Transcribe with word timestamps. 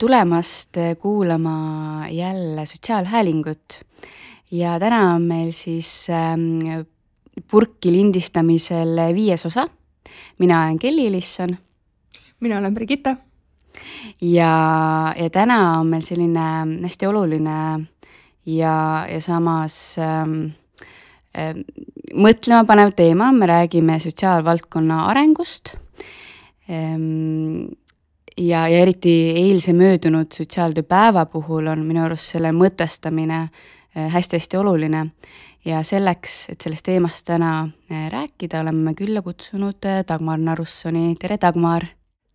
tulemast 0.00 0.76
kuulama 0.98 2.06
jälle 2.10 2.66
Sotsiaalhäälingut 2.66 3.80
ja 4.50 4.78
täna 4.80 5.14
on 5.14 5.22
meil 5.22 5.52
siis 5.52 6.06
ähm, 6.10 6.86
purki 7.50 7.92
lindistamisel 7.92 8.96
viies 9.14 9.46
osa. 9.46 9.68
mina 10.38 10.62
olen 10.64 10.78
Kelly 10.78 11.12
Lisson. 11.12 11.56
mina 12.40 12.58
olen 12.58 12.74
Brigitta. 12.74 13.16
ja, 14.20 15.14
ja 15.16 15.30
täna 15.30 15.78
on 15.78 15.86
meil 15.86 16.02
selline 16.02 16.80
hästi 16.82 17.06
oluline 17.06 17.86
ja, 18.46 19.06
ja 19.12 19.20
samas 19.20 19.98
ähm, 19.98 20.56
äh, 21.36 21.54
mõtlemapanev 22.14 22.96
teema, 22.96 23.32
me 23.32 23.46
räägime 23.46 23.98
sotsiaalvaldkonna 24.00 25.04
arengust 25.12 25.76
ähm, 26.70 27.68
ja, 28.40 28.68
ja 28.68 28.78
eriti 28.82 29.12
eilse 29.36 29.72
möödunud 29.76 30.32
sotsiaaltööpäeva 30.32 31.26
puhul 31.26 31.68
on 31.70 31.84
minu 31.86 32.04
arust 32.04 32.32
selle 32.34 32.52
mõtestamine 32.56 33.46
hästi-hästi 33.94 34.58
oluline. 34.60 35.06
ja 35.64 35.82
selleks, 35.84 36.46
et 36.48 36.60
sellest 36.60 36.84
teemast 36.84 37.26
täna 37.26 37.68
rääkida, 37.90 38.60
oleme 38.60 38.94
külla 38.94 39.22
kutsunud 39.22 39.84
Dagmar 40.08 40.38
Narussoni, 40.38 41.14
tere 41.20 41.36
Dagmar! 41.40 41.86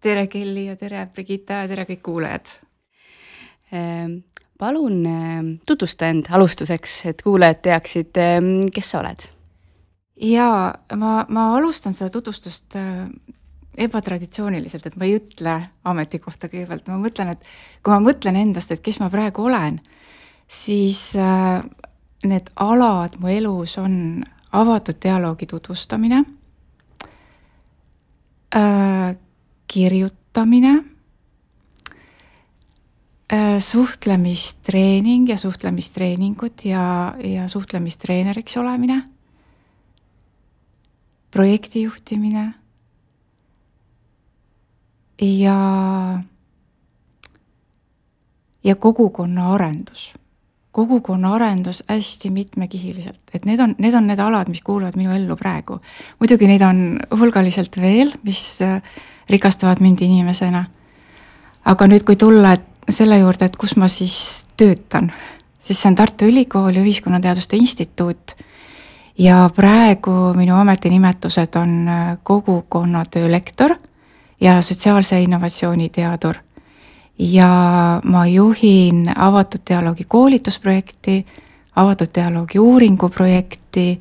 tere 0.02 0.28
Kelly 0.28 0.66
ja 0.66 0.76
tere 0.76 1.08
Brigitta 1.14 1.64
ja 1.64 1.68
tere 1.68 1.86
kõik 1.90 2.04
kuulajad! 2.04 2.52
palun 4.60 5.08
tutvusta 5.68 6.08
end 6.08 6.30
alustuseks, 6.30 7.06
et 7.06 7.22
kuulajad 7.22 7.62
teaksid, 7.62 8.22
kes 8.74 8.92
sa 8.92 9.00
oled? 9.00 9.26
jaa, 10.22 10.76
ma, 10.96 11.26
ma 11.30 11.48
alustan 11.56 11.98
seda 11.98 12.10
tutvustust 12.10 12.78
ebatraditsiooniliselt, 13.78 14.86
et 14.86 14.96
ma 15.00 15.08
ei 15.08 15.18
ütle 15.20 15.56
ametikohta 15.88 16.50
kõigepealt, 16.52 16.88
ma 16.92 17.00
mõtlen, 17.02 17.34
et 17.36 17.44
kui 17.84 17.94
ma 17.94 18.00
mõtlen 18.04 18.40
endast, 18.40 18.72
et 18.72 18.84
kes 18.84 19.00
ma 19.02 19.10
praegu 19.14 19.46
olen, 19.50 19.80
siis 20.48 21.16
äh, 21.20 21.62
need 22.26 22.50
alad 22.62 23.18
mu 23.20 23.30
elus 23.32 23.78
on 23.82 24.24
avatud 24.56 25.00
dialoogi 25.04 25.48
tutvustamine 25.52 26.24
äh,, 28.56 29.16
kirjutamine 29.68 30.74
äh,, 33.34 33.60
suhtlemistreening 33.60 35.30
ja 35.30 35.38
suhtlemistreeningud 35.38 36.66
ja, 36.66 37.16
ja 37.24 37.48
suhtlemistreeneriks 37.52 38.58
olemine, 38.58 39.02
projektijuhtimine 41.32 42.54
ja, 45.22 46.20
ja 48.64 48.76
kogukonna 48.76 49.52
arendus. 49.54 50.14
kogukonna 50.72 51.34
arendus 51.34 51.84
hästi 51.88 52.30
mitmekihiliselt, 52.30 53.22
et 53.34 53.46
need 53.46 53.60
on, 53.60 53.76
need 53.78 53.94
on 53.94 54.08
need 54.08 54.20
alad, 54.20 54.50
mis 54.52 54.62
kuuluvad 54.62 54.98
minu 55.00 55.14
ellu 55.16 55.36
praegu. 55.36 55.80
muidugi 56.20 56.48
neid 56.48 56.62
on 56.62 57.00
hulgaliselt 57.20 57.78
veel, 57.82 58.12
mis 58.24 58.62
äh, 58.62 58.82
rikastavad 59.30 59.80
mind 59.80 60.02
inimesena. 60.02 60.66
aga 61.66 61.88
nüüd, 61.88 62.04
kui 62.04 62.16
tulla 62.16 62.58
selle 62.90 63.18
juurde, 63.18 63.46
et 63.46 63.56
kus 63.58 63.76
ma 63.78 63.88
siis 63.88 64.46
töötan, 64.58 65.12
siis 65.60 65.80
see 65.82 65.90
on 65.90 65.96
Tartu 65.96 66.26
Ülikooli 66.26 66.84
Ühiskonnateaduste 66.84 67.58
Instituut 67.58 68.36
ja 69.18 69.50
praegu 69.56 70.34
minu 70.36 70.56
ametinimetused 70.60 71.56
on 71.56 71.88
äh, 71.88 72.18
kogukonnatöö 72.24 73.32
lektor 73.32 73.78
ja 74.42 74.62
sotsiaalse 74.62 75.22
innovatsiooni 75.22 75.90
teadur. 75.90 76.36
ja 77.20 78.02
ma 78.04 78.28
juhin 78.28 79.06
avatud 79.16 79.62
dialoogi 79.70 80.04
koolitusprojekti, 80.08 81.26
avatud 81.76 82.08
dialoogi 82.16 82.60
uuringuprojekti, 82.60 84.00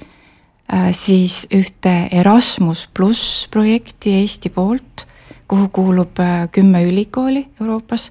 äh, 0.73 0.89
siis 0.91 1.47
ühte 1.55 2.09
Erasmus 2.11 2.89
pluss 2.95 3.49
projekti 3.51 4.15
Eesti 4.15 4.49
poolt, 4.51 5.07
kuhu 5.49 5.69
kuulub 5.69 6.19
äh, 6.19 6.49
kümme 6.53 6.83
ülikooli 6.85 7.47
Euroopas 7.61 8.11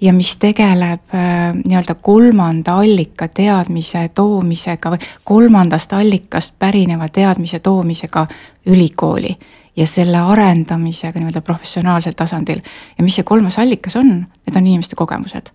ja 0.00 0.12
mis 0.12 0.36
tegeleb 0.36 1.14
äh, 1.14 1.52
nii-öelda 1.64 1.94
kolmanda 1.94 2.78
allika 2.78 3.28
teadmise 3.28 4.08
toomisega 4.14 4.94
või 4.94 5.12
kolmandast 5.24 5.92
allikast 5.92 6.54
pärineva 6.58 7.08
teadmise 7.08 7.58
toomisega 7.58 8.26
ülikooli 8.66 9.36
ja 9.78 9.86
selle 9.86 10.18
arendamisega 10.18 11.20
nii-öelda 11.20 11.40
professionaalsel 11.46 12.16
tasandil. 12.16 12.60
ja 12.98 13.04
mis 13.04 13.14
see 13.18 13.24
kolmas 13.24 13.58
allikas 13.58 13.96
on, 13.96 14.26
need 14.46 14.56
on 14.56 14.66
inimeste 14.66 14.96
kogemused. 14.96 15.52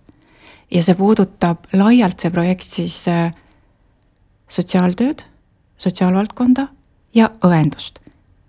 ja 0.70 0.82
see 0.82 0.94
puudutab 0.94 1.66
laialt, 1.72 2.20
see 2.20 2.30
projekt 2.32 2.64
siis 2.64 3.02
äh, 3.08 3.34
sotsiaaltööd, 4.48 5.26
sotsiaalvaldkonda 5.76 6.68
ja 7.14 7.30
õendust. 7.44 8.00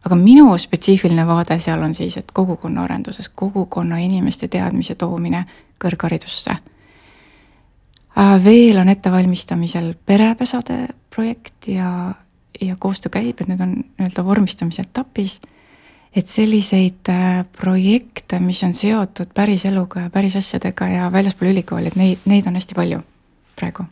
aga 0.06 0.16
minu 0.16 0.58
spetsiifiline 0.58 1.26
vaade 1.28 1.60
seal 1.60 1.84
on 1.84 1.94
siis, 1.94 2.18
et 2.18 2.32
kogukonna 2.32 2.84
arenduses, 2.84 3.30
kogukonna 3.30 3.98
inimeste 3.98 4.48
teadmise 4.48 4.96
toomine 4.96 5.44
kõrgharidusse. 5.84 6.56
Äh, 8.16 8.38
veel 8.44 8.80
on 8.80 8.90
ettevalmistamisel 8.90 9.92
perepesade 10.06 10.88
projekt 11.16 11.68
ja, 11.68 12.14
ja 12.62 12.76
koostöö 12.80 13.12
käib, 13.20 13.42
et 13.42 13.52
need 13.52 13.60
on 13.60 13.76
nii-öelda 13.76 14.26
vormistamise 14.26 14.88
etapis 14.88 15.42
et 16.16 16.32
selliseid 16.32 17.12
äh, 17.12 17.42
projekte, 17.60 18.40
mis 18.40 18.62
on 18.64 18.74
seotud 18.78 19.34
päris 19.36 19.66
eluga 19.68 20.06
ja 20.06 20.14
päris 20.14 20.38
asjadega 20.40 20.88
ja 20.88 21.10
väljaspool 21.12 21.52
ülikooli, 21.52 21.92
et 21.92 22.00
neid, 22.00 22.24
neid 22.30 22.48
on 22.48 22.56
hästi 22.56 22.78
palju 22.78 23.02
praegu. 23.60 23.90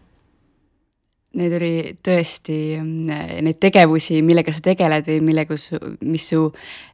Need 1.33 1.53
oli 1.57 1.75
tõesti 2.05 2.55
neid 2.77 3.57
tegevusi, 3.57 4.19
millega 4.21 4.53
sa 4.53 4.61
tegeled 4.67 5.07
või 5.09 5.15
millega 5.31 5.55
su, 5.57 5.79
mis 6.05 6.27
su 6.29 6.43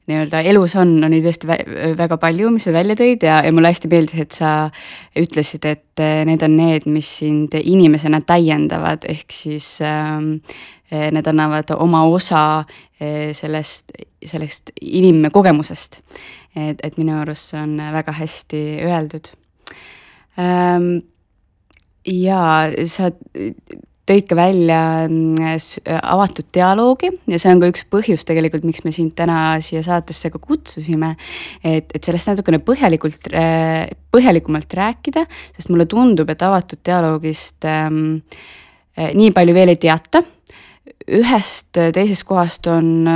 nii-öelda 0.07 0.39
elus 0.47 0.77
on, 0.79 0.93
on 1.03 1.11
neid 1.11 1.27
tõesti 1.27 1.49
väga 1.99 2.17
palju, 2.21 2.53
mis 2.55 2.63
sa 2.63 2.71
välja 2.71 2.95
tõid 2.97 3.25
ja, 3.27 3.41
ja 3.43 3.51
mulle 3.51 3.73
hästi 3.73 3.91
meeldis, 3.91 4.23
et 4.23 4.39
sa 4.39 4.53
ütlesid, 5.19 5.67
et 5.67 6.01
äh, 6.01 6.23
need 6.29 6.45
on 6.47 6.55
need, 6.55 6.87
mis 6.87 7.11
sind 7.19 7.59
inimesena 7.59 8.23
täiendavad, 8.23 9.03
ehk 9.11 9.35
siis 9.35 9.73
äh, 9.83 10.15
need 10.89 11.27
annavad 11.29 11.69
oma 11.77 12.03
osa 12.09 12.65
Eh, 12.99 13.31
sellest, 13.31 13.93
sellest 14.27 14.73
inimkogemusest. 14.83 16.01
et, 16.51 16.79
et 16.83 16.95
minu 16.99 17.13
arust 17.15 17.53
see 17.53 17.59
on 17.61 17.77
väga 17.93 18.11
hästi 18.11 18.59
öeldud. 18.83 19.29
Ehm, 20.35 20.87
ja 22.03 22.41
sa 22.91 23.07
tõid 24.09 24.25
ka 24.27 24.35
välja 24.35 24.81
mm, 25.05 25.37
avatud 25.95 26.49
dialoogi 26.51 27.13
ja 27.31 27.39
see 27.39 27.53
on 27.53 27.61
ka 27.63 27.69
üks 27.71 27.85
põhjus 27.87 28.27
tegelikult, 28.27 28.65
miks 28.67 28.83
me 28.83 28.91
sind 28.91 29.13
täna 29.15 29.61
siia 29.63 29.79
saatesse 29.85 30.33
ka 30.33 30.41
kutsusime. 30.43 31.13
et, 31.63 31.93
et 31.95 32.03
sellest 32.03 32.33
natukene 32.33 32.59
põhjalikult, 32.59 33.31
põhjalikumalt 34.11 34.75
rääkida, 34.81 35.23
sest 35.55 35.71
mulle 35.71 35.87
tundub, 35.87 36.35
et 36.35 36.43
avatud 36.43 36.83
dialoogist 36.83 37.69
ähm, 37.69 38.19
nii 38.97 39.31
palju 39.31 39.55
veel 39.55 39.71
ei 39.71 39.79
teata 39.87 40.25
ühest 41.09 41.73
teisest 41.95 42.23
kohast 42.27 42.67
on, 42.69 43.07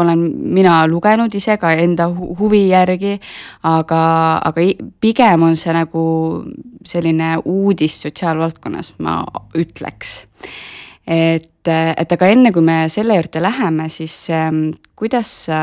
olen 0.00 0.24
mina 0.56 0.80
lugenud 0.88 1.34
ise 1.34 1.58
ka 1.60 1.72
enda 1.76 2.08
huvi 2.08 2.68
järgi, 2.70 3.18
aga, 3.68 4.02
aga 4.48 4.66
pigem 5.00 5.44
on 5.48 5.56
see 5.56 5.74
nagu 5.76 6.04
selline 6.88 7.36
uudis 7.44 8.00
sotsiaalvaldkonnas, 8.06 8.94
ma 9.04 9.20
ütleks. 9.58 10.22
Et, 11.08 11.68
et 11.68 12.12
aga 12.12 12.28
enne, 12.28 12.52
kui 12.52 12.64
me 12.64 12.82
selle 12.92 13.16
juurde 13.16 13.40
läheme, 13.40 13.88
siis 13.92 14.26
ähm, 14.34 14.68
kuidas 14.96 15.30
sa 15.48 15.60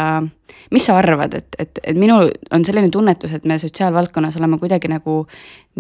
mis 0.72 0.86
sa 0.86 0.98
arvad, 0.98 1.34
et, 1.38 1.56
et, 1.60 1.80
et 1.84 1.98
minul 1.98 2.30
on 2.54 2.66
selline 2.66 2.90
tunnetus, 2.92 3.34
et 3.36 3.46
me 3.46 3.58
sotsiaalvaldkonnas 3.62 4.38
oleme 4.40 4.58
kuidagi 4.62 4.90
nagu 4.92 5.22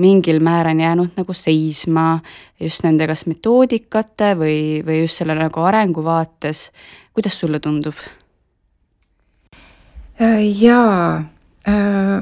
mingil 0.02 0.42
määral 0.44 0.80
jäänud 0.80 1.16
nagu 1.18 1.34
seisma 1.34 2.20
just 2.62 2.86
nende 2.86 3.08
kas 3.10 3.26
metoodikate 3.30 4.34
või, 4.40 4.58
või 4.86 5.02
just 5.04 5.22
selle 5.22 5.38
nagu 5.40 5.66
arengu 5.66 6.04
vaates. 6.06 6.70
kuidas 7.14 7.40
sulle 7.40 7.60
tundub? 7.60 7.96
Äh, 10.22 10.44
jaa 10.62 11.24
äh,, 11.68 12.22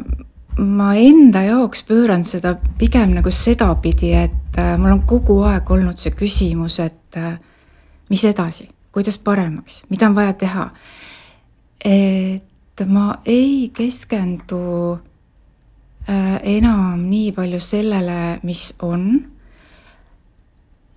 ma 0.57 0.94
enda 1.00 1.44
jaoks 1.47 1.83
pööran 1.88 2.25
seda 2.27 2.55
pigem 2.79 3.15
nagu 3.17 3.31
sedapidi, 3.33 4.13
et 4.17 4.59
äh, 4.59 4.75
mul 4.77 4.97
on 4.97 5.03
kogu 5.09 5.39
aeg 5.47 5.69
olnud 5.73 6.00
see 6.01 6.13
küsimus, 6.17 6.79
et 6.83 7.17
äh, 7.17 7.35
mis 8.11 8.23
edasi, 8.29 8.67
kuidas 8.94 9.17
paremaks, 9.17 9.81
mida 9.89 10.09
on 10.09 10.17
vaja 10.17 10.33
teha. 10.38 10.69
et 11.83 12.81
ma 12.88 13.17
ei 13.25 13.69
keskendu 13.75 14.59
äh, 16.07 16.39
enam 16.56 17.01
nii 17.09 17.33
palju 17.35 17.59
sellele, 17.59 18.39
mis 18.44 18.69
on, 18.81 19.33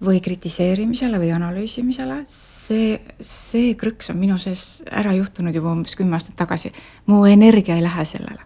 või 0.07 0.21
kritiseerimisele 0.21 1.19
või 1.19 1.33
analüüsimisele, 1.33 2.21
see, 2.31 2.99
see 3.21 3.73
krõks 3.81 4.13
on 4.13 4.21
minu 4.21 4.37
sees 4.39 4.85
ära 4.87 5.15
juhtunud 5.17 5.57
juba 5.57 5.73
umbes 5.73 5.97
kümme 5.97 6.19
aastat 6.19 6.37
tagasi. 6.37 6.73
mu 7.07 7.25
energia 7.27 7.77
ei 7.77 7.83
lähe 7.83 8.05
sellele. 8.05 8.46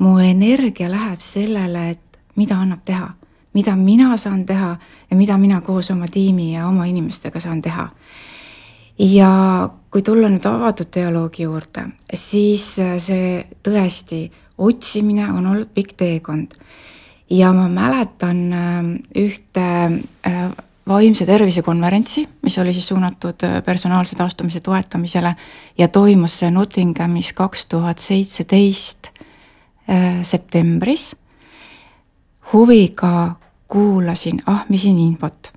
Mu 0.00 0.18
energia 0.18 0.90
läheb 0.90 1.20
sellele, 1.20 1.90
et 1.90 2.20
mida 2.36 2.56
annab 2.60 2.84
teha, 2.84 3.10
mida 3.54 3.76
mina 3.76 4.16
saan 4.16 4.46
teha 4.46 4.76
ja 5.10 5.16
mida 5.16 5.38
mina 5.38 5.60
koos 5.60 5.90
oma 5.90 6.08
tiimi 6.08 6.52
ja 6.54 6.66
oma 6.68 6.84
inimestega 6.84 7.40
saan 7.40 7.62
teha. 7.62 7.88
ja 8.98 9.68
kui 9.90 10.02
tulla 10.02 10.28
nüüd 10.28 10.46
avatud 10.46 10.88
dialoogi 10.94 11.42
juurde, 11.42 11.86
siis 12.14 12.76
see 12.98 13.46
tõesti 13.64 14.26
otsimine 14.58 15.30
on 15.32 15.46
olnud 15.46 15.72
pikk 15.74 15.96
teekond. 15.96 16.52
ja 17.30 17.52
ma 17.52 17.68
mäletan 17.68 18.52
äh, 18.52 18.84
ühte 19.16 19.64
äh, 20.26 20.50
vaimse 20.88 21.26
tervise 21.26 21.62
konverentsi, 21.62 22.26
mis 22.42 22.58
oli 22.58 22.72
siis 22.72 22.88
suunatud 22.88 23.44
äh, 23.44 23.62
personaalse 23.64 24.16
taastumise 24.16 24.60
toetamisele 24.60 25.34
ja 25.78 25.88
toimus 25.88 26.38
see 26.38 26.50
Nottinghamis 26.50 27.32
kaks 27.32 27.66
tuhat 27.66 27.98
seitseteist 27.98 29.11
septembris. 30.22 31.16
huviga 32.52 33.36
kuulasin 33.68 34.42
ahmisin 34.46 34.98
infot 34.98 35.52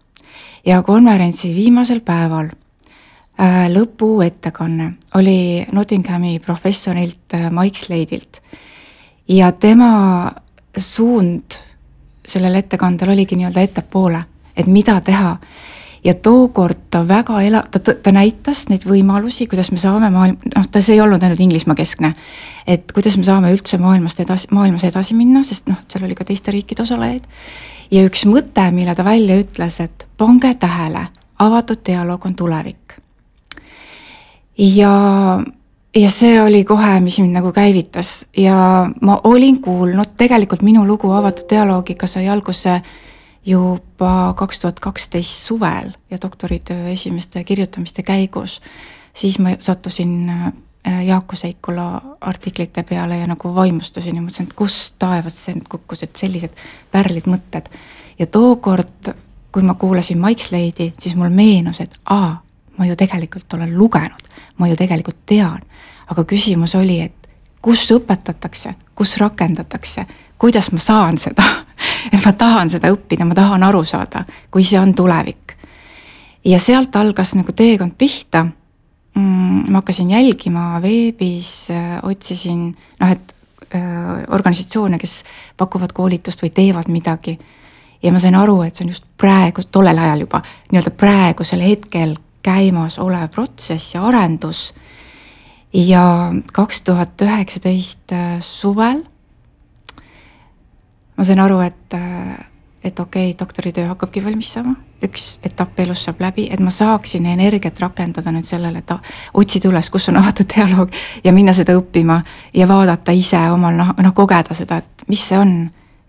ja 0.66 0.82
konverentsi 0.84 1.56
viimasel 1.56 2.00
päeval 2.00 2.50
lõpuettekanne 3.70 4.92
oli 5.16 5.66
Nottinghami 5.72 6.40
professorilt 6.40 7.36
Mike 7.50 7.78
Slade'ilt 7.78 8.42
ja 9.28 9.52
tema 9.52 10.32
suund 10.78 11.58
sellel 12.28 12.56
ettekandel 12.56 13.10
oligi 13.10 13.36
nii-öelda 13.36 13.62
ettepoole, 13.62 14.22
et 14.58 14.68
mida 14.68 15.00
teha. 15.02 15.38
Ja 16.06 16.14
tookord 16.14 16.78
ta 16.90 17.02
väga 17.08 17.42
ela-, 17.42 17.64
ta, 17.72 17.80
ta 17.80 18.12
näitas 18.14 18.68
neid 18.70 18.86
võimalusi, 18.86 19.48
kuidas 19.50 19.72
me 19.74 19.82
saame 19.82 20.12
maailm, 20.14 20.38
noh, 20.54 20.68
ta, 20.72 20.82
see 20.86 20.96
ei 20.98 21.02
olnud 21.02 21.24
ainult 21.24 21.42
Inglismaa 21.42 21.78
keskne. 21.78 22.14
et 22.68 22.92
kuidas 22.94 23.18
me 23.18 23.26
saame 23.26 23.52
üldse 23.54 23.80
maailmast 23.82 24.22
edasi, 24.22 24.48
maailmas 24.54 24.86
edasi 24.86 25.18
minna, 25.18 25.44
sest 25.44 25.70
noh, 25.70 25.82
seal 25.90 26.06
oli 26.06 26.16
ka 26.16 26.28
teiste 26.28 26.54
riikide 26.54 26.86
osalejaid. 26.86 27.26
ja 27.92 28.06
üks 28.06 28.26
mõte, 28.30 28.70
mille 28.72 28.96
ta 28.96 29.06
välja 29.06 29.40
ütles, 29.42 29.80
et 29.82 30.08
pange 30.18 30.54
tähele, 30.62 31.08
avatud 31.40 31.82
dialoog 31.86 32.26
on 32.26 32.36
tulevik. 32.36 33.00
ja 34.58 34.94
ja 35.96 36.10
see 36.12 36.42
oli 36.42 36.64
kohe, 36.68 37.00
mis 37.00 37.18
mind 37.20 37.34
nagu 37.40 37.52
käivitas 37.56 38.28
ja 38.38 38.86
ma 39.02 39.20
olin 39.24 39.62
kuulnud, 39.62 40.14
tegelikult 40.18 40.62
minu 40.62 40.86
lugu 40.88 41.12
avatud 41.12 41.50
dialoogiga 41.50 42.08
sai 42.08 42.28
alguse 42.30 42.82
juba 43.46 44.34
kaks 44.38 44.60
tuhat 44.60 44.80
kaksteist 44.80 45.48
suvel 45.48 45.92
ja 46.12 46.18
doktoritöö 46.22 46.88
esimeste 46.88 47.44
kirjutamiste 47.44 48.04
käigus. 48.04 48.62
siis 49.14 49.40
ma 49.40 49.50
sattusin 49.60 50.30
äh, 50.30 51.06
Jaaku 51.06 51.36
Seikula 51.36 52.02
artiklite 52.22 52.84
peale 52.84 53.18
ja 53.18 53.28
nagu 53.28 53.56
vaimustasin 53.56 54.16
ja 54.16 54.22
mõtlesin, 54.22 54.50
et 54.50 54.54
kust 54.54 54.96
taevast 55.00 55.38
see 55.38 55.56
nüüd 55.56 55.70
kukkus, 55.70 56.04
et 56.04 56.16
sellised 56.16 56.54
pärlid 56.92 57.26
mõtted. 57.26 57.70
ja 58.20 58.26
tookord, 58.26 59.14
kui 59.52 59.64
ma 59.64 59.74
kuulasin 59.74 60.22
Slade'i, 60.38 60.94
siis 61.00 61.16
mul 61.16 61.30
meenus, 61.30 61.80
et 61.80 62.00
aa, 62.06 62.42
ma 62.78 62.86
ju 62.86 62.96
tegelikult 62.96 63.54
olen 63.54 63.78
lugenud, 63.78 64.30
ma 64.58 64.68
ju 64.68 64.76
tegelikult 64.76 65.26
tean. 65.26 65.62
aga 66.08 66.24
küsimus 66.24 66.76
oli, 66.76 67.02
et 67.02 67.30
kus 67.62 67.92
õpetatakse, 67.92 68.74
kus 68.96 69.18
rakendatakse, 69.18 70.06
kuidas 70.38 70.72
ma 70.72 70.80
saan 70.80 71.18
seda 71.18 71.65
et 72.14 72.20
ma 72.26 72.34
tahan 72.34 72.70
seda 72.70 72.92
õppida, 72.94 73.26
ma 73.26 73.38
tahan 73.38 73.64
aru 73.64 73.84
saada, 73.84 74.26
kui 74.52 74.64
see 74.64 74.80
on 74.80 74.94
tulevik. 74.96 75.56
ja 76.46 76.60
sealt 76.60 76.96
algas 76.96 77.36
nagu 77.36 77.52
teekond 77.52 77.96
pihta 77.98 78.46
mm,. 79.16 79.72
ma 79.72 79.82
hakkasin 79.82 80.10
jälgima 80.10 80.82
veebis, 80.82 81.72
äh, 81.72 82.00
otsisin 82.04 82.76
noh, 83.00 83.12
et 83.12 83.36
öö, 83.74 83.80
äh, 83.80 84.24
organisatsioone, 84.30 85.00
kes 85.00 85.24
pakuvad 85.58 85.94
koolitust 85.94 86.44
või 86.44 86.54
teevad 86.54 86.92
midagi 86.92 87.40
ja 88.04 88.12
ma 88.14 88.20
sain 88.22 88.36
aru, 88.38 88.60
et 88.66 88.76
see 88.76 88.86
on 88.86 88.94
just 88.94 89.06
praegu, 89.18 89.64
tollel 89.72 89.98
ajal 89.98 90.26
juba 90.26 90.42
nii-öelda 90.72 90.94
praegusel 91.00 91.64
hetkel 91.66 92.16
käimasolev 92.46 93.30
protsess 93.34 93.96
ja 93.96 94.04
arendus. 94.06 94.74
ja 95.74 96.32
kaks 96.54 96.82
tuhat 96.82 97.22
üheksateist 97.22 98.12
äh, 98.14 98.38
suvel 98.40 99.02
ma 101.18 101.24
sain 101.24 101.40
aru, 101.40 101.60
et, 101.64 101.94
äh, 101.94 102.36
et 102.84 103.00
okei 103.00 103.30
okay,, 103.30 103.40
doktoritöö 103.40 103.88
hakkabki 103.88 104.24
valmis 104.26 104.52
saama, 104.54 104.76
üks 105.04 105.40
etapp 105.44 105.80
elus 105.80 106.04
saab 106.06 106.22
läbi, 106.22 106.48
et 106.52 106.60
ma 106.60 106.74
saaksin 106.74 107.26
energiat 107.26 107.80
rakendada 107.80 108.32
nüüd 108.32 108.48
sellele, 108.48 108.84
et 108.84 108.94
otsida 109.34 109.70
üles, 109.70 109.90
kus 109.90 110.10
on 110.12 110.20
avatud 110.22 110.50
dialoog 110.56 110.94
ja 111.24 111.34
minna 111.34 111.54
seda 111.54 111.78
õppima 111.78 112.22
ja 112.54 112.68
vaadata 112.68 113.16
ise 113.16 113.42
omal 113.52 113.76
noh, 113.78 113.96
noh 113.98 114.14
kogeda 114.16 114.58
seda, 114.58 114.82
et 114.84 115.08
mis 115.10 115.24
see 115.28 115.40
on 115.40 115.58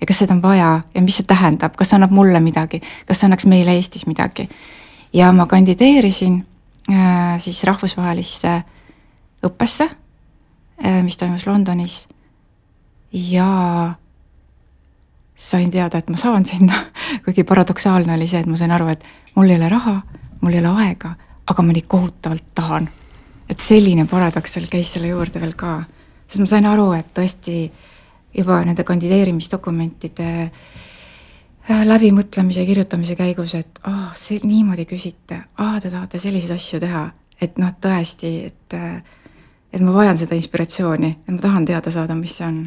ja 0.00 0.06
kas 0.06 0.20
seda 0.22 0.34
on 0.36 0.42
vaja 0.42 0.70
ja 0.94 1.02
mis 1.02 1.20
see 1.20 1.28
tähendab, 1.28 1.76
kas 1.76 1.90
see 1.90 1.98
annab 1.98 2.14
mulle 2.14 2.40
midagi, 2.44 2.82
kas 3.06 3.20
see 3.20 3.28
annaks 3.30 3.46
meile 3.48 3.76
Eestis 3.76 4.06
midagi. 4.06 4.48
Ja 5.12 5.30
ma 5.32 5.46
kandideerisin 5.48 6.40
äh, 6.90 7.36
siis 7.40 7.62
rahvusvahelisse 7.64 8.58
õppesse 9.46 9.88
äh,, 9.88 11.02
mis 11.02 11.16
toimus 11.16 11.46
Londonis. 11.46 12.04
Ja 13.12 13.94
sain 15.36 15.70
teada, 15.70 15.98
et 15.98 16.08
ma 16.10 16.16
saan 16.16 16.46
sinna, 16.48 16.78
kuigi 17.24 17.44
paradoksaalne 17.44 18.14
oli 18.14 18.28
see, 18.28 18.40
et 18.40 18.50
ma 18.50 18.56
sain 18.56 18.72
aru, 18.72 18.88
et 18.92 19.04
mul 19.34 19.50
ei 19.50 19.58
ole 19.60 19.68
raha, 19.68 20.00
mul 20.40 20.56
ei 20.56 20.62
ole 20.62 20.72
aega, 20.86 21.12
aga 21.46 21.62
ma 21.62 21.76
nii 21.76 21.84
kohutavalt 21.88 22.54
tahan. 22.54 22.88
et 23.46 23.62
selline 23.62 24.08
paradoks 24.10 24.56
seal 24.56 24.66
käis 24.66 24.88
selle 24.96 25.12
juurde 25.12 25.38
veel 25.40 25.52
ka, 25.54 25.84
sest 26.26 26.42
ma 26.42 26.46
sain 26.50 26.66
aru, 26.66 26.88
et 26.96 27.12
tõesti 27.14 27.70
juba 28.34 28.58
nende 28.66 28.82
kandideerimisdokumentide 28.84 30.30
äh, 30.42 31.84
läbimõtlemise 31.86 32.64
ja 32.64 32.66
kirjutamise 32.66 33.14
käigus, 33.16 33.54
et 33.54 33.78
aa 33.84 33.92
oh,, 33.92 34.16
see 34.18 34.40
niimoodi 34.42 34.88
küsite, 34.88 35.44
aa, 35.58 35.78
te 35.80 35.92
tahate 35.92 36.18
selliseid 36.18 36.56
asju 36.56 36.82
teha, 36.82 37.04
et 37.40 37.60
noh, 37.62 37.70
tõesti, 37.80 38.32
et 38.50 38.74
äh, 38.74 38.98
et 39.76 39.82
ma 39.84 39.92
vajan 39.92 40.18
seda 40.18 40.36
inspiratsiooni, 40.38 41.10
et 41.26 41.32
ma 41.34 41.38
tahan 41.42 41.66
teada 41.68 41.92
saada, 41.92 42.16
mis 42.16 42.36
see 42.38 42.46
on. 42.46 42.60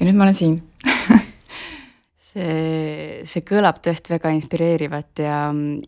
Ja 0.00 0.08
nüüd 0.08 0.16
ma 0.16 0.26
olen 0.26 0.36
siin 0.36 0.56
see, 2.30 3.20
see 3.28 3.44
kõlab 3.46 3.80
tõesti 3.84 4.14
väga 4.14 4.32
inspireerivat 4.36 5.22
ja 5.24 5.38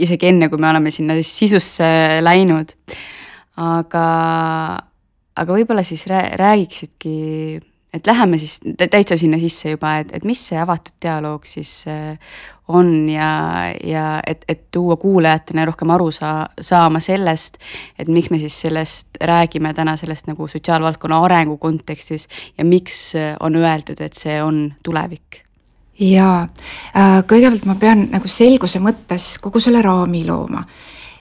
isegi 0.03 0.31
enne, 0.31 0.51
kui 0.53 0.61
me 0.61 0.71
oleme 0.71 0.93
sinna 0.95 1.17
sisusse 1.25 1.89
läinud. 2.23 2.75
aga, 3.63 4.07
aga 5.37 5.59
võib-olla 5.59 5.85
siis 5.87 6.07
räägiksidki 6.09 7.17
et 7.93 8.07
läheme 8.07 8.39
siis 8.39 8.61
täitsa 8.91 9.17
sinna 9.17 9.39
sisse 9.39 9.75
juba, 9.75 9.97
et, 10.01 10.13
et 10.17 10.25
mis 10.25 10.41
see 10.49 10.59
avatud 10.59 10.95
dialoog 11.03 11.45
siis 11.49 11.85
äh, 11.91 12.17
on 12.73 13.09
ja, 13.11 13.29
ja 13.85 14.07
et, 14.27 14.45
et 14.49 14.65
tuua 14.73 14.97
kuulajatena 14.97 15.67
rohkem 15.69 15.93
aru 15.93 16.11
saa-, 16.15 16.49
saama 16.61 17.01
sellest, 17.05 17.59
et 17.99 18.09
miks 18.09 18.31
me 18.33 18.41
siis 18.41 18.61
sellest 18.65 19.21
räägime 19.21 19.75
täna 19.75 19.97
sellest 20.01 20.31
nagu 20.31 20.49
sotsiaalvaldkonna 20.49 21.21
arengu 21.25 21.57
kontekstis 21.61 22.29
ja 22.59 22.65
miks 22.65 23.13
on 23.41 23.57
öeldud, 23.61 24.01
et 24.01 24.17
see 24.17 24.41
on 24.43 24.65
tulevik 24.83 25.43
jaa, 26.03 26.47
äh, 26.97 27.19
kõigepealt 27.29 27.69
ma 27.69 27.77
pean 27.81 28.07
nagu 28.15 28.29
selguse 28.29 28.81
mõttes 28.83 29.37
kogu 29.43 29.61
selle 29.61 29.83
raami 29.85 30.25
looma. 30.27 30.65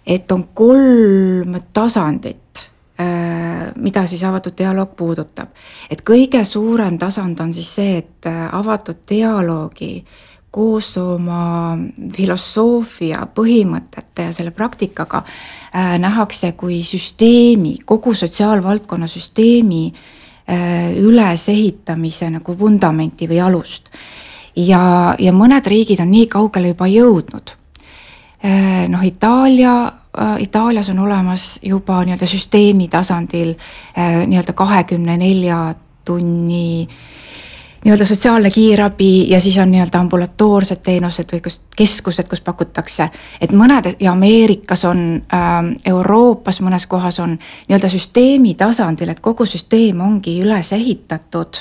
et 0.08 0.32
on 0.32 0.48
kolm 0.54 1.60
tasandit 1.74 2.41
Äh, 2.41 2.41
mida 3.75 4.05
siis 4.08 4.24
avatud 4.24 4.53
dialoog 4.58 4.96
puudutab. 4.98 5.50
et 5.89 6.01
kõige 6.01 6.43
suurem 6.46 6.98
tasand 6.98 7.39
on 7.39 7.53
siis 7.53 7.75
see, 7.75 7.98
et 7.98 8.25
äh, 8.25 8.50
avatud 8.55 8.98
dialoogi 9.10 10.05
koos 10.51 10.98
oma 10.98 11.77
filosoofia, 12.13 13.24
põhimõtete 13.36 14.25
ja 14.27 14.34
selle 14.36 14.51
praktikaga 14.51 15.24
äh, 15.24 15.98
nähakse 16.00 16.51
kui 16.51 16.84
süsteemi, 16.84 17.77
kogu 17.86 18.13
sotsiaalvaldkonna 18.13 19.08
süsteemi 19.08 19.86
äh, 19.93 20.91
ülesehitamise 21.00 22.29
nagu 22.29 22.58
vundamenti 22.60 23.29
või 23.29 23.39
alust. 23.41 23.89
ja, 24.55 25.15
ja 25.20 25.31
mõned 25.31 25.67
riigid 25.67 26.00
on 26.00 26.12
nii 26.12 26.27
kaugele 26.27 26.75
juba 26.75 26.88
jõudnud 26.88 27.55
äh,. 28.43 28.88
noh, 28.89 29.03
Itaalia 29.05 29.75
Äh, 29.81 30.00
Itaalias 30.39 30.89
on 30.89 31.00
olemas 31.00 31.60
juba 31.63 32.01
nii-öelda 32.03 32.25
süsteemi 32.25 32.88
tasandil 32.91 33.53
äh, 33.98 34.27
nii-öelda 34.27 34.53
kahekümne 34.53 35.18
nelja 35.18 35.75
tunni 36.06 36.88
nii-öelda 37.86 38.06
sotsiaalne 38.06 38.50
kiirabi 38.51 39.30
ja 39.30 39.39
siis 39.39 39.58
on 39.58 39.72
nii-öelda 39.72 40.00
ambulatoorsed 40.00 40.84
teenused 40.84 41.32
või 41.34 41.41
kus 41.41 41.62
keskused, 41.77 42.27
kus 42.30 42.41
pakutakse. 42.41 43.10
et 43.41 43.51
mõned 43.51 43.96
ja 44.00 44.12
Ameerikas 44.12 44.86
on 44.86 45.22
äh,, 45.34 45.60
Euroopas 45.86 46.62
mõnes 46.62 46.88
kohas 46.88 47.20
on 47.20 47.38
nii-öelda 47.70 47.89
süsteemi 47.89 48.53
tasandil, 48.56 49.10
et 49.10 49.20
kogu 49.20 49.46
süsteem 49.46 50.01
ongi 50.01 50.41
üles 50.44 50.74
ehitatud 50.74 51.58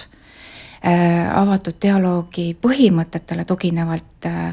äh, 0.85 1.39
avatud 1.41 1.79
dialoogi 1.83 2.57
põhimõtetele 2.63 3.45
tuginevalt 3.45 4.27
äh, 4.27 4.49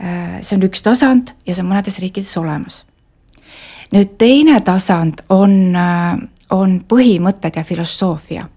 äh,. 0.00 0.38
see 0.40 0.56
on 0.56 0.62
üks 0.70 0.82
tasand 0.82 1.34
ja 1.46 1.54
see 1.54 1.66
on 1.66 1.74
mõnedes 1.74 1.98
riikides 2.00 2.36
olemas 2.40 2.84
nüüd 3.92 4.08
teine 4.18 4.60
tasand 4.60 5.14
on, 5.28 5.76
äh, 5.76 6.18
on 6.50 6.84
põhimõtted 6.88 7.56
ja 7.56 7.64
filosoofia. 7.64 8.48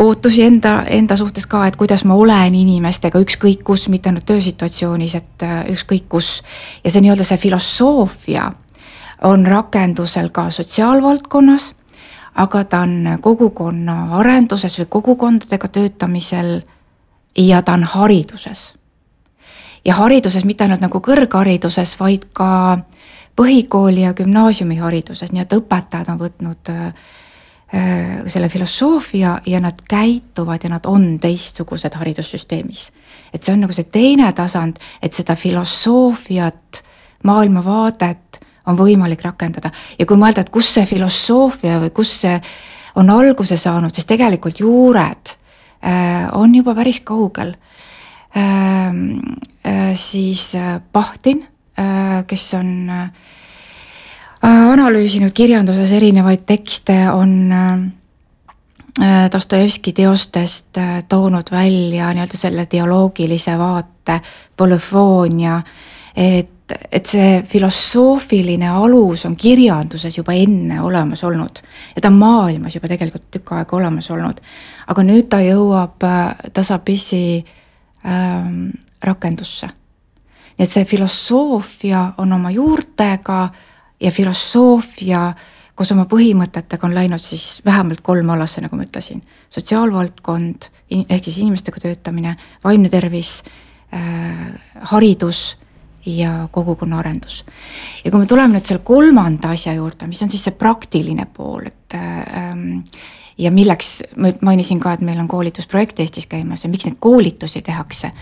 ootusi 0.00 0.42
enda, 0.42 0.84
enda 0.88 1.16
suhtes 1.16 1.46
ka, 1.46 1.66
et 1.66 1.76
kuidas 1.76 2.04
ma 2.08 2.16
olen 2.16 2.54
inimestega 2.54 3.20
ükskõik 3.20 3.62
kus, 3.64 3.86
mitte 3.92 4.10
ainult 4.10 4.26
töösituatsioonis, 4.28 5.14
et 5.18 5.44
äh, 5.44 5.60
ükskõik 5.74 6.08
kus. 6.08 6.40
ja 6.84 6.90
see 6.90 7.04
nii-öelda 7.04 7.26
see 7.26 7.40
filosoofia 7.40 8.50
on 9.22 9.46
rakendusel 9.46 10.28
ka 10.28 10.50
sotsiaalvaldkonnas, 10.50 11.74
aga 12.34 12.64
ta 12.64 12.80
on 12.80 13.18
kogukonna 13.20 14.16
arenduses 14.18 14.78
või 14.78 14.86
kogukondadega 14.88 15.68
töötamisel 15.68 16.60
ja 17.38 17.62
ta 17.62 17.72
on 17.72 17.84
hariduses. 17.84 18.74
ja 19.84 19.94
hariduses 19.94 20.44
mitte 20.44 20.64
ainult 20.64 20.80
nagu 20.80 21.00
kõrghariduses, 21.00 21.96
vaid 22.00 22.26
ka 22.32 22.78
põhikooli 23.36 24.02
ja 24.04 24.12
gümnaasiumihariduses, 24.14 25.32
nii 25.32 25.42
et 25.42 25.52
õpetajad 25.56 26.10
on 26.12 26.18
võtnud 26.20 26.70
äh, 26.70 26.92
selle 28.26 28.48
filosoofia 28.48 29.38
ja 29.46 29.60
nad 29.60 29.80
käituvad 29.88 30.64
ja 30.64 30.70
nad 30.70 30.86
on 30.86 31.18
teistsugused 31.20 31.94
haridussüsteemis. 31.94 32.92
et 33.34 33.42
see 33.42 33.52
on 33.54 33.60
nagu 33.60 33.72
see 33.72 33.84
teine 33.84 34.32
tasand, 34.32 34.76
et 35.02 35.12
seda 35.12 35.34
filosoofiat, 35.34 36.82
maailmavaadet 37.24 38.40
on 38.66 38.76
võimalik 38.78 39.22
rakendada 39.24 39.70
ja 39.98 40.06
kui 40.06 40.18
mõelda, 40.20 40.44
et 40.44 40.50
kus 40.50 40.74
see 40.74 40.86
filosoofia 40.86 41.78
või 41.80 41.94
kus 41.94 42.20
see 42.24 42.40
on 43.00 43.10
alguse 43.10 43.56
saanud, 43.56 43.94
siis 43.94 44.08
tegelikult 44.08 44.60
juured 44.60 45.34
äh, 45.84 46.26
on 46.32 46.54
juba 46.54 46.74
päris 46.74 47.02
kaugel 47.04 47.54
äh,. 48.36 48.94
Äh, 49.60 49.92
siis 49.94 50.54
äh, 50.56 50.80
Pahtin 50.92 51.46
kes 52.26 52.54
on 52.54 52.90
analüüsinud 54.42 55.32
kirjanduses 55.32 55.92
erinevaid 55.96 56.44
tekste, 56.48 56.96
on 57.12 57.52
Dostojevski 59.32 59.94
teostest 59.96 60.76
toonud 61.08 61.52
välja 61.52 62.10
nii-öelda 62.12 62.36
selle 62.36 62.66
dialoogilise 62.72 63.54
vaate, 63.58 64.18
polüfoonia, 64.56 65.60
et, 66.16 66.59
et 66.92 67.06
see 67.06 67.40
filosoofiline 67.48 68.68
alus 68.68 69.24
on 69.28 69.36
kirjanduses 69.36 70.16
juba 70.18 70.34
enne 70.36 70.80
olemas 70.82 71.24
olnud 71.24 71.62
ja 71.94 72.02
ta 72.02 72.08
on 72.08 72.18
maailmas 72.20 72.74
juba 72.76 72.90
tegelikult 72.90 73.30
tükk 73.30 73.52
aega 73.56 73.76
olemas 73.76 74.10
olnud. 74.10 74.40
aga 74.86 75.02
nüüd 75.06 75.28
ta 75.30 75.40
jõuab 75.44 76.06
tasapisi 76.52 77.44
ähm, 78.06 78.70
rakendusse. 79.02 79.70
nii 80.58 80.66
et 80.66 80.70
see 80.70 80.84
filosoofia 80.84 82.12
on 82.18 82.32
oma 82.32 82.50
juurtega 82.50 83.48
ja 84.00 84.10
filosoofia 84.10 85.32
koos 85.80 85.94
oma 85.94 86.04
põhimõtetega 86.04 86.84
on 86.84 86.92
läinud 86.92 87.22
siis 87.22 87.62
vähemalt 87.64 88.02
kolm 88.04 88.28
alasse, 88.34 88.60
nagu 88.60 88.76
ma 88.76 88.84
ütlesin. 88.84 89.22
sotsiaalvaldkond, 89.48 90.68
ehk 90.90 91.24
siis 91.24 91.38
inimestega 91.38 91.80
töötamine, 91.80 92.36
vaimne 92.64 92.88
tervis 92.92 93.42
äh,, 93.94 94.52
haridus 94.92 95.56
ja 96.18 96.48
kogukonna 96.52 96.98
arendus. 96.98 97.44
ja 98.04 98.10
kui 98.10 98.20
me 98.20 98.26
tuleme 98.26 98.58
nüüd 98.58 98.66
selle 98.66 98.82
kolmanda 98.84 99.54
asja 99.56 99.74
juurde, 99.74 100.08
mis 100.10 100.22
on 100.22 100.30
siis 100.30 100.44
see 100.48 100.56
praktiline 100.58 101.26
pool, 101.36 101.66
et 101.70 101.96
ähm, 101.98 102.80
ja 103.38 103.50
milleks, 103.50 104.02
ma 104.16 104.32
mainisin 104.42 104.80
ka, 104.80 104.92
et 104.92 105.04
meil 105.06 105.20
on 105.20 105.28
koolitusprojekt 105.28 106.00
Eestis 106.00 106.26
käimas 106.30 106.64
ja 106.64 106.70
miks 106.70 106.86
neid 106.88 106.98
koolitusi 107.00 107.62
tehakse, 107.62 108.12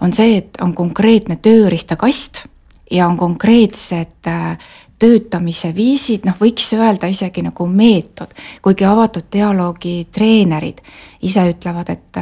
on 0.00 0.12
see, 0.12 0.38
et 0.42 0.62
on 0.62 0.74
konkreetne 0.74 1.36
tööriistakast 1.42 2.46
ja 2.90 3.08
on 3.08 3.16
konkreetsed 3.16 4.28
äh, 4.28 4.56
töötamise 5.02 5.72
viisid, 5.74 6.26
noh, 6.28 6.36
võiks 6.38 6.68
öelda 6.76 7.10
isegi 7.10 7.42
nagu 7.42 7.66
meetod, 7.66 8.34
kuigi 8.62 8.86
avatud 8.86 9.26
dialoogi 9.32 9.96
treenerid 10.14 10.78
ise 11.26 11.48
ütlevad, 11.50 11.90
et, 11.90 12.20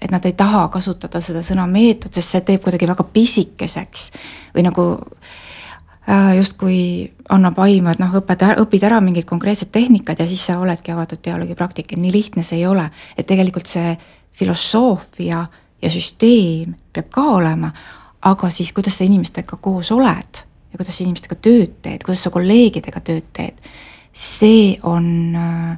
et 0.00 0.10
nad 0.10 0.24
ei 0.24 0.32
taha 0.32 0.68
kasutada 0.72 1.20
seda 1.20 1.42
sõna 1.44 1.66
meetod, 1.68 2.12
sest 2.14 2.34
see 2.34 2.44
teeb 2.46 2.62
kuidagi 2.64 2.88
väga 2.88 3.04
pisikeseks 3.12 4.06
või 4.54 4.64
nagu 4.64 4.86
äh, 6.08 6.36
justkui 6.38 6.80
annab 7.28 7.58
aimu, 7.60 7.92
et 7.92 8.02
noh, 8.02 8.14
õped, 8.20 8.44
õpid 8.64 8.86
ära 8.88 9.00
mingid 9.04 9.28
konkreetsed 9.28 9.72
tehnikad 9.72 10.20
ja 10.20 10.28
siis 10.28 10.46
sa 10.46 10.58
oledki 10.60 10.94
avatud 10.94 11.22
dialoogi 11.24 11.58
praktik, 11.58 11.92
et 11.92 12.00
nii 12.00 12.12
lihtne 12.14 12.44
see 12.46 12.62
ei 12.62 12.66
ole. 12.66 12.88
et 13.16 13.26
tegelikult 13.26 13.68
see 13.68 13.96
filosoofia 14.40 15.46
ja 15.82 15.90
süsteem 15.90 16.74
peab 16.92 17.10
ka 17.12 17.26
olema, 17.36 17.72
aga 18.22 18.50
siis, 18.50 18.72
kuidas 18.72 18.98
sa 18.98 19.04
inimestega 19.04 19.56
koos 19.60 19.92
oled 19.92 20.42
ja 20.70 20.78
kuidas 20.78 20.96
sa 20.96 21.04
inimestega 21.04 21.36
tööd 21.42 21.76
teed, 21.82 22.04
kuidas 22.04 22.24
sa 22.24 22.32
kolleegidega 22.32 23.00
tööd 23.04 23.28
teed, 23.36 23.60
see 24.12 24.78
on 24.86 25.36
äh, 25.36 25.76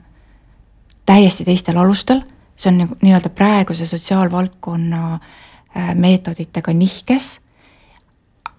täiesti 1.06 1.46
teistel 1.48 1.78
alustel, 1.80 2.22
see 2.56 2.70
on 2.72 2.78
nagu 2.84 2.96
nii-öelda 3.02 3.30
praeguse 3.34 3.86
sotsiaalvaldkonna 3.86 5.14
äh, 5.14 5.94
meetoditega 5.94 6.72
nihkes, 6.72 7.40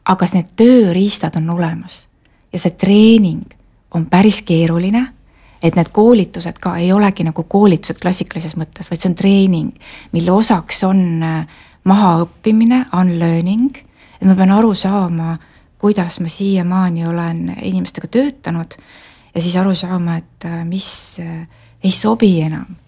aga 0.05 0.27
need 0.33 0.55
tööriistad 0.59 1.37
on 1.39 1.49
olemas. 1.55 2.07
Ja 2.53 2.59
see 2.59 2.75
treening 2.77 3.45
on 3.93 4.05
päris 4.11 4.41
keeruline, 4.41 5.05
et 5.63 5.77
need 5.79 5.93
koolitused 5.95 6.59
ka 6.59 6.75
ei 6.81 6.91
olegi 6.93 7.23
nagu 7.23 7.45
koolitused 7.47 8.01
klassikalises 8.01 8.57
mõttes, 8.59 8.89
vaid 8.91 8.99
see 8.99 9.11
on 9.11 9.15
treening, 9.15 9.71
mille 10.11 10.35
osaks 10.35 10.83
on 10.89 11.23
äh, 11.23 11.63
mahaõppimine, 11.83 12.85
unlearning, 12.99 13.81
et 14.19 14.27
ma 14.27 14.35
pean 14.35 14.51
aru 14.55 14.73
saama 14.75 15.37
kuidas 15.83 16.19
ma 16.23 16.29
siiamaani 16.31 17.07
olen 17.07 17.57
inimestega 17.61 18.07
töötanud 18.07 18.77
ja 19.35 19.41
siis 19.41 19.55
aru 19.59 19.75
saama, 19.75 20.15
et 20.15 20.45
äh, 20.45 20.61
mis 20.65 21.19
ei 21.83 21.91
sobi 21.91 22.37
enam 22.41 22.82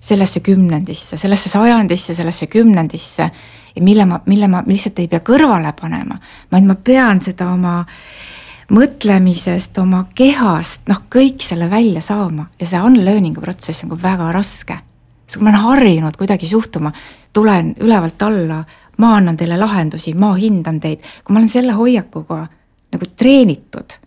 sellesse 0.00 0.40
kümnendisse, 0.40 1.16
sellesse 1.16 1.48
sajandisse, 1.48 2.14
sellesse 2.14 2.46
kümnendisse 2.46 3.30
ja 3.76 3.82
mille 3.82 4.04
ma, 4.04 4.20
mille 4.26 4.48
ma 4.48 4.62
lihtsalt 4.66 4.98
ei 5.02 5.08
pea 5.08 5.20
kõrvale 5.24 5.72
panema, 5.80 6.18
vaid 6.52 6.66
ma 6.66 6.74
pean 6.74 7.20
seda 7.20 7.50
oma 7.52 7.80
mõtlemisest, 8.74 9.78
oma 9.80 10.04
kehast, 10.14 10.84
noh, 10.88 11.04
kõik 11.10 11.40
selle 11.44 11.70
välja 11.70 12.02
saama 12.04 12.48
ja 12.60 12.66
see 12.68 12.80
unlearning'u 12.84 13.40
protsess 13.40 13.84
on 13.84 13.94
ka 13.94 14.02
väga 14.02 14.32
raske. 14.32 14.78
sest 15.26 15.38
kui 15.38 15.44
ma 15.44 15.50
olen 15.50 15.64
harjunud 15.64 16.16
kuidagi 16.16 16.46
suhtuma, 16.46 16.92
tulen 17.32 17.74
ülevalt 17.80 18.22
alla, 18.22 18.64
ma 18.98 19.16
annan 19.16 19.36
teile 19.36 19.56
lahendusi, 19.58 20.14
ma 20.14 20.34
hindan 20.34 20.80
teid, 20.80 21.02
kui 21.24 21.32
ma 21.34 21.40
olen 21.40 21.48
selle 21.48 21.72
hoiakuga 21.72 22.46
nagu 22.92 23.06
treenitud, 23.16 23.98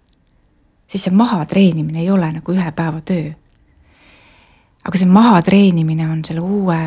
siis 0.88 1.04
see 1.04 1.14
mahatreenimine 1.14 2.02
ei 2.02 2.10
ole 2.12 2.32
nagu 2.32 2.54
ühe 2.54 2.72
päeva 2.72 3.02
töö. 3.02 3.32
Aga 4.84 4.98
see 4.98 5.10
mahatreenimine 5.10 6.08
on 6.10 6.24
selle 6.26 6.42
uue 6.42 6.78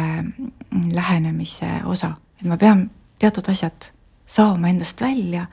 lähenemise 0.93 1.81
osa, 1.85 2.15
et 2.41 2.49
ma 2.51 2.57
pean 2.57 2.89
teatud 3.19 3.49
asjad 3.49 3.91
saama 4.27 4.69
endast 4.69 5.01
välja, 5.01 5.47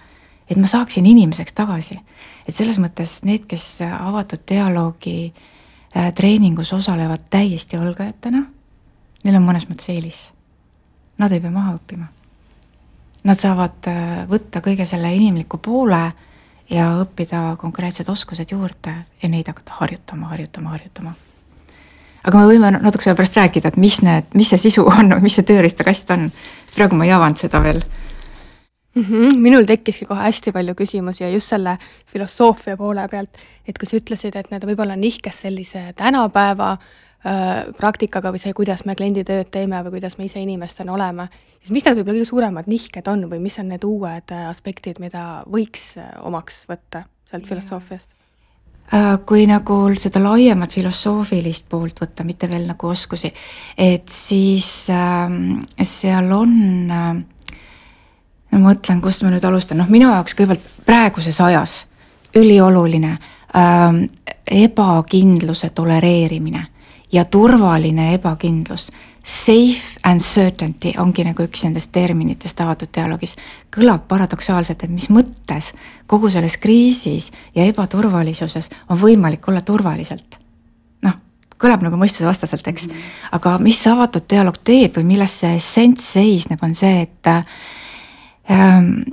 et 0.49 0.57
ma 0.57 0.67
saaksin 0.67 1.05
inimeseks 1.05 1.53
tagasi. 1.53 1.99
et 2.47 2.55
selles 2.55 2.79
mõttes 2.79 3.21
need, 3.23 3.45
kes 3.47 3.81
avatud 3.81 4.41
dialoogi 4.49 5.33
äh, 5.95 6.13
treeningus 6.13 6.73
osalevad 6.73 7.29
täiesti 7.29 7.77
algajatena, 7.77 8.45
neil 9.23 9.35
on 9.37 9.45
mõnes 9.45 9.69
mõttes 9.69 9.89
eelis. 9.93 10.31
Nad 11.17 11.31
ei 11.31 11.39
pea 11.39 11.51
maha 11.51 11.75
õppima 11.77 12.07
Nad 13.23 13.37
saavad 13.37 13.85
äh, 13.89 14.23
võtta 14.29 14.63
kõige 14.65 14.85
selle 14.89 15.11
inimliku 15.13 15.59
poole 15.61 16.01
ja 16.71 16.87
õppida 17.03 17.51
konkreetsed 17.61 18.07
oskused 18.09 18.49
juurde 18.49 18.93
ja 19.21 19.29
neid 19.29 19.51
hakata 19.51 19.77
harjutama, 19.77 20.31
harjutama, 20.31 20.73
harjutama. 20.73 21.13
Aga 22.23 22.37
me 22.37 22.47
võime 22.49 22.71
natukese 22.77 23.11
aja 23.11 23.17
pärast 23.17 23.37
rääkida, 23.39 23.71
et 23.71 23.81
mis 23.81 24.01
need, 24.05 24.29
mis 24.37 24.51
see 24.53 24.61
sisu 24.67 24.85
on 24.89 25.15
või 25.15 25.27
mis 25.27 25.37
see 25.39 25.47
tööriistakast 25.47 26.13
on, 26.13 26.29
sest 26.65 26.77
praegu 26.77 26.99
ma 26.99 27.07
ei 27.07 27.13
avanud 27.15 27.41
seda 27.41 27.61
veel 27.63 27.81
mm. 28.95 29.03
-hmm. 29.03 29.37
minul 29.37 29.65
tekkiski 29.65 30.05
kohe 30.05 30.23
hästi 30.27 30.51
palju 30.51 30.75
küsimusi 30.75 31.23
ja 31.23 31.29
just 31.29 31.49
selle 31.49 31.77
filosoofia 32.05 32.77
poole 32.77 33.07
pealt, 33.07 33.37
et 33.67 33.77
kui 33.77 33.87
sa 33.87 33.97
ütlesid, 33.97 34.35
et 34.35 34.51
need 34.51 34.65
võib-olla 34.65 34.95
nihkes 34.95 35.41
sellise 35.41 35.93
tänapäeva 35.95 36.71
äh, 36.71 37.65
praktikaga 37.77 38.31
või 38.31 38.43
see, 38.43 38.53
kuidas 38.53 38.85
me 38.85 38.95
kliendi 38.95 39.23
tööd 39.23 39.49
teeme 39.51 39.81
või 39.83 39.97
kuidas 39.97 40.17
me 40.17 40.25
ise 40.25 40.39
inimestena 40.39 40.93
oleme, 40.93 41.29
siis 41.59 41.71
mis 41.71 41.85
need 41.85 41.97
võib-olla 41.97 42.19
kõige 42.19 42.31
suuremad 42.33 42.67
nihked 42.67 43.07
on 43.07 43.29
või 43.31 43.39
mis 43.39 43.59
on 43.59 43.69
need 43.73 43.83
uued 43.83 44.31
äh, 44.31 44.49
aspektid, 44.49 44.99
mida 44.99 45.43
võiks 45.49 45.97
äh, 45.97 46.11
omaks 46.21 46.65
võtta 46.69 47.05
sealt 47.31 47.47
filosoofiast? 47.47 48.20
Kui 49.25 49.45
nagu 49.47 49.75
seda 49.95 50.19
laiemat 50.19 50.73
filosoofilist 50.75 51.63
poolt 51.71 52.01
võtta, 52.03 52.25
mitte 52.27 52.49
veel 52.51 52.65
nagu 52.67 52.89
oskusi, 52.91 53.31
et 53.79 54.09
siis 54.11 54.89
äh, 54.91 55.31
seal 55.87 56.27
on 56.35 56.57
äh, 56.91 57.13
ma 58.51 58.59
mõtlen, 58.59 58.99
kust 59.03 59.23
ma 59.23 59.31
nüüd 59.31 59.45
alustan, 59.47 59.79
noh, 59.79 59.89
minu 59.91 60.09
jaoks 60.11 60.35
kõigepealt 60.35 60.67
praeguses 60.87 61.39
ajas 61.43 61.77
ülioluline 62.35 63.13
äh, 63.15 63.87
ebakindluse 64.63 65.71
tolereerimine 65.75 66.65
ja 67.11 67.25
turvaline 67.25 68.13
ebakindlus. 68.15 68.89
Safe 69.23 69.99
and 70.03 70.19
certainty 70.19 70.95
ongi 70.97 71.21
nagu 71.21 71.43
üks 71.45 71.61
nendest 71.67 71.91
terminitest 71.93 72.61
avatud 72.63 72.89
dialoogis. 72.95 73.35
kõlab 73.69 74.07
paradoksaalselt, 74.09 74.83
et 74.83 74.89
mis 74.89 75.09
mõttes 75.13 75.73
kogu 76.07 76.29
selles 76.29 76.57
kriisis 76.57 77.31
ja 77.55 77.65
ebaturvalisuses 77.69 78.69
on 78.89 78.97
võimalik 78.97 79.47
olla 79.47 79.61
turvaliselt. 79.61 80.39
noh, 81.01 81.13
kõlab 81.57 81.85
nagu 81.85 81.97
mõistusevastaselt, 82.01 82.67
eks. 82.67 82.87
aga 83.31 83.57
mis 83.57 83.77
see 83.83 83.93
avatud 83.93 84.25
dialoog 84.29 84.57
teeb 84.63 84.97
või 84.97 85.03
milles 85.13 85.39
see 85.39 85.55
essents 85.55 86.11
seisneb, 86.17 86.63
on 86.63 86.75
see, 86.75 87.01
et 87.01 87.27
ähm, 88.49 89.03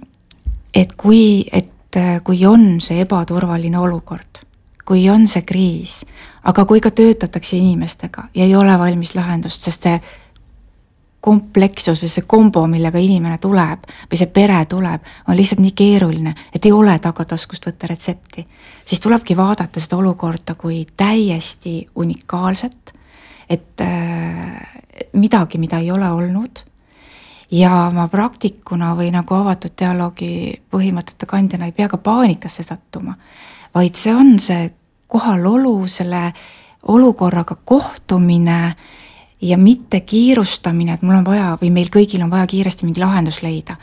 et 0.75 0.97
kui, 0.97 1.45
et 1.53 2.00
kui 2.25 2.47
on 2.47 2.81
see 2.81 3.00
ebaturvaline 3.00 3.79
olukord 3.79 4.48
kui 4.88 5.04
on 5.12 5.26
see 5.28 5.45
kriis, 5.45 6.00
aga 6.49 6.64
kui 6.64 6.80
ka 6.80 6.90
töötatakse 6.90 7.59
inimestega 7.59 8.30
ja 8.35 8.47
ei 8.47 8.54
ole 8.57 8.78
valmis 8.80 9.12
lahendust, 9.18 9.68
sest 9.68 9.85
see 9.85 10.00
komplekssus 11.21 12.00
või 12.02 12.11
see 12.12 12.26
kombo, 12.30 12.62
millega 12.71 13.00
inimene 13.02 13.38
tuleb 13.42 13.88
või 14.11 14.21
see 14.21 14.30
pere 14.33 14.61
tuleb, 14.71 15.04
on 15.28 15.37
lihtsalt 15.37 15.61
nii 15.61 15.75
keeruline, 15.76 16.35
et 16.54 16.64
ei 16.64 16.73
ole 16.73 16.95
tagataskust 17.02 17.66
võtta 17.66 17.90
retsepti. 17.90 18.47
siis 18.85 19.00
tulebki 19.00 19.37
vaadata 19.37 19.80
seda 19.80 19.99
olukorda 19.99 20.54
kui 20.54 20.87
täiesti 20.97 21.88
unikaalset, 21.95 22.95
et 23.49 23.80
äh, 23.80 24.78
midagi, 25.12 25.59
mida 25.59 25.78
ei 25.78 25.90
ole 25.90 26.11
olnud. 26.11 26.64
ja 27.50 27.90
ma 27.95 28.09
praktikuna 28.09 28.95
või 28.95 29.11
nagu 29.11 29.35
avatud 29.35 29.73
dialoogi 29.78 30.62
põhimõtete 30.71 31.26
kandjana 31.26 31.64
ei 31.64 31.73
pea 31.73 31.88
ka 31.88 31.97
paanikasse 31.97 32.62
sattuma, 32.62 33.14
vaid 33.75 33.95
see 33.95 34.15
on 34.15 34.39
see 34.39 34.71
kohalolu, 35.09 35.87
selle 35.87 36.33
olukorraga 36.89 37.57
kohtumine 37.65 38.75
ja 39.41 39.59
mitte 39.59 40.01
kiirustamine, 40.01 40.95
et 40.95 41.03
mul 41.03 41.21
on 41.21 41.27
vaja 41.27 41.53
või 41.61 41.71
meil 41.73 41.91
kõigil 41.95 42.23
on 42.25 42.31
vaja 42.31 42.47
kiiresti 42.51 42.87
mingi 42.87 43.03
lahendus 43.03 43.43
leida, 43.43 43.77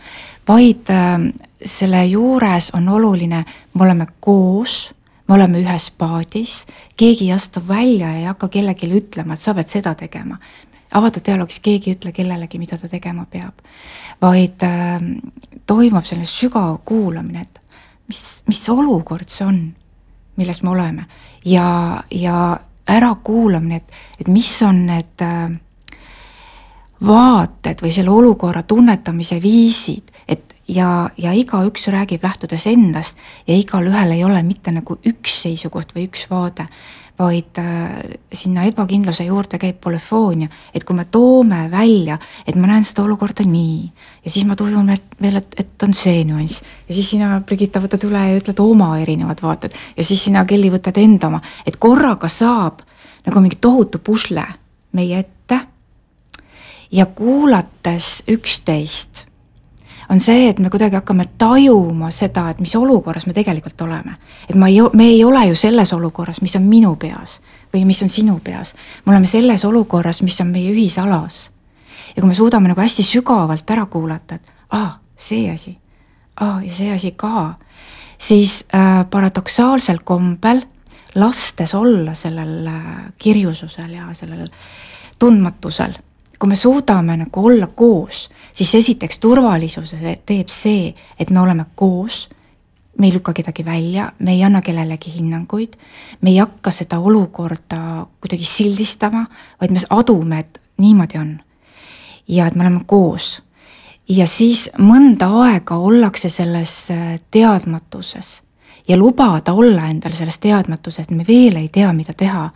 vaid 0.47 0.91
äh, 0.93 1.15
selle 1.63 2.05
juures 2.05 2.71
on 2.75 2.89
oluline, 2.89 3.43
me 3.73 3.85
oleme 3.85 4.07
koos, 4.19 4.93
me 5.27 5.37
oleme 5.37 5.61
ühes 5.63 5.89
paadis, 5.97 6.63
keegi 6.97 7.29
ei 7.29 7.35
astu 7.37 7.63
välja 7.67 8.11
ja 8.11 8.19
ei 8.19 8.29
hakka 8.29 8.49
kellelegi 8.51 8.91
ütlema, 8.99 9.33
et 9.33 9.41
sa 9.41 9.55
pead 9.55 9.71
seda 9.71 9.95
tegema. 9.95 10.37
avatud 10.95 11.25
dialoogis 11.25 11.59
keegi 11.59 11.89
ei 11.89 11.95
ütle 11.95 12.11
kellelegi, 12.15 12.59
mida 12.59 12.77
ta 12.77 12.87
tegema 12.87 13.25
peab, 13.25 13.63
vaid 14.21 14.63
äh, 14.63 14.99
toimub 15.65 16.05
selline 16.05 16.27
sügav 16.29 16.77
kuulamine, 16.85 17.41
et 17.41 17.61
mis, 18.07 18.43
mis 18.47 18.69
olukord 18.69 19.29
see 19.29 19.47
on 19.47 19.59
milles 20.35 20.63
me 20.63 20.69
oleme? 20.69 21.05
Ja, 21.45 22.03
ja 22.11 22.59
ärakuulamine, 22.89 23.75
et, 23.75 23.91
et 24.19 24.27
mis 24.27 24.51
on 24.63 24.85
need 24.87 25.23
äh, 25.23 25.51
vaated 27.05 27.81
või 27.81 27.93
selle 27.93 28.13
olukorra 28.13 28.63
tunnetamise 28.63 29.39
viisid, 29.41 30.11
et 30.27 30.55
ja, 30.67 31.09
ja 31.17 31.33
igaüks 31.33 31.87
räägib 31.93 32.23
lähtudes 32.25 32.67
endast 32.67 33.17
ja 33.47 33.57
igalühel 33.57 34.15
ei 34.15 34.23
ole 34.23 34.43
mitte 34.43 34.73
nagu 34.75 34.99
üks 35.05 35.41
seisukoht 35.45 35.95
või 35.95 36.07
üks 36.09 36.27
vaade, 36.29 36.67
vaid 37.19 37.59
äh, 37.61 38.17
sinna 38.33 38.65
ebakindluse 38.67 39.23
juurde 39.23 39.59
käib 39.59 39.77
polüfoonia, 39.83 40.49
et 40.73 40.83
kui 40.83 40.95
me 40.97 41.05
toome 41.11 41.65
välja, 41.71 42.17
et 42.47 42.57
ma 42.59 42.67
näen 42.67 42.83
seda 42.83 43.05
olukorda 43.05 43.45
nii 43.47 43.77
ja 44.25 44.31
siis 44.31 44.45
ma 44.47 44.57
tujun 44.59 44.91
veel, 45.21 45.39
et, 45.39 45.55
et 45.59 45.85
on 45.87 45.95
see 45.95 46.25
nüanss. 46.27 46.63
Ja 46.89 46.97
siis 46.97 47.13
sina, 47.15 47.39
Brigitta, 47.45 47.79
võtad 47.83 48.03
üle 48.07 48.23
ja 48.29 48.39
ütled 48.39 48.59
oma 48.63 48.95
erinevad 48.99 49.41
vaated. 49.43 49.77
Ja 49.95 50.03
siis 50.03 50.25
sina, 50.27 50.43
Kelly, 50.45 50.71
võtad 50.73 50.99
enda 50.99 51.31
oma, 51.31 51.41
et 51.65 51.79
korraga 51.79 52.29
saab 52.31 52.83
nagu 53.25 53.41
mingi 53.41 53.61
tohutu 53.61 54.01
pusle 54.03 54.43
meie 54.95 55.23
ette. 55.23 55.61
Ja 56.91 57.05
kuulates 57.05 58.21
üksteist 58.31 59.25
on 60.09 60.19
see, 60.19 60.49
et 60.49 60.59
me 60.59 60.69
kuidagi 60.69 60.95
hakkame 60.95 61.25
tajuma 61.37 62.11
seda, 62.11 62.49
et 62.49 62.59
mis 62.59 62.75
olukorras 62.75 63.25
me 63.25 63.33
tegelikult 63.33 63.81
oleme. 63.81 64.15
et 64.49 64.55
ma 64.55 64.67
ei, 64.67 64.81
me 64.93 65.03
ei 65.03 65.23
ole 65.23 65.45
ju 65.47 65.55
selles 65.55 65.93
olukorras, 65.93 66.41
mis 66.41 66.55
on 66.55 66.63
minu 66.63 66.95
peas 66.95 67.41
või 67.73 67.85
mis 67.85 68.01
on 68.03 68.09
sinu 68.09 68.39
peas. 68.43 68.75
me 69.05 69.11
oleme 69.11 69.25
selles 69.25 69.65
olukorras, 69.65 70.21
mis 70.21 70.41
on 70.41 70.47
meie 70.47 70.71
ühisalas. 70.71 71.49
ja 72.15 72.21
kui 72.21 72.27
me 72.27 72.33
suudame 72.33 72.67
nagu 72.67 72.81
hästi 72.81 73.03
sügavalt 73.03 73.69
ära 73.69 73.85
kuulata, 73.85 74.35
et 74.35 74.51
aa, 74.69 74.99
see 75.17 75.51
asi, 75.51 75.77
aa 76.39 76.61
ja 76.61 76.73
see 76.73 76.91
asi 76.93 77.11
ka, 77.11 77.55
siis 78.17 78.65
äh, 78.75 79.05
paradoksaalsel 79.09 79.99
kombel 80.03 80.61
lastes 81.15 81.73
olla 81.73 82.13
sellel 82.13 82.67
äh, 82.67 83.13
kirjususel 83.17 83.91
ja 83.91 84.13
sellel 84.13 84.47
tundmatusel 85.19 85.93
kui 86.39 86.49
me 86.49 86.55
suudame 86.55 87.17
nagu 87.17 87.45
olla 87.45 87.67
koos, 87.67 88.29
siis 88.53 88.75
esiteks 88.75 89.19
turvalisuse 89.19 90.19
teeb 90.25 90.51
see, 90.51 90.93
et 91.19 91.29
me 91.29 91.39
oleme 91.39 91.65
koos, 91.75 92.25
me 92.97 93.07
ei 93.07 93.13
lükka 93.13 93.33
kedagi 93.33 93.65
välja, 93.65 94.11
me 94.19 94.31
ei 94.31 94.43
anna 94.43 94.61
kellelegi 94.61 95.13
hinnanguid, 95.15 95.73
me 96.21 96.29
ei 96.29 96.37
hakka 96.37 96.71
seda 96.71 96.99
olukorda 96.99 98.05
kuidagi 98.21 98.45
sildistama, 98.45 99.25
vaid 99.61 99.71
me 99.71 99.83
adume, 99.89 100.39
et 100.39 100.61
niimoodi 100.77 101.17
on. 101.17 101.39
ja 102.27 102.47
et 102.47 102.55
me 102.55 102.63
oleme 102.63 102.81
koos. 102.85 103.43
ja 104.09 104.27
siis 104.27 104.69
mõnda 104.77 105.29
aega 105.43 105.77
ollakse 105.77 106.29
selles 106.29 106.91
äh, 106.91 107.19
teadmatuses 107.31 108.41
ja 108.87 108.97
lubada 108.97 109.53
olla 109.53 109.87
endal 109.87 110.13
selles 110.13 110.39
teadmatuses, 110.39 111.05
et 111.05 111.11
me 111.11 111.25
veel 111.27 111.55
ei 111.55 111.69
tea, 111.69 111.93
mida 111.93 112.13
teha 112.13 112.49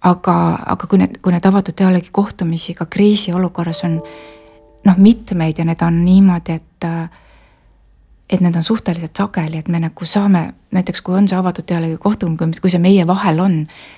aga, 0.00 0.36
aga 0.66 0.86
kui 0.86 0.98
need, 0.98 1.18
kui 1.22 1.32
need 1.32 1.46
avatud 1.46 1.76
dialoogi 1.76 2.12
kohtumisi 2.12 2.74
ka 2.74 2.86
kriisiolukorras 2.86 3.84
on 3.88 3.98
noh, 4.86 4.96
mitmeid 4.96 5.58
ja 5.58 5.66
need 5.68 5.82
on 5.84 6.04
niimoodi, 6.04 6.60
et 6.60 6.88
et 8.30 8.40
need 8.40 8.54
on 8.54 8.62
suhteliselt 8.62 9.16
sageli, 9.16 9.58
et 9.58 9.68
me 9.68 9.80
nagu 9.82 10.06
saame, 10.06 10.44
näiteks 10.70 11.02
kui 11.02 11.16
on 11.18 11.26
see 11.28 11.38
avatud 11.38 11.66
dialoogi 11.66 11.98
kohtumine, 11.98 12.52
kui 12.62 12.70
see 12.70 12.82
meie 12.82 13.06
vahel 13.06 13.40
on, 13.42 13.56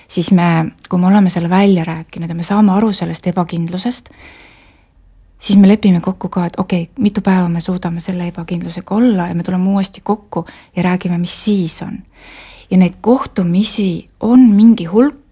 siis 0.09 0.31
me, 0.33 0.73
kui 0.89 0.99
me 0.99 1.07
oleme 1.07 1.29
selle 1.29 1.51
välja 1.51 1.85
rääkinud 1.85 2.31
ja 2.31 2.35
me 2.35 2.45
saame 2.45 2.73
aru 2.73 2.89
sellest 2.97 3.29
ebakindlusest, 3.29 4.09
siis 5.37 5.59
me 5.61 5.69
lepime 5.69 6.01
kokku 6.01 6.31
ka, 6.33 6.47
et 6.49 6.57
okei 6.57 6.87
okay,, 6.87 7.03
mitu 7.05 7.21
päeva 7.21 7.45
me 7.49 7.61
suudame 7.61 8.01
selle 8.01 8.27
ebakindlusega 8.31 8.95
olla 8.95 9.27
ja 9.29 9.37
me 9.37 9.45
tuleme 9.45 9.69
uuesti 9.69 10.01
kokku 10.01 10.47
ja 10.75 10.83
räägime, 10.89 11.21
mis 11.21 11.37
siis 11.45 11.81
on. 11.85 11.99
ja 12.71 12.77
neid 12.77 12.97
kohtumisi 13.01 14.09
on 14.19 14.49
mingi 14.49 14.85
hulk, 14.89 15.22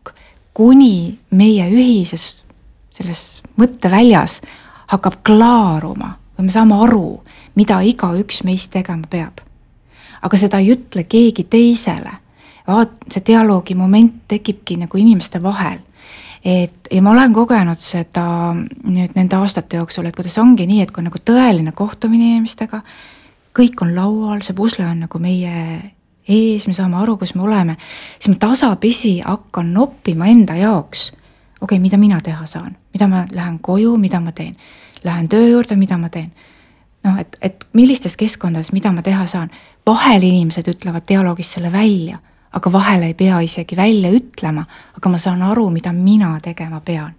kuni 0.53 1.19
meie 1.31 1.67
ühises 1.71 2.43
selles 2.91 3.41
mõtteväljas 3.59 4.41
hakkab 4.91 5.21
klaaruma 5.25 6.15
või 6.37 6.47
me 6.47 6.53
saame 6.53 6.79
aru, 6.83 7.21
mida 7.55 7.79
igaüks 7.85 8.43
meist 8.47 8.71
tegema 8.73 9.07
peab. 9.09 9.41
aga 10.21 10.37
seda 10.37 10.59
ei 10.59 10.73
ütle 10.75 11.03
keegi 11.03 11.43
teisele. 11.43 12.11
vaat 12.67 12.91
see 13.09 13.23
dialoogi 13.27 13.75
moment 13.75 14.27
tekibki 14.27 14.77
nagu 14.77 14.97
inimeste 14.97 15.43
vahel. 15.43 15.79
et 16.43 16.87
ja 16.91 17.01
ma 17.01 17.11
olen 17.11 17.33
kogenud 17.33 17.79
seda 17.79 18.53
nüüd 18.83 19.15
nende 19.15 19.35
aastate 19.35 19.77
jooksul, 19.77 20.05
et 20.05 20.15
kuidas 20.15 20.37
ongi 20.37 20.67
nii, 20.67 20.81
et 20.81 20.91
kui 20.91 21.01
on 21.01 21.09
nagu 21.09 21.17
tõeline 21.17 21.71
kohtumine 21.71 22.31
inimestega, 22.31 22.81
kõik 23.53 23.81
on 23.81 23.95
laual, 23.95 24.41
see 24.41 24.53
pusle 24.53 24.85
on 24.85 25.05
nagu 25.05 25.19
meie 25.19 25.93
ees, 26.27 26.67
me 26.67 26.73
saame 26.73 26.97
aru, 27.01 27.17
kus 27.17 27.35
me 27.35 27.43
oleme, 27.43 27.77
siis 28.19 28.35
ma 28.35 28.39
tasapisi 28.39 29.19
hakkan 29.25 29.73
noppima 29.73 30.27
enda 30.27 30.55
jaoks. 30.55 31.11
okei 31.11 31.75
okay,, 31.75 31.79
mida 31.79 31.97
mina 31.97 32.21
teha 32.21 32.45
saan, 32.45 32.77
mida 32.93 33.07
ma 33.07 33.25
lähen 33.31 33.59
koju, 33.59 33.97
mida 33.97 34.19
ma 34.19 34.31
teen, 34.31 34.57
lähen 35.03 35.29
töö 35.29 35.47
juurde, 35.47 35.75
mida 35.75 35.97
ma 35.97 36.09
teen. 36.09 36.31
noh, 37.03 37.19
et, 37.19 37.37
et 37.41 37.65
millistes 37.73 38.17
keskkondades, 38.17 38.71
mida 38.71 38.91
ma 38.91 39.01
teha 39.01 39.27
saan, 39.27 39.51
vahel 39.85 40.23
inimesed 40.23 40.67
ütlevad 40.67 41.07
dialoogis 41.07 41.51
selle 41.51 41.71
välja, 41.71 42.19
aga 42.53 42.71
vahel 42.71 43.03
ei 43.03 43.13
pea 43.13 43.39
isegi 43.39 43.75
välja 43.75 44.11
ütlema, 44.11 44.65
aga 44.97 45.09
ma 45.09 45.17
saan 45.17 45.41
aru, 45.41 45.69
mida 45.69 45.93
mina 45.93 46.39
tegema 46.43 46.79
pean. 46.79 47.13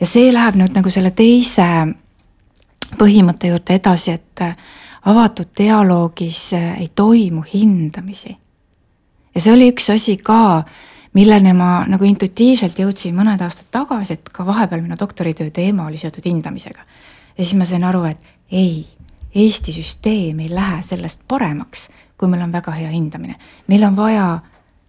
ja 0.00 0.06
see 0.06 0.32
läheb 0.32 0.56
nüüd 0.56 0.74
nagu 0.74 0.90
selle 0.90 1.10
teise 1.10 1.66
põhimõtte 2.98 3.50
juurde 3.50 3.76
edasi, 3.76 4.10
et 4.10 4.42
avatud 5.06 5.48
dialoogis 5.58 6.52
äh, 6.54 6.80
ei 6.80 6.88
toimu 6.94 7.42
hindamisi. 7.54 8.36
ja 9.34 9.40
see 9.40 9.52
oli 9.52 9.70
üks 9.72 9.90
asi 9.94 10.16
ka, 10.16 10.62
milleni 11.14 11.52
ma 11.56 11.84
nagu 11.88 12.04
intuitiivselt 12.04 12.78
jõudsin 12.78 13.14
mõned 13.16 13.40
aastad 13.42 13.70
tagasi, 13.70 14.18
et 14.18 14.28
ka 14.28 14.46
vahepeal 14.46 14.82
minu 14.82 14.98
doktoritöö 14.98 15.50
teema 15.50 15.86
oli 15.86 15.96
seotud 15.96 16.26
hindamisega. 16.26 16.80
ja 17.38 17.44
siis 17.44 17.56
ma 17.58 17.64
sain 17.64 17.84
aru, 17.84 18.04
et 18.04 18.18
ei, 18.50 18.86
Eesti 19.34 19.72
süsteem 19.72 20.40
ei 20.42 20.48
lähe 20.50 20.80
sellest 20.82 21.20
paremaks, 21.28 21.84
kui 22.18 22.28
meil 22.28 22.42
on 22.42 22.52
väga 22.52 22.72
hea 22.74 22.88
hindamine. 22.90 23.36
meil 23.66 23.84
on 23.84 23.96
vaja 23.96 24.38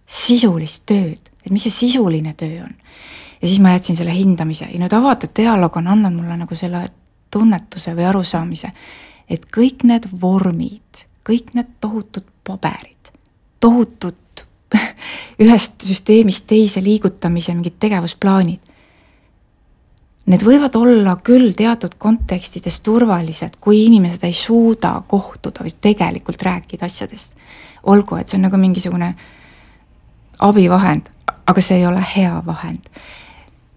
sisulist 0.06 0.82
tööd, 0.86 1.30
et 1.44 1.50
mis 1.50 1.62
see 1.62 1.70
sisuline 1.86 2.34
töö 2.34 2.64
on. 2.64 2.74
ja 3.42 3.48
siis 3.48 3.60
ma 3.60 3.72
jätsin 3.72 3.96
selle 3.96 4.14
hindamise 4.14 4.68
ja 4.70 4.78
nüüd 4.78 4.92
avatud 4.92 5.30
dialoog 5.36 5.76
on 5.76 5.88
andnud 5.88 6.12
mulle 6.12 6.36
nagu 6.36 6.54
selle 6.54 6.88
tunnetuse 7.32 7.94
või 7.96 8.04
arusaamise, 8.10 8.70
et 9.28 9.46
kõik 9.46 9.84
need 9.88 10.08
vormid, 10.20 11.04
kõik 11.26 11.54
need 11.56 11.70
tohutud 11.80 12.26
paberid, 12.46 13.12
tohutud 13.60 14.44
ühest 15.44 15.84
süsteemist 15.86 16.46
teise 16.50 16.82
liigutamise 16.84 17.54
mingid 17.54 17.78
tegevusplaanid. 17.82 18.60
Need 20.32 20.44
võivad 20.46 20.76
olla 20.78 21.16
küll 21.26 21.50
teatud 21.58 21.96
kontekstides 21.98 22.78
turvalised, 22.86 23.56
kui 23.60 23.80
inimesed 23.88 24.22
ei 24.22 24.34
suuda 24.36 24.94
kohtuda 25.10 25.64
või 25.66 25.74
tegelikult 25.82 26.42
rääkida 26.42 26.86
asjadest. 26.86 27.34
olgu, 27.82 28.16
et 28.16 28.28
see 28.28 28.38
on 28.38 28.44
nagu 28.46 28.56
mingisugune 28.56 29.14
abivahend, 30.38 31.08
aga 31.46 31.60
see 31.60 31.80
ei 31.80 31.86
ole 31.86 32.04
hea 32.16 32.42
vahend. 32.46 32.86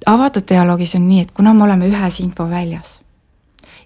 avatud 0.05 0.45
dialoogis 0.49 0.95
on 0.95 1.08
nii, 1.08 1.21
et 1.21 1.31
kuna 1.31 1.53
me 1.53 1.63
oleme 1.63 1.89
ühes 1.89 2.19
infoväljas 2.19 2.99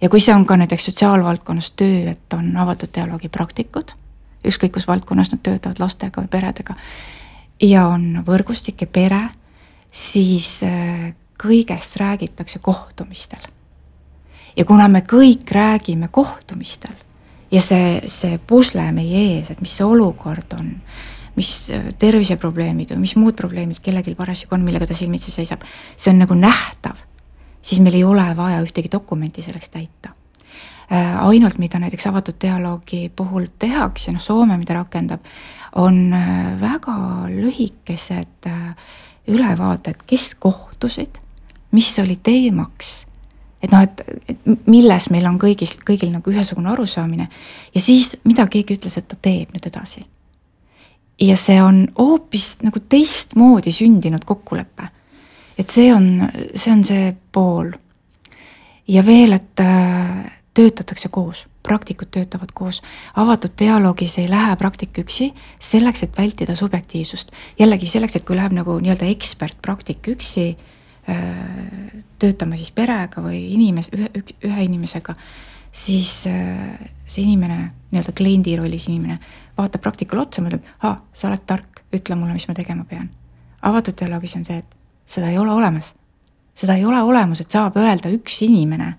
ja 0.01 0.09
kui 0.09 0.19
see 0.23 0.35
on 0.35 0.45
ka 0.45 0.57
näiteks 0.57 0.85
sotsiaalvaldkonnas 0.89 1.71
töö, 1.71 2.11
et 2.11 2.33
on 2.33 2.51
avatud 2.57 2.91
dialoogi 2.95 3.29
praktikud, 3.29 3.93
ükskõik 4.47 4.77
kus 4.77 4.87
valdkonnas 4.87 5.33
nad 5.33 5.43
töötavad 5.43 5.79
lastega 5.79 6.21
või 6.21 6.31
peredega, 6.31 6.75
ja 7.61 7.87
on 7.87 8.23
võrgustik 8.27 8.85
ja 8.85 8.87
pere, 8.87 9.21
siis 9.91 10.61
äh, 10.63 11.11
kõigest 11.39 11.97
räägitakse 11.99 12.59
kohtumistel. 12.59 13.39
ja 14.55 14.65
kuna 14.65 14.87
me 14.87 14.99
kõik 15.01 15.51
räägime 15.51 16.07
kohtumistel 16.11 16.95
ja 17.51 17.61
see, 17.61 18.01
see 18.05 18.37
pusle 18.37 18.91
meie 18.91 19.21
ees, 19.35 19.51
et 19.51 19.61
mis 19.61 19.75
see 19.77 19.85
olukord 19.85 20.53
on, 20.57 20.73
mis 21.35 21.69
äh, 21.73 21.91
terviseprobleemid 21.99 22.93
või 22.93 23.05
mis 23.05 23.15
muud 23.15 23.35
probleemid 23.35 23.79
kellelgi 23.83 24.15
parasjagu 24.15 24.55
on, 24.55 24.65
millega 24.65 24.87
ta 24.87 24.97
silmitsi 24.97 25.31
seisab, 25.31 25.63
see 25.95 26.13
on 26.13 26.23
nagu 26.23 26.37
nähtav, 26.37 26.99
siis 27.61 27.81
meil 27.81 27.99
ei 27.99 28.03
ole 28.03 28.25
vaja 28.35 28.61
ühtegi 28.63 28.91
dokumenti 28.91 29.41
selleks 29.41 29.69
täita 29.69 30.13
äh, 30.91 31.15
ainult, 31.25 31.57
mida 31.57 31.79
näiteks 31.79 32.07
avatud 32.07 32.37
dialoogi 32.41 33.09
puhul 33.15 33.47
tehakse, 33.59 34.11
noh 34.11 34.21
Soome, 34.21 34.57
mida 34.57 34.79
rakendab, 34.79 35.25
on 35.75 36.15
väga 36.61 36.95
lühikesed 37.29 38.47
ülevaated, 39.29 39.99
kes 40.07 40.31
kohtusid 40.39 41.19
mis 41.71 41.99
oli 41.99 42.19
teemaks. 42.23 43.05
et 43.63 43.71
noh, 43.71 43.81
et, 43.83 44.01
et 44.29 44.67
milles 44.67 45.09
meil 45.11 45.25
on 45.27 45.35
kõigis, 45.39 45.75
kõigil 45.83 46.13
nagu 46.13 46.31
ühesugune 46.31 46.71
arusaamine 46.71 47.27
ja 47.75 47.81
siis, 47.81 48.13
mida 48.23 48.45
keegi 48.47 48.77
ütles, 48.77 48.95
et 48.97 49.07
ta 49.07 49.17
teeb 49.19 49.51
nüüd 49.53 49.67
edasi. 49.67 50.05
ja 51.21 51.35
see 51.35 51.59
on 51.61 51.87
hoopis 51.97 52.61
nagu 52.63 52.79
teistmoodi 52.79 53.71
sündinud 53.75 54.25
kokkulepe. 54.25 54.89
Et 55.59 55.69
see 55.69 55.91
on, 55.93 56.29
see 56.55 56.71
on 56.73 56.83
see 56.87 57.13
pool. 57.31 57.71
ja 58.87 59.05
veel, 59.05 59.35
et 59.37 59.59
äh, 59.61 60.31
töötatakse 60.57 61.11
koos, 61.13 61.45
praktikud 61.63 62.09
töötavad 62.11 62.51
koos. 62.53 62.81
avatud 63.15 63.53
dialoogis 63.59 64.17
ei 64.17 64.29
lähe 64.29 64.55
praktik 64.55 64.97
üksi, 65.03 65.33
selleks, 65.59 66.03
et 66.03 66.17
vältida 66.17 66.55
subjektiivsust. 66.55 67.31
jällegi 67.59 67.87
selleks, 67.87 68.15
et 68.15 68.25
kui 68.25 68.35
läheb 68.35 68.55
nagu 68.55 68.79
nii-öelda 68.79 69.11
ekspertpraktik 69.13 70.13
üksi 70.15 70.53
Äh, 71.09 72.03
töötama 72.19 72.57
siis 72.59 72.69
perega 72.75 73.21
või 73.23 73.39
inimes-, 73.55 73.87
ühe, 73.95 74.09
ühe 74.45 74.63
inimesega, 74.65 75.15
siis 75.71 76.11
äh, 76.29 76.75
see 77.07 77.23
inimene, 77.23 77.71
nii-öelda 77.89 78.13
kliendi 78.17 78.53
rollis 78.59 78.85
inimene, 78.91 79.15
vaatab 79.57 79.81
praktikule 79.81 80.25
otsa, 80.25 80.43
mõtleb, 80.45 80.67
aa, 80.85 80.99
sa 81.15 81.29
oled 81.31 81.45
tark, 81.49 81.81
ütle 81.95 82.17
mulle, 82.19 82.35
mis 82.35 82.45
ma 82.49 82.57
tegema 82.57 82.85
pean. 82.89 83.07
avatud 83.65 83.97
dialoogis 83.97 84.35
on 84.37 84.45
see, 84.45 84.59
et 84.59 84.75
seda 85.09 85.31
ei 85.31 85.37
ole 85.41 85.51
olemas. 85.51 85.93
seda 86.55 86.75
ei 86.75 86.85
ole 86.85 87.01
olemas, 87.01 87.41
et 87.41 87.51
saab 87.51 87.77
öelda 87.79 88.11
üks 88.13 88.41
inimene, 88.45 88.93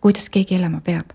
kuidas 0.00 0.28
keegi 0.30 0.54
elama 0.54 0.80
peab. 0.80 1.10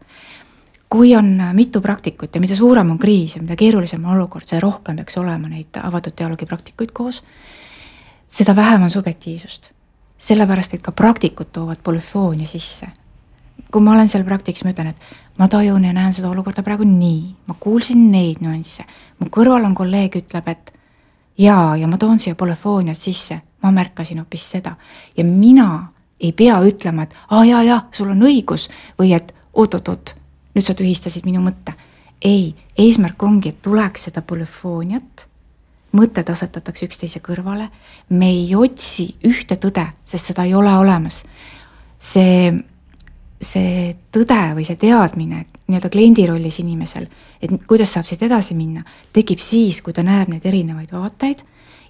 kui 0.90 1.16
on 1.16 1.38
mitu 1.54 1.82
praktikut 1.82 2.36
ja 2.36 2.42
mida 2.42 2.56
suurem 2.56 2.90
on 2.92 3.00
kriis 3.00 3.36
ja 3.36 3.42
mida 3.42 3.56
keerulisem 3.56 4.06
on 4.06 4.18
olukord, 4.18 4.46
seda 4.46 4.60
rohkem 4.60 4.96
peaks 4.96 5.18
olema 5.18 5.48
neid 5.48 5.78
avatud 5.84 6.18
dialoogi 6.18 6.46
praktikuid 6.46 6.92
koos, 6.92 7.24
seda 8.28 8.56
vähem 8.56 8.84
on 8.84 8.92
subjektiivsust 8.92 9.72
sellepärast, 10.22 10.76
et 10.78 10.84
ka 10.86 10.94
praktikud 10.94 11.50
toovad 11.54 11.82
polüfoonia 11.84 12.48
sisse. 12.48 12.88
kui 13.72 13.82
ma 13.82 13.94
olen 13.94 14.10
seal 14.12 14.26
praktikas, 14.28 14.66
ma 14.68 14.74
ütlen, 14.74 14.90
et 14.92 15.38
ma 15.40 15.48
tajun 15.48 15.86
ja 15.86 15.94
näen 15.96 16.12
seda 16.14 16.28
olukorda 16.28 16.64
praegu 16.64 16.84
nii, 16.84 17.22
ma 17.48 17.56
kuulsin 17.60 18.10
neid 18.12 18.42
nüansse, 18.44 18.84
mu 19.20 19.30
kõrval 19.32 19.64
on 19.64 19.76
kolleeg, 19.76 20.18
ütleb, 20.20 20.50
et 20.52 20.74
jaa, 21.40 21.78
ja 21.80 21.88
ma 21.88 21.98
toon 21.98 22.20
siia 22.20 22.36
polüfooniat 22.36 23.00
sisse, 23.00 23.38
ma 23.64 23.72
märkasin 23.72 24.20
hoopis 24.22 24.50
seda 24.56 24.76
ja 25.18 25.24
mina 25.24 25.88
ei 26.22 26.32
pea 26.32 26.60
ütlema, 26.62 27.04
et 27.04 27.16
aa 27.30 27.46
jaa, 27.46 27.64
jaa, 27.64 27.82
sul 27.92 28.12
on 28.14 28.22
õigus 28.28 28.68
või 29.00 29.16
et 29.18 29.34
oot-oot-oot, 29.54 30.14
nüüd 30.56 30.66
sa 30.66 30.76
tühistasid 30.78 31.26
minu 31.26 31.42
mõtte. 31.42 31.74
ei, 32.22 32.56
eesmärk 32.78 33.24
ongi, 33.24 33.50
et 33.50 33.62
tuleks 33.62 34.04
seda 34.04 34.22
polüfooniat 34.22 35.26
mõtted 35.98 36.30
asetatakse 36.30 36.86
üksteise 36.86 37.20
kõrvale, 37.24 37.70
me 38.10 38.30
ei 38.30 38.56
otsi 38.56 39.08
ühte 39.28 39.58
tõde, 39.58 39.88
sest 40.06 40.32
seda 40.32 40.46
ei 40.46 40.54
ole 40.54 40.74
olemas. 40.78 41.24
see, 42.00 42.54
see 43.42 43.96
tõde 44.12 44.42
või 44.56 44.66
see 44.66 44.76
teadmine 44.76 45.46
nii-öelda 45.68 45.90
kliendi 45.90 46.28
rollis 46.28 46.60
inimesel, 46.60 47.08
et 47.42 47.52
kuidas 47.68 47.94
saab 47.94 48.06
siit 48.06 48.22
edasi 48.22 48.56
minna, 48.56 48.84
tekib 49.14 49.40
siis, 49.40 49.82
kui 49.82 49.94
ta 49.94 50.04
näeb 50.04 50.30
neid 50.30 50.46
erinevaid 50.46 50.92
vaateid 50.92 51.44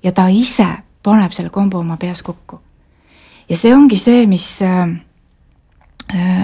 ja 0.03 0.11
ta 0.11 0.27
ise 0.27 0.67
paneb 1.03 1.33
selle 1.33 1.49
kombo 1.49 1.79
oma 1.79 1.97
peas 1.97 2.21
kokku. 2.23 2.59
ja 3.49 3.57
see 3.57 3.73
ongi 3.75 3.97
see, 3.97 4.25
mis 4.27 4.61
äh, 4.61 4.97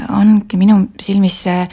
ongi 0.10 0.58
minu 0.58 0.88
silmis 1.02 1.43
see 1.43 1.67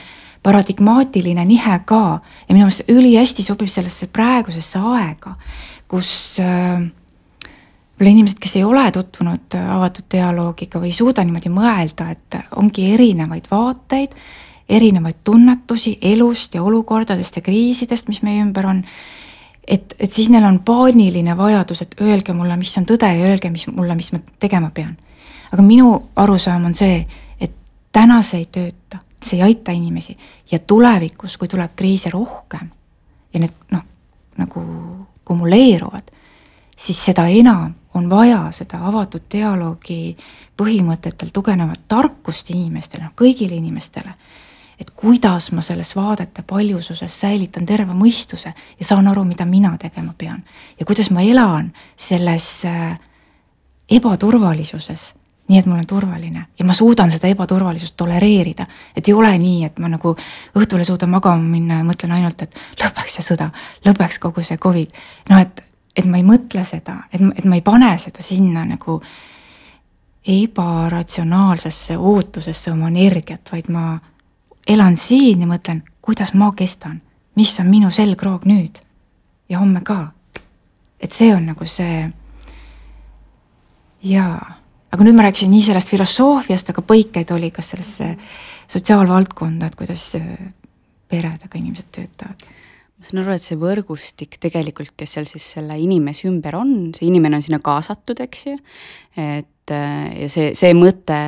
paradigmaatiline 0.44 1.44
nihe 1.48 1.78
ka 1.84 2.20
ja 2.20 2.54
minu 2.54 2.66
meelest 2.66 2.90
ülihästi 2.90 3.42
sobib 3.42 3.68
sellesse 3.72 4.06
praegusesse 4.12 4.78
aega 4.78 5.36
kus 5.94 6.40
äh, 6.42 6.80
võib-olla 7.94 8.10
inimesed, 8.10 8.40
kes 8.42 8.56
ei 8.58 8.64
ole 8.66 8.84
tutvunud 8.94 9.56
äh, 9.58 9.66
avatud 9.76 10.08
dialoogiga 10.12 10.80
või 10.82 10.90
ei 10.92 10.96
suuda 10.96 11.24
niimoodi 11.24 11.52
mõelda, 11.52 12.10
et 12.14 12.38
ongi 12.58 12.88
erinevaid 12.94 13.46
vaateid, 13.50 14.16
erinevaid 14.68 15.20
tunnetusi 15.24 15.98
elust 16.02 16.56
ja 16.56 16.64
olukordadest 16.64 17.38
ja 17.38 17.44
kriisidest, 17.44 18.08
mis 18.10 18.22
meie 18.26 18.42
ümber 18.42 18.70
on. 18.70 18.82
Et, 19.68 19.94
et 19.98 20.12
siis 20.12 20.28
neil 20.30 20.44
on 20.44 20.60
paaniline 20.64 21.36
vajadus, 21.36 21.82
et 21.82 21.94
öelge 22.00 22.32
mulle, 22.32 22.56
mis 22.56 22.76
on 22.78 22.86
tõde 22.88 23.08
ja 23.08 23.30
öelge, 23.30 23.50
mis 23.50 23.66
mulle, 23.72 23.94
mis 23.94 24.12
ma 24.12 24.20
tegema 24.40 24.70
pean. 24.74 24.96
aga 25.52 25.62
minu 25.62 26.10
arusaam 26.16 26.64
on 26.64 26.74
see, 26.74 27.06
et 27.40 27.52
täna 27.92 28.22
see 28.22 28.42
ei 28.42 28.48
tööta, 28.50 28.98
see 29.22 29.38
ei 29.38 29.42
aita 29.48 29.72
inimesi 29.72 30.16
ja 30.50 30.58
tulevikus, 30.58 31.36
kui 31.36 31.48
tuleb 31.48 31.76
kriise 31.76 32.10
rohkem 32.10 32.70
ja 33.32 33.40
need 33.40 33.54
noh, 33.70 33.84
nagu 34.38 34.64
kumuleeruvad, 35.24 36.10
siis 36.76 37.04
seda 37.04 37.26
enam 37.28 37.74
on 37.94 38.10
vaja 38.10 38.48
seda 38.52 38.80
avatud 38.88 39.22
dialoogi 39.32 40.16
põhimõtetel 40.58 41.30
tugevnevat 41.34 41.86
tarkust 41.88 42.50
inimestele, 42.50 43.06
noh 43.06 43.14
kõigile 43.18 43.56
inimestele. 43.58 44.14
Et 44.84 44.90
kuidas 44.96 45.48
ma 45.52 45.62
selles 45.64 45.94
vaadete 45.96 46.42
paljususes 46.46 47.20
säilitan 47.20 47.66
terve 47.66 47.96
mõistuse 47.96 48.52
ja 48.52 48.84
saan 48.84 49.08
aru, 49.08 49.24
mida 49.24 49.46
mina 49.48 49.72
tegema 49.80 50.12
pean. 50.18 50.44
ja 50.80 50.86
kuidas 50.86 51.10
ma 51.10 51.22
elan 51.24 51.72
selles 51.96 52.64
äh, 52.68 52.98
ebaturvalisuses, 53.90 55.14
nii 55.48 55.58
et 55.58 55.66
mul 55.66 55.80
on 55.80 55.86
turvaline 55.86 56.46
ja 56.58 56.64
ma 56.64 56.76
suudan 56.76 57.10
seda 57.10 57.32
ebaturvalisust 57.32 57.96
tolereerida. 57.96 58.66
et 58.96 59.08
ei 59.08 59.14
ole 59.14 59.32
nii, 59.38 59.64
et 59.64 59.78
ma 59.78 59.88
nagu 59.88 60.16
õhtul 60.58 60.84
ei 60.84 60.84
suuda 60.84 61.06
magama 61.06 61.42
minna 61.42 61.80
ja 61.80 61.84
mõtlen 61.84 62.12
ainult, 62.12 62.42
et 62.42 62.56
lõpeks 62.80 63.16
see 63.18 63.28
sõda, 63.32 63.50
lõpeks 63.88 64.20
kogu 64.20 64.42
see 64.42 64.58
Covid. 64.58 64.92
noh, 65.30 65.40
et, 65.40 65.64
et 65.96 66.04
ma 66.04 66.20
ei 66.20 66.28
mõtle 66.28 66.64
seda, 66.64 67.04
et, 67.12 67.20
et 67.38 67.44
ma 67.44 67.56
ei 67.56 67.64
pane 67.64 67.96
seda 67.98 68.22
sinna 68.22 68.68
nagu 68.68 69.00
ebaratsionaalsesse 70.28 71.96
ootusesse 71.96 72.72
oma 72.72 72.88
energiat, 72.92 73.48
vaid 73.52 73.72
ma 73.72 73.94
elan 74.66 74.96
siin 74.96 75.44
ja 75.44 75.48
mõtlen, 75.48 75.82
kuidas 76.02 76.34
ma 76.34 76.52
kestan, 76.56 77.00
mis 77.36 77.54
on 77.60 77.70
minu 77.70 77.90
selgroog 77.90 78.46
nüüd? 78.48 78.80
Ja 79.48 79.60
homme 79.60 79.80
ka. 79.84 80.12
et 81.00 81.12
see 81.12 81.34
on 81.34 81.46
nagu 81.46 81.66
see 81.68 82.10
jaa. 84.02 84.54
Aga 84.92 85.04
nüüd 85.04 85.16
ma 85.16 85.26
rääkisin 85.26 85.50
nii 85.50 85.62
sellest 85.66 85.90
filosoofiast, 85.90 86.70
aga 86.70 86.82
põikeid 86.82 87.32
oli 87.34 87.50
ka 87.50 87.62
sellesse 87.62 88.14
sotsiaalvaldkonda, 88.68 89.66
et 89.66 89.74
kuidas 89.76 90.14
äh, 90.16 90.28
peredega 91.08 91.58
inimesed 91.58 91.90
töötavad 91.92 92.46
ma 93.04 93.10
saan 93.10 93.22
aru, 93.24 93.34
et 93.36 93.44
see 93.44 93.58
võrgustik 93.60 94.38
tegelikult, 94.42 94.94
kes 94.98 95.16
seal 95.16 95.28
siis 95.28 95.46
selle 95.56 95.76
inimese 95.80 96.28
ümber 96.30 96.56
on, 96.58 96.72
see 96.96 97.08
inimene 97.08 97.38
on 97.38 97.44
sinna 97.44 97.60
kaasatud, 97.64 98.22
eks 98.24 98.46
ju. 98.48 98.56
et 99.20 99.74
äh, 99.74 100.08
ja 100.22 100.30
see, 100.32 100.52
see 100.58 100.72
mõte, 100.78 101.18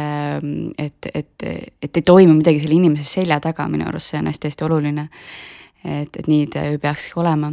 et, 0.83 1.11
et, 1.13 1.47
et 1.83 2.01
ei 2.01 2.07
toimu 2.07 2.39
midagi 2.39 2.63
selle 2.65 2.79
inimese 2.79 3.07
selja 3.09 3.41
taga, 3.45 3.69
minu 3.73 3.89
arust 3.89 4.13
see 4.13 4.23
on 4.23 4.31
hästi-hästi 4.33 4.69
oluline. 4.69 5.09
et, 5.85 6.11
et 6.17 6.27
nii 6.27 6.49
ta 6.51 6.67
ju 6.67 6.83
peakski 6.83 7.21
olema. 7.23 7.53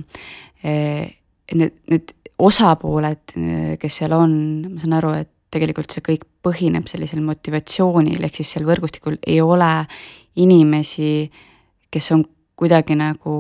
Need, 0.64 1.74
need 1.92 2.14
osapooled, 2.40 3.36
kes 3.80 4.00
seal 4.00 4.16
on, 4.16 4.34
ma 4.72 4.82
saan 4.82 4.96
aru, 4.98 5.12
et 5.22 5.30
tegelikult 5.54 5.94
see 5.94 6.04
kõik 6.06 6.26
põhineb 6.44 6.88
sellisel 6.90 7.22
motivatsioonil, 7.26 8.24
ehk 8.26 8.40
siis 8.40 8.56
seal 8.56 8.66
võrgustikul 8.68 9.20
ei 9.22 9.40
ole 9.44 9.72
inimesi, 10.42 11.30
kes 11.94 12.12
on 12.16 12.24
kuidagi 12.60 12.98
nagu 12.98 13.36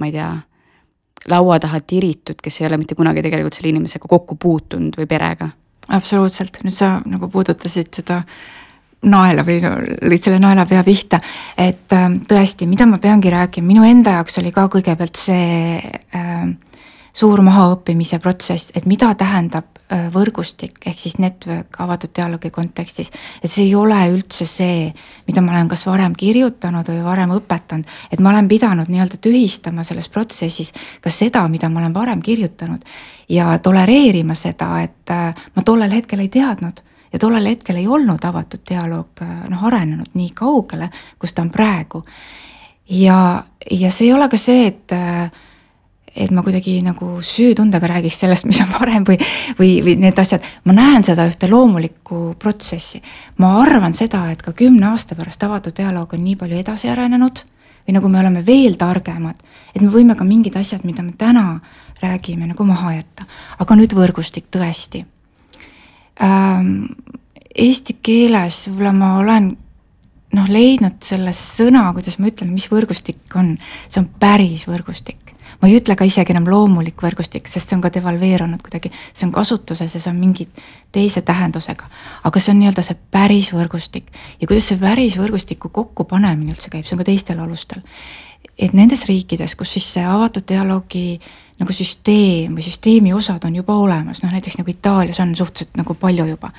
ma 0.00 0.08
ei 0.08 0.16
tea, 0.16 0.30
laua 1.30 1.58
taha 1.62 1.80
tiritud, 1.80 2.40
kes 2.42 2.60
ei 2.60 2.68
ole 2.68 2.78
mitte 2.80 2.96
kunagi 2.98 3.22
tegelikult 3.24 3.56
selle 3.56 3.72
inimesega 3.72 4.10
kokku 4.10 4.36
puutunud 4.40 4.98
või 5.00 5.08
perega. 5.10 5.48
absoluutselt, 5.88 6.62
nüüd 6.64 6.74
sa 6.74 6.98
nagu 7.04 7.28
puudutasid 7.28 7.90
seda 7.92 8.22
naela 9.04 9.44
või 9.44 9.58
lõid 9.60 10.24
selle 10.24 10.38
naelapea 10.40 10.84
pihta, 10.84 11.20
et 11.60 11.92
äh, 11.92 12.06
tõesti, 12.28 12.68
mida 12.68 12.86
ma 12.88 12.98
peangi 12.98 13.32
rääkima, 13.32 13.66
minu 13.66 13.84
enda 13.84 14.18
jaoks 14.18 14.40
oli 14.40 14.52
ka 14.52 14.66
kõigepealt 14.72 15.20
see 15.20 15.76
äh, 16.16 16.46
suur 17.14 17.42
mahaõppimise 17.46 18.18
protsess, 18.18 18.72
et 18.74 18.86
mida 18.90 19.12
tähendab 19.18 19.78
äh, 19.86 20.08
võrgustik 20.12 20.82
ehk 20.86 20.98
siis 20.98 21.16
network 21.22 21.78
avatud 21.80 22.10
dialoogi 22.16 22.50
kontekstis. 22.50 23.12
et 23.42 23.50
see 23.50 23.68
ei 23.68 23.74
ole 23.78 24.00
üldse 24.10 24.46
see, 24.50 24.88
mida 25.28 25.42
ma 25.44 25.54
olen 25.54 25.70
kas 25.70 25.86
varem 25.86 26.16
kirjutanud 26.18 26.90
või 26.90 27.04
varem 27.04 27.36
õpetanud, 27.36 27.94
et 28.10 28.20
ma 28.20 28.32
olen 28.34 28.48
pidanud 28.50 28.90
nii-öelda 28.90 29.20
tühistama 29.22 29.84
selles 29.86 30.08
protsessis 30.08 30.72
ka 31.00 31.10
seda, 31.10 31.46
mida 31.48 31.70
ma 31.70 31.84
olen 31.84 31.94
varem 31.94 32.22
kirjutanud 32.22 32.82
ja 33.28 33.58
tolereerima 33.62 34.34
seda, 34.34 34.72
et 34.82 35.14
äh, 35.14 35.46
ma 35.54 35.62
tollel 35.62 35.94
hetkel 35.94 36.26
ei 36.26 36.28
teadnud 36.28 36.82
ja 37.12 37.22
tollel 37.22 37.46
hetkel 37.46 37.78
ei 37.78 37.86
olnud 37.86 38.26
avatud 38.26 38.66
dialoog 38.68 39.22
äh, 39.22 39.34
noh, 39.54 39.66
arenenud 39.70 40.18
nii 40.18 40.34
kaugele, 40.34 40.90
kus 41.18 41.32
ta 41.32 41.46
on 41.46 41.54
praegu. 41.54 42.02
ja, 42.90 43.44
ja 43.70 43.90
see 43.90 44.08
ei 44.10 44.14
ole 44.18 44.28
ka 44.28 44.36
see, 44.36 44.66
et 44.66 44.98
et 46.16 46.30
ma 46.30 46.42
kuidagi 46.46 46.76
nagu 46.84 47.16
süütundega 47.24 47.88
räägiks 47.90 48.20
sellest, 48.22 48.46
mis 48.46 48.60
on 48.62 48.70
parem 48.70 49.06
või, 49.06 49.16
või, 49.58 49.70
või 49.82 49.96
need 50.04 50.18
asjad, 50.18 50.44
ma 50.64 50.76
näen 50.76 51.06
seda 51.06 51.26
ühte 51.30 51.48
loomulikku 51.50 52.36
protsessi. 52.38 53.02
ma 53.42 53.56
arvan 53.62 53.94
seda, 53.94 54.28
et 54.30 54.42
ka 54.42 54.52
kümne 54.52 54.92
aasta 54.92 55.18
pärast 55.18 55.42
avatud 55.42 55.74
dialoog 55.76 56.14
on 56.14 56.22
nii 56.24 56.36
palju 56.38 56.60
edasi 56.60 56.90
arenenud 56.92 57.42
või 57.84 57.96
nagu 57.98 58.08
me 58.08 58.20
oleme 58.20 58.44
veel 58.46 58.78
targemad, 58.80 59.42
et 59.74 59.82
me 59.82 59.90
võime 59.90 60.14
ka 60.16 60.24
mingid 60.24 60.54
asjad, 60.56 60.84
mida 60.84 61.02
me 61.02 61.12
täna 61.18 61.60
räägime, 62.02 62.46
nagu 62.46 62.64
maha 62.64 62.94
jätta. 62.94 63.26
aga 63.58 63.76
nüüd 63.76 63.94
võrgustik 63.94 64.50
tõesti 64.50 65.04
ähm,. 66.22 66.86
Eesti 67.54 68.00
keeles 68.02 68.64
võib-olla 68.66 68.90
ma 68.92 69.08
olen 69.20 69.44
noh, 70.34 70.48
leidnud 70.50 70.96
selle 71.06 71.30
sõna, 71.30 71.84
kuidas 71.94 72.18
ma 72.18 72.26
ütlen, 72.26 72.50
mis 72.50 72.66
võrgustik 72.66 73.36
on, 73.38 73.52
see 73.86 74.00
on 74.00 74.08
päris 74.18 74.64
võrgustik 74.66 75.23
ma 75.60 75.68
ei 75.68 75.78
ütle 75.78 75.96
ka 75.96 76.06
isegi 76.08 76.34
enam 76.34 76.48
loomulik 76.50 77.02
võrgustik, 77.02 77.48
sest 77.50 77.70
see 77.70 77.76
on 77.76 77.84
ka 77.84 77.92
devalveerunud 77.94 78.62
kuidagi, 78.64 78.92
see 79.12 79.26
on 79.28 79.32
kasutuses 79.34 79.94
ja 79.94 80.00
see 80.00 80.10
on 80.10 80.18
mingi 80.20 80.48
teise 80.92 81.22
tähendusega. 81.22 81.88
aga 82.24 82.40
see 82.40 82.54
on 82.54 82.60
nii-öelda 82.62 82.84
see 82.86 82.98
päris 83.10 83.52
võrgustik 83.54 84.12
ja 84.40 84.46
kuidas 84.46 84.68
see 84.72 84.80
päris 84.80 85.18
võrgustiku 85.20 85.68
kokkupanemine 85.68 86.54
üldse 86.54 86.70
käib, 86.72 86.86
see 86.86 86.96
on 86.96 87.02
ka 87.02 87.10
teistel 87.10 87.40
alustel. 87.40 87.82
et 88.58 88.72
nendes 88.72 89.06
riikides, 89.08 89.56
kus 89.56 89.72
siis 89.78 89.92
see 89.96 90.04
avatud 90.04 90.46
dialoogi 90.48 91.20
nagu 91.60 91.72
süsteem 91.72 92.56
või 92.56 92.64
süsteemi 92.66 93.12
osad 93.14 93.44
on 93.46 93.54
juba 93.54 93.76
olemas, 93.78 94.22
noh 94.22 94.32
näiteks 94.34 94.58
nagu 94.58 94.70
Itaalias 94.70 95.20
on 95.22 95.36
suhteliselt 95.36 95.76
nagu 95.78 95.94
palju 95.94 96.26
juba. 96.26 96.50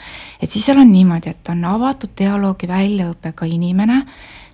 et 0.42 0.52
siis 0.52 0.66
seal 0.66 0.80
on 0.80 0.92
niimoodi, 0.92 1.30
et 1.30 1.50
on 1.50 1.66
avatud 1.66 2.16
dialoogi 2.18 2.68
väljaõppega 2.68 3.46
inimene 3.46 4.02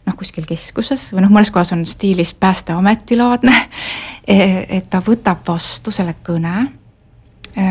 noh, 0.08 0.18
kuskil 0.18 0.46
keskuses 0.50 1.10
või 1.14 1.26
noh, 1.26 1.32
mõnes 1.34 1.52
kohas 1.54 1.74
on 1.76 1.86
stiilis 1.90 2.34
Päästeameti 2.34 3.20
laadne. 3.20 3.58
E, 4.22 4.36
et 4.78 4.86
ta 4.86 5.00
võtab 5.02 5.40
vastu 5.48 5.90
selle 5.92 6.14
kõne. 6.24 6.68
E, 7.58 7.64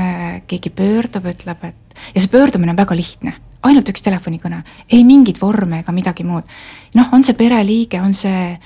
keegi 0.51 0.73
pöördub, 0.75 1.29
ütleb, 1.31 1.63
et 1.63 1.95
ja 2.11 2.21
see 2.21 2.33
pöördumine 2.33 2.75
on 2.75 2.81
väga 2.81 2.97
lihtne, 2.99 3.37
ainult 3.63 3.89
üks 3.93 4.03
telefonikõne, 4.03 4.59
ei 4.91 5.05
mingeid 5.07 5.39
vorme 5.41 5.79
ega 5.85 5.95
midagi 5.95 6.27
muud. 6.27 6.51
noh, 6.99 7.13
on 7.15 7.25
see 7.25 7.39
pereliige, 7.39 8.01
on 8.03 8.15
see 8.19 8.59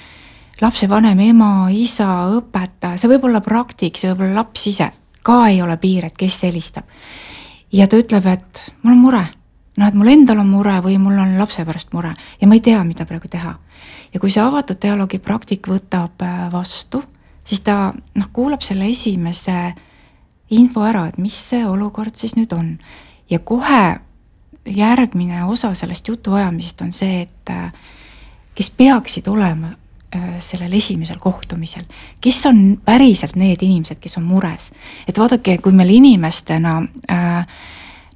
lapsevanem, 0.63 1.21
ema, 1.29 1.69
isa, 1.71 2.09
õpetaja, 2.39 2.97
see 2.99 3.13
võib 3.13 3.29
olla 3.29 3.45
praktik, 3.45 4.01
see 4.01 4.11
võib 4.15 4.25
olla 4.25 4.41
laps 4.41 4.67
ise, 4.73 4.91
ka 5.23 5.39
ei 5.53 5.61
ole 5.63 5.77
piir, 5.77 6.09
et 6.09 6.17
kes 6.17 6.41
helistab. 6.49 6.89
ja 7.73 7.87
ta 7.87 8.01
ütleb, 8.01 8.27
et 8.33 8.65
mul 8.83 8.97
on 8.97 9.05
mure 9.05 9.25
noh, 9.77 9.89
et 9.89 9.95
mul 9.95 10.13
endal 10.13 10.43
on 10.43 10.51
mure 10.51 10.77
või 10.85 10.99
mul 11.03 11.19
on 11.19 11.37
lapse 11.39 11.65
pärast 11.65 11.93
mure 11.95 12.15
ja 12.41 12.49
ma 12.49 12.59
ei 12.59 12.63
tea, 12.65 12.83
mida 12.85 13.07
praegu 13.09 13.29
teha. 13.31 13.55
ja 14.15 14.21
kui 14.21 14.31
see 14.31 14.43
avatud 14.43 14.81
dialoogi 14.83 15.19
praktik 15.19 15.69
võtab 15.69 16.23
äh, 16.23 16.47
vastu, 16.53 17.03
siis 17.45 17.61
ta 17.61 17.93
noh, 17.93 18.31
kuulab 18.33 18.63
selle 18.63 18.89
esimese 18.91 19.75
info 20.55 20.85
ära, 20.87 21.09
et 21.09 21.19
mis 21.19 21.37
see 21.51 21.65
olukord 21.67 22.17
siis 22.17 22.37
nüüd 22.37 22.53
on. 22.53 22.79
ja 23.31 23.39
kohe 23.39 24.01
järgmine 24.67 25.45
osa 25.45 25.75
sellest 25.75 26.09
jutuajamisest 26.09 26.81
on 26.81 26.93
see, 26.93 27.23
et 27.23 27.51
äh, 27.51 27.73
kes 28.55 28.71
peaksid 28.71 29.29
olema 29.29 29.75
äh, 30.15 30.37
sellel 30.39 30.73
esimesel 30.73 31.19
kohtumisel, 31.21 31.85
kes 32.21 32.47
on 32.47 32.79
päriselt 32.85 33.37
need 33.37 33.63
inimesed, 33.63 34.01
kes 34.01 34.19
on 34.19 34.29
mures. 34.29 34.73
et 35.09 35.19
vaadake, 35.19 35.59
kui 35.59 35.73
meil 35.73 35.91
inimestena 35.91 36.83
äh, 37.11 37.47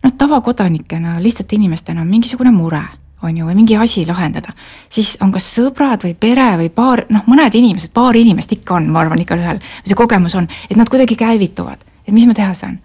noh, 0.04 0.12
tavakodanikena, 0.18 1.22
lihtsalt 1.22 1.52
inimestena 1.52 2.00
on 2.00 2.06
mingisugune 2.06 2.50
mure, 2.50 2.82
on 3.22 3.36
ju, 3.36 3.46
või 3.46 3.54
mingi 3.58 3.76
asi 3.76 4.04
lahendada, 4.06 4.52
siis 4.90 5.16
on 5.22 5.32
kas 5.34 5.48
sõbrad 5.56 6.04
või 6.06 6.14
pere 6.14 6.50
või 6.60 6.68
paar, 6.74 7.04
noh, 7.10 7.24
mõned 7.26 7.54
inimesed, 7.54 7.90
paar 7.94 8.16
inimest 8.16 8.52
ikka 8.54 8.76
on, 8.78 8.90
ma 8.94 9.02
arvan, 9.02 9.22
igalühel, 9.22 9.58
see 9.84 9.98
kogemus 9.98 10.36
on, 10.38 10.46
et 10.70 10.76
nad 10.78 10.90
kuidagi 10.90 11.16
käivituvad, 11.18 11.82
et 12.06 12.14
mis 12.14 12.26
ma 12.26 12.36
teha 12.38 12.54
saan. 12.54 12.78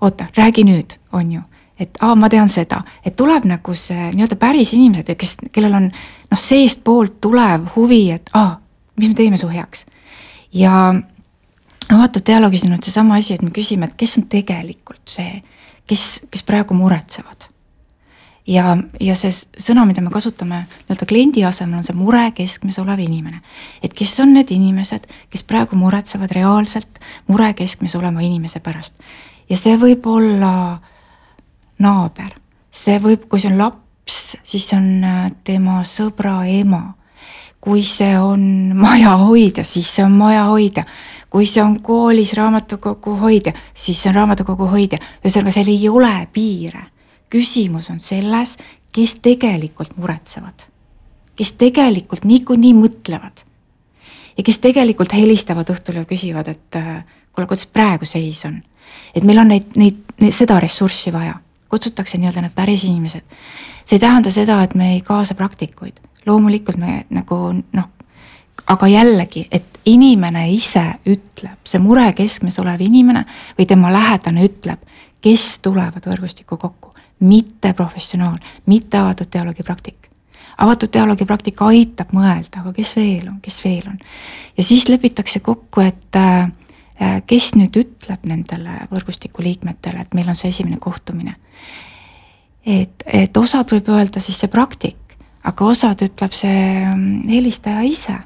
oota, 0.00 0.28
räägi 0.36 0.62
nüüd, 0.64 0.94
on 1.12 1.32
ju, 1.32 1.40
et 1.78 1.96
aa, 2.00 2.14
ma 2.14 2.28
tean 2.28 2.48
seda, 2.48 2.82
et 3.04 3.16
tuleb 3.16 3.44
nagu 3.50 3.74
see 3.74 4.10
nii-öelda 4.14 4.36
päris 4.38 4.72
inimesed, 4.74 5.14
kes, 5.18 5.36
kellel 5.52 5.74
on 5.74 5.86
noh, 5.90 6.38
seestpoolt 6.38 7.20
tulev 7.20 7.66
huvi, 7.76 8.10
et 8.14 8.30
aa, 8.34 8.60
mis 8.98 9.08
me 9.08 9.14
teeme 9.14 9.36
su 9.36 9.48
heaks. 9.48 9.86
ja 10.54 10.94
avatud 11.92 12.26
dialoogis 12.26 12.64
on 12.64 12.74
nüüd 12.74 12.86
seesama 12.86 13.18
asi, 13.18 13.34
et 13.34 13.42
me 13.42 13.50
küsime, 13.54 13.86
et 13.86 13.96
kes 13.98 14.18
on 14.18 14.26
tegelikult 14.30 15.02
see 15.08 15.42
kes, 15.88 16.22
kes 16.30 16.44
praegu 16.46 16.76
muretsevad. 16.76 17.48
ja, 18.48 18.76
ja 19.00 19.14
see 19.18 19.32
sõna, 19.60 19.84
mida 19.84 20.00
me 20.00 20.12
kasutame 20.12 20.62
nii-öelda 20.64 21.08
kliendi 21.08 21.42
asemel, 21.44 21.82
on 21.82 21.84
see 21.84 21.96
mure 21.96 22.22
keskmes 22.36 22.78
olev 22.80 23.00
inimene. 23.04 23.42
et 23.82 23.94
kes 23.94 24.14
on 24.24 24.34
need 24.36 24.52
inimesed, 24.54 25.08
kes 25.30 25.44
praegu 25.48 25.76
muretsevad 25.76 26.32
reaalselt 26.36 27.00
mure 27.28 27.52
keskmes 27.54 27.96
oleva 27.98 28.24
inimese 28.24 28.60
pärast. 28.60 29.00
ja 29.48 29.56
see 29.56 29.76
võib 29.80 30.06
olla 30.06 30.52
naaber, 31.78 32.32
see 32.70 32.98
võib, 33.02 33.28
kui 33.28 33.40
see 33.40 33.52
on 33.52 33.60
laps, 33.60 34.36
siis 34.42 34.70
on 34.76 34.88
äh, 35.04 35.26
tema 35.44 35.82
sõbra 35.84 36.42
ema. 36.48 36.94
kui 37.60 37.82
see 37.82 38.14
on 38.22 38.70
majahoidja, 38.78 39.64
siis 39.66 39.88
see 39.96 40.04
on 40.04 40.12
majahoidja 40.14 40.84
kui 41.30 41.46
see 41.46 41.62
on 41.62 41.80
koolis 41.84 42.32
raamatukogu 42.36 43.16
hoidja, 43.20 43.52
siis 43.74 44.02
see 44.02 44.10
on 44.10 44.16
raamatukogu 44.22 44.68
hoidja, 44.70 44.98
ühesõnaga 45.24 45.52
seal 45.52 45.68
ei 45.72 45.88
ole 45.88 46.28
piire. 46.32 46.86
küsimus 47.30 47.90
on 47.90 48.00
selles, 48.00 48.56
kes 48.92 49.18
tegelikult 49.22 49.96
muretsevad, 49.96 50.64
kes 51.36 51.52
tegelikult 51.60 52.24
niikuinii 52.24 52.72
mõtlevad 52.74 53.44
ja 54.36 54.44
kes 54.44 54.58
tegelikult 54.64 55.12
helistavad 55.12 55.68
õhtul 55.74 56.00
ja 56.00 56.04
küsivad, 56.08 56.48
et 56.48 56.78
äh, 56.80 57.04
kuule, 57.32 57.46
kuidas 57.46 57.66
praegu 57.66 58.06
seis 58.06 58.44
on. 58.48 58.62
et 59.14 59.24
meil 59.24 59.38
on 59.38 59.48
neid, 59.48 59.76
neid, 59.76 60.00
neid, 60.20 60.32
seda 60.32 60.60
ressurssi 60.60 61.12
vaja, 61.12 61.34
kutsutakse 61.68 62.18
nii-öelda 62.18 62.46
need 62.46 62.54
päris 62.54 62.84
inimesed. 62.84 63.22
see 63.84 63.96
ei 63.96 64.00
tähenda 64.00 64.30
seda, 64.30 64.62
et 64.62 64.74
me 64.74 64.94
ei 64.94 65.00
kaasa 65.00 65.34
praktikuid, 65.34 66.00
loomulikult 66.26 66.76
me 66.76 67.04
nagu 67.10 67.52
noh, 67.52 67.88
aga 68.68 68.88
jällegi, 68.88 69.46
et 69.50 69.80
inimene 69.88 70.44
ise 70.52 70.84
ütleb, 71.08 71.60
see 71.68 71.80
mure 71.80 72.06
keskmes 72.16 72.58
olev 72.60 72.82
inimene 72.84 73.24
või 73.58 73.66
tema 73.68 73.92
lähedane 73.92 74.44
ütleb, 74.44 74.82
kes 75.24 75.58
tulevad 75.64 76.04
võrgustikku 76.06 76.58
kokku, 76.60 76.92
mitte 77.24 77.72
professionaal, 77.74 78.36
mitte 78.66 79.00
avatud 79.00 79.32
dialoogi 79.32 79.64
praktik. 79.64 80.08
avatud 80.58 80.92
dialoogi 80.92 81.24
praktika 81.24 81.66
aitab 81.66 82.12
mõelda, 82.12 82.60
aga 82.60 82.72
kes 82.74 82.96
veel 82.96 83.28
on, 83.28 83.40
kes 83.42 83.64
veel 83.64 83.88
on. 83.88 83.98
ja 84.56 84.62
siis 84.62 84.88
lepitakse 84.88 85.40
kokku, 85.40 85.80
et 85.80 86.16
äh, 86.16 86.52
kes 87.26 87.54
nüüd 87.54 87.76
ütleb 87.76 88.24
nendele 88.26 88.84
võrgustiku 88.92 89.42
liikmetele, 89.42 90.00
et 90.00 90.14
meil 90.14 90.28
on 90.28 90.36
see 90.36 90.48
esimene 90.48 90.76
kohtumine. 90.76 91.36
et, 92.66 93.02
et 93.06 93.36
osad 93.36 93.70
võib 93.72 93.88
öelda 93.88 94.20
siis 94.20 94.38
see 94.38 94.48
praktik, 94.48 95.16
aga 95.44 95.64
osad 95.64 96.02
ütleb 96.02 96.32
see 96.32 96.84
mm, 96.84 97.28
helistaja 97.30 97.82
ise 97.82 98.18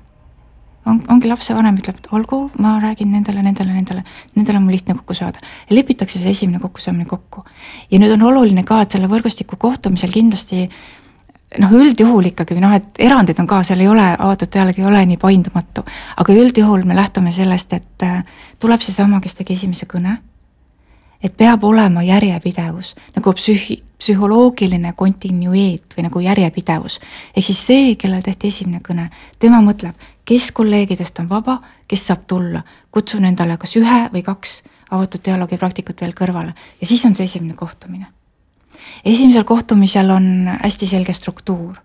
on, 0.87 1.03
ongi 1.13 1.29
lapsevanem 1.31 1.77
ütleb, 1.79 1.99
et 2.01 2.09
olgu, 2.15 2.45
ma 2.63 2.79
räägin 2.83 3.13
nendele, 3.15 3.43
nendele, 3.43 3.75
nendele, 3.75 4.03
nendele 4.35 4.59
on 4.59 4.65
mul 4.67 4.77
lihtne 4.77 4.97
kokku 4.99 5.15
saada. 5.15 5.39
lepitakse 5.71 6.19
see 6.19 6.31
esimene 6.31 6.59
kokkusaamine 6.63 7.05
kokku. 7.05 7.45
ja 7.91 7.99
nüüd 7.99 8.17
on 8.17 8.27
oluline 8.33 8.65
ka, 8.65 8.83
et 8.83 8.91
selle 8.91 9.11
võrgustiku 9.11 9.57
kohtumisel 9.59 10.11
kindlasti 10.13 10.69
noh, 11.61 11.77
üldjuhul 11.77 12.33
ikkagi 12.33 12.59
noh, 12.63 12.75
et 12.77 13.01
erandid 13.03 13.39
on 13.43 13.49
ka, 13.51 13.63
seal 13.67 13.83
ei 13.85 13.89
ole, 13.91 14.09
avatud 14.19 14.51
dialoog 14.53 14.79
ei 14.79 14.89
ole 14.89 15.05
nii 15.13 15.21
paindumatu. 15.21 15.85
aga 16.17 16.35
üldjuhul 16.35 16.85
me 16.89 16.97
lähtume 16.97 17.33
sellest, 17.33 17.73
et 17.73 18.07
äh, 18.07 18.23
tuleb 18.61 18.81
seesama, 18.81 19.21
kes 19.21 19.35
tegi 19.41 19.59
esimese 19.59 19.87
kõne. 19.87 20.19
et 21.23 21.37
peab 21.37 21.65
olema 21.65 22.03
järjepidevus 22.03 22.97
nagu 23.17 23.33
psühhi-, 23.39 23.83
psühholoogiline 23.99 24.93
kontinueet 24.99 25.95
või 25.97 26.09
nagu 26.09 26.21
järjepidevus. 26.21 26.99
ehk 27.37 27.47
siis 27.47 27.67
see, 27.67 27.95
kellel 27.97 28.23
tehti 28.23 28.49
esimene 28.49 28.81
kõne, 28.83 29.11
tema 29.39 29.61
mõtleb, 29.63 29.95
kes 30.25 30.51
kolleegidest 30.53 31.19
on 31.19 31.29
vaba, 31.29 31.59
kes 31.89 32.07
saab 32.07 32.27
tulla, 32.27 32.63
kutsun 32.91 33.25
endale 33.25 33.57
kas 33.61 33.77
ühe 33.77 34.03
või 34.13 34.23
kaks 34.27 34.63
avatud 34.93 35.23
dialoogi 35.25 35.59
praktikut 35.59 36.01
veel 36.01 36.15
kõrvale 36.17 36.55
ja 36.81 36.87
siis 36.87 37.05
on 37.09 37.15
see 37.15 37.25
esimene 37.25 37.55
kohtumine. 37.55 38.07
esimesel 39.05 39.45
kohtumisel 39.45 40.11
on 40.11 40.49
hästi 40.63 40.87
selge 40.87 41.13
struktuur. 41.13 41.77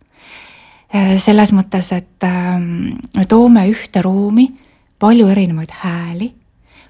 Äh, 0.95 1.17
selles 1.17 1.51
mõttes, 1.51 1.91
et 1.91 2.23
ähm, 2.23 2.95
me 3.15 3.25
toome 3.25 3.67
ühte 3.67 4.01
ruumi 4.01 4.47
palju 4.99 5.27
erinevaid 5.27 5.71
hääli, 5.81 6.33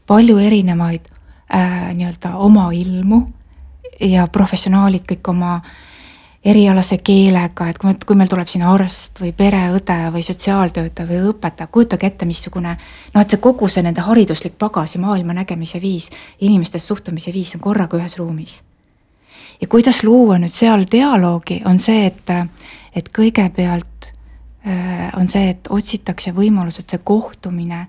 palju 0.08 0.38
erinevaid 0.38 1.08
äh, 1.54 1.94
nii-öelda 1.98 2.36
oma 2.38 2.70
ilmu 2.72 3.26
ja 4.00 4.28
professionaalid 4.28 5.08
kõik 5.10 5.30
oma 5.30 5.62
erialase 6.48 6.98
keelega, 7.04 7.68
et 7.70 7.78
kui 7.82 7.94
kui 8.08 8.16
meil 8.16 8.30
tuleb 8.32 8.48
sinna 8.48 8.70
arst 8.72 9.20
või 9.22 9.34
pereõde 9.36 9.98
või 10.14 10.24
sotsiaaltöötaja 10.24 11.10
või 11.10 11.20
õpetaja, 11.32 11.68
kujutage 11.72 12.08
ette, 12.08 12.28
missugune 12.30 12.76
noh, 12.78 13.22
et 13.22 13.30
see 13.34 13.42
kogu 13.44 13.68
see 13.72 13.84
nende 13.84 14.06
hariduslik 14.06 14.56
pagas 14.60 14.96
ja 14.96 15.02
maailma 15.04 15.36
nägemise 15.42 15.82
viis, 15.84 16.10
inimestest 16.40 16.88
suhtumise 16.88 17.34
viis 17.36 17.56
on 17.58 17.64
korraga 17.64 18.00
ühes 18.00 18.18
ruumis. 18.18 18.62
ja 19.62 19.68
kuidas 19.68 20.04
luua 20.04 20.38
nüüd 20.40 20.54
seal 20.54 20.86
dialoogi, 20.92 21.62
on 21.66 21.80
see, 21.80 22.06
et, 22.06 22.32
et 22.96 23.10
kõigepealt 23.10 24.12
äh, 24.68 25.10
on 25.18 25.28
see, 25.28 25.50
et 25.50 25.68
otsitakse 25.70 26.32
võimalus, 26.32 26.80
et 26.80 26.90
see 26.90 27.04
kohtumine 27.04 27.88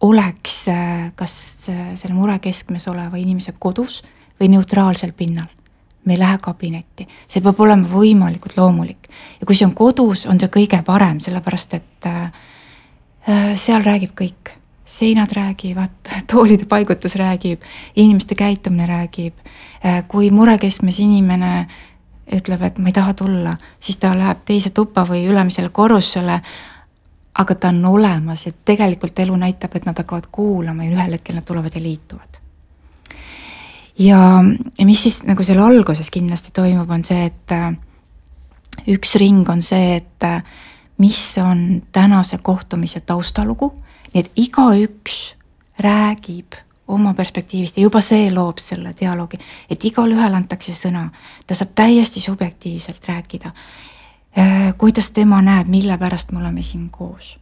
oleks 0.00 0.66
äh, 0.68 1.12
kas 1.16 1.68
äh, 1.68 1.94
selle 1.96 2.14
mure 2.14 2.38
keskmes 2.38 2.88
oleva 2.88 3.16
inimese 3.16 3.54
kodus 3.58 4.02
või 4.40 4.52
neutraalsel 4.52 5.12
pinnal. 5.16 5.48
Me 6.04 6.14
ei 6.14 6.18
lähe 6.18 6.38
kabinetti, 6.42 7.06
see 7.28 7.42
peab 7.44 7.60
olema 7.60 7.88
võimalikult 7.88 8.56
loomulik 8.56 9.10
ja 9.40 9.46
kui 9.46 9.56
see 9.56 9.66
on 9.68 9.74
kodus, 9.76 10.24
on 10.26 10.40
see 10.40 10.48
kõige 10.52 10.80
parem, 10.86 11.20
sellepärast 11.20 11.76
et 11.76 12.08
äh, 12.08 12.24
äh 13.28 13.52
seal 13.54 13.84
räägib 13.84 14.14
kõik, 14.16 14.54
seinad 14.84 15.32
räägivad, 15.36 16.00
toolide 16.32 16.66
paigutus 16.66 17.16
räägib, 17.20 17.62
inimeste 17.96 18.34
käitumine 18.34 18.86
räägib 18.86 19.34
äh,. 19.84 20.02
kui 20.08 20.30
murekeskmes 20.30 21.00
inimene 21.00 21.68
ütleb, 22.32 22.62
et 22.62 22.78
ma 22.78 22.88
ei 22.88 22.94
taha 22.94 23.14
tulla, 23.14 23.56
siis 23.80 23.98
ta 23.98 24.14
läheb 24.14 24.44
teise 24.46 24.70
tuppa 24.70 25.02
või 25.04 25.24
ülemisele 25.26 25.68
korrusele 25.74 26.40
aga 27.34 27.54
ta 27.54 27.68
on 27.68 27.84
olemas 27.84 28.46
ja 28.46 28.52
tegelikult 28.64 29.18
elu 29.18 29.36
näitab, 29.36 29.76
et 29.76 29.86
nad 29.86 29.98
hakkavad 29.98 30.28
kuulama 30.32 30.84
ja 30.84 30.96
ühel 30.96 31.16
hetkel 31.16 31.38
nad 31.38 31.46
tulevad 31.46 31.74
ja 31.74 31.82
liituvad. 31.82 32.39
Ja, 33.98 34.42
mis 34.84 35.02
siis 35.02 35.22
nagu 35.28 35.44
seal 35.46 35.60
alguses 35.64 36.10
kindlasti 36.10 36.54
toimub, 36.56 36.90
on 36.90 37.04
see, 37.04 37.26
et 37.30 37.54
äh, 37.56 37.68
üks 38.94 39.16
ring 39.20 39.48
on 39.48 39.62
see, 39.62 39.96
et 40.00 40.26
äh, 40.26 40.42
mis 40.98 41.20
on 41.42 41.82
tänase 41.92 42.38
kohtumise 42.42 43.00
taustalugu, 43.00 43.72
nii 44.12 44.24
et 44.24 44.32
igaüks 44.36 45.20
räägib 45.80 46.58
oma 46.90 47.14
perspektiivist 47.14 47.78
ja 47.78 47.86
juba 47.86 48.02
see 48.02 48.32
loob 48.34 48.58
selle 48.58 48.92
dialoogi, 48.98 49.38
et 49.70 49.84
igalühel 49.84 50.34
antakse 50.34 50.74
sõna, 50.74 51.06
ta 51.46 51.54
saab 51.54 51.76
täiesti 51.78 52.20
subjektiivselt 52.20 53.06
rääkida 53.08 53.54
Äh, 54.38 54.74
kuidas 54.78 55.10
tema 55.10 55.42
näeb, 55.42 55.66
mille 55.66 55.98
pärast 55.98 56.30
me 56.32 56.38
oleme 56.38 56.62
siin 56.62 56.90
koos. 56.90 57.38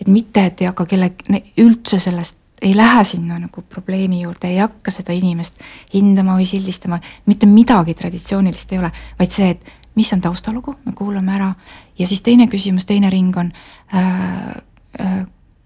et 0.00 0.08
mitte, 0.08 0.44
et 0.46 0.60
ei 0.60 0.66
hakka 0.66 0.86
kelle, 0.86 1.12
üldse 1.56 2.00
sellest 2.02 2.36
ei 2.62 2.76
lähe 2.76 3.04
sinna 3.04 3.38
nagu 3.38 3.62
probleemi 3.62 4.22
juurde, 4.22 4.48
ei 4.48 4.58
hakka 4.58 4.90
seda 4.94 5.12
inimest 5.12 5.58
hindama 5.94 6.36
või 6.38 6.46
sildistama, 6.48 7.00
mitte 7.26 7.46
midagi 7.46 7.94
traditsioonilist 7.94 8.72
ei 8.72 8.78
ole, 8.78 8.90
vaid 9.18 9.32
see, 9.34 9.50
et 9.56 9.72
mis 9.94 10.12
on 10.12 10.20
taustalugu, 10.20 10.76
me 10.84 10.92
kuulame 10.96 11.34
ära 11.34 11.50
ja 11.98 12.06
siis 12.06 12.22
teine 12.22 12.46
küsimus, 12.50 12.86
teine 12.86 13.10
ring 13.10 13.36
on 13.36 13.52
äh,, 13.94 14.54
äh, 15.00 15.20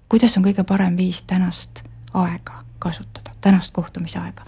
kuidas 0.09 0.37
on 0.37 0.45
kõige 0.45 0.65
parem 0.65 0.97
viis 0.97 1.23
tänast 1.23 1.83
aega 2.15 2.65
kasutada, 2.79 3.31
tänast 3.41 3.73
kohtumise 3.73 4.19
aega. 4.19 4.45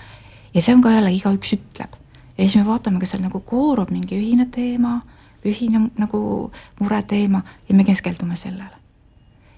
ja 0.55 0.63
see 0.63 0.75
on 0.75 0.83
ka 0.83 0.91
jälle, 0.91 1.13
igaüks 1.13 1.53
ütleb. 1.57 1.97
ja 2.39 2.45
siis 2.45 2.57
me 2.57 2.67
vaatame, 2.67 3.01
kas 3.01 3.15
seal 3.15 3.23
nagu 3.23 3.41
koorub 3.41 3.91
mingi 3.91 4.19
ühine 4.19 4.47
teema 4.51 5.01
ühine 5.45 5.89
nagu 5.99 6.51
mureteema 6.81 7.43
ja 7.69 7.75
me 7.75 7.85
keskendume 7.85 8.37
sellele. 8.37 8.80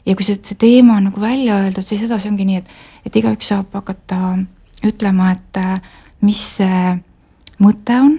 Ja 0.06 0.16
kui 0.16 0.26
see, 0.26 0.38
see 0.42 0.58
teema 0.58 0.96
on 0.98 1.08
nagu 1.10 1.20
välja 1.20 1.60
öeldud, 1.62 1.86
siis 1.86 2.04
edasi 2.06 2.30
ongi 2.30 2.46
nii, 2.48 2.60
et, 2.62 2.74
et 3.06 3.16
igaüks 3.22 3.52
saab 3.52 3.72
hakata 3.76 4.36
ütlema, 4.86 5.30
et 5.36 5.60
äh, 5.60 5.78
mis 6.26 6.42
see 6.58 6.82
mõte 7.62 7.98
on, 8.02 8.18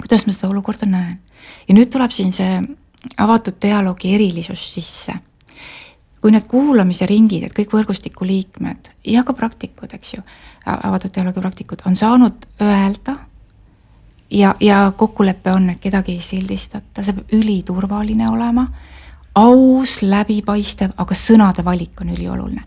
kuidas 0.00 0.26
ma 0.26 0.34
seda 0.34 0.50
olukorda 0.50 0.88
näen. 0.90 1.18
ja 1.68 1.74
nüüd 1.74 1.90
tuleb 1.92 2.12
siin 2.14 2.32
see 2.34 2.60
avatud 3.20 3.58
dialoogi 3.62 4.14
erilisus 4.14 4.72
sisse. 4.74 5.14
kui 6.20 6.34
need 6.34 6.44
kuulamise 6.50 7.06
ringid, 7.08 7.46
et 7.46 7.54
kõik 7.56 7.72
võrgustiku 7.72 8.26
liikmed 8.28 8.90
ja 9.08 9.22
ka 9.24 9.32
praktikud, 9.32 9.94
eks 9.96 10.14
ju, 10.18 10.22
avatud 10.66 11.14
dialoogi 11.14 11.40
praktikud 11.40 11.80
on 11.88 11.96
saanud 11.96 12.44
öelda 12.60 13.14
ja, 14.30 14.54
ja 14.60 14.92
kokkulepe 14.96 15.52
on, 15.52 15.70
et 15.70 15.80
kedagi 15.80 16.18
ei 16.18 16.24
sildistata, 16.24 17.02
see 17.02 17.16
peab 17.16 17.32
üliturvaline 17.38 18.28
olema, 18.28 18.66
aus, 19.34 20.00
läbipaistev, 20.02 20.94
aga 20.98 21.16
sõnade 21.16 21.64
valik 21.64 22.00
on 22.02 22.14
ülioluline. 22.14 22.64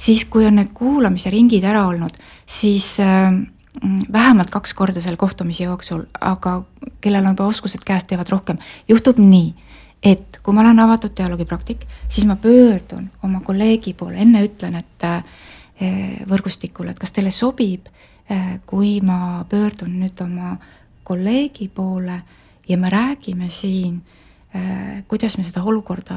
siis, 0.00 0.24
kui 0.24 0.46
on 0.48 0.56
need 0.56 0.70
kuulamise 0.72 1.30
ringid 1.30 1.64
ära 1.64 1.84
olnud, 1.86 2.14
siis 2.48 2.94
äh, 3.04 3.34
vähemalt 4.12 4.50
kaks 4.50 4.72
korda 4.74 5.00
selle 5.00 5.16
kohtumise 5.20 5.64
jooksul, 5.64 6.06
aga 6.20 6.62
kellel 7.00 7.24
on 7.24 7.34
juba 7.34 7.46
oskused 7.52 7.84
käes, 7.84 8.06
teevad 8.08 8.28
rohkem, 8.32 8.58
juhtub 8.88 9.20
nii, 9.20 9.52
et 10.02 10.40
kui 10.42 10.56
ma 10.56 10.64
olen 10.64 10.80
avatud 10.80 11.12
dialoogipraktik, 11.16 11.84
siis 12.08 12.26
ma 12.26 12.36
pöördun 12.40 13.10
oma 13.22 13.42
kolleegi 13.44 13.92
poole, 13.94 14.16
enne 14.24 14.44
ütlen, 14.46 14.80
et 14.80 15.04
äh, 15.04 15.20
võrgustikule, 16.28 16.94
et 16.94 16.98
kas 16.98 17.12
teile 17.12 17.30
sobib, 17.30 17.92
äh, 18.32 18.56
kui 18.66 19.02
ma 19.04 19.44
pöördun 19.48 20.00
nüüd 20.00 20.24
oma 20.24 20.56
kolleegi 21.04 21.68
poole 21.68 22.16
ja 22.68 22.78
me 22.78 22.88
räägime 22.88 23.50
siin, 23.52 24.00
äh, 24.00 24.19
kuidas 25.08 25.36
me 25.38 25.44
seda 25.46 25.62
olukorda 25.62 26.16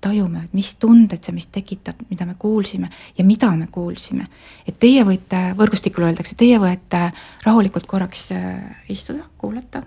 tajume, 0.00 0.44
mis 0.54 0.74
tunded 0.78 1.18
see, 1.24 1.34
mis 1.34 1.48
tekitab, 1.50 1.98
mida 2.10 2.26
me 2.28 2.36
kuulsime 2.38 2.90
ja 3.18 3.24
mida 3.26 3.50
me 3.56 3.66
kuulsime. 3.70 4.28
et 4.66 4.78
teie 4.78 5.02
võite, 5.04 5.40
võrgustikule 5.58 6.10
öeldakse, 6.10 6.36
teie 6.38 6.60
võite 6.62 7.08
rahulikult 7.42 7.86
korraks 7.90 8.30
äh, 8.36 8.84
istuda, 8.88 9.26
kuulata. 9.38 9.82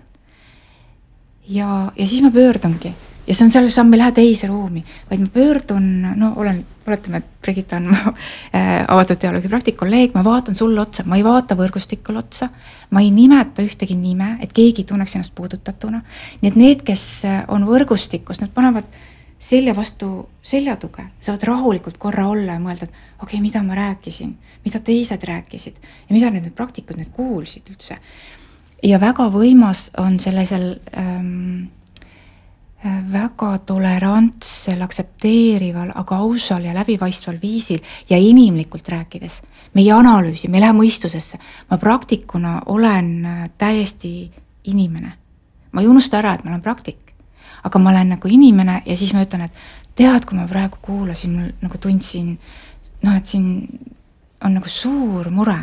ja, 1.48 1.92
ja 1.96 2.06
siis 2.06 2.22
ma 2.22 2.30
pöördungi 2.30 2.92
ja 3.26 3.34
see 3.34 3.44
on 3.46 3.50
selle 3.50 3.70
samm, 3.72 3.92
ei 3.94 4.02
lähe 4.02 4.12
teise 4.12 4.50
ruumi, 4.50 4.84
vaid 5.10 5.22
ma 5.24 5.32
pöördun, 5.32 5.88
no 6.16 6.32
olen, 6.36 6.64
oletame, 6.90 7.20
et 7.22 7.28
Brigitta 7.42 7.80
on 7.80 7.90
mu 7.90 7.96
äh, 8.56 8.84
avatud 8.88 9.20
dialoogi 9.22 9.50
praktik, 9.50 9.76
kolleeg, 9.80 10.14
ma 10.14 10.24
vaatan 10.26 10.58
sulle 10.58 10.80
otsa, 10.80 11.06
ma 11.06 11.18
ei 11.18 11.24
vaata 11.26 11.56
võrgustikule 11.58 12.22
otsa, 12.22 12.48
ma 12.90 13.02
ei 13.04 13.10
nimeta 13.14 13.64
ühtegi 13.66 13.96
nime, 13.98 14.36
et 14.44 14.54
keegi 14.56 14.86
tunneks 14.88 15.16
ennast 15.16 15.34
puudutatuna. 15.34 16.02
nii 16.40 16.52
et 16.52 16.56
need, 16.60 16.86
kes 16.86 17.04
äh, 17.28 17.44
on 17.48 17.66
võrgustikus, 17.68 18.40
nad 18.42 18.54
panevad 18.54 18.88
selja 19.38 19.74
vastu 19.76 20.28
seljatuge, 20.42 21.04
saavad 21.20 21.44
rahulikult 21.44 21.98
korra 22.00 22.26
olla 22.28 22.56
ja 22.56 22.62
mõelda, 22.62 22.88
et 22.88 23.22
okei 23.22 23.36
okay,, 23.36 23.42
mida 23.44 23.62
ma 23.62 23.76
rääkisin, 23.76 24.32
mida 24.64 24.80
teised 24.80 25.24
rääkisid 25.28 25.76
ja 25.76 26.14
mida 26.14 26.30
need, 26.30 26.48
need 26.48 26.56
praktikud 26.56 26.98
nüüd 26.98 27.12
kuulsid 27.14 27.68
üldse. 27.72 27.98
ja 28.82 29.00
väga 29.00 29.28
võimas 29.32 29.90
on 29.98 30.20
sellisel 30.20 30.76
ähm, 30.96 31.68
väga 33.12 33.58
tolerantsel, 33.66 34.82
aktsepteerival, 34.82 35.92
aga 35.94 36.18
ausal 36.24 36.64
ja 36.64 36.74
läbipaistval 36.74 37.38
viisil 37.42 37.80
ja 38.10 38.18
inimlikult 38.18 38.88
rääkides. 38.88 39.42
me 39.74 39.82
ei 39.82 39.92
analüüsi, 39.92 40.48
me 40.48 40.56
ei 40.56 40.60
lähe 40.60 40.72
mõistusesse. 40.72 41.38
ma 41.70 41.78
praktikuna 41.78 42.62
olen 42.66 43.26
äh, 43.26 43.50
täiesti 43.58 44.30
inimene. 44.64 45.12
ma 45.72 45.80
ei 45.80 45.88
unusta 45.88 46.18
ära, 46.18 46.34
et 46.34 46.44
ma 46.44 46.50
olen 46.50 46.62
praktik. 46.62 47.14
aga 47.64 47.78
ma 47.78 47.90
olen 47.90 48.08
nagu 48.08 48.28
inimene 48.28 48.82
ja 48.86 48.96
siis 48.96 49.12
ma 49.12 49.22
ütlen, 49.22 49.44
et 49.44 49.52
tead, 49.94 50.24
kui 50.24 50.38
ma 50.38 50.46
praegu 50.46 50.78
kuulasin, 50.82 51.54
nagu 51.60 51.78
tundsin 51.78 52.38
noh, 53.02 53.16
et 53.16 53.26
siin 53.26 53.68
on 54.44 54.54
nagu 54.54 54.68
suur 54.68 55.30
mure. 55.30 55.58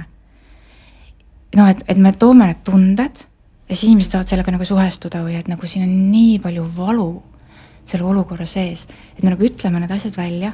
noh, 1.56 1.70
et, 1.70 1.84
et 1.88 1.98
me 1.98 2.12
toome 2.12 2.48
need 2.50 2.64
tunded 2.64 3.26
ja 3.70 3.76
siis 3.76 3.90
inimesed 3.90 4.16
saavad 4.16 4.32
sellega 4.32 4.54
nagu 4.54 4.66
suhestuda 4.68 5.24
või 5.24 5.38
et 5.40 5.48
nagu 5.52 5.68
siin 5.68 5.86
on 5.88 5.94
nii 6.12 6.40
palju 6.44 6.66
valu, 6.76 7.12
selle 7.86 8.06
olukorra 8.08 8.46
sees. 8.48 8.88
et 9.18 9.24
me 9.24 9.34
nagu 9.34 9.44
ütleme 9.44 9.80
need 9.82 9.92
asjad 9.92 10.16
välja. 10.18 10.54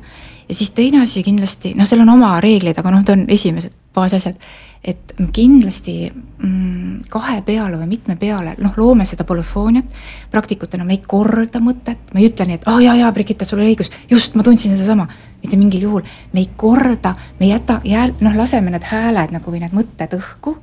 Ja 0.49 0.55
siis 0.55 0.71
teine 0.73 1.03
asi 1.03 1.21
kindlasti, 1.23 1.75
noh, 1.77 1.85
seal 1.85 2.01
on 2.01 2.09
oma 2.09 2.39
reeglid, 2.41 2.77
aga 2.77 2.91
noh, 2.91 3.03
need 3.03 3.11
on 3.13 3.25
esimesed 3.29 3.75
baasasjad, 3.93 4.39
et 4.83 5.13
kindlasti 5.33 5.93
mm, 6.09 7.05
kahe 7.11 7.41
peale 7.45 7.77
või 7.77 7.89
mitme 7.91 8.15
peale, 8.19 8.55
noh, 8.63 8.73
loome 8.77 9.05
seda 9.05 9.25
polüfooniat, 9.29 9.93
praktikutena 10.31 10.85
me 10.87 10.97
ei 10.97 11.03
korda 11.05 11.61
mõtet, 11.61 12.01
me 12.13 12.23
ei 12.23 12.29
ütle 12.31 12.47
nii, 12.49 12.59
et 12.59 12.67
aa 12.67 12.77
oh, 12.77 12.83
jaa, 12.83 12.97
jaa, 13.01 13.11
Brigitte, 13.13 13.45
sul 13.45 13.61
oli 13.61 13.73
õigus, 13.73 13.91
just, 14.09 14.37
ma 14.39 14.45
tundsin 14.45 14.73
sedasama. 14.73 15.07
mitte 15.43 15.57
mingil 15.57 15.85
juhul, 15.85 16.03
me 16.33 16.41
ei 16.41 16.49
korda, 16.57 17.13
me 17.39 17.45
ei 17.45 17.53
jäta, 17.53 17.79
jääl-, 17.85 18.17
noh, 18.25 18.35
laseme 18.35 18.73
need 18.73 18.89
hääled 18.89 19.37
nagu 19.37 19.51
või 19.53 19.61
need 19.61 19.75
mõtted 19.75 20.17
õhku. 20.17 20.57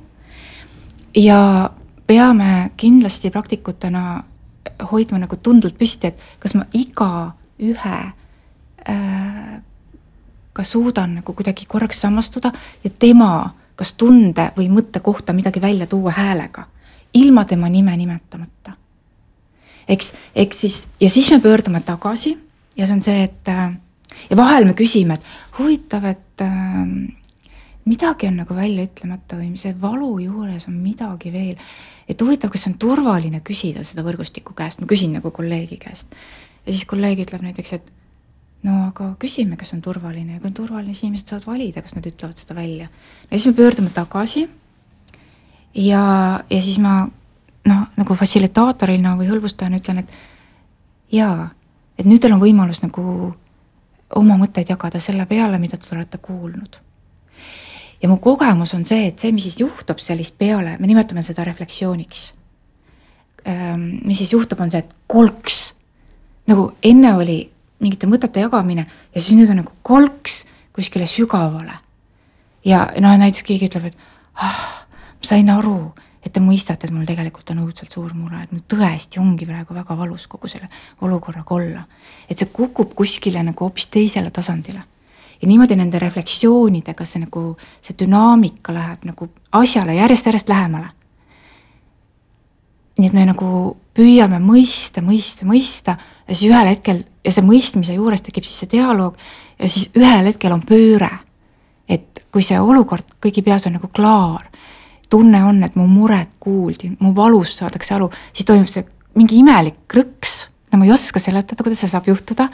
Ja 1.17 1.39
peame 2.07 2.71
kindlasti 2.77 3.31
praktikutena 3.31 4.23
hoidma 4.91 5.19
nagu 5.19 5.35
tundelt 5.43 5.77
püsti, 5.77 6.11
et 6.11 6.21
kas 6.39 6.55
ma 6.55 6.65
igaühe 6.73 7.99
äh, 8.89 9.61
ka 10.53 10.63
suudan 10.63 11.19
nagu 11.19 11.33
kuidagi 11.33 11.67
korraks 11.69 12.01
samastuda 12.01 12.51
ja 12.83 12.89
tema 12.99 13.53
kas 13.77 13.93
tunde 13.93 14.49
või 14.57 14.71
mõtte 14.73 14.99
kohta 15.05 15.33
midagi 15.37 15.61
välja 15.61 15.87
tuua 15.87 16.11
häälega, 16.17 16.65
ilma 17.13 17.45
tema 17.45 17.69
nime 17.69 17.97
nimetamata. 17.97 18.73
eks, 19.87 20.13
eks 20.35 20.61
siis, 20.61 20.87
ja 20.99 21.09
siis 21.09 21.31
me 21.31 21.39
pöördume 21.39 21.81
tagasi 21.81 22.37
ja 22.77 22.87
see 22.87 22.95
on 22.95 23.01
see, 23.01 23.23
et 23.23 23.49
äh, 23.49 23.77
ja 24.29 24.37
vahel 24.37 24.65
me 24.65 24.73
küsime, 24.73 25.13
et 25.13 25.59
huvitav, 25.59 26.05
et 26.05 26.41
äh, 26.41 26.49
midagi 27.87 28.27
on 28.27 28.41
nagu 28.41 28.55
välja 28.55 28.85
ütlemata 28.87 29.37
või 29.39 29.53
see 29.59 29.75
valu 29.81 30.17
juures 30.21 30.67
on 30.69 30.79
midagi 30.81 31.31
veel. 31.33 31.55
et 32.07 32.21
huvitav, 32.21 32.51
kas 32.51 32.67
on 32.69 32.77
turvaline 32.79 33.41
küsida 33.43 33.83
seda 33.83 34.03
võrgustiku 34.03 34.55
käest, 34.55 34.79
ma 34.79 34.87
küsin 34.87 35.15
nagu 35.17 35.31
kolleegi 35.31 35.77
käest. 35.81 36.15
ja 36.65 36.73
siis 36.73 36.85
kolleeg 36.85 37.23
ütleb 37.25 37.43
näiteks, 37.45 37.73
et 37.73 37.91
no 38.67 38.87
aga 38.89 39.13
küsime, 39.19 39.57
kas 39.57 39.73
on 39.73 39.81
turvaline 39.81 40.37
ja 40.37 40.39
kui 40.39 40.51
on 40.51 40.57
turvaline, 40.57 40.93
siis 40.93 41.07
inimesed 41.07 41.31
saavad 41.31 41.47
valida, 41.47 41.81
kas 41.81 41.95
nad 41.95 42.07
ütlevad 42.07 42.37
seda 42.37 42.55
välja. 42.55 42.89
ja 43.31 43.37
siis 43.37 43.47
me 43.47 43.57
pöördume 43.61 43.89
tagasi. 43.93 44.47
ja, 45.73 46.03
ja 46.49 46.61
siis 46.61 46.79
ma 46.79 47.07
noh, 47.67 47.85
nagu 47.97 48.15
fassilitaatorina 48.15 49.15
või 49.19 49.29
hõlbustajana 49.31 49.79
ütlen, 49.79 50.03
et 50.03 50.17
jaa, 51.11 51.49
et 51.97 52.05
nüüd 52.05 52.21
teil 52.21 52.35
on 52.35 52.43
võimalus 52.43 52.83
nagu 52.83 53.35
oma 54.15 54.37
mõtteid 54.39 54.69
jagada 54.71 54.99
selle 55.03 55.25
peale, 55.25 55.59
mida 55.59 55.77
te 55.77 55.95
olete 55.95 56.17
kuulnud 56.17 56.86
ja 58.01 58.09
mu 58.09 58.17
kogemus 58.21 58.73
on 58.77 58.85
see, 58.85 59.07
et 59.09 59.19
see, 59.19 59.33
mis 59.35 59.47
siis 59.47 59.59
juhtub 59.61 60.01
sellist 60.01 60.37
peale, 60.37 60.75
me 60.79 60.89
nimetame 60.89 61.23
seda 61.25 61.45
refleksiooniks. 61.47 62.25
Mis 64.03 64.19
siis 64.19 64.33
juhtub, 64.33 64.59
on 64.61 64.71
see, 64.71 64.83
et 64.83 64.93
kolks. 65.07 65.73
nagu 66.47 66.69
enne 66.83 67.09
oli 67.15 67.41
mingite 67.83 68.07
mõtete 68.07 68.39
jagamine 68.39 68.85
ja 68.87 69.19
siis 69.19 69.35
nüüd 69.35 69.49
on 69.51 69.59
nagu 69.61 69.73
kolks 69.83 70.45
kuskile 70.75 71.07
sügavale. 71.09 71.79
ja 72.65 72.87
noh, 73.01 73.15
näiteks 73.17 73.43
keegi 73.43 73.69
ütleb, 73.69 73.89
et 73.91 73.97
ah, 74.43 74.85
ma 75.17 75.27
sain 75.27 75.49
aru, 75.49 75.93
et 76.23 76.33
te 76.33 76.41
mõistate, 76.43 76.87
et 76.87 76.93
mul 76.93 77.07
tegelikult 77.07 77.49
on 77.53 77.63
õudselt 77.63 77.93
suur 77.93 78.13
mure, 78.13 78.41
et 78.43 78.51
mul 78.51 78.63
tõesti 78.67 79.21
ongi 79.21 79.47
praegu 79.47 79.75
väga 79.75 79.97
valus 79.97 80.27
kogu 80.27 80.47
selle 80.51 80.69
olukorraga 81.01 81.55
olla. 81.55 81.85
et 82.29 82.37
see 82.37 82.51
kukub 82.51 82.93
kuskile 82.95 83.43
nagu 83.43 83.65
hoopis 83.65 83.87
teisele 83.87 84.31
tasandile 84.31 84.83
ja 85.41 85.47
niimoodi 85.47 85.75
nende 85.77 85.99
refleksioonidega 85.99 87.05
see 87.05 87.21
nagu, 87.25 87.49
see 87.81 87.97
dünaamika 87.99 88.73
läheb 88.73 89.05
nagu 89.09 89.29
asjale 89.51 89.95
järjest-järjest 89.97 90.49
lähemale. 90.49 90.89
nii 92.97 93.07
et 93.07 93.13
me 93.13 93.25
nagu 93.29 93.77
püüame 93.93 94.39
mõista, 94.41 95.03
mõista, 95.05 95.45
mõista 95.45 95.97
ja 96.27 96.33
siis 96.35 96.49
ühel 96.49 96.71
hetkel 96.71 97.03
ja 97.25 97.33
see 97.33 97.45
mõistmise 97.45 97.93
juures 97.93 98.23
tekib 98.25 98.45
siis 98.45 98.63
see 98.63 98.71
dialoog 98.71 99.17
ja 99.59 99.69
siis 99.69 99.91
ühel 99.97 100.25
hetkel 100.25 100.53
on 100.53 100.63
pööre. 100.65 101.11
et 101.87 102.25
kui 102.31 102.43
see 102.43 102.59
olukord 102.59 103.05
kõigi 103.23 103.43
peas 103.43 103.65
on 103.67 103.77
nagu 103.77 103.87
klaar, 103.87 104.49
tunne 105.09 105.43
on, 105.45 105.63
et 105.63 105.75
mu 105.75 105.87
muret 105.87 106.33
kuuldi, 106.39 106.91
mu 106.99 107.13
valust 107.15 107.61
saadakse 107.61 107.93
aru, 107.95 108.09
siis 108.33 108.45
toimub 108.45 108.67
see 108.67 108.83
mingi 109.15 109.39
imelik 109.39 109.85
krõks, 109.87 110.47
no 110.71 110.81
ma 110.81 110.85
ei 110.85 110.91
oska 110.91 111.19
seletada, 111.19 111.63
kuidas 111.63 111.79
see 111.85 111.93
saab 111.93 112.09
juhtuda 112.09 112.49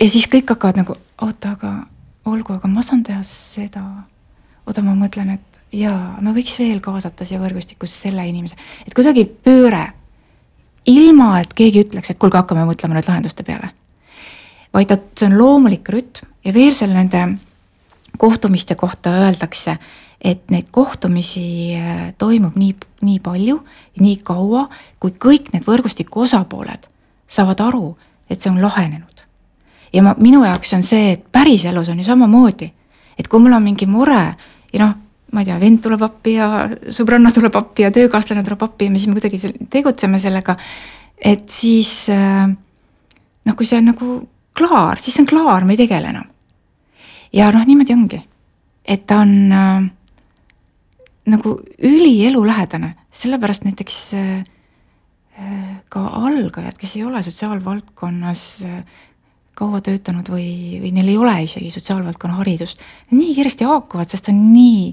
ja 0.00 0.08
siis 0.08 0.28
kõik 0.32 0.50
hakkavad 0.54 0.80
nagu, 0.80 0.96
oota, 1.22 1.54
aga 1.56 1.72
olgu, 2.30 2.56
aga 2.56 2.68
ma 2.70 2.82
saan 2.84 3.02
teha 3.06 3.20
seda. 3.26 3.82
oota, 4.66 4.82
ma 4.82 4.94
mõtlen, 4.94 5.34
et 5.36 5.60
jaa, 5.76 6.18
me 6.20 6.34
võiks 6.36 6.56
veel 6.58 6.80
kaasata 6.84 7.26
siia 7.26 7.40
võrgustikusse 7.42 8.06
selle 8.08 8.26
inimese, 8.28 8.56
et 8.86 8.94
kuidagi 8.94 9.24
pööre. 9.24 9.92
ilma, 10.86 11.40
et 11.40 11.52
keegi 11.54 11.84
ütleks, 11.84 12.10
et 12.10 12.18
kuulge, 12.18 12.38
hakkame 12.40 12.64
mõtlema 12.64 12.96
nüüd 12.96 13.08
lahenduste 13.08 13.42
peale. 13.42 13.74
vaid 14.72 14.90
et 14.90 15.06
see 15.18 15.26
on 15.26 15.38
loomulik 15.38 15.88
rütm 15.88 16.26
ja 16.44 16.54
veel 16.54 16.72
seal 16.72 16.94
nende 16.94 17.38
kohtumiste 18.18 18.74
kohta 18.74 19.10
öeldakse, 19.10 19.78
et 20.20 20.50
neid 20.50 20.68
kohtumisi 20.70 21.74
äh, 21.76 22.14
toimub 22.18 22.56
nii, 22.56 22.74
nii 23.02 23.18
palju, 23.20 23.62
nii 24.00 24.16
kaua, 24.24 24.68
kui 25.00 25.10
kõik 25.10 25.52
need 25.52 25.64
võrgustiku 25.64 26.26
osapooled 26.26 26.88
saavad 27.28 27.60
aru, 27.60 27.96
et 28.28 28.40
see 28.40 28.50
on 28.50 28.60
lahenenud 28.62 29.09
ja 29.92 30.02
ma, 30.02 30.14
minu 30.18 30.44
jaoks 30.44 30.74
on 30.76 30.84
see, 30.86 31.14
et 31.16 31.24
päriselus 31.32 31.88
on 31.88 31.98
ju 31.98 32.04
samamoodi. 32.04 32.72
et 33.18 33.28
kui 33.28 33.40
mul 33.40 33.52
on 33.52 33.62
mingi 33.62 33.86
mure 33.86 34.22
ja 34.72 34.80
noh, 34.80 34.94
ma 35.32 35.42
ei 35.42 35.46
tea, 35.46 35.58
vend 35.60 35.82
tuleb 35.82 36.02
appi 36.02 36.34
ja 36.38 36.48
sõbranna 36.90 37.32
tuleb 37.34 37.56
appi 37.56 37.84
ja 37.84 37.92
töökaaslane 37.94 38.42
tuleb 38.46 38.62
appi 38.66 38.88
ja 38.88 38.90
me 38.90 38.98
siis 38.98 39.10
me 39.10 39.18
kuidagi 39.18 39.68
tegutseme 39.70 40.18
sellega, 40.22 40.56
et 41.16 41.48
siis 41.52 41.92
äh, 42.14 42.48
noh, 42.48 43.56
kui 43.56 43.68
see 43.68 43.78
on 43.78 43.90
nagu 43.92 44.10
klaar, 44.56 45.00
siis 45.00 45.16
see 45.16 45.24
on 45.24 45.30
klaar, 45.30 45.66
me 45.66 45.76
ei 45.76 45.82
tegele 45.84 46.12
enam. 46.14 46.28
ja 47.32 47.50
noh, 47.54 47.66
niimoodi 47.66 47.94
ongi, 47.94 48.22
et 48.84 49.06
ta 49.06 49.20
on 49.24 49.34
äh, 49.54 49.90
nagu 51.30 51.58
ülielulähedane, 51.78 52.94
sellepärast 53.10 53.68
näiteks 53.68 54.00
äh, 54.14 54.32
äh 55.38 55.76
ka 55.90 56.00
algajad, 56.06 56.76
kes 56.78 56.96
ei 56.96 57.04
ole 57.04 57.22
sotsiaalvaldkonnas 57.26 58.42
äh, 58.62 58.82
kaua 59.60 59.80
töötanud 59.84 60.28
või, 60.32 60.78
või 60.80 60.92
neil 60.96 61.10
ei 61.12 61.18
ole 61.20 61.34
isegi 61.44 61.70
sotsiaalvaldkonna 61.74 62.38
haridust, 62.40 62.80
nii 63.12 63.34
kiiresti 63.36 63.68
haakuvad, 63.68 64.08
sest 64.08 64.28
see 64.28 64.34
on 64.34 64.46
nii 64.54 64.86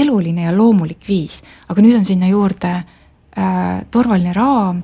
eluline 0.00 0.46
ja 0.46 0.54
loomulik 0.54 1.02
viis, 1.08 1.40
aga 1.68 1.82
nüüd 1.82 1.98
on 1.98 2.06
sinna 2.06 2.30
juurde 2.30 2.70
äh, 2.76 3.80
turvaline 3.90 4.34
raam, 4.36 4.82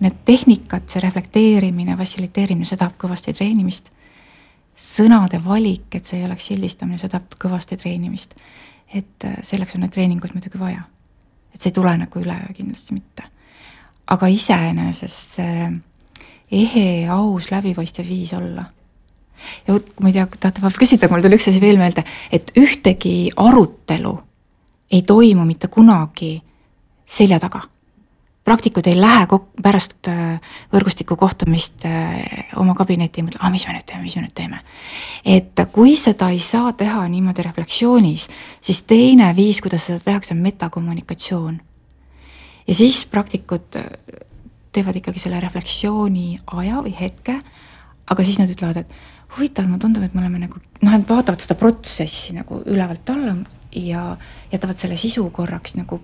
need 0.00 0.22
tehnikad, 0.28 0.86
see 0.88 1.02
reflekteerimine, 1.04 1.96
fassiliteerimine, 1.96 2.68
see 2.68 2.80
tahab 2.80 2.96
kõvasti 3.00 3.36
treenimist. 3.36 3.92
sõnade 4.76 5.38
valik, 5.44 5.94
et 5.96 6.04
see 6.04 6.18
ei 6.20 6.26
oleks 6.26 6.50
sildistamine, 6.50 6.98
see 7.00 7.08
tahab 7.08 7.36
kõvasti 7.40 7.78
treenimist. 7.80 8.34
et 8.94 9.24
äh, 9.24 9.36
selleks 9.42 9.74
on 9.74 9.84
neid 9.84 9.92
treeninguid 9.92 10.32
muidugi 10.34 10.58
vaja. 10.58 10.82
et 11.52 11.60
see 11.60 11.70
ei 11.70 11.76
tule 11.76 11.96
nagu 11.96 12.20
üleöö 12.20 12.56
kindlasti 12.56 12.94
mitte. 12.94 13.28
aga 14.06 14.26
iseenesest 14.26 15.36
see 15.40 15.60
äh, 15.66 15.76
ehe, 16.52 17.08
aus, 17.10 17.50
läbipaistev 17.50 18.08
viis 18.08 18.32
olla. 18.34 18.64
ja 19.66 19.74
vot, 19.74 19.88
ma 20.00 20.08
ei 20.08 20.16
tea, 20.16 20.26
tahate 20.40 20.62
vahel 20.62 20.78
küsida, 20.80 21.10
mul 21.10 21.22
tuli 21.22 21.36
üks 21.36 21.48
asi 21.50 21.60
veel 21.60 21.78
meelde, 21.80 22.04
et 22.32 22.52
ühtegi 22.58 23.30
arutelu 23.36 24.14
ei 24.90 25.02
toimu 25.02 25.44
mitte 25.44 25.68
kunagi 25.68 26.42
selja 27.06 27.40
taga. 27.40 27.60
praktikud 28.46 28.86
ei 28.86 28.94
lähe 29.00 29.26
kok-, 29.26 29.48
pärast 29.62 30.06
äh, 30.08 30.38
võrgustiku 30.72 31.16
kohtumist 31.18 31.82
äh, 31.84 32.46
oma 32.56 32.76
kabinetti 32.78 33.20
ja 33.20 33.26
mõtle, 33.26 33.40
aa, 33.42 33.50
mis 33.50 33.66
me 33.66 33.74
nüüd 33.74 33.86
teeme, 33.88 34.02
mis 34.06 34.14
me 34.16 34.22
nüüd 34.22 34.34
teeme. 34.34 34.60
et 35.24 35.62
kui 35.72 35.96
seda 35.98 36.30
ei 36.30 36.38
saa 36.38 36.72
teha 36.72 37.08
niimoodi 37.10 37.42
reflektsioonis, 37.42 38.28
siis 38.60 38.82
teine 38.86 39.32
viis, 39.36 39.60
kuidas 39.60 39.90
seda 39.90 39.98
tehakse, 39.98 40.34
on 40.34 40.46
metakommunikatsioon. 40.46 41.60
ja 42.66 42.74
siis 42.74 43.04
praktikud 43.10 43.82
teevad 44.76 45.00
ikkagi 45.00 45.22
selle 45.22 45.40
refleksiooni 45.42 46.28
aja 46.60 46.82
või 46.84 46.94
hetke, 46.98 47.38
aga 48.06 48.26
siis 48.26 48.38
nad 48.40 48.52
ütlevad, 48.52 48.84
et 48.84 49.36
huvitav, 49.36 49.66
mulle 49.66 49.82
tundub, 49.82 50.04
et 50.06 50.14
me 50.14 50.22
oleme 50.22 50.40
nagu 50.44 50.60
noh, 50.60 50.94
et 50.94 51.08
vaatavad 51.08 51.42
seda 51.42 51.56
protsessi 51.58 52.36
nagu 52.36 52.62
ülevalt 52.64 53.10
alla 53.12 53.34
ja 53.76 54.08
jätavad 54.52 54.78
selle 54.78 54.96
sisu 55.00 55.26
korraks 55.34 55.76
nagu 55.76 56.00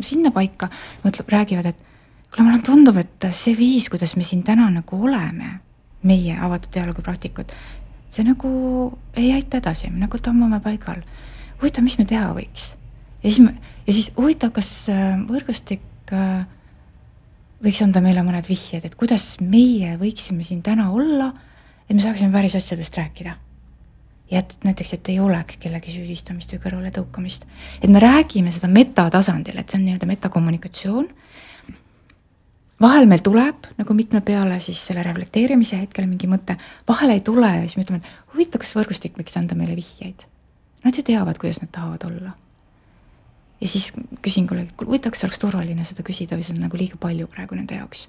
sinnapaika, 0.00 0.70
mõtleb, 1.02 1.32
räägivad, 1.34 1.72
et 1.72 1.80
kuule, 2.30 2.46
mulle 2.46 2.62
tundub, 2.64 3.00
et 3.00 3.26
see 3.36 3.56
viis, 3.58 3.90
kuidas 3.92 4.14
me 4.16 4.24
siin 4.26 4.44
täna 4.46 4.68
nagu 4.72 5.00
oleme, 5.08 5.58
meie 6.06 6.36
avatud 6.40 6.72
dialoogi 6.72 7.04
praktikud, 7.04 7.52
see 8.10 8.24
nagu 8.26 8.50
ei 9.18 9.34
aita 9.34 9.60
edasi, 9.60 9.90
me 9.90 10.06
nagu 10.06 10.18
tõmbame 10.22 10.62
paigal. 10.64 11.02
huvitav, 11.60 11.84
mis 11.84 11.98
me 11.98 12.06
teha 12.08 12.30
võiks? 12.36 12.74
ja 13.20 13.28
siis 13.28 13.42
me, 13.44 13.52
ja 13.86 13.92
siis 13.92 14.12
huvitav, 14.16 14.54
kas 14.56 14.70
äh, 14.88 15.18
võrgustik 15.28 16.14
äh, 16.14 16.46
võiks 17.64 17.82
anda 17.84 18.00
meile 18.04 18.24
mõned 18.24 18.48
vihjed, 18.48 18.86
et 18.86 18.96
kuidas 18.98 19.34
meie 19.44 19.96
võiksime 20.00 20.44
siin 20.46 20.62
täna 20.64 20.90
olla, 20.96 21.30
et 21.86 21.94
me 21.96 22.02
saaksime 22.02 22.32
päris 22.32 22.56
asjadest 22.56 22.96
rääkida. 22.96 23.36
ja 24.30 24.38
et 24.38 24.52
näiteks, 24.64 24.92
et 24.94 25.08
ei 25.10 25.18
oleks 25.20 25.56
kellegi 25.58 25.90
süüdistamist 25.90 26.52
või 26.54 26.62
kõrvaletõukamist. 26.64 27.46
et 27.82 27.90
me 27.90 28.00
räägime 28.00 28.50
seda 28.50 28.68
metatasandil, 28.68 29.58
et 29.58 29.68
see 29.68 29.78
on 29.78 29.84
nii-öelda 29.84 30.06
metakommunikatsioon. 30.06 31.08
vahel 32.80 33.06
meil 33.06 33.20
tuleb 33.20 33.66
nagu 33.78 33.94
mitme 33.94 34.20
peale 34.20 34.60
siis 34.60 34.86
selle 34.86 35.02
reflekteerimise 35.02 35.80
hetkel 35.80 36.06
mingi 36.06 36.26
mõte, 36.26 36.56
vahel 36.88 37.10
ei 37.10 37.20
tule 37.20 37.46
ja 37.46 37.60
siis 37.62 37.76
me 37.76 37.82
ütleme, 37.82 38.00
et 38.00 38.34
huvitav, 38.34 38.60
kas 38.60 38.76
võrgustik 38.76 39.18
võiks 39.18 39.36
anda 39.36 39.54
meile 39.54 39.76
vihjeid. 39.76 40.24
Nad 40.84 40.96
ju 40.96 41.02
teavad, 41.02 41.36
kuidas 41.38 41.60
nad 41.60 41.68
tahavad 41.72 42.04
olla. 42.08 42.32
Ja 43.60 43.68
siis 43.68 43.92
küsin 44.22 44.46
kolleegilt, 44.48 44.76
kuule 44.76 44.94
huvitav, 44.94 45.12
kas 45.14 45.24
oleks 45.26 45.40
turvaline 45.42 45.84
seda 45.84 46.04
küsida 46.06 46.38
või 46.38 46.46
see 46.46 46.56
on 46.56 46.64
nagu 46.64 46.80
liiga 46.80 46.98
palju 47.00 47.28
praegu 47.30 47.58
nende 47.58 47.76
jaoks. 47.76 48.08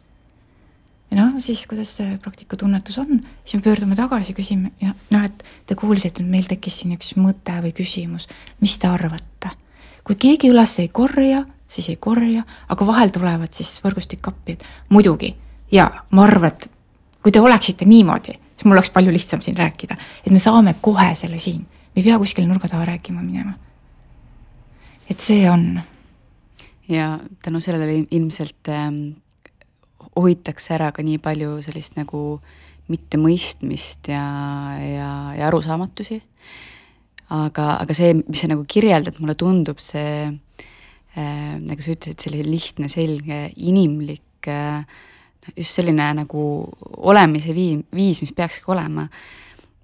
ja 1.11 1.17
noh, 1.19 1.39
siis 1.43 1.65
kuidas 1.67 1.95
see 1.99 2.17
praktiku 2.23 2.57
tunnetus 2.57 2.97
on, 3.01 3.21
siis 3.43 3.59
me 3.59 3.65
pöördume 3.65 3.97
tagasi, 3.99 4.35
küsime 4.37 4.71
ja 4.81 4.93
noh, 5.11 5.25
et 5.27 5.43
te 5.67 5.75
kuulsite, 5.75 6.23
et 6.23 6.29
meil 6.29 6.47
tekkis 6.47 6.81
siin 6.81 6.95
üks 6.95 7.15
mõte 7.19 7.57
või 7.63 7.73
küsimus, 7.75 8.27
mis 8.61 8.77
te 8.79 8.87
arvate? 8.87 9.55
kui 10.07 10.15
keegi 10.17 10.49
üles 10.49 10.77
ei 10.81 10.87
korja, 10.89 11.43
siis 11.69 11.89
ei 11.91 11.97
korja, 12.01 12.43
aga 12.69 12.87
vahel 12.87 13.11
tulevad 13.13 13.53
siis 13.53 13.75
võrgustik 13.83 14.27
appi, 14.27 14.55
et 14.57 14.63
muidugi, 14.89 15.35
jaa, 15.71 16.05
ma 16.11 16.23
arvan, 16.25 16.55
et 16.55 16.69
kui 17.21 17.31
te 17.31 17.41
oleksite 17.43 17.85
niimoodi, 17.85 18.33
siis 18.55 18.65
mul 18.65 18.79
oleks 18.79 18.89
palju 18.95 19.13
lihtsam 19.13 19.43
siin 19.45 19.57
rääkida, 19.59 19.97
et 20.25 20.31
me 20.33 20.39
saame 20.41 20.73
kohe 20.81 21.11
selle 21.15 21.39
siin, 21.39 21.61
me 21.61 22.01
ei 22.01 22.07
pea 22.07 22.17
kuskile 22.17 22.47
nurga 22.49 22.71
taha 22.71 22.87
rääkima 22.93 23.21
minema. 23.21 23.53
Et 25.11 25.19
see 25.19 25.45
on. 25.49 25.81
ja 26.91 27.19
tänu 27.43 27.61
sellele 27.63 28.05
ilmselt 28.11 28.71
ähm, 28.71 29.01
hoitakse 30.15 30.73
ära 30.75 30.91
ka 30.91 31.03
nii 31.05 31.21
palju 31.23 31.61
sellist 31.63 31.95
nagu 31.99 32.41
mittemõistmist 32.91 34.09
ja, 34.11 34.25
ja, 34.81 35.11
ja 35.37 35.47
arusaamatusi. 35.47 36.21
aga, 37.31 37.67
aga 37.77 37.95
see, 37.95 38.15
mis 38.23 38.43
sa 38.43 38.51
nagu 38.51 38.65
kirjeldad, 38.67 39.19
mulle 39.19 39.37
tundub 39.39 39.79
see 39.79 40.31
Äh, 41.11 41.57
nagu 41.59 41.83
sa 41.83 41.91
ütlesid, 41.91 42.21
selline 42.23 42.47
lihtne, 42.47 42.87
selge, 42.87 43.49
inimlik, 43.59 44.47
äh, 44.47 44.85
just 45.57 45.75
selline 45.75 46.05
nagu 46.15 46.43
olemise 47.03 47.51
vii-, 47.51 47.81
viis, 47.91 48.21
mis 48.23 48.31
peakski 48.35 48.71
olema. 48.71 49.09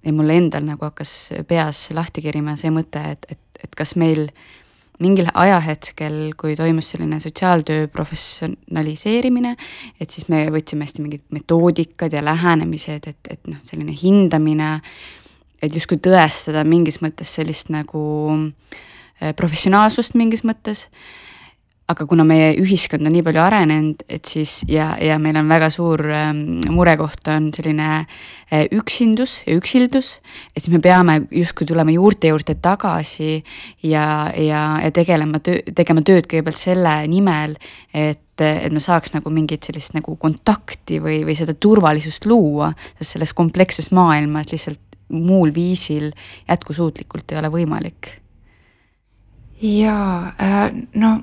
ja 0.05 0.13
mul 0.15 0.29
endal 0.31 0.63
nagu 0.63 0.85
hakkas 0.85 1.33
peas 1.49 1.89
lahti 1.91 2.21
kerima 2.23 2.53
see 2.55 2.69
mõte, 2.71 3.01
et, 3.11 3.25
et, 3.33 3.41
et 3.65 3.73
kas 3.75 3.97
meil 3.99 4.29
mingil 5.03 5.29
ajahetkel, 5.33 6.33
kui 6.37 6.55
toimus 6.57 6.89
selline 6.93 7.19
sotsiaaltöö 7.21 7.87
professionaliseerimine, 7.93 9.55
et 10.01 10.09
siis 10.09 10.27
me 10.33 10.45
võtsime 10.53 10.87
hästi 10.87 11.05
mingid 11.05 11.23
metoodikad 11.35 12.13
ja 12.13 12.23
lähenemised, 12.25 13.07
et, 13.07 13.31
et 13.31 13.49
noh, 13.51 13.61
selline 13.67 13.93
hindamine, 13.93 14.77
et 15.61 15.73
justkui 15.73 16.01
tõestada 16.01 16.65
mingis 16.65 17.01
mõttes 17.01 17.35
sellist 17.39 17.69
nagu 17.73 18.03
Äh, 19.17 19.33
professionaalsust 19.33 20.13
mingis 20.17 20.43
mõttes. 20.45 20.85
Aga 21.87 22.05
kuna 22.07 22.25
meie 22.27 22.51
ühiskond 22.59 23.07
on 23.07 23.13
nii 23.15 23.23
palju 23.23 23.39
arenenud, 23.39 24.03
et 24.11 24.27
siis 24.27 24.59
ja, 24.67 24.89
ja 24.99 25.15
meil 25.23 25.37
on 25.39 25.47
väga 25.47 25.69
suur 25.71 26.03
ähm, 26.11 26.59
murekoht 26.73 27.29
on 27.31 27.47
selline 27.55 27.87
äh, 28.01 28.65
üksindus 28.75 29.39
ja 29.47 29.55
üksildus, 29.55 30.17
et 30.51 30.65
siis 30.65 30.73
me 30.73 30.81
peame 30.83 31.21
justkui 31.31 31.67
tulema 31.69 31.93
juurte 31.95 32.33
juurde 32.33 32.57
tagasi 32.59 33.37
ja, 33.87 34.07
ja, 34.35 34.63
ja 34.83 34.91
tegelema 34.91 35.39
töö, 35.43 35.61
tegema 35.75 36.03
tööd 36.03 36.27
kõigepealt 36.27 36.59
selle 36.59 36.99
nimel, 37.11 37.55
et 37.95 38.23
et 38.37 38.69
me 38.69 38.77
saaks 38.77 39.15
nagu 39.15 39.31
mingit 39.33 39.65
sellist 39.65 39.95
nagu 39.95 40.11
kontakti 40.21 40.99
või, 41.01 41.23
või 41.25 41.33
seda 41.33 41.55
turvalisust 41.57 42.27
luua, 42.29 42.67
sest 42.99 43.15
selles 43.15 43.31
kompleksses 43.33 43.89
maailmas 43.97 44.51
lihtsalt 44.51 44.99
muul 45.09 45.49
viisil 45.55 46.11
jätkusuutlikult 46.45 47.33
ei 47.33 47.39
ole 47.39 47.49
võimalik. 47.49 48.11
Jaa 49.57 50.35
äh,, 50.37 50.67
no 51.01 51.15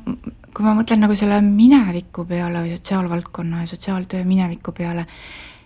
kui 0.55 0.67
ma 0.67 0.75
mõtlen 0.77 1.03
nagu 1.03 1.17
selle 1.19 1.41
mineviku 1.45 2.25
peale 2.29 2.63
või 2.63 2.77
sotsiaalvaldkonna 2.77 3.65
ja 3.65 3.71
sotsiaaltöö 3.71 4.25
mineviku 4.29 4.75
peale, 4.77 5.07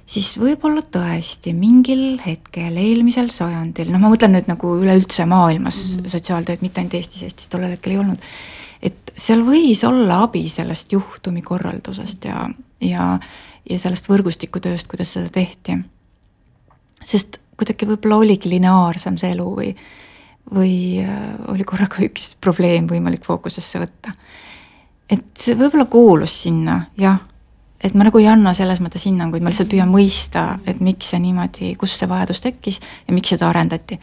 siis 0.09 0.30
võib-olla 0.41 0.82
tõesti 0.82 1.53
mingil 1.57 2.20
hetkel 2.24 2.78
eelmisel 2.80 3.28
sajandil, 3.32 3.91
noh, 3.93 4.01
ma 4.01 4.12
mõtlen 4.12 4.32
nüüd 4.36 4.49
nagu 4.49 4.72
üleüldse 4.80 5.26
maailmas 5.28 5.82
mm 5.82 6.01
-hmm. 6.01 6.14
sotsiaaltööd, 6.14 6.64
mitte 6.64 6.80
ainult 6.80 6.97
Eestis, 7.01 7.26
Eestis 7.26 7.53
tollel 7.53 7.76
hetkel 7.76 7.97
ei 7.97 8.01
olnud, 8.01 8.24
et 8.82 9.12
seal 9.16 9.45
võis 9.45 9.84
olla 9.84 10.22
abi 10.24 10.49
sellest 10.49 10.93
juhtumikorraldusest 10.93 12.24
ja, 12.24 12.49
ja, 12.80 13.18
ja 13.70 13.78
sellest 13.78 14.09
võrgustikutööst, 14.09 14.89
kuidas 14.89 15.12
seda 15.12 15.28
tehti. 15.28 15.78
sest 17.05 17.41
kuidagi 17.57 17.86
võib-olla 17.86 18.16
oligi 18.16 18.51
lineaarsem 18.51 19.18
see 19.18 19.32
elu 19.34 19.49
või 19.57 19.72
või 20.55 21.05
äh, 21.05 21.36
oli 21.53 21.64
korraga 21.68 22.03
üks 22.05 22.34
probleem 22.41 22.89
võimalik 22.91 23.24
fookusesse 23.26 23.82
võtta. 23.82 24.14
Et 25.11 25.25
see 25.39 25.57
võib-olla 25.57 25.89
kuulus 25.91 26.35
sinna, 26.45 26.83
jah, 27.01 27.19
et 27.85 27.95
ma 27.95 28.07
nagu 28.09 28.21
ei 28.21 28.29
anna 28.31 28.53
selles 28.57 28.83
mõttes 28.85 29.07
hinnanguid, 29.09 29.43
ma 29.43 29.53
lihtsalt 29.53 29.71
püüan 29.73 29.91
mõista, 29.91 30.59
et 30.69 30.83
miks 30.85 31.13
see 31.13 31.23
niimoodi, 31.23 31.75
kus 31.81 31.97
see 31.99 32.11
vajadus 32.11 32.43
tekkis 32.45 32.81
ja 32.81 33.15
miks 33.15 33.35
seda 33.35 33.49
arendati. 33.49 33.99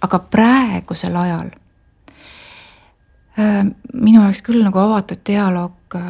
aga 0.00 0.18
praegusel 0.30 1.16
ajal 1.16 1.48
äh, 3.38 3.64
minu 3.92 4.22
jaoks 4.22 4.42
küll 4.46 4.62
nagu 4.62 4.78
avatud 4.78 5.24
dialoog 5.26 5.96
äh, 5.98 6.02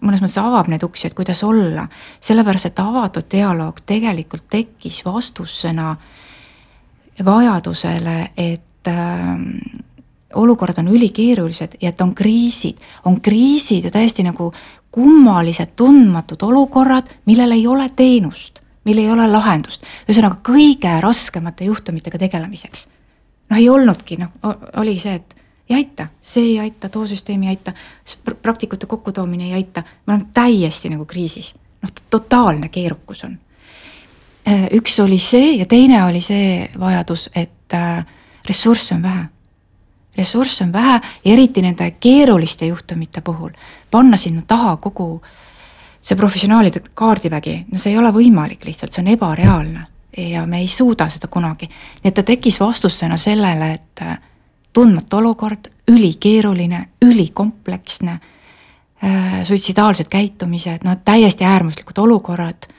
mõnes 0.00 0.22
mõttes 0.24 0.38
avab 0.40 0.68
neid 0.68 0.82
uksi, 0.82 1.06
et 1.06 1.14
kuidas 1.14 1.44
olla, 1.44 1.88
sellepärast 2.20 2.66
et 2.70 2.78
avatud 2.80 3.28
dialoog 3.30 3.82
tegelikult 3.86 4.48
tekkis 4.50 5.04
vastusena 5.04 5.96
vajadusele, 7.24 8.30
et 8.36 8.88
äh, 8.88 9.38
olukorrad 10.34 10.78
on 10.78 10.88
ülikeerulised 10.88 11.76
ja 11.80 11.88
et 11.88 12.00
on 12.00 12.14
kriisid, 12.14 12.80
on 13.04 13.20
kriisid 13.20 13.84
ja 13.84 13.90
täiesti 13.90 14.22
nagu 14.22 14.52
kummalised 14.94 15.74
tundmatud 15.76 16.42
olukorrad, 16.42 17.08
millel 17.26 17.52
ei 17.52 17.66
ole 17.66 17.88
teenust, 17.96 18.60
millel 18.84 19.04
ei 19.04 19.12
ole 19.12 19.28
lahendust. 19.28 19.82
ühesõnaga 20.08 20.38
kõige 20.46 21.00
raskemate 21.00 21.64
juhtumitega 21.64 22.18
tegelemiseks. 22.18 22.86
noh, 23.50 23.58
ei 23.58 23.68
olnudki, 23.68 24.16
noh, 24.16 24.30
oli 24.76 24.98
see, 24.98 25.14
et 25.14 25.34
ei 25.68 25.76
aita, 25.76 26.06
see 26.20 26.42
ei 26.42 26.58
aita, 26.60 26.88
too 26.88 27.06
süsteem 27.06 27.42
ei 27.42 27.48
aita, 27.48 27.72
praktikute 28.42 28.86
kokkutoomine 28.86 29.44
ei 29.44 29.54
aita, 29.54 29.82
me 30.06 30.12
oleme 30.12 30.26
täiesti 30.34 30.88
nagu 30.88 31.04
kriisis. 31.04 31.54
noh, 31.82 31.90
totaalne 32.10 32.68
keerukus 32.68 33.24
on. 33.24 33.38
Äh, 34.48 34.68
üks 34.72 35.00
oli 35.00 35.18
see 35.18 35.56
ja 35.56 35.66
teine 35.66 36.04
oli 36.04 36.20
see 36.20 36.70
vajadus, 36.80 37.30
et 37.34 37.74
äh, 37.74 38.06
ressursse 38.48 38.94
on 38.94 39.02
vähe. 39.02 39.28
Ressursse 40.16 40.64
on 40.64 40.72
vähe, 40.72 41.00
eriti 41.24 41.62
nende 41.62 41.90
keeruliste 42.00 42.66
juhtumite 42.66 43.20
puhul. 43.20 43.50
panna 43.90 44.16
sinna 44.16 44.42
taha 44.46 44.76
kogu 44.76 45.22
see 46.00 46.16
professionaalide 46.16 46.82
kaardivägi, 46.94 47.64
no 47.72 47.78
see 47.78 47.92
ei 47.92 47.98
ole 47.98 48.12
võimalik 48.12 48.64
lihtsalt, 48.64 48.92
see 48.92 49.02
on 49.02 49.12
ebareaalne 49.14 49.86
ja 50.16 50.44
me 50.46 50.60
ei 50.60 50.68
suuda 50.68 51.08
seda 51.08 51.26
kunagi. 51.26 51.66
nii 52.02 52.10
et 52.10 52.14
ta 52.14 52.22
tekkis 52.22 52.60
vastusena 52.60 53.16
sellele, 53.16 53.72
et 53.72 54.02
äh, 54.02 54.18
tundmatu 54.72 55.16
olukord, 55.16 55.70
ülikeeruline, 55.88 56.88
ülikompleksne 57.02 58.12
äh,, 58.12 59.42
suitsidaalsed 59.42 60.08
käitumised, 60.08 60.84
no 60.84 60.96
täiesti 61.04 61.44
äärmuslikud 61.44 61.98
olukorrad 61.98 62.70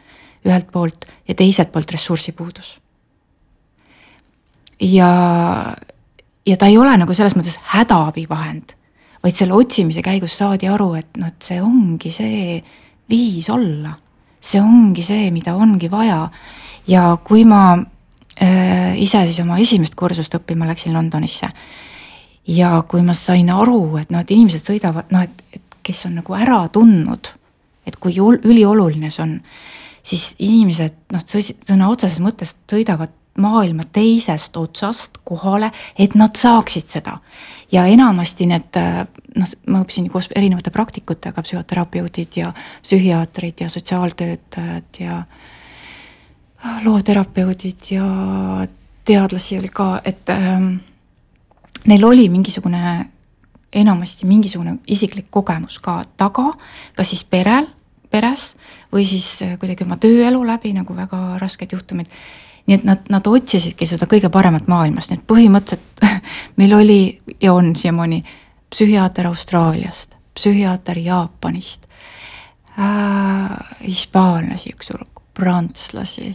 ühelt 0.46 0.72
poolt 0.72 1.06
ja 1.28 1.36
teiselt 1.36 1.72
poolt 1.72 1.92
ressursipuudus 1.92 2.80
ja, 4.82 5.10
ja 6.46 6.58
ta 6.58 6.70
ei 6.70 6.78
ole 6.78 6.96
nagu 6.98 7.14
selles 7.14 7.36
mõttes 7.38 7.58
hädaabivahend, 7.74 8.76
vaid 9.24 9.38
selle 9.38 9.58
otsimise 9.58 10.04
käigus 10.06 10.38
saadi 10.38 10.70
aru, 10.70 10.94
et 11.00 11.18
noh, 11.18 11.32
et 11.32 11.48
see 11.48 11.62
ongi 11.62 12.12
see 12.14 12.60
viis 13.10 13.50
olla. 13.50 13.96
see 14.46 14.62
ongi 14.62 15.02
see, 15.02 15.32
mida 15.32 15.56
ongi 15.56 15.90
vaja. 15.92 16.30
ja 16.88 17.18
kui 17.24 17.46
ma 17.46 17.74
äh, 17.74 18.94
ise 19.02 19.26
siis 19.26 19.40
oma 19.42 19.58
esimest 19.58 19.96
kursust 19.96 20.36
õppima 20.38 20.68
läksin 20.70 20.94
Londonisse 20.94 21.50
ja 22.48 22.84
kui 22.88 23.02
ma 23.02 23.14
sain 23.14 23.50
aru, 23.50 23.98
et 23.98 24.12
noh, 24.14 24.22
et 24.22 24.32
inimesed 24.32 24.62
sõidavad, 24.62 25.10
noh, 25.12 25.26
et, 25.26 25.44
et 25.54 25.80
kes 25.86 26.06
on 26.06 26.20
nagu 26.20 26.38
ära 26.38 26.68
tundnud, 26.74 27.32
et 27.86 27.98
kui 28.02 28.14
ülioluline 28.18 29.10
see 29.10 29.24
on, 29.24 29.40
siis 30.06 30.34
inimesed 30.46 31.14
noh, 31.14 31.26
sõna 31.26 31.90
otseses 31.90 32.22
mõttes 32.22 32.56
sõidavad 32.70 33.14
maailma 33.38 33.84
teisest 33.92 34.58
otsast 34.58 35.18
kohale, 35.24 35.72
et 36.00 36.16
nad 36.16 36.36
saaksid 36.36 36.88
seda. 36.88 37.18
ja 37.72 37.86
enamasti 37.86 38.46
need 38.46 38.78
noh, 39.36 39.54
ma 39.68 39.82
õppisin 39.82 40.08
koos 40.12 40.30
erinevate 40.36 40.72
praktikutega, 40.72 41.42
psühhoterapeudid 41.42 42.38
ja 42.38 42.54
psühhiaatrid 42.84 43.66
ja 43.66 43.70
sotsiaaltöötajad 43.70 45.00
ja 45.00 45.24
looterapeudid 46.84 47.92
ja 47.92 48.06
teadlasi 49.06 49.60
oli 49.60 49.70
ka, 49.70 50.02
et 50.06 50.30
ähm, 50.30 50.76
neil 51.88 52.04
oli 52.04 52.30
mingisugune, 52.30 53.06
enamasti 53.74 54.26
mingisugune 54.26 54.78
isiklik 54.88 55.28
kogemus 55.30 55.80
ka 55.80 56.04
taga, 56.18 56.54
kas 56.96 57.12
siis 57.12 57.24
perel, 57.24 57.68
peres 58.10 58.54
või 58.94 59.06
siis 59.10 59.28
kuidagi 59.60 59.84
oma 59.84 59.98
tööelu 60.02 60.42
läbi 60.48 60.72
nagu 60.74 60.96
väga 60.96 61.38
rasked 61.42 61.74
juhtumid 61.76 62.08
nii 62.66 62.76
et 62.76 62.86
nad, 62.88 63.04
nad 63.14 63.28
otsisidki 63.28 63.86
seda 63.86 64.08
kõige 64.10 64.30
paremat 64.34 64.68
maailmast, 64.72 65.12
nii 65.12 65.20
et 65.20 65.28
põhimõtteliselt 65.30 66.06
meil 66.60 66.74
oli 66.74 67.00
ja 67.42 67.54
on 67.54 67.76
siiamaani 67.76 68.24
psühhiaater 68.74 69.28
Austraaliast, 69.30 70.16
psühhiaater 70.34 71.00
Jaapanist. 71.00 71.86
Äh, 72.76 73.54
hispaanlasi 73.86 74.74
üks 74.76 74.90
hulk, 74.92 75.22
prantslasi. 75.34 76.34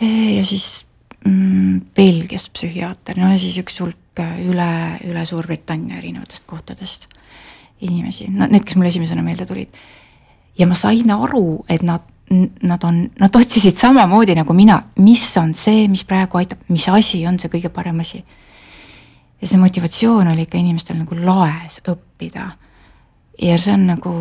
Ja 0.00 0.42
siis 0.44 0.86
mm, 1.24 1.80
Belgias 1.96 2.50
psühhiaater, 2.52 3.18
no 3.18 3.32
ja 3.32 3.38
siis 3.40 3.56
üks 3.62 3.80
hulk 3.80 4.20
äh, 4.20 4.36
üle, 4.44 4.68
üle 5.08 5.24
Suurbritannia 5.26 5.98
erinevatest 6.02 6.46
kohtadest 6.46 7.08
inimesi, 7.80 8.28
no 8.34 8.46
need, 8.50 8.66
kes 8.66 8.76
mulle 8.76 8.92
esimesena 8.92 9.22
meelde 9.22 9.46
tulid. 9.46 9.74
ja 10.58 10.66
ma 10.66 10.74
sain 10.74 11.10
aru, 11.14 11.64
et 11.70 11.82
nad, 11.86 12.04
nad 12.62 12.84
on, 12.84 13.00
nad 13.20 13.36
otsisid 13.36 13.76
samamoodi 13.78 14.36
nagu 14.36 14.54
mina, 14.56 14.78
mis 15.00 15.24
on 15.40 15.54
see, 15.56 15.86
mis 15.88 16.04
praegu 16.08 16.40
aitab, 16.40 16.60
mis 16.68 16.88
asi 16.92 17.22
on 17.28 17.38
see 17.40 17.50
kõige 17.52 17.72
parem 17.72 18.00
asi. 18.04 18.24
ja 19.40 19.46
see 19.48 19.60
motivatsioon 19.60 20.32
oli 20.32 20.44
ikka 20.48 20.58
inimestel 20.58 20.98
nagu 20.98 21.14
laes 21.14 21.80
õppida. 21.88 22.50
ja 23.42 23.58
see 23.58 23.74
on 23.74 23.86
nagu 23.94 24.12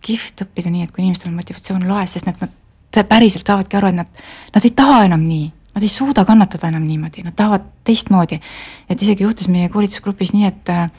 kihvt 0.00 0.46
õppida 0.46 0.70
nii, 0.70 0.86
et 0.86 0.92
kui 0.92 1.04
inimestel 1.04 1.30
on 1.30 1.38
motivatsioon 1.40 1.88
laes, 1.88 2.12
sest 2.12 2.26
nad, 2.26 2.40
nad 2.40 3.08
päriselt 3.08 3.46
saavadki 3.46 3.76
aru, 3.76 3.92
et 3.92 4.00
nad, 4.02 4.24
nad 4.54 4.64
ei 4.64 4.74
taha 4.76 5.04
enam 5.10 5.24
nii 5.26 5.52
nad 5.76 5.84
ei 5.84 5.92
suuda 5.92 6.24
kannatada 6.24 6.70
enam 6.72 6.86
niimoodi, 6.88 7.20
nad 7.20 7.34
tahavad 7.36 7.66
teistmoodi. 7.84 8.40
et 8.88 9.02
isegi 9.02 9.22
juhtus 9.22 9.48
meie 9.52 9.68
koolitusgrupis 9.68 10.32
nii, 10.32 10.46
et 10.48 10.70
äh, 10.72 10.90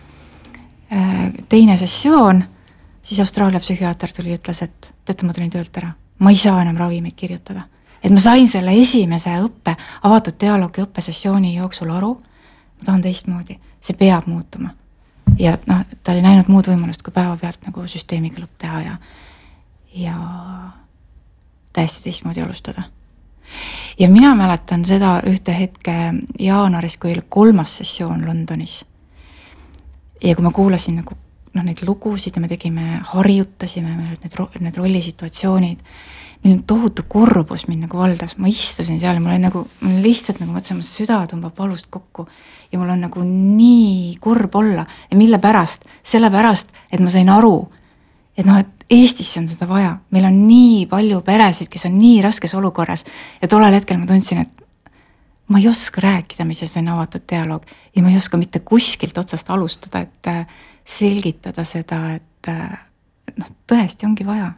teine 1.50 1.78
sessioon, 1.78 2.44
siis 3.02 3.20
Austraalia 3.20 3.60
psühhiaater 3.60 4.14
tuli 4.14 4.36
ja 4.36 4.38
ütles, 4.38 4.62
et 4.62 4.92
teate, 5.06 5.26
ma 5.26 5.34
tulin 5.34 5.50
töölt 5.50 5.82
ära, 5.82 5.96
ma 6.20 6.30
ei 6.30 6.38
saa 6.38 6.62
enam 6.62 6.78
ravimeid 6.78 7.16
kirjutada. 7.16 7.62
et 8.04 8.12
ma 8.12 8.20
sain 8.20 8.50
selle 8.50 8.74
esimese 8.82 9.30
õppe, 9.42 9.76
avatud 10.04 10.40
dialoogi 10.40 10.82
õppesessiooni 10.82 11.56
jooksul 11.56 11.90
aru, 11.92 12.14
ma 12.78 12.86
tahan 12.86 13.02
teistmoodi, 13.02 13.60
see 13.82 13.98
peab 13.98 14.28
muutuma. 14.28 14.70
ja 15.40 15.58
noh, 15.66 15.86
ta 16.04 16.12
oli 16.12 16.22
näinud 16.22 16.48
muud 16.48 16.68
võimalust, 16.68 17.04
kui 17.04 17.14
päevapealt 17.14 17.66
nagu 17.66 17.88
süsteemiga 17.88 18.42
lõpp 18.42 18.58
teha 18.58 18.82
ja, 18.82 18.98
ja 19.94 20.18
täiesti 21.74 22.10
teistmoodi 22.10 22.42
alustada 22.42 22.90
ja 24.00 24.10
mina 24.10 24.36
mäletan 24.36 24.86
seda 24.86 25.22
ühte 25.26 25.54
hetke 25.60 25.94
jaanuaris, 26.40 26.98
kui 26.98 27.12
oli 27.12 27.24
kolmas 27.30 27.78
sessioon 27.78 28.28
Londonis. 28.28 28.86
ja 30.24 30.36
kui 30.36 30.44
ma 30.44 30.52
kuulasin 30.52 30.96
nagu 30.96 31.18
noh, 31.58 31.66
neid 31.66 31.82
lugusid 31.86 32.38
ja 32.38 32.44
me 32.44 32.50
tegime, 32.52 33.02
harjutasime, 33.12 33.96
meil 33.96 34.14
olid 34.14 34.28
need, 34.28 34.62
need 34.68 34.80
rollisituatsioonid, 34.80 35.82
meil 36.44 36.62
tohutu 36.70 37.06
kurbus 37.10 37.66
mind 37.68 37.88
nagu 37.88 38.00
valdas, 38.00 38.38
ma 38.38 38.50
istusin 38.52 39.00
seal 39.02 39.18
ja 39.18 39.24
mul 39.24 39.34
oli 39.34 39.44
nagu, 39.44 39.64
mul 39.82 40.00
lihtsalt 40.06 40.42
nagu 40.44 40.54
mõtlesin, 40.54 40.80
mu 40.80 40.86
süda 40.86 41.24
tõmbab 41.32 41.58
valust 41.58 41.90
kokku. 41.94 42.28
ja 42.72 42.80
mul 42.80 42.90
on 42.92 43.06
nagu 43.06 43.22
nii 43.24 44.18
kurb 44.20 44.56
olla. 44.60 44.84
Ja 45.12 45.18
mille 45.18 45.40
pärast, 45.40 45.86
sellepärast, 46.04 46.74
et 46.92 47.00
ma 47.00 47.10
sain 47.10 47.30
aru, 47.32 47.62
et 48.38 48.46
noh, 48.46 48.60
et 48.60 48.74
Eestisse 48.88 49.42
on 49.42 49.48
seda 49.52 49.66
vaja, 49.68 49.98
meil 50.16 50.24
on 50.30 50.36
nii 50.48 50.86
palju 50.88 51.20
peresid, 51.28 51.68
kes 51.68 51.90
on 51.90 51.98
nii 52.00 52.22
raskes 52.24 52.54
olukorras. 52.56 53.04
Ja 53.42 53.50
tollel 53.52 53.76
hetkel 53.76 54.00
ma 54.00 54.08
tundsin, 54.08 54.46
et 54.46 54.64
ma 55.52 55.60
ei 55.60 55.68
oska 55.68 56.02
rääkida, 56.04 56.46
mis 56.48 56.64
asi 56.64 56.80
on 56.80 56.88
avatud 56.96 57.26
dialoog. 57.30 57.66
Ja 57.96 58.04
ma 58.04 58.14
ei 58.14 58.20
oska 58.20 58.40
mitte 58.40 58.60
kuskilt 58.60 59.18
otsast 59.18 59.50
alustada, 59.52 60.06
et 60.08 60.32
selgitada 60.88 61.66
seda, 61.68 62.00
et 62.16 62.50
äh, 62.52 62.78
noh, 63.36 63.52
tõesti 63.70 64.08
ongi 64.08 64.26
vaja, 64.28 64.52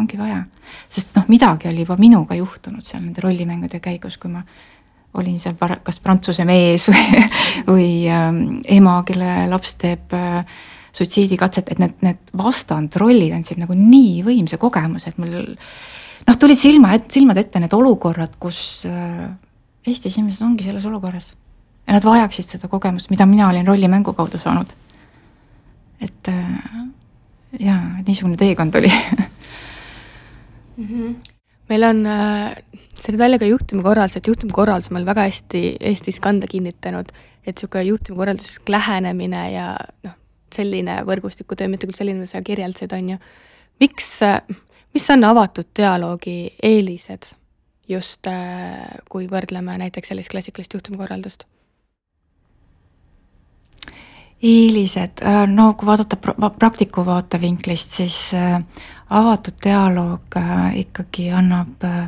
ongi 0.00 0.18
vaja. 0.18 0.42
sest 0.90 1.14
noh, 1.16 1.28
midagi 1.30 1.70
oli 1.70 1.84
juba 1.84 1.96
minuga 2.00 2.38
juhtunud 2.38 2.86
seal 2.86 3.04
nende 3.04 3.22
rollimängude 3.22 3.80
käigus, 3.82 4.18
kui 4.18 4.32
ma 4.32 4.42
olin 5.18 5.38
seal 5.42 5.56
kas 5.58 6.00
prantsuse 6.02 6.44
mees 6.46 6.86
või, 6.90 7.22
või 7.70 7.88
ähm, 8.10 8.60
ema, 8.70 9.00
kelle 9.06 9.46
laps 9.50 9.74
teeb 9.80 10.14
äh, 10.16 10.42
suitsiidikatset, 10.96 11.70
et 11.70 11.82
need, 11.82 11.96
need 12.02 12.34
vastandrollid 12.38 13.34
andsid 13.34 13.60
nagu 13.62 13.76
nii 13.78 14.24
võimsa 14.26 14.58
kogemuse, 14.60 15.12
et 15.12 15.20
mul 15.22 15.36
noh, 15.54 16.38
tulid 16.38 16.58
silma, 16.58 16.96
silmad 17.10 17.38
ette 17.42 17.62
need 17.62 17.74
olukorrad, 17.76 18.36
kus 18.42 18.82
äh, 18.90 19.28
Eestis 19.86 20.18
inimesed 20.18 20.44
ongi 20.44 20.66
selles 20.66 20.84
olukorras. 20.84 21.32
ja 21.86 21.94
nad 21.96 22.04
vajaksid 22.04 22.46
seda 22.52 22.68
kogemust, 22.68 23.08
mida 23.10 23.26
mina 23.26 23.48
olin 23.48 23.66
rollimängu 23.66 24.12
kaudu 24.12 24.38
saanud. 24.38 24.68
Et 26.20 26.28
äh, 26.28 27.64
jaa, 27.64 27.80
niisugune 28.06 28.36
teekond 28.36 28.74
oli 28.74 28.90
mm. 30.76 30.86
-hmm. 30.86 31.14
meil 31.68 31.84
on 31.84 32.06
äh, 32.06 32.56
see 33.00 33.12
nüüd 33.12 33.18
välja 33.18 33.38
ka 33.38 33.48
juhtumikorraldus, 33.48 34.16
et 34.16 34.26
juhtumikorraldus 34.26 34.90
on 34.90 34.98
meil 34.98 35.06
väga 35.06 35.26
hästi 35.28 35.76
Eestis 35.80 36.20
kanda 36.20 36.46
kinnitanud, 36.46 37.08
et 37.44 37.54
niisugune 37.56 37.84
juhtumikorralduslik 37.88 38.68
lähenemine 38.68 39.44
ja 39.52 39.76
noh, 40.04 40.16
selline 40.54 41.00
võrgustikutöö, 41.06 41.68
mitte 41.68 41.86
küll 41.86 41.96
selline, 41.96 42.20
mida 42.20 42.30
sa 42.30 42.42
kirjeldasid, 42.42 42.92
on 42.92 43.10
ju. 43.14 43.18
miks, 43.80 44.08
mis 44.94 45.10
on 45.10 45.24
avatud 45.24 45.68
dialoogi 45.76 46.56
eelised 46.62 47.32
just, 47.88 48.26
kui 49.08 49.26
võrdleme 49.30 49.78
näiteks 49.78 50.12
sellist 50.12 50.30
klassikalist 50.30 50.74
juhtumikorraldust? 50.74 51.46
Eelised, 54.42 55.20
no 55.52 55.72
kui 55.76 55.86
vaadata 55.86 56.16
praktiku 56.58 57.04
vaatevinklist, 57.04 57.96
siis 58.00 58.18
äh, 58.34 58.56
avatud 59.10 59.58
dialoog 59.64 60.36
äh, 60.36 60.78
ikkagi 60.84 61.30
annab 61.34 61.84
äh, 61.84 62.06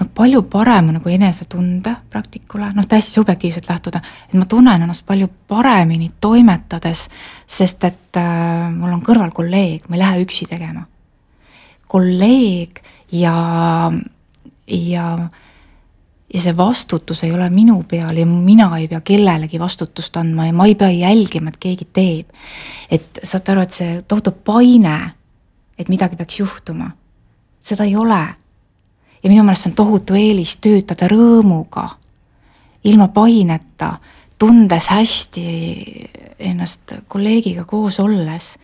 noh, 0.00 0.08
palju 0.14 0.42
parema 0.52 0.94
nagu 0.96 1.12
enesetunde 1.12 1.94
praktikule, 2.12 2.70
noh 2.76 2.86
täiesti 2.88 3.16
subjektiivselt 3.16 3.68
lähtuda, 3.70 4.02
et 4.28 4.36
ma 4.38 4.46
tunnen 4.48 4.84
ennast 4.84 5.06
palju 5.08 5.28
paremini 5.48 6.10
toimetades, 6.20 7.06
sest 7.46 7.84
et 7.88 8.20
äh, 8.20 8.68
mul 8.74 8.92
on 8.96 9.04
kõrval 9.06 9.32
kolleeg, 9.36 9.88
ma 9.88 9.96
ei 9.98 10.04
lähe 10.04 10.24
üksi 10.26 10.48
tegema. 10.50 10.86
kolleeg 11.90 12.82
ja, 13.12 13.90
ja, 14.66 15.06
ja 16.34 16.40
see 16.40 16.56
vastutus 16.56 17.24
ei 17.24 17.32
ole 17.32 17.50
minu 17.50 17.82
peal 17.88 18.16
ja 18.16 18.26
mina 18.26 18.68
ei 18.78 18.88
pea 18.88 19.00
kellelegi 19.00 19.58
vastutust 19.58 20.16
andma 20.16 20.46
ja 20.46 20.52
ma 20.52 20.66
ei 20.66 20.74
pea 20.74 20.90
jälgima, 20.90 21.50
et 21.50 21.56
keegi 21.60 21.88
teeb. 21.92 22.28
et 22.90 23.18
saate 23.22 23.52
aru, 23.52 23.60
et 23.60 23.70
see 23.74 24.02
tohutu 24.08 24.30
paine, 24.44 24.98
et 25.78 25.88
midagi 25.88 26.16
peaks 26.16 26.40
juhtuma, 26.40 26.90
seda 27.60 27.84
ei 27.84 27.96
ole. 27.96 28.22
Ja 29.22 29.28
minu 29.28 29.42
meelest 29.42 29.66
see 29.66 29.70
on 29.72 29.76
tohutu 29.76 30.14
eelis 30.16 30.56
töötada 30.62 31.08
rõõmuga, 31.10 31.88
ilma 32.84 33.08
paineta, 33.12 33.98
tundes 34.38 34.88
hästi 34.88 35.44
ennast 36.38 36.94
kolleegiga 37.08 37.66
koos 37.68 37.98
olles, 38.00 38.54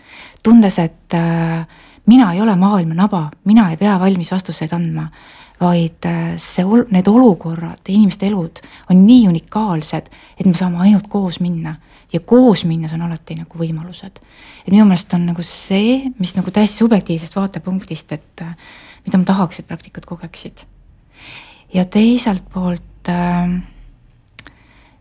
tundes, 0.42 0.78
et 0.78 1.14
äh, 1.14 1.66
mina 2.06 2.32
ei 2.32 2.40
ole 2.40 2.56
maailma 2.56 2.94
naba, 2.94 3.26
mina 3.44 3.68
ei 3.70 3.76
pea 3.76 3.98
valmis 4.00 4.32
vastuseid 4.32 4.72
andma, 4.72 5.10
vaid 5.60 6.06
äh, 6.06 6.36
see, 6.36 6.64
need 6.90 7.08
olukorrad, 7.08 7.80
inimeste 7.88 8.26
elud 8.28 8.60
on 8.90 9.06
nii 9.06 9.28
unikaalsed, 9.28 10.10
et 10.40 10.46
me 10.46 10.54
saame 10.54 10.82
ainult 10.84 11.08
koos 11.08 11.40
minna 11.40 11.76
ja 12.12 12.20
koos 12.20 12.64
minnes 12.64 12.92
on 12.92 13.02
alati 13.02 13.38
nagu 13.38 13.58
võimalused. 13.58 14.20
et 14.66 14.72
minu 14.72 14.84
meelest 14.84 15.14
on 15.14 15.26
nagu 15.26 15.42
see, 15.42 16.12
mis 16.18 16.36
nagu 16.36 16.50
täiesti 16.50 16.82
subjektiivsest 16.84 17.36
vaatepunktist, 17.36 18.12
et 18.12 18.42
äh, 18.42 18.56
mida 19.06 19.18
ma 19.18 19.24
tahaks, 19.24 19.60
et 19.60 19.68
praktikud 19.68 20.04
kogeksid. 20.04 20.66
ja 21.74 21.84
teiselt 21.84 22.44
poolt 22.52 23.08
äh, 23.08 23.62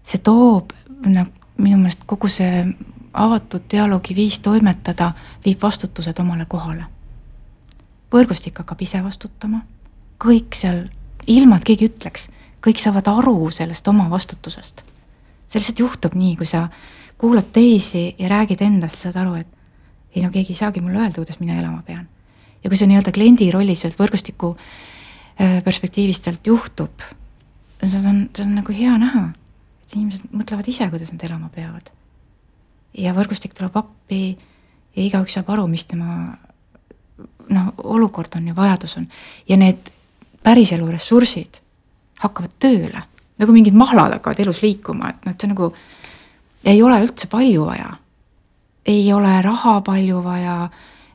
see 0.03 0.22
toob 0.24 0.74
nagu 1.06 1.32
minu 1.58 1.78
meelest 1.78 2.03
kogu 2.06 2.30
see 2.32 2.66
avatud 3.16 3.64
dialoogi 3.72 4.16
viis 4.16 4.39
toimetada 4.43 5.12
viib 5.45 5.62
vastutused 5.62 6.20
omale 6.20 6.45
kohale. 6.45 6.86
võrgustik 8.12 8.58
hakkab 8.60 8.82
ise 8.82 9.03
vastutama, 9.03 9.62
kõik 10.22 10.55
seal, 10.55 10.86
ilma 11.28 11.59
et 11.59 11.68
keegi 11.68 11.89
ütleks, 11.89 12.30
kõik 12.66 12.82
saavad 12.82 13.07
aru 13.11 13.51
sellest 13.53 13.88
oma 13.88 14.09
vastutusest. 14.09 14.84
see 15.47 15.59
lihtsalt 15.59 15.80
juhtub 15.80 16.16
nii, 16.16 16.36
kui 16.36 16.45
sa 16.49 16.68
kuulad 17.18 17.51
teisi 17.53 18.16
ja 18.20 18.30
räägid 18.30 18.61
endast, 18.61 18.97
saad 18.97 19.16
aru, 19.16 19.36
et 19.36 19.47
ei 20.16 20.24
no 20.24 20.32
keegi 20.32 20.53
ei 20.53 20.61
saagi 20.63 20.82
mulle 20.82 20.99
öelda, 20.99 21.16
kuidas 21.22 21.39
mina 21.39 21.59
elama 21.59 21.84
pean 21.86 22.07
ja 22.66 22.70
kui 22.70 22.80
see 22.80 22.89
nii-öelda 22.89 23.13
kliendi 23.13 23.51
rollis 23.53 23.84
sealt 23.84 23.99
võrgustiku 23.99 24.55
äh, 24.55 25.59
perspektiivist 25.63 26.26
sealt 26.26 26.47
juhtub, 26.49 27.03
see 27.84 28.01
on, 28.01 28.26
see 28.34 28.45
on 28.45 28.55
nagu 28.57 28.74
hea 28.74 28.95
näha, 29.01 29.28
et 29.86 29.93
inimesed 29.93 30.34
mõtlevad 30.34 30.70
ise, 30.72 30.88
kuidas 30.89 31.13
nad 31.13 31.28
elama 31.28 31.51
peavad. 31.53 31.91
ja 32.97 33.13
võrgustik 33.13 33.53
tuleb 33.53 33.76
appi 33.78 34.22
ja 34.95 35.03
igaüks 35.03 35.38
saab 35.38 35.51
aru, 35.53 35.68
mis 35.70 35.86
tema 35.86 36.38
noh, 37.53 37.70
olukord 37.78 38.34
on 38.39 38.47
ja 38.49 38.55
vajadus 38.57 38.97
on 38.97 39.07
ja 39.47 39.59
need 39.61 39.91
päriselu 40.46 40.88
ressursid 40.91 41.60
hakkavad 42.22 42.56
tööle, 42.62 43.02
nagu 43.41 43.54
mingid 43.54 43.76
mahlad 43.76 44.14
hakkavad 44.18 44.39
elus 44.46 44.62
liikuma, 44.64 45.12
et 45.12 45.26
noh, 45.26 45.36
et 45.36 45.41
see 45.41 45.52
nagu 45.52 45.72
ei 46.66 46.82
ole 46.82 47.02
üldse 47.04 47.28
palju 47.30 47.66
vaja. 47.66 47.96
ei 48.86 49.14
ole 49.14 49.41
raha 49.41 49.80
palju 49.82 50.24
vaja 50.24 50.70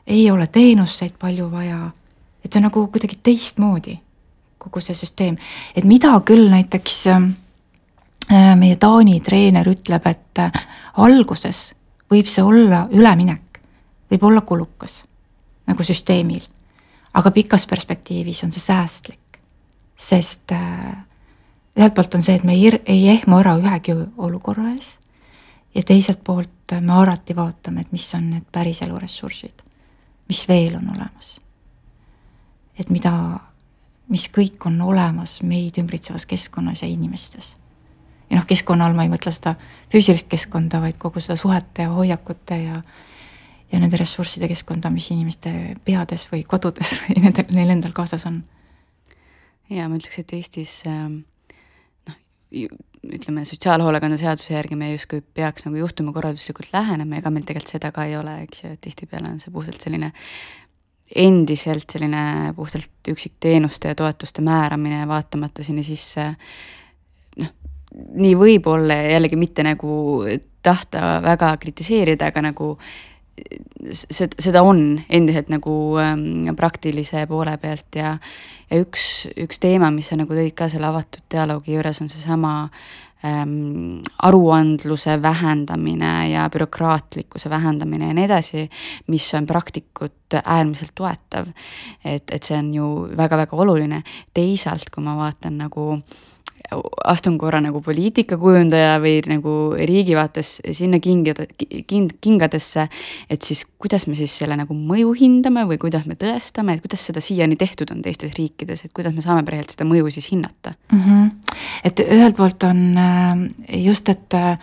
ei 0.07 0.31
ole 0.31 0.47
teenuseid 0.47 1.13
palju 1.19 1.51
vaja, 1.51 1.91
et 2.45 2.51
see 2.51 2.59
on 2.59 2.67
nagu 2.67 2.83
kuidagi 2.91 3.19
teistmoodi, 3.23 3.95
kogu 4.61 4.81
see 4.83 4.97
süsteem, 4.97 5.37
et 5.75 5.87
mida 5.87 6.13
küll 6.27 6.49
näiteks 6.51 6.97
ähm, 7.13 7.29
äh, 8.31 8.51
meie 8.59 8.77
Taani 8.81 9.19
treener 9.23 9.67
ütleb, 9.71 10.07
et 10.09 10.41
äh, 10.43 10.65
alguses 10.99 11.71
võib 12.11 12.29
see 12.29 12.43
olla 12.43 12.85
üleminek, 12.91 13.61
võib 14.11 14.27
olla 14.27 14.41
kulukas. 14.41 15.03
nagu 15.67 15.83
süsteemil. 15.83 16.43
aga 17.13 17.31
pikas 17.31 17.65
perspektiivis 17.67 18.43
on 18.43 18.51
see 18.51 18.59
säästlik, 18.59 19.20
sest 20.01 20.51
äh, 20.55 20.97
ühelt 21.77 21.93
poolt 21.95 22.15
on 22.17 22.25
see, 22.25 22.35
et 22.35 22.47
me 22.47 22.55
ei, 22.57 22.71
ei 22.89 23.07
ehmu 23.15 23.37
ära 23.39 23.53
ühegi 23.59 23.95
olukorra 24.17 24.71
ees 24.73 24.95
ja 25.75 25.83
teiselt 25.87 26.23
poolt 26.23 26.75
me 26.81 26.93
alati 26.93 27.35
vaatame, 27.35 27.81
et 27.81 27.91
mis 27.91 28.07
on 28.15 28.29
need 28.31 28.47
päriselu 28.51 28.99
ressursid, 28.99 29.63
mis 30.29 30.43
veel 30.47 30.75
on 30.79 30.89
olemas. 30.95 31.39
et 32.79 32.89
mida, 32.89 33.39
mis 34.09 34.25
kõik 34.33 34.65
on 34.65 34.79
olemas 34.81 35.41
meid 35.45 35.77
ümbritsevas 35.77 36.25
keskkonnas 36.25 36.81
ja 36.81 36.87
inimestes. 36.87 37.55
ja 38.29 38.37
noh, 38.37 38.45
keskkonna 38.47 38.85
all 38.85 38.95
ma 38.95 39.03
ei 39.03 39.13
mõtle 39.13 39.31
seda 39.31 39.55
füüsilist 39.91 40.27
keskkonda, 40.27 40.81
vaid 40.81 40.97
kogu 40.97 41.19
seda 41.19 41.37
suhete 41.37 41.87
ja 41.87 41.95
hoiakute 41.95 42.57
ja 42.63 42.81
ja 43.71 43.79
nende 43.79 43.97
ressursside 43.97 44.47
keskkonda, 44.51 44.89
mis 44.89 45.11
inimeste 45.11 45.77
peades 45.85 46.27
või 46.31 46.43
kodudes 46.43 46.97
või 47.05 47.21
nendel, 47.23 47.45
neil 47.55 47.69
endal 47.69 47.93
kaasas 47.95 48.25
on. 48.27 48.43
Ja 49.71 49.89
ma 49.89 49.99
ütleks, 49.99 50.21
et 50.21 50.33
Eestis 50.37 50.77
ähm, 50.89 51.21
noh, 52.09 52.17
ütleme, 53.17 53.45
sotsiaalhoolekande 53.47 54.19
seaduse 54.21 54.53
järgi 54.53 54.77
me 54.79 54.91
justkui 54.91 55.21
peaks 55.21 55.65
nagu 55.67 55.79
juhtumikorralduslikult 55.81 56.73
lähenema, 56.73 57.21
ega 57.21 57.31
meil 57.33 57.47
tegelikult 57.47 57.77
seda 57.77 57.93
ka 57.95 58.07
ei 58.09 58.17
ole, 58.19 58.41
eks 58.45 58.65
ju, 58.65 58.73
et 58.75 58.83
tihtipeale 58.83 59.31
on 59.31 59.39
see 59.41 59.53
puhtalt 59.53 59.81
selline 59.81 60.11
endiselt 61.15 61.91
selline 61.91 62.53
puhtalt 62.55 63.09
üksikteenuste 63.11 63.91
ja 63.91 63.95
toetuste 63.99 64.43
määramine, 64.45 65.03
vaatamata 65.07 65.63
sinna 65.63 65.83
sisse 65.83 66.29
noh, 67.41 67.51
nii 67.91 68.35
võib 68.39 68.67
olla 68.71 68.95
ja 68.95 69.17
jällegi 69.17 69.39
mitte 69.39 69.65
nagu 69.67 70.23
tahta 70.63 71.19
väga 71.23 71.51
kritiseerida, 71.59 72.29
aga 72.31 72.45
nagu 72.51 72.75
seda, 73.91 74.63
on 74.63 75.01
endiselt 75.09 75.51
nagu 75.51 75.73
ähm, 76.01 76.49
praktilise 76.57 77.25
poole 77.29 77.55
pealt 77.61 77.97
ja, 77.97 78.15
ja 78.69 78.81
üks, 78.81 79.27
üks 79.39 79.61
teema, 79.61 79.91
mis 79.93 80.11
sa 80.11 80.19
nagu 80.19 80.35
tõid 80.35 80.53
ka 80.57 80.69
selle 80.71 80.89
avatud 80.91 81.23
dialoogi 81.31 81.75
juures, 81.75 82.01
on 82.03 82.11
seesama 82.11 82.53
ähm, 83.25 84.01
aruandluse 84.27 85.17
vähendamine 85.23 86.13
ja 86.31 86.47
bürokraatlikkuse 86.53 87.49
vähendamine 87.49 88.11
ja 88.11 88.17
nii 88.17 88.27
edasi, 88.29 88.65
mis 89.13 89.29
on 89.37 89.47
praktikut 89.49 90.37
äärmiselt 90.43 90.93
toetav. 90.95 91.49
et, 92.03 92.27
et 92.29 92.43
see 92.43 92.57
on 92.59 92.73
ju 92.75 92.91
väga-väga 93.17 93.57
oluline, 93.57 94.03
teisalt 94.33 94.91
kui 94.93 95.03
ma 95.03 95.17
vaatan 95.19 95.57
nagu 95.65 95.87
äh, 95.97 96.30
astun 97.11 97.37
korra 97.41 97.59
nagu 97.63 97.81
poliitikakujundaja 97.83 98.95
või 99.03 99.19
nagu 99.27 99.55
riigi 99.75 100.15
vaates 100.15 100.53
sinna 100.77 101.01
kingida, 101.03 101.45
king, 101.87 102.11
kingadesse, 102.23 102.87
et 103.29 103.47
siis 103.47 103.65
kuidas 103.81 104.07
me 104.07 104.15
siis 104.19 104.33
selle 104.41 104.57
nagu 104.59 104.75
mõju 104.77 105.13
hindame 105.19 105.65
või 105.69 105.79
kuidas 105.81 106.07
me 106.09 106.17
tõestame, 106.19 106.77
et 106.77 106.85
kuidas 106.85 107.05
seda 107.09 107.23
siiani 107.23 107.57
tehtud 107.59 107.91
on 107.93 108.03
teistes 108.05 108.35
riikides, 108.37 108.85
et 108.85 108.93
kuidas 108.95 109.15
me 109.15 109.23
saame 109.25 109.43
päriselt 109.47 109.75
seda 109.75 109.87
mõju 109.89 110.11
siis 110.13 110.31
hinnata 110.31 110.75
mm? 110.91 111.01
-hmm. 111.01 111.57
et 111.83 112.05
ühelt 112.07 112.37
poolt 112.37 112.63
on 112.63 112.85
äh, 112.97 113.47
just, 113.83 114.09
et 114.09 114.33
äh, 114.37 114.55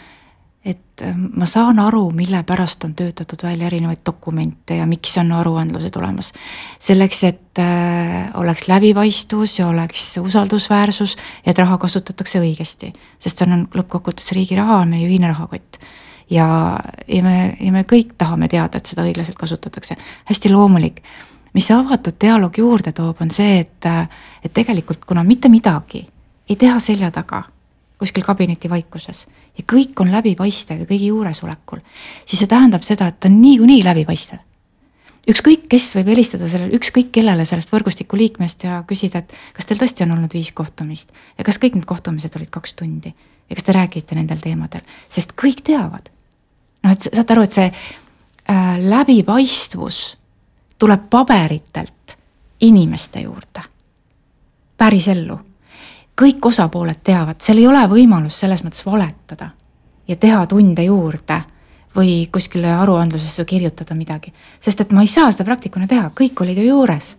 et 0.69 1.03
äh, 1.03 1.15
ma 1.17 1.47
saan 1.49 1.79
aru, 1.81 2.11
mille 2.15 2.43
pärast 2.47 2.85
on 2.85 2.95
töötatud 2.95 3.43
välja 3.43 3.67
erinevaid 3.71 4.03
dokumente 4.07 4.77
ja 4.77 4.87
miks 4.87 5.17
on 5.19 5.33
aruandlused 5.33 5.97
olemas. 5.97 6.33
selleks, 6.79 7.23
et 7.25 7.59
äh, 7.63 8.29
oleks 8.35 8.69
läbipaistvus 8.69 9.59
ja 9.59 9.69
oleks 9.69 10.19
usaldusväärsus 10.19 11.17
et 11.47 11.59
raha 11.59 11.79
kasutatakse 11.79 12.41
õigesti. 12.41 12.93
sest 13.19 13.39
see 13.39 13.49
on 13.49 13.69
lõppkokkuvõttes 13.75 14.33
riigi 14.37 14.57
raha, 14.57 14.83
on 14.83 14.93
meie 14.93 15.09
ühine 15.09 15.33
rahakott. 15.33 15.81
ja, 16.31 16.79
ja 17.09 17.23
me, 17.23 17.57
ja 17.61 17.73
me 17.73 17.85
kõik 17.89 18.15
tahame 18.19 18.49
teada, 18.49 18.79
et 18.79 18.87
seda 18.87 19.07
õiglaselt 19.09 19.39
kasutatakse, 19.39 19.97
hästi 20.29 20.53
loomulik. 20.53 21.03
mis 21.55 21.67
see 21.67 21.77
avatud 21.77 22.21
dialoog 22.21 22.59
juurde 22.59 22.93
toob, 22.93 23.23
on 23.25 23.31
see, 23.31 23.61
et, 23.61 23.87
äh, 23.87 24.09
et 24.45 24.53
tegelikult 24.53 25.05
kuna 25.05 25.25
mitte 25.25 25.49
midagi 25.49 26.07
ei 26.49 26.57
teha 26.57 26.81
selja 26.81 27.11
taga 27.11 27.45
kuskil 27.99 28.23
kabineti 28.23 28.71
vaikuses 28.71 29.27
ja 29.59 29.65
kõik 29.67 29.99
on 30.03 30.13
läbipaistev 30.15 30.85
ja 30.85 30.89
kõigi 30.89 31.11
juuresolekul, 31.11 31.81
siis 32.25 32.43
see 32.43 32.51
tähendab 32.51 32.85
seda, 32.87 33.11
et 33.11 33.19
ta 33.21 33.31
on 33.31 33.41
niikuinii 33.43 33.83
läbipaistev. 33.85 34.45
ükskõik, 35.29 35.67
kes 35.69 35.91
võib 35.97 36.13
helistada 36.15 36.49
sellele, 36.49 36.77
ükskõik 36.79 37.11
kellele 37.13 37.45
sellest 37.45 37.73
võrgustiku 37.73 38.17
liikmest 38.17 38.65
ja 38.65 38.83
küsida, 38.89 39.19
et 39.19 39.35
kas 39.57 39.67
teil 39.67 39.81
tõesti 39.81 40.07
on 40.07 40.15
olnud 40.17 40.33
viis 40.33 40.53
kohtumist 40.57 41.13
ja 41.39 41.45
kas 41.45 41.59
kõik 41.59 41.75
need 41.77 41.89
kohtumised 41.89 42.37
olid 42.37 42.51
kaks 42.51 42.75
tundi 42.75 43.13
ja 43.13 43.57
kas 43.57 43.67
te 43.67 43.75
rääkisite 43.77 44.17
nendel 44.17 44.41
teemadel, 44.41 44.87
sest 45.09 45.35
kõik 45.37 45.65
teavad. 45.65 46.09
noh, 46.83 46.93
et 46.93 47.11
saate 47.11 47.35
aru, 47.35 47.43
et 47.43 47.53
see 47.53 47.67
äh, 47.69 48.79
läbipaistvus 48.79 50.17
tuleb 50.79 51.11
paberitelt 51.11 52.17
inimeste 52.61 53.21
juurde, 53.21 53.63
päris 54.79 55.09
ellu 55.09 55.48
kõik 56.19 56.51
osapooled 56.51 57.01
teavad, 57.05 57.39
seal 57.43 57.61
ei 57.63 57.69
ole 57.71 57.85
võimalust 57.91 58.43
selles 58.43 58.65
mõttes 58.67 58.85
valetada 58.87 59.53
ja 60.09 60.17
teha 60.17 60.45
tunde 60.51 60.85
juurde 60.85 61.41
või 61.97 62.29
kuskile 62.33 62.71
aruandlusesse 62.75 63.45
kirjutada 63.49 63.95
midagi, 63.97 64.33
sest 64.61 64.83
et 64.83 64.93
ma 64.95 65.03
ei 65.05 65.11
saa 65.11 65.31
seda 65.33 65.47
praktikuna 65.49 65.89
teha, 65.91 66.11
kõik 66.15 66.43
olid 66.43 66.59
ju 66.59 66.69
juures. 66.69 67.17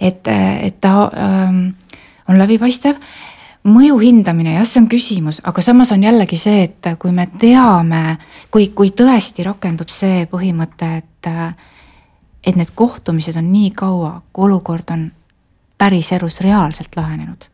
et, 0.00 0.28
et 0.28 0.80
ta 0.80 1.10
ähm, 1.16 1.68
on 2.28 2.38
läbipaistev, 2.38 2.96
mõju 3.66 3.98
hindamine, 3.98 4.54
jah, 4.58 4.66
see 4.66 4.82
on 4.82 4.88
küsimus, 4.90 5.40
aga 5.44 5.62
samas 5.62 5.92
on 5.92 6.04
jällegi 6.04 6.38
see, 6.38 6.62
et 6.68 6.90
kui 6.98 7.12
me 7.12 7.26
teame, 7.38 8.18
kui, 8.50 8.68
kui 8.68 8.92
tõesti 8.94 9.46
rakendub 9.46 9.90
see 9.90 10.26
põhimõte, 10.30 10.96
et 11.02 11.32
et 12.46 12.54
need 12.54 12.70
kohtumised 12.78 13.34
on 13.40 13.48
nii 13.50 13.72
kaua, 13.74 14.20
kui 14.32 14.46
olukord 14.46 14.92
on 14.94 15.08
päris 15.78 16.12
elus 16.14 16.38
reaalselt 16.40 16.94
lahenenud 16.94 17.48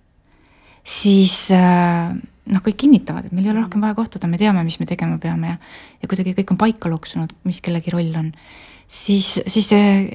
siis 0.84 1.34
äh, 1.54 2.10
noh, 2.50 2.62
kõik 2.64 2.80
kinnitavad, 2.84 3.26
et 3.26 3.34
meil 3.34 3.46
ei 3.46 3.52
ole 3.52 3.62
rohkem 3.62 3.82
vaja 3.84 3.96
kohtuda, 3.96 4.28
me 4.30 4.40
teame, 4.40 4.64
mis 4.66 4.78
me 4.80 4.86
tegema 4.88 5.18
peame 5.22 5.54
ja 5.54 5.56
ja 6.02 6.10
kuidagi 6.10 6.34
kõik 6.34 6.54
on 6.54 6.58
paika 6.58 6.90
loksunud, 6.90 7.34
mis 7.46 7.60
kellegi 7.62 7.92
roll 7.94 8.10
on, 8.18 8.32
siis, 8.86 9.36
siis 9.46 9.70
äh, 9.76 10.08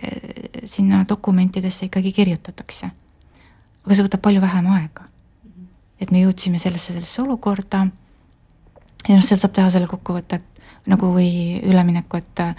sinna 0.65 1.05
dokumentidesse 1.09 1.87
ikkagi 1.87 2.11
kirjutatakse. 2.11 2.91
aga 3.85 3.95
see 3.95 4.07
võtab 4.09 4.23
palju 4.23 4.43
vähem 4.43 4.67
aega. 4.75 5.07
et 5.99 6.11
me 6.11 6.21
jõudsime 6.21 6.59
sellesse, 6.59 6.93
sellesse 6.93 7.21
olukorda 7.21 7.87
ja 9.07 9.15
noh, 9.15 9.23
sealt 9.23 9.41
saab 9.41 9.53
teha 9.53 9.69
selle 9.71 9.87
kokkuvõtte 9.87 10.41
nagu 10.87 11.09
või 11.11 11.59
ülemineku, 11.63 12.17
et 12.17 12.43
äh, 12.43 12.55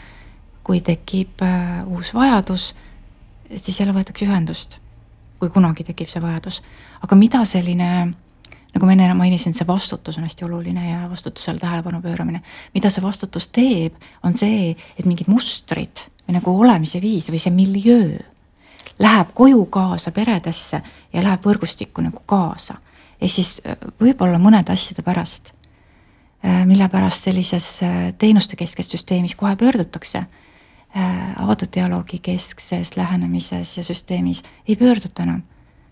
kui 0.65 0.81
tekib 0.85 1.41
uus 1.87 2.13
vajadus, 2.13 2.75
siis 3.57 3.81
jälle 3.81 3.95
võetakse 3.97 4.27
ühendust 4.27 4.81
kui 5.39 5.51
kunagi 5.55 5.87
tekib 5.87 6.11
see 6.11 6.23
vajadus. 6.23 6.61
Aga 7.03 7.17
mida 7.17 7.45
selline, 7.45 7.91
nagu 8.75 8.87
ma 8.87 8.95
enne 8.95 9.15
mainisin, 9.15 9.55
see 9.55 9.67
vastutus 9.67 10.19
on 10.19 10.27
hästi 10.27 10.45
oluline 10.45 10.91
ja 10.91 11.05
vastutusele 11.11 11.59
tähelepanu 11.59 12.03
pööramine. 12.03 12.43
mida 12.75 12.91
see 12.91 13.03
vastutus 13.03 13.49
teeb, 13.49 13.95
on 14.23 14.37
see, 14.37 14.77
et 14.99 15.07
mingid 15.07 15.29
mustrid 15.29 16.09
või 16.27 16.39
nagu 16.39 16.59
olemise 16.61 17.01
viis 17.01 17.31
või 17.31 17.41
see 17.43 17.55
miljöö 17.55 18.19
läheb 18.99 19.29
koju 19.35 19.65
kaasa 19.67 20.11
peredesse 20.11 20.83
ja 21.13 21.23
läheb 21.23 21.45
võrgustikku 21.45 22.03
nagu 22.03 22.23
kaasa. 22.27 22.75
ehk 23.21 23.33
siis 23.33 23.61
äh, 23.67 23.77
võib-olla 24.01 24.39
mõnede 24.39 24.73
asjade 24.73 25.03
pärast, 25.03 25.53
äh, 26.45 26.67
mille 26.67 26.89
pärast 26.89 27.25
sellises 27.25 27.83
äh, 27.83 28.15
teenuste 28.19 28.57
keskses 28.57 28.91
süsteemis 28.91 29.35
kohe 29.35 29.57
pöördutakse 29.57 30.27
avatud 31.37 31.69
dialoogi 31.75 32.19
keskses 32.19 32.97
lähenemises 32.97 33.77
ja 33.77 33.83
süsteemis 33.85 34.43
ei 34.69 34.77
pöörduta 34.77 35.23
enam. 35.23 35.43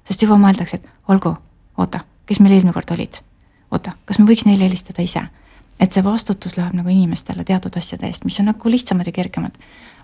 Sest 0.07 0.22
juba 0.22 0.38
mõeldakse, 0.40 0.80
et 0.80 1.11
olgu, 1.12 1.34
oota, 1.78 2.02
kes 2.26 2.40
meil 2.40 2.57
eelmine 2.57 2.74
kord 2.76 2.92
olid? 2.94 3.20
oota, 3.74 3.96
kas 4.07 4.20
me 4.20 4.28
võiks 4.28 4.46
neile 4.46 4.68
helistada 4.68 5.02
ise? 5.02 5.26
et 5.80 5.92
see 5.92 6.04
vastutus 6.04 6.57
läheb 6.57 6.72
nagu 6.78 6.88
inimestele 6.88 7.44
teatud 7.44 7.74
asjade 7.76 8.09
eest, 8.09 8.24
mis 8.24 8.38
on 8.40 8.48
nagu 8.48 8.70
lihtsamad 8.72 9.07
ja 9.07 9.12
kergemad. 9.12 9.57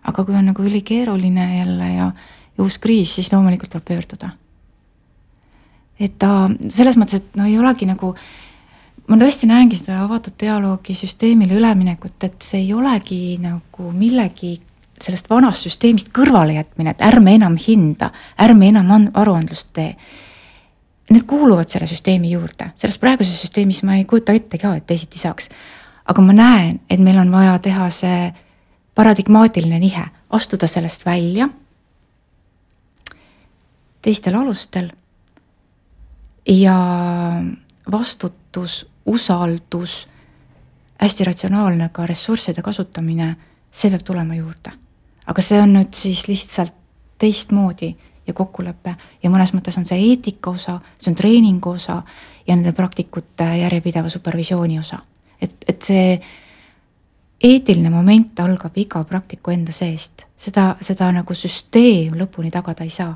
aga 0.05 0.25
kui 0.25 0.35
on 0.35 0.47
nagu 0.51 0.63
ülikeeruline 0.63 1.49
jälle 1.57 1.89
ja, 1.95 2.13
ja 2.57 2.65
uus 2.65 2.79
kriis, 2.79 3.15
siis 3.15 3.33
loomulikult 3.33 3.71
tuleb 3.71 3.85
pöörduda. 3.85 4.31
et 6.01 6.19
ta 6.19 6.51
selles 6.69 6.97
mõttes, 6.97 7.23
et 7.23 7.37
no 7.37 7.47
ei 7.47 7.59
olegi 7.59 7.87
nagu 7.87 8.15
ma 9.09 9.19
tõesti 9.19 9.49
näengi 9.51 9.79
seda 9.79 10.03
avatud 10.05 10.35
dialoogi 10.41 10.95
süsteemile 10.99 11.57
üleminekut, 11.59 12.19
et 12.25 12.43
see 12.43 12.61
ei 12.67 12.75
olegi 12.75 13.39
nagu 13.43 13.91
millegi 13.93 14.59
sellest 15.03 15.31
vanast 15.31 15.67
süsteemist 15.67 16.13
kõrvalejätmine, 16.15 16.95
et 16.95 17.03
ärme 17.05 17.35
enam 17.39 17.57
hinda, 17.61 18.13
ärme 18.41 18.71
enam 18.73 19.09
aruandlust 19.15 19.73
tee. 19.77 19.97
Need 21.11 21.27
kuuluvad 21.29 21.69
selle 21.69 21.87
süsteemi 21.91 22.31
juurde, 22.33 22.71
selles 22.77 22.99
praeguses 22.99 23.41
süsteemis 23.43 23.83
ma 23.85 23.99
ei 23.99 24.07
kujuta 24.09 24.33
ette 24.33 24.59
ka, 24.59 24.77
et 24.77 24.87
teisiti 24.87 25.19
saaks. 25.19 25.49
aga 26.07 26.23
ma 26.23 26.33
näen, 26.33 26.81
et 26.91 27.01
meil 27.01 27.19
on 27.19 27.31
vaja 27.31 27.59
teha 27.59 27.91
see 27.91 28.33
paradigmaatiline 28.95 29.79
nihe, 29.79 30.05
astuda 30.31 30.67
sellest 30.67 31.07
välja 31.07 31.49
teistel 34.03 34.35
alustel 34.35 34.91
ja 36.49 36.77
vastutus, 37.93 38.87
usaldus, 39.07 40.09
hästi 40.99 41.25
ratsionaalne 41.25 41.89
ka 41.93 42.07
ressursside 42.07 42.63
kasutamine, 42.63 43.37
see 43.71 43.91
peab 43.91 44.03
tulema 44.07 44.35
juurde 44.35 44.75
aga 45.27 45.43
see 45.43 45.61
on 45.63 45.77
nüüd 45.77 45.95
siis 45.95 46.27
lihtsalt 46.29 46.75
teistmoodi 47.19 47.93
ja 48.27 48.35
kokkulepe 48.35 48.95
ja 49.23 49.31
mõnes 49.31 49.53
mõttes 49.55 49.79
on 49.79 49.87
see 49.87 49.99
eetika 50.11 50.51
osa, 50.51 50.79
see 50.99 51.11
on 51.13 51.19
treeningu 51.19 51.75
osa 51.77 52.03
ja 52.47 52.55
nende 52.55 52.73
praktikute 52.73 53.47
järjepideva 53.63 54.09
supervisiooni 54.09 54.79
osa. 54.79 54.99
et, 55.41 55.55
et 55.69 55.83
see 55.83 56.21
eetiline 57.43 57.91
moment 57.91 58.41
algab 58.41 58.77
iga 58.79 59.03
praktiku 59.05 59.51
enda 59.51 59.75
seest, 59.75 60.27
seda, 60.39 60.77
seda 60.81 61.11
nagu 61.15 61.35
süsteem 61.35 62.15
lõpuni 62.19 62.53
tagada 62.55 62.87
ei 62.87 62.91
saa. 62.91 63.15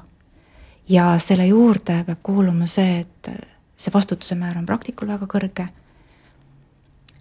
ja 0.89 1.17
selle 1.19 1.47
juurde 1.47 2.03
peab 2.07 2.19
kuuluma 2.23 2.67
see, 2.71 3.01
et 3.01 3.31
see 3.77 3.93
vastutuse 3.95 4.35
määr 4.39 4.59
on 4.59 4.67
praktikul 4.67 5.09
väga 5.09 5.27
kõrge. 5.27 5.69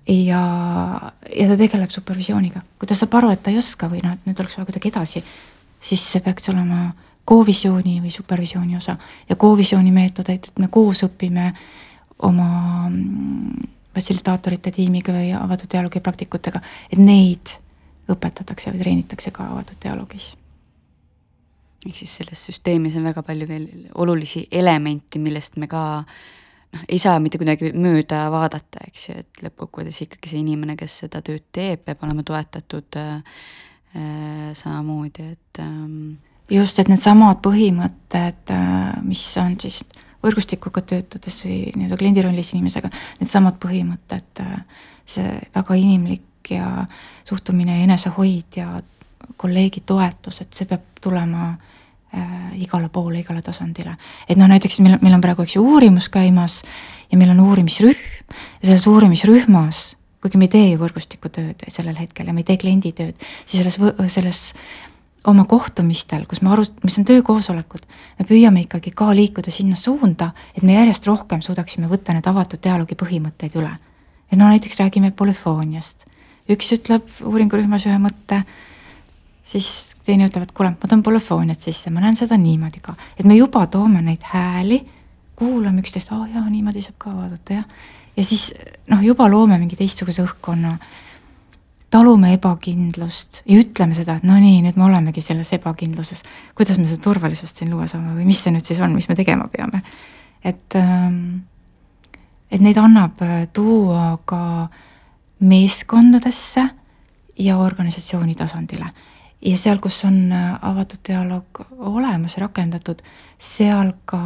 Ja, 0.08 0.42
ja 1.36 1.48
ta 1.50 1.58
tegeleb 1.58 1.90
supervisiooniga, 1.90 2.62
kui 2.80 2.90
ta 2.90 2.98
saab 2.98 3.18
aru, 3.20 3.32
et 3.34 3.42
ta 3.44 3.54
ei 3.54 3.58
oska 3.58 3.90
või 3.92 4.04
noh, 4.04 4.14
et 4.14 4.30
nüüd 4.30 4.40
oleks 4.42 4.58
vaja 4.58 4.70
kuidagi 4.70 4.92
edasi, 4.92 5.24
siis 5.82 6.06
see 6.12 6.24
peaks 6.26 6.50
olema 6.54 6.92
kovisiooni 7.26 7.98
või 8.04 8.14
supervisiooni 8.14 8.78
osa. 8.78 8.98
Ja 9.30 9.36
kovisiooni 9.36 9.92
meetodeid, 9.92 10.52
et 10.52 10.62
me 10.62 10.70
koos 10.74 11.02
õpime 11.08 11.50
oma 12.26 12.50
mm, 12.90 13.68
fassilitaatorite 13.96 14.72
tiimiga 14.76 15.14
või 15.16 15.34
avatud 15.36 15.72
dialoogi 15.72 16.04
praktikutega, 16.06 16.62
et 16.92 17.02
neid 17.02 17.58
õpetatakse 18.12 18.72
või 18.72 18.84
treenitakse 18.84 19.34
ka 19.34 19.50
avatud 19.56 19.82
dialoogis. 19.82 20.36
ehk 21.86 21.98
siis 21.98 22.16
selles 22.18 22.46
süsteemis 22.46 22.96
on 22.98 23.04
väga 23.04 23.22
palju 23.24 23.48
veel 23.48 23.68
olulisi 23.96 24.48
elemente, 24.52 25.20
millest 25.20 25.58
me 25.58 25.68
ka 25.68 25.82
noh, 25.98 26.06
ei 26.90 27.00
saa 27.02 27.20
mitte 27.24 27.40
kuidagi 27.42 27.72
mööda 27.78 28.26
vaadata, 28.34 28.86
eks 28.88 29.08
ju, 29.10 29.18
et 29.24 29.44
lõppkokkuvõttes 29.46 30.02
ikkagi 30.06 30.32
see 30.32 30.42
inimene, 30.42 30.78
kes 30.80 31.02
seda 31.06 31.22
tööd 31.26 31.46
teeb, 31.56 31.84
peab 31.86 32.04
olema 32.08 32.26
toetatud 32.28 33.00
äh, 33.02 33.44
äh 33.96 34.50
samamoodi, 34.56 35.30
et 35.36 35.62
ähm, 35.64 36.16
just, 36.52 36.80
et 36.80 36.92
needsamad 36.92 37.42
põhimõtted, 37.46 38.54
äh, 38.54 38.98
mis 39.04 39.26
on 39.42 39.60
siis 39.62 39.84
võrgustikuga 40.26 40.82
töötades 40.82 41.38
või 41.44 41.60
nii-öelda 41.76 42.00
kliendi 42.02 42.26
rollis 42.26 42.54
inimesega, 42.56 42.90
needsamad 43.22 43.60
põhimõtted, 43.62 44.44
äh, 44.44 44.90
see 45.06 45.38
väga 45.56 45.80
inimlik 45.80 46.52
ja 46.54 46.86
suhtumine 47.26 47.80
ja 47.80 47.86
enesehoid 47.88 48.60
ja 48.60 48.82
kolleegi 49.42 49.82
toetus, 49.86 50.42
et 50.42 50.54
see 50.54 50.68
peab 50.70 50.86
tulema 51.02 51.54
äh, 51.54 51.72
igale 52.56 52.90
poole, 52.90 53.20
igale 53.20 53.42
tasandile. 53.42 53.98
et 54.30 54.38
noh, 54.38 54.48
näiteks 54.48 54.80
meil, 54.80 54.98
meil 55.02 55.18
on 55.18 55.22
praegu, 55.22 55.44
eks 55.44 55.58
ju, 55.58 55.64
uurimus 55.64 56.10
käimas 56.10 56.62
ja 57.12 57.18
meil 57.18 57.34
on 57.36 57.44
uurimisrühm 57.46 58.02
ja 58.62 58.68
selles 58.68 58.88
uurimisrühmas, 58.88 59.86
kuigi 60.22 60.38
me 60.42 60.48
ei 60.50 60.54
tee 60.56 60.66
ju 60.72 60.82
võrgustikutööd 60.82 61.68
sellel 61.68 61.98
hetkel 62.00 62.28
ja 62.28 62.34
me 62.34 62.44
ei 62.44 62.50
tee 62.50 62.58
klienditööd, 62.62 63.16
siis 63.46 63.62
selles, 63.62 63.80
selles 64.14 64.42
oma 65.28 65.46
kohtumistel, 65.50 66.26
kus 66.30 66.42
me 66.46 66.52
arust-, 66.54 66.78
mis 66.86 66.98
on 67.02 67.08
töökoosolekud, 67.08 67.86
me 68.20 68.28
püüame 68.30 68.66
ikkagi 68.66 68.94
ka 68.96 69.10
liikuda 69.16 69.54
sinna 69.54 69.78
suunda, 69.80 70.32
et 70.56 70.64
me 70.64 70.78
järjest 70.78 71.08
rohkem 71.10 71.42
suudaksime 71.46 71.90
võtta 71.92 72.14
need 72.16 72.28
avatud 72.30 72.62
dialoogi 72.62 72.98
põhimõtteid 73.00 73.58
üle. 73.60 73.74
et 74.32 74.38
no 74.38 74.50
näiteks 74.50 74.80
räägime 74.80 75.12
polüfooniast. 75.12 76.06
üks 76.50 76.72
ütleb 76.78 77.10
uuringurühmas 77.22 77.86
ühe 77.86 77.98
mõtte, 77.98 78.44
siis 79.46 79.96
teine 80.06 80.28
ütleb, 80.30 80.48
et 80.48 80.54
kuule, 80.58 80.74
ma 80.74 80.90
toon 80.90 81.04
polüfooniat 81.06 81.62
sisse, 81.62 81.92
ma 81.94 82.04
näen 82.04 82.18
seda 82.18 82.38
niimoodi 82.42 82.82
ka. 82.84 82.96
et 83.18 83.26
me 83.26 83.38
juba 83.38 83.66
toome 83.72 84.02
neid 84.02 84.26
hääli, 84.32 84.82
kuulame 85.36 85.84
üksteist, 85.84 86.12
aa 86.12 86.24
oh, 86.24 86.30
jaa, 86.34 86.46
niimoodi 86.50 86.82
saab 86.82 86.98
ka 86.98 87.14
vaadata, 87.14 87.60
jah. 87.60 87.66
ja 88.18 88.26
siis 88.26 88.52
noh, 88.90 89.04
juba 89.06 89.30
loome 89.30 89.60
mingi 89.62 89.78
teistsuguse 89.80 90.26
õhkkonna 90.26 90.78
talume 91.94 92.34
ebakindlust 92.36 93.44
ja 93.46 93.60
ütleme 93.62 93.96
seda, 93.96 94.18
et 94.18 94.26
no 94.28 94.36
nii, 94.42 94.60
nüüd 94.66 94.80
me 94.80 94.88
olemegi 94.90 95.22
selles 95.24 95.54
ebakindluses. 95.56 96.24
kuidas 96.58 96.80
me 96.82 96.88
seda 96.90 97.04
turvalisust 97.04 97.62
siin 97.62 97.72
luua 97.72 97.88
saame 97.88 98.16
või 98.18 98.28
mis 98.28 98.42
see 98.44 98.54
nüüd 98.56 98.66
siis 98.68 98.82
on, 98.84 98.96
mis 98.98 99.08
me 99.10 99.16
tegema 99.16 99.48
peame? 99.52 99.84
et, 100.44 100.76
ähm, 100.76 101.46
et 102.52 102.62
neid 102.62 102.78
annab 102.78 103.22
äh, 103.26 103.46
tuua 103.54 104.18
ka 104.26 104.68
meeskondadesse 105.40 106.64
ja 107.38 107.58
organisatsiooni 107.58 108.36
tasandile. 108.36 108.86
Ja 109.42 109.58
seal, 109.58 109.80
kus 109.84 110.04
on 110.06 110.32
äh, 110.32 110.54
avatud 110.62 111.02
dialoog 111.08 111.64
olemas, 111.78 112.38
rakendatud, 112.38 113.02
seal 113.40 113.94
ka 114.06 114.22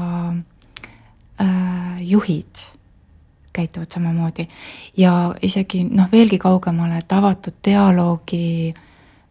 äh, 1.42 2.02
juhid 2.02 2.66
käituvad 3.54 3.92
samamoodi. 3.92 4.48
ja 4.98 5.36
isegi 5.42 5.84
noh, 5.84 6.08
veelgi 6.12 6.38
kaugemale, 6.38 6.98
et 6.98 7.12
avatud 7.12 7.58
dialoogi 7.66 8.74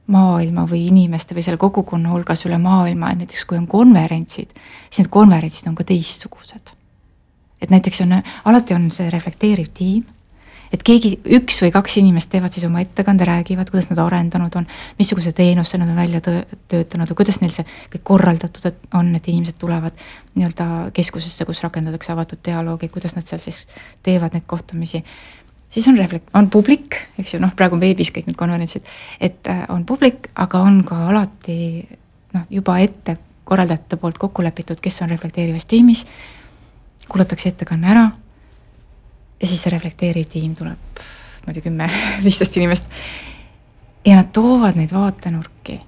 maailma 0.09 0.65
või 0.67 0.87
inimeste 0.89 1.37
või 1.37 1.45
selle 1.45 1.61
kogukonna 1.61 2.11
hulgas 2.13 2.47
üle 2.49 2.59
maailma, 2.59 3.13
et 3.13 3.23
näiteks 3.23 3.45
kui 3.45 3.59
on 3.59 3.67
konverentsid, 3.69 4.53
siis 4.89 5.05
need 5.05 5.13
konverentsid 5.13 5.69
on 5.69 5.75
ka 5.75 5.85
teistsugused. 5.85 6.75
et 7.61 7.71
näiteks 7.71 8.01
on, 8.01 8.23
alati 8.45 8.75
on 8.75 8.91
see 8.91 9.11
reflekteeriv 9.11 9.69
tiim 9.75 10.05
et 10.73 10.85
keegi, 10.85 11.13
üks 11.39 11.61
või 11.65 11.73
kaks 11.75 11.99
inimest 12.01 12.31
teevad 12.33 12.55
siis 12.55 12.67
oma 12.69 12.83
ettekande, 12.85 13.27
räägivad, 13.29 13.71
kuidas 13.73 13.89
nad 13.91 14.01
arendanud 14.03 14.55
on, 14.61 14.69
missuguse 14.99 15.33
teenuse 15.37 15.81
nad 15.81 15.91
on 15.91 15.99
välja 15.99 16.21
töötanud 16.23 17.13
või 17.13 17.21
kuidas 17.23 17.41
neil 17.43 17.55
see 17.55 17.67
kõik 17.95 18.05
korraldatud 18.11 18.71
on, 18.99 19.15
et 19.17 19.29
inimesed 19.29 19.59
tulevad 19.61 19.97
nii-öelda 20.37 20.69
keskusesse, 20.97 21.47
kus 21.49 21.63
rakendatakse 21.65 22.13
avatud 22.15 22.43
dialoogi, 22.45 22.91
kuidas 22.93 23.17
nad 23.17 23.27
seal 23.29 23.43
siis 23.45 23.65
teevad 24.07 24.37
neid 24.37 24.47
kohtumisi. 24.47 25.05
siis 25.69 25.89
on 25.89 25.99
reflekt-, 25.99 26.31
on 26.35 26.51
publik, 26.51 26.97
eks 27.19 27.35
ju, 27.35 27.41
noh, 27.41 27.55
praegu 27.57 27.77
on 27.77 27.85
veebis 27.85 28.13
kõik 28.13 28.29
need 28.29 28.37
konverentsid, 28.37 28.85
et 29.21 29.49
äh, 29.49 29.65
on 29.69 29.85
publik, 29.85 30.31
aga 30.35 30.61
on 30.61 30.85
ka 30.85 31.09
alati 31.09 31.89
noh, 32.35 32.47
juba 32.51 32.79
ette 32.79 33.19
korraldajate 33.49 33.97
poolt 33.97 34.19
kokku 34.21 34.45
lepitud, 34.45 34.81
kes 34.81 35.03
on 35.03 35.13
reflekteerivas 35.13 35.65
tiimis, 35.69 36.05
kuulatakse 37.09 37.49
ettekanne 37.49 37.89
ära 37.89 38.09
ja 39.41 39.47
siis 39.47 39.63
see 39.63 39.73
reflekteeriv 39.75 40.31
tiim 40.33 40.55
tuleb, 40.59 41.03
ma 41.45 41.53
ei 41.53 41.59
tea, 41.59 41.67
kümme, 41.69 41.91
viisteist 42.27 42.57
inimest. 42.61 42.87
ja 44.07 44.17
nad 44.17 44.33
toovad 44.33 44.79
neid 44.79 44.93
vaatenurki 44.95 45.79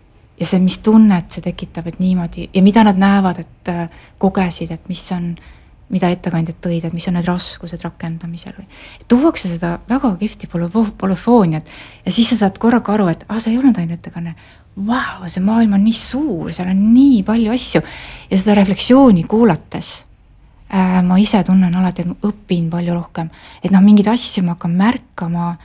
ja 0.40 0.48
see, 0.48 0.60
mis 0.64 0.78
tunnet 0.84 1.32
see 1.32 1.44
tekitab, 1.44 1.88
et 1.90 2.00
niimoodi 2.00 2.48
ja 2.54 2.62
mida 2.64 2.84
nad 2.86 3.00
näevad, 3.00 3.42
et 3.42 3.72
äh, 3.72 4.04
kogesid, 4.18 4.72
et 4.72 4.88
mis 4.88 5.02
on, 5.16 5.34
mida 5.90 6.08
ettekandjad 6.14 6.60
tõid, 6.62 6.86
et 6.86 6.94
mis 6.94 7.06
on 7.10 7.18
need 7.18 7.28
raskused 7.28 7.82
rakendamisel 7.84 8.54
või. 8.56 8.66
tuuakse 9.10 9.50
seda 9.50 9.76
väga 9.88 10.14
kihvti 10.20 10.48
polüfooniat 10.50 11.72
ja 12.06 12.12
siis 12.14 12.30
sa 12.32 12.44
saad 12.44 12.60
korraga 12.62 12.94
aru, 12.94 13.08
et 13.12 13.24
ah, 13.28 13.40
see 13.42 13.54
ei 13.54 13.58
olnud 13.60 13.78
ainult 13.78 13.98
ettekanne. 13.98 14.36
Vau, 14.86 15.26
see 15.26 15.42
maailm 15.42 15.74
on 15.76 15.82
nii 15.82 15.98
suur, 15.98 16.52
seal 16.54 16.70
on 16.70 16.84
nii 16.94 17.24
palju 17.26 17.50
asju 17.52 17.82
ja 18.30 18.38
seda 18.38 18.54
refleksiooni 18.60 19.26
kuulates 19.28 19.96
ma 20.70 21.18
ise 21.18 21.42
tunnen 21.44 21.74
alati, 21.74 22.04
et 22.04 22.10
ma 22.10 22.14
õpin 22.28 22.68
palju 22.70 22.94
rohkem. 22.94 23.30
et 23.62 23.70
noh, 23.70 23.82
mingeid 23.82 24.08
asju 24.08 24.44
ma 24.44 24.54
hakkan 24.54 24.76
märkama, 24.78 25.56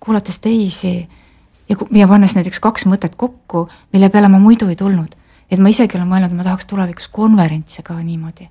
kuulates 0.00 0.40
teisi 0.40 1.08
ja, 1.68 1.76
ja 1.90 2.08
pannes 2.08 2.34
näiteks 2.36 2.60
kaks 2.60 2.86
mõtet 2.90 3.16
kokku, 3.16 3.68
mille 3.92 4.10
peale 4.10 4.28
ma 4.28 4.38
muidu 4.38 4.68
ei 4.68 4.76
tulnud. 4.76 5.16
et 5.50 5.58
ma 5.58 5.68
isegi 5.68 5.96
olen 5.96 6.08
mõelnud, 6.08 6.30
et 6.30 6.36
ma 6.36 6.44
tahaks 6.44 6.66
tulevikus 6.68 7.08
konverentse 7.08 7.82
ka 7.82 7.96
niimoodi. 7.98 8.48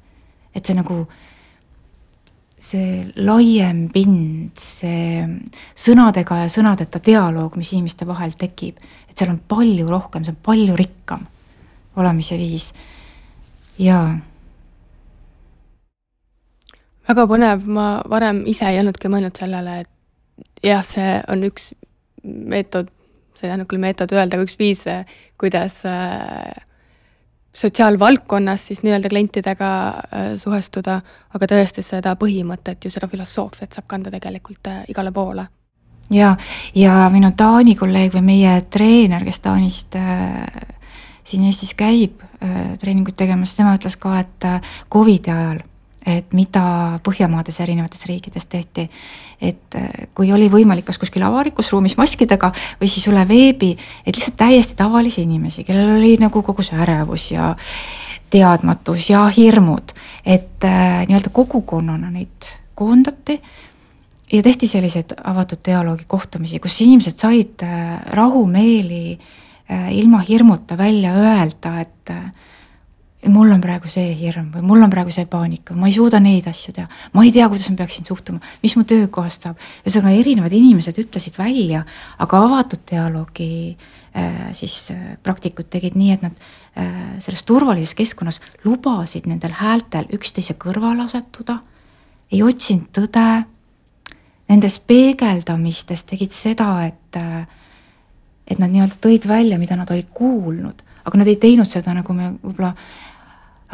et 0.56 0.66
see 0.66 0.76
nagu, 0.76 1.04
see 2.58 3.14
laiem 3.16 3.88
pind, 3.94 4.58
see 4.58 5.28
sõnadega 5.76 6.44
ja 6.44 6.48
sõnadeta 6.50 7.00
dialoog, 7.06 7.56
mis 7.56 7.72
inimeste 7.74 8.08
vahel 8.08 8.34
tekib, 8.34 8.82
et 9.10 9.18
seal 9.18 9.30
on 9.30 9.40
palju 9.40 9.86
rohkem, 9.88 10.26
see 10.26 10.34
on 10.34 10.42
palju 10.42 10.76
rikkam 10.76 11.28
olemise 12.00 12.38
viis. 12.38 12.74
jaa 13.78 14.18
väga 17.10 17.26
põnev, 17.30 17.66
ma 17.66 17.90
varem 18.10 18.44
ise 18.50 18.70
ei 18.70 18.80
olnudki 18.82 19.10
mõelnud 19.12 19.38
sellele, 19.40 19.82
et 19.84 20.66
jah, 20.66 20.86
see 20.86 21.18
on 21.32 21.44
üks 21.48 21.72
meetod, 22.24 22.90
see 23.36 23.48
ei 23.48 23.52
tähendab 23.52 23.70
küll 23.72 23.82
meetod 23.82 24.14
öelda, 24.16 24.38
aga 24.38 24.46
üks 24.46 24.58
viis, 24.60 24.84
kuidas 25.40 25.80
äh, 25.90 26.66
sotsiaalvaldkonnas 27.56 28.68
siis 28.70 28.84
nii-öelda 28.86 29.12
klientidega 29.12 29.70
äh, 29.90 30.34
suhestuda, 30.40 31.00
aga 31.34 31.50
tõesti 31.50 31.84
seda 31.86 32.16
põhimõtet 32.20 32.86
ju, 32.86 32.94
seda 32.94 33.10
filosoofiat 33.12 33.78
saab 33.78 33.88
kanda 33.90 34.14
tegelikult 34.14 34.70
äh, 34.70 34.84
igale 34.94 35.14
poole. 35.16 35.48
ja, 36.14 36.36
ja 36.76 37.08
minu 37.14 37.32
Taani 37.38 37.76
kolleeg 37.80 38.14
või 38.18 38.28
meie 38.34 38.60
treener, 38.70 39.26
kes 39.26 39.42
Taanist 39.46 39.98
äh, 39.98 40.46
siin 41.24 41.50
Eestis 41.50 41.74
käib 41.78 42.22
äh, 42.44 42.78
treeninguid 42.82 43.18
tegemas, 43.18 43.56
tema 43.58 43.76
ütles 43.78 43.98
ka, 43.98 44.20
et 44.22 44.46
äh, 44.46 44.62
Covidi 44.92 45.34
ajal 45.34 45.64
et 46.18 46.34
mida 46.34 47.00
Põhjamaades 47.06 47.60
erinevates 47.64 48.06
riikides 48.10 48.46
tehti. 48.46 48.90
et 49.42 49.76
äh, 49.76 50.08
kui 50.14 50.32
oli 50.36 50.50
võimalik 50.52 50.86
kas 50.86 50.98
kuskil 51.00 51.24
avalikus 51.24 51.72
ruumis 51.72 51.96
maskidega 51.98 52.52
või 52.82 52.90
siis 52.92 53.08
üle 53.08 53.24
veebi, 53.28 53.72
et 54.06 54.16
lihtsalt 54.16 54.36
täiesti 54.38 54.76
tavalisi 54.76 55.22
inimesi, 55.24 55.64
kellel 55.64 55.96
oli 55.96 56.18
nagu 56.20 56.42
kogu 56.44 56.64
see 56.64 56.76
ärevus 56.76 57.32
ja 57.32 57.56
teadmatus 58.30 59.10
ja 59.10 59.28
hirmud, 59.28 59.94
et 60.26 60.64
äh, 60.64 61.06
nii-öelda 61.08 61.32
kogukonnana 61.34 62.12
neid 62.12 62.52
koondati 62.76 63.40
ja 64.34 64.44
tehti 64.44 64.68
selliseid 64.68 65.16
avatud 65.24 65.64
dialoogi 65.66 66.04
kohtumisi, 66.08 66.60
kus 66.60 66.82
inimesed 66.82 67.18
said 67.18 67.64
äh, 67.64 67.96
rahumeeli 68.14 69.16
äh, 69.16 69.90
ilma 69.96 70.20
hirmuta 70.20 70.78
välja 70.78 71.14
öelda, 71.16 71.80
et 71.82 72.14
mul 73.28 73.52
on 73.52 73.60
praegu 73.60 73.90
see 73.92 74.14
hirm 74.16 74.48
või 74.54 74.64
mul 74.64 74.86
on 74.86 74.92
praegu 74.92 75.12
see 75.12 75.28
paanika, 75.30 75.76
ma 75.76 75.90
ei 75.90 75.96
suuda 75.96 76.22
neid 76.24 76.48
asju 76.48 76.74
teha, 76.76 76.88
ma 77.14 77.26
ei 77.26 77.34
tea, 77.36 77.50
kuidas 77.52 77.68
ma 77.72 77.82
peaksin 77.82 78.08
suhtuma, 78.08 78.40
mis 78.64 78.76
mu 78.80 78.86
töökohast 78.88 79.48
saab. 79.48 79.60
ühesõnaga, 79.84 80.16
erinevad 80.22 80.56
inimesed 80.56 81.02
ütlesid 81.04 81.36
välja, 81.40 81.84
aga 82.18 82.42
avatud 82.48 82.86
dialoogi 82.90 83.52
äh, 84.16 84.50
siis 84.56 84.88
äh, 84.96 85.18
praktikud 85.24 85.68
tegid 85.70 86.00
nii, 86.00 86.16
et 86.16 86.24
nad 86.24 86.40
äh, 86.80 87.20
selles 87.26 87.44
turvalises 87.44 87.98
keskkonnas 88.00 88.40
lubasid 88.64 89.28
nendel 89.28 89.58
häältel 89.60 90.08
üksteise 90.16 90.56
kõrvale 90.56 91.04
asetuda, 91.10 91.60
ei 92.32 92.44
otsinud 92.46 92.88
tõde, 92.96 93.30
nendes 94.50 94.80
peegeldamistes 94.80 96.08
tegid 96.08 96.32
seda, 96.32 96.72
et 96.88 97.20
äh, 97.20 97.48
et 98.50 98.58
nad 98.58 98.72
nii-öelda 98.74 98.98
tõid 98.98 99.28
välja, 99.30 99.60
mida 99.62 99.76
nad 99.78 99.92
olid 99.94 100.08
kuulnud, 100.16 100.82
aga 101.06 101.20
nad 101.22 101.30
ei 101.30 101.38
teinud 101.42 101.70
seda, 101.70 101.94
nagu 101.94 102.14
me 102.18 102.32
võib-olla 102.42 102.72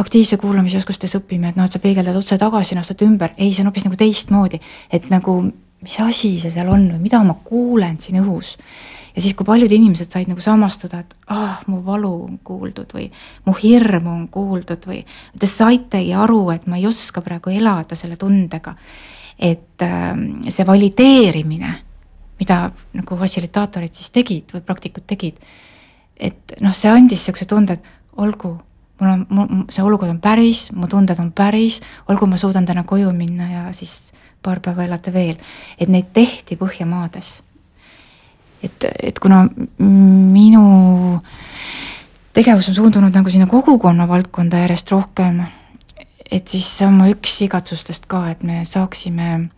aktiivse 0.01 0.37
kuulamisoskustes 0.37 1.15
õpime, 1.19 1.51
et 1.51 1.59
noh, 1.59 1.67
et 1.67 1.75
sa 1.75 1.79
peegeldad 1.79 2.17
otse 2.19 2.37
tagasi, 2.39 2.75
nostad 2.75 3.01
ümber, 3.05 3.35
ei, 3.37 3.53
see 3.53 3.63
on 3.63 3.71
hoopis 3.71 3.85
nagu 3.87 3.99
teistmoodi, 3.99 4.59
et 4.91 5.07
nagu 5.13 5.37
mis 5.85 5.99
asi 6.01 6.35
see 6.41 6.51
seal 6.53 6.69
on 6.71 6.87
või 6.95 7.05
mida 7.05 7.21
ma 7.23 7.37
kuulen 7.45 7.97
siin 8.01 8.19
õhus. 8.23 8.55
ja 9.15 9.21
siis, 9.21 9.35
kui 9.37 9.47
paljud 9.47 9.71
inimesed 9.71 10.11
said 10.11 10.27
nagu 10.27 10.41
samastuda, 10.43 10.99
et 11.03 11.15
ah, 11.31 11.59
mu 11.71 11.81
valu 11.85 12.11
on 12.25 12.39
kuuldud 12.43 12.91
või 12.95 13.07
mu 13.45 13.55
hirmu 13.55 14.11
on 14.11 14.27
kuuldud 14.31 14.87
või 14.89 15.03
te 15.39 15.47
saitegi 15.47 16.13
aru, 16.13 16.41
et 16.51 16.67
ma 16.67 16.79
ei 16.79 16.87
oska 16.89 17.23
praegu 17.23 17.53
elada 17.53 17.95
selle 17.95 18.17
tundega. 18.17 18.75
et 19.39 19.81
äh, 19.83 20.13
see 20.47 20.65
valideerimine, 20.67 21.73
mida 22.39 22.71
nagu 22.93 23.17
fassilitaatorid 23.19 23.93
siis 23.93 24.09
tegid 24.09 24.53
või 24.53 24.61
praktikud 24.63 25.03
tegid, 25.07 25.39
et 26.15 26.55
noh, 26.61 26.73
see 26.73 26.89
andis 26.89 27.19
niisuguse 27.19 27.45
tunde, 27.45 27.73
et 27.73 28.17
olgu 28.17 28.55
mul 28.99 29.09
on, 29.09 29.25
mul, 29.29 29.47
see 29.69 29.83
olukord 29.83 30.11
on 30.11 30.21
päris, 30.21 30.69
mu 30.75 30.87
tunded 30.91 31.19
on 31.19 31.31
päris, 31.35 31.81
olgu 32.09 32.27
ma 32.29 32.37
suudan 32.37 32.65
täna 32.65 32.83
koju 32.87 33.11
minna 33.13 33.49
ja 33.51 33.63
siis 33.73 33.97
paar 34.43 34.61
päeva 34.63 34.85
elada 34.85 35.13
veel. 35.13 35.35
et 35.79 35.89
neid 35.89 36.13
tehti 36.13 36.55
Põhjamaades. 36.55 37.41
et, 38.63 38.85
et 39.03 39.19
kuna 39.19 39.45
minu 39.79 41.21
tegevus 42.33 42.69
on 42.69 42.75
suundunud 42.75 43.15
nagu 43.15 43.29
sinna 43.29 43.47
kogukonna 43.47 44.07
valdkonda 44.07 44.63
järjest 44.65 44.91
rohkem, 44.91 45.43
et 46.31 46.47
siis 46.47 46.67
see 46.77 46.87
on 46.87 46.97
mu 46.99 47.09
üks 47.11 47.39
igatsustest 47.45 48.07
ka, 48.11 48.25
et 48.31 48.43
me 48.43 48.63
saaksime 48.65 49.49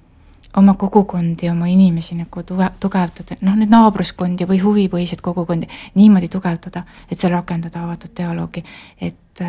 oma 0.57 0.73
kogukondi, 0.73 1.49
oma 1.49 1.67
inimesi 1.69 2.15
nagu 2.17 2.43
tuge-, 2.43 2.71
tugevdada, 2.81 3.37
noh, 3.45 3.55
neid 3.59 3.71
naabruskondi 3.71 4.47
või 4.49 4.59
huvipõhiseid 4.63 5.21
kogukondi 5.25 5.69
niimoodi 5.95 6.29
tugevdada, 6.33 6.83
et 7.11 7.19
seal 7.19 7.35
rakendada 7.35 7.83
avatud 7.85 8.13
dialoogi, 8.17 8.63
et, 9.01 9.43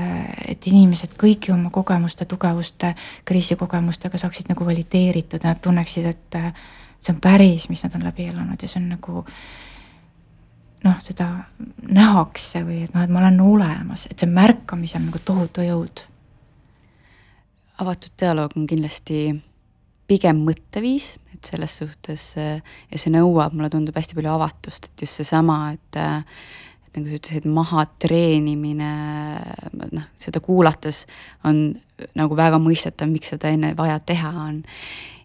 et 0.48 0.68
inimesed 0.68 1.16
kõigi 1.20 1.54
oma 1.54 1.72
kogemuste, 1.74 2.28
tugevuste, 2.28 2.92
kriisikogemustega 3.28 4.20
saaksid 4.20 4.52
nagu 4.52 4.68
valideeritud, 4.68 5.46
nad 5.48 5.62
tunneksid, 5.64 6.10
et 6.12 6.38
see 7.00 7.14
on 7.14 7.22
päris, 7.24 7.68
mis 7.72 7.82
nad 7.86 7.96
on 7.96 8.04
läbi 8.04 8.28
elanud 8.28 8.62
ja 8.62 8.68
see 8.68 8.82
on 8.82 8.92
nagu 8.92 9.24
noh, 10.84 11.00
seda 11.02 11.30
nähakse 11.88 12.62
või 12.66 12.84
et 12.84 12.94
noh, 12.94 13.02
et 13.06 13.12
ma 13.12 13.24
olen 13.24 13.40
olemas, 13.42 14.06
et 14.10 14.18
see 14.18 14.30
märkamisel 14.30 15.06
nagu 15.08 15.24
tohutu 15.24 15.64
jõud. 15.64 16.04
avatud 17.78 18.12
dialoog 18.20 18.56
on 18.58 18.66
kindlasti 18.66 19.47
pigem 20.08 20.40
mõtteviis, 20.46 21.16
et 21.34 21.50
selles 21.50 21.74
suhtes 21.82 22.30
ja 22.38 22.96
see 22.98 23.12
nõuab, 23.12 23.54
mulle 23.54 23.70
tundub, 23.72 23.96
hästi 23.98 24.16
palju 24.16 24.32
avatust, 24.32 24.90
et 24.90 25.04
just 25.06 25.20
seesama, 25.20 25.60
et 25.76 26.00
et 26.88 26.96
nagu 26.96 27.10
sa 27.10 27.18
ütlesid, 27.18 27.46
mahatreenimine, 27.52 28.92
noh, 29.92 30.06
seda 30.16 30.40
kuulates 30.40 31.02
on 31.44 31.76
nagu 32.16 32.36
väga 32.38 32.60
mõistetav, 32.62 33.10
miks 33.12 33.34
seda 33.34 33.52
enne 33.52 33.74
vaja 33.76 33.98
teha 34.00 34.32
on. 34.46 34.62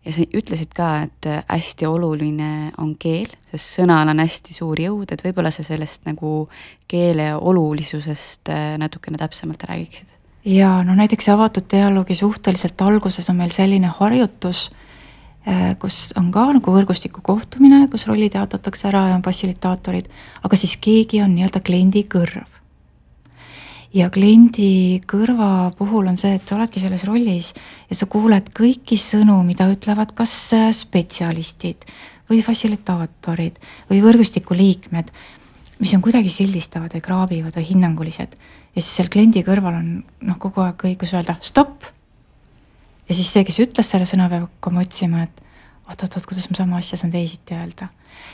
ja 0.03 0.11
sa 0.11 0.25
ütlesid 0.35 0.73
ka, 0.75 0.89
et 1.07 1.29
hästi 1.47 1.87
oluline 1.87 2.73
on 2.83 2.97
keel, 2.99 3.31
sest 3.53 3.79
sõnal 3.79 4.11
on 4.11 4.19
hästi 4.19 4.57
suur 4.57 4.81
jõud, 4.83 5.07
et 5.15 5.23
võib-olla 5.23 5.51
sa 5.55 5.63
sellest 5.63 6.03
nagu 6.09 6.49
keele 6.91 7.31
olulisusest 7.39 8.51
natukene 8.83 9.21
täpsemalt 9.21 9.63
räägiksid 9.69 10.22
ja 10.45 10.83
no 10.83 10.95
näiteks 10.95 11.29
avatud 11.29 11.67
dialoogi 11.71 12.15
suhteliselt 12.15 12.81
alguses 12.81 13.29
on 13.29 13.39
meil 13.39 13.51
selline 13.55 13.91
harjutus, 13.99 14.71
äh, 15.47 15.75
kus 15.79 16.11
on 16.19 16.31
ka 16.31 16.49
nagu 16.57 16.73
võrgustiku 16.75 17.23
kohtumine, 17.23 17.87
kus 17.91 18.07
rollid 18.07 18.35
jaotatakse 18.35 18.89
ära 18.91 19.07
ja 19.11 19.19
on 19.19 19.23
fassilitaatorid, 19.25 20.09
aga 20.43 20.59
siis 20.59 20.75
keegi 20.77 21.21
on 21.23 21.35
nii-öelda 21.35 21.63
kliendi 21.63 22.07
kõrv. 22.09 22.49
ja 23.93 24.09
kliendi 24.09 25.01
kõrva 25.05 25.69
puhul 25.77 26.07
on 26.09 26.17
see, 26.17 26.33
et 26.33 26.47
sa 26.47 26.55
oledki 26.55 26.81
selles 26.81 27.03
rollis 27.05 27.51
ja 27.89 27.95
sa 27.95 28.07
kuuled 28.09 28.49
kõiki 28.49 28.97
sõnu, 28.97 29.35
mida 29.45 29.67
ütlevad 29.69 30.15
kas 30.17 30.33
spetsialistid 30.73 31.85
või 32.29 32.41
fassilitaatorid 32.41 33.59
või 33.91 34.01
võrgustiku 34.01 34.57
liikmed, 34.57 35.11
mis 35.83 35.93
on 35.95 36.03
kuidagi 36.03 36.31
sildistavad 36.31 36.93
või 36.95 37.03
kraabivad 37.03 37.57
või 37.59 37.65
hinnangulised 37.67 38.37
ja 38.73 38.81
siis 38.81 38.91
seal 38.97 39.09
kliendi 39.13 39.43
kõrval 39.45 39.77
on 39.79 39.89
noh, 40.23 40.37
kogu 40.41 40.63
aeg 40.63 40.85
õigus 40.89 41.13
öelda 41.13 41.35
stopp. 41.43 41.89
ja 43.09 43.15
siis 43.15 43.31
see, 43.33 43.43
kes 43.43 43.59
ütles 43.65 43.89
selle 43.89 44.07
sõna, 44.09 44.29
peab 44.31 44.47
hakkama 44.47 44.85
otsima, 44.85 45.25
et 45.27 45.43
oot-oot-oot, 45.89 46.25
kuidas 46.29 46.47
ma 46.49 46.57
sama 46.57 46.79
asja 46.79 46.97
saan 46.97 47.11
teisiti 47.11 47.57
öelda. 47.57 47.89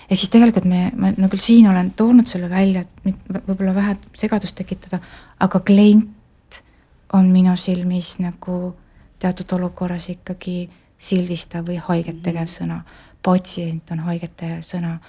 ehk 0.09 0.19
siis 0.19 0.29
tegelikult 0.29 0.67
me, 0.69 0.91
ma 0.95 1.11
no 1.17 1.29
küll 1.31 1.43
siin 1.43 1.67
olen 1.69 1.91
toonud 1.97 2.29
selle 2.29 2.49
välja, 2.51 2.85
et 2.85 3.25
võib-olla 3.47 3.73
vähe 3.75 3.97
segadust 4.17 4.55
tekitada, 4.55 5.01
aga 5.39 5.59
klient 5.59 6.61
on 7.13 7.31
minu 7.33 7.55
silmis 7.57 8.17
nagu 8.21 8.75
teatud 9.19 9.57
olukorras 9.57 10.09
ikkagi 10.13 10.69
sildistav 10.99 11.65
või 11.67 11.79
haiget 11.81 12.23
tegev 12.23 12.51
sõna. 12.51 12.83
patsient 13.23 13.91
on 13.91 13.99
haiget 14.07 14.35
tegev 14.37 14.61
sõna. 14.63 14.99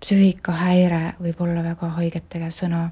Psüühikahäire 0.00 1.14
võib 1.20 1.40
olla 1.44 1.62
väga 1.64 1.90
haiget 1.98 2.28
tegev 2.32 2.52
sõna 2.54 2.88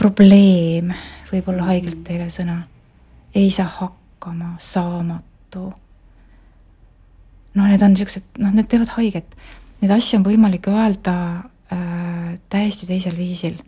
probleem 0.00 0.92
võib 1.32 1.50
olla 1.50 1.68
haigelt 1.70 2.04
tegev 2.06 2.30
sõna. 2.32 2.62
ei 3.34 3.50
saa 3.50 3.66
hakkama, 3.66 4.54
saamatu. 4.58 5.72
noh, 7.54 7.66
need 7.66 7.82
on 7.82 7.96
siuksed, 7.96 8.26
noh, 8.38 8.54
need 8.54 8.68
teevad 8.70 8.94
haiget. 8.96 9.36
Neid 9.80 9.92
asju 9.94 10.18
on 10.18 10.26
võimalik 10.26 10.66
öelda 10.70 11.14
äh, 11.72 12.34
täiesti 12.48 12.86
teisel 12.86 13.16
viisil 13.18 13.58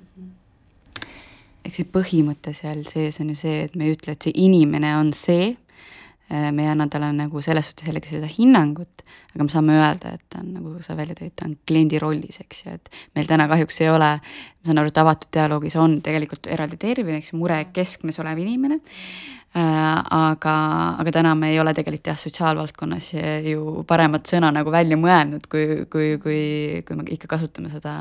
eks 1.66 1.80
see 1.80 1.88
põhimõte 1.90 2.54
seal 2.54 2.84
sees 2.86 3.18
on 3.20 3.32
ju 3.32 3.38
see, 3.38 3.64
et 3.66 3.74
me 3.76 3.88
ei 3.88 3.96
ütle, 3.96 4.14
et 4.14 4.22
see 4.22 4.34
inimene 4.38 4.92
on 5.00 5.10
see, 5.16 5.56
me 6.28 6.64
ei 6.64 6.68
anna 6.72 6.88
talle 6.90 7.12
nagu 7.14 7.40
selles 7.44 7.68
suhtes 7.68 7.86
jällegi 7.86 8.10
seda 8.10 8.26
hinnangut, 8.26 9.04
aga 9.34 9.44
me 9.46 9.52
saame 9.52 9.76
öelda, 9.78 10.16
et 10.16 10.24
ta 10.32 10.40
on, 10.42 10.48
nagu 10.56 10.72
sa 10.82 10.96
välja 10.98 11.14
tõid, 11.14 11.34
ta 11.38 11.46
on 11.46 11.54
kliendi 11.68 12.00
rollis, 12.02 12.40
eks 12.42 12.64
ju, 12.64 12.74
et 12.74 12.90
meil 13.14 13.28
täna 13.30 13.46
kahjuks 13.50 13.78
ei 13.84 13.92
ole, 13.92 14.08
ma 14.18 14.66
saan 14.66 14.82
aru, 14.82 14.90
et 14.90 14.98
avatud 15.04 15.30
dialoogis 15.38 15.78
on 15.78 16.00
tegelikult 16.02 16.50
eraldi 16.50 16.80
termin, 16.82 17.20
eks 17.20 17.30
ju, 17.30 17.38
mure 17.38 17.60
keskmes 17.76 18.18
olev 18.22 18.42
inimene. 18.42 18.80
Äh, 18.82 19.45
aga, 19.56 20.54
aga 21.00 21.12
täna 21.14 21.34
me 21.38 21.50
ei 21.52 21.60
ole 21.60 21.72
tegelikult 21.76 22.10
jah, 22.10 22.18
sotsiaalvaldkonnas 22.20 23.06
ju 23.46 23.82
paremat 23.88 24.28
sõna 24.28 24.50
nagu 24.52 24.72
välja 24.72 24.98
mõelnud, 25.00 25.46
kui, 25.50 25.86
kui, 25.90 26.08
kui, 26.22 26.40
kui 26.86 26.98
me 26.98 27.06
ikka 27.14 27.30
kasutame 27.30 27.70
seda 27.72 27.94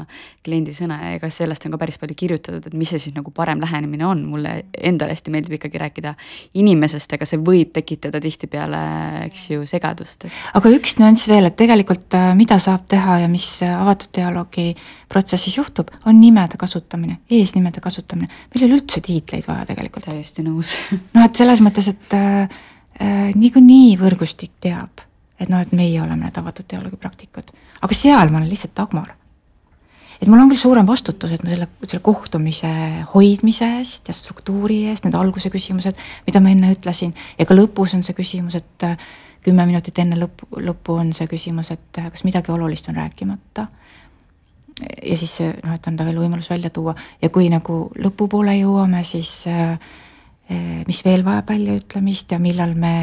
kliendi 0.45 0.73
sõna 0.75 0.97
ja 0.99 1.13
ega 1.15 1.29
sellest 1.31 1.65
on 1.67 1.75
ka 1.75 1.79
päris 1.81 1.99
palju 2.01 2.17
kirjutatud, 2.19 2.67
et 2.67 2.75
mis 2.77 2.91
see 2.91 3.01
siis 3.01 3.15
nagu 3.15 3.31
parem 3.35 3.61
lähenemine 3.63 4.07
on, 4.07 4.25
mulle 4.29 4.55
endale 4.75 5.15
hästi 5.15 5.33
meeldib 5.33 5.57
ikkagi 5.57 5.81
rääkida 5.81 6.15
inimesest, 6.59 7.15
aga 7.15 7.27
see 7.29 7.39
võib 7.39 7.71
tekitada 7.75 8.19
tihtipeale, 8.23 8.81
eks 9.29 9.47
ju, 9.53 9.63
segadust 9.69 10.27
et.... 10.27 10.41
aga 10.59 10.73
üks 10.75 10.97
nüanss 10.99 11.29
veel, 11.31 11.47
et 11.49 11.57
tegelikult 11.59 12.17
äh, 12.17 12.33
mida 12.37 12.59
saab 12.61 12.83
teha 12.91 13.21
ja 13.23 13.31
mis 13.31 13.47
avatud 13.69 14.11
dialoogi 14.15 14.73
protsessis 15.11 15.55
juhtub, 15.55 15.91
on 16.09 16.19
nimede 16.19 16.59
kasutamine, 16.59 17.21
eesnimede 17.31 17.79
kasutamine. 17.83 18.27
meil 18.51 18.63
ei 18.63 18.69
ole 18.69 18.79
üldse 18.81 19.01
tiitleid 19.05 19.47
vaja 19.47 19.69
tegelikult. 19.71 20.05
täiesti 20.05 20.43
nõus 20.45 20.75
noh, 21.15 21.23
et 21.23 21.35
selles 21.45 21.61
mõttes, 21.61 21.89
et 21.91 22.15
äh, 22.17 22.55
äh, 22.97 23.27
niikuinii 23.37 23.93
võrgustik 24.01 24.57
teab, 24.63 25.03
et 25.39 25.51
noh, 25.51 25.61
et 25.61 25.75
meie 25.75 25.99
oleme 26.01 26.25
need 26.25 26.39
avatud 26.41 26.67
dialoogi 26.71 26.97
praktikud, 27.01 27.53
aga 27.85 27.97
seal 27.97 28.31
ma 28.31 28.41
olen 28.41 28.49
lihtsalt 28.49 28.75
Dagmar. 28.77 29.13
et 30.15 30.29
mul 30.31 30.39
on 30.39 30.49
küll 30.49 30.61
suurem 30.61 30.87
vastutus, 30.87 31.33
et 31.35 31.43
ma 31.43 31.51
selle, 31.51 31.67
selle 31.83 32.01
kohtumise 32.01 32.71
hoidmise 33.13 33.67
eest 33.81 34.07
ja 34.07 34.15
struktuuri 34.15 34.85
eest, 34.89 35.03
need 35.05 35.17
alguse 35.19 35.51
küsimused, 35.51 35.99
mida 36.25 36.41
ma 36.41 36.53
enne 36.55 36.71
ütlesin, 36.73 37.11
ja 37.37 37.45
ka 37.45 37.57
lõpus 37.57 37.93
on 37.97 38.03
see 38.07 38.15
küsimus, 38.17 38.55
et 38.57 38.87
äh, 38.87 38.95
kümme 39.45 39.67
minutit 39.67 39.99
enne 40.01 40.17
lõppu, 40.17 40.47
lõppu 40.63 40.95
on 41.03 41.11
see 41.13 41.27
küsimus, 41.29 41.69
et 41.75 41.99
äh, 41.99 42.09
kas 42.09 42.23
midagi 42.25 42.53
olulist 42.55 42.89
on 42.89 42.97
rääkimata. 42.97 43.67
Ja 44.75 45.15
siis 45.15 45.37
noh, 45.39 45.75
et 45.75 45.85
anda 45.87 46.03
veel 46.03 46.17
võimalus 46.19 46.49
välja 46.51 46.67
tuua. 46.73 46.91
Ja 47.21 47.29
kui 47.31 47.45
nagu 47.47 47.85
lõpupoole 47.95 48.57
jõuame, 48.57 49.05
siis 49.07 49.45
äh, 49.47 49.77
mis 50.87 51.01
veel 51.05 51.23
vajab 51.25 51.49
väljaütlemist 51.49 52.31
ja 52.31 52.39
millal 52.39 52.75
me 52.77 52.95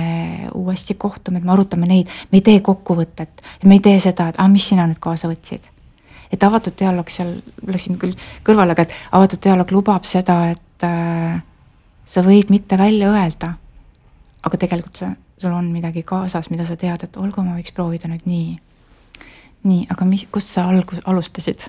uuesti 0.55 0.95
kohtume, 0.95 1.41
et 1.41 1.45
me 1.45 1.53
arutame 1.53 1.89
neid, 1.91 2.11
me 2.31 2.39
ei 2.39 2.45
tee 2.47 2.61
kokkuvõtet 2.63 3.43
ja 3.43 3.69
me 3.69 3.79
ei 3.79 3.83
tee 3.83 3.99
seda, 4.01 4.29
et 4.31 4.39
aa, 4.39 4.49
mis 4.51 4.69
sina 4.71 4.87
nüüd 4.87 5.01
kaasa 5.03 5.31
võtsid. 5.31 5.67
et 6.33 6.45
avatud 6.47 6.73
dialoog 6.79 7.11
seal, 7.13 7.35
läksin 7.67 7.99
küll 8.01 8.15
kõrvale, 8.47 8.73
aga 8.73 8.87
et 8.87 8.95
avatud 9.13 9.43
dialoog 9.43 9.73
lubab 9.75 10.07
seda, 10.09 10.37
et 10.55 10.87
äh, 10.87 11.43
sa 12.07 12.23
võid 12.25 12.53
mitte 12.55 12.79
välja 12.79 13.11
öelda, 13.13 13.53
aga 14.43 14.59
tegelikult 14.59 15.03
sa, 15.03 15.11
sul 15.43 15.53
on 15.53 15.73
midagi 15.75 16.05
kaasas, 16.07 16.49
mida 16.51 16.65
sa 16.65 16.77
tead, 16.79 17.03
et 17.05 17.19
olgu, 17.21 17.43
ma 17.43 17.59
võiks 17.59 17.75
proovida 17.75 18.09
nüüd 18.09 18.23
nii. 18.25 18.55
nii, 19.67 19.83
aga 19.91 20.07
mis, 20.07 20.27
kust 20.31 20.55
sa 20.55 20.69
algus, 20.71 21.03
alustasid? 21.05 21.67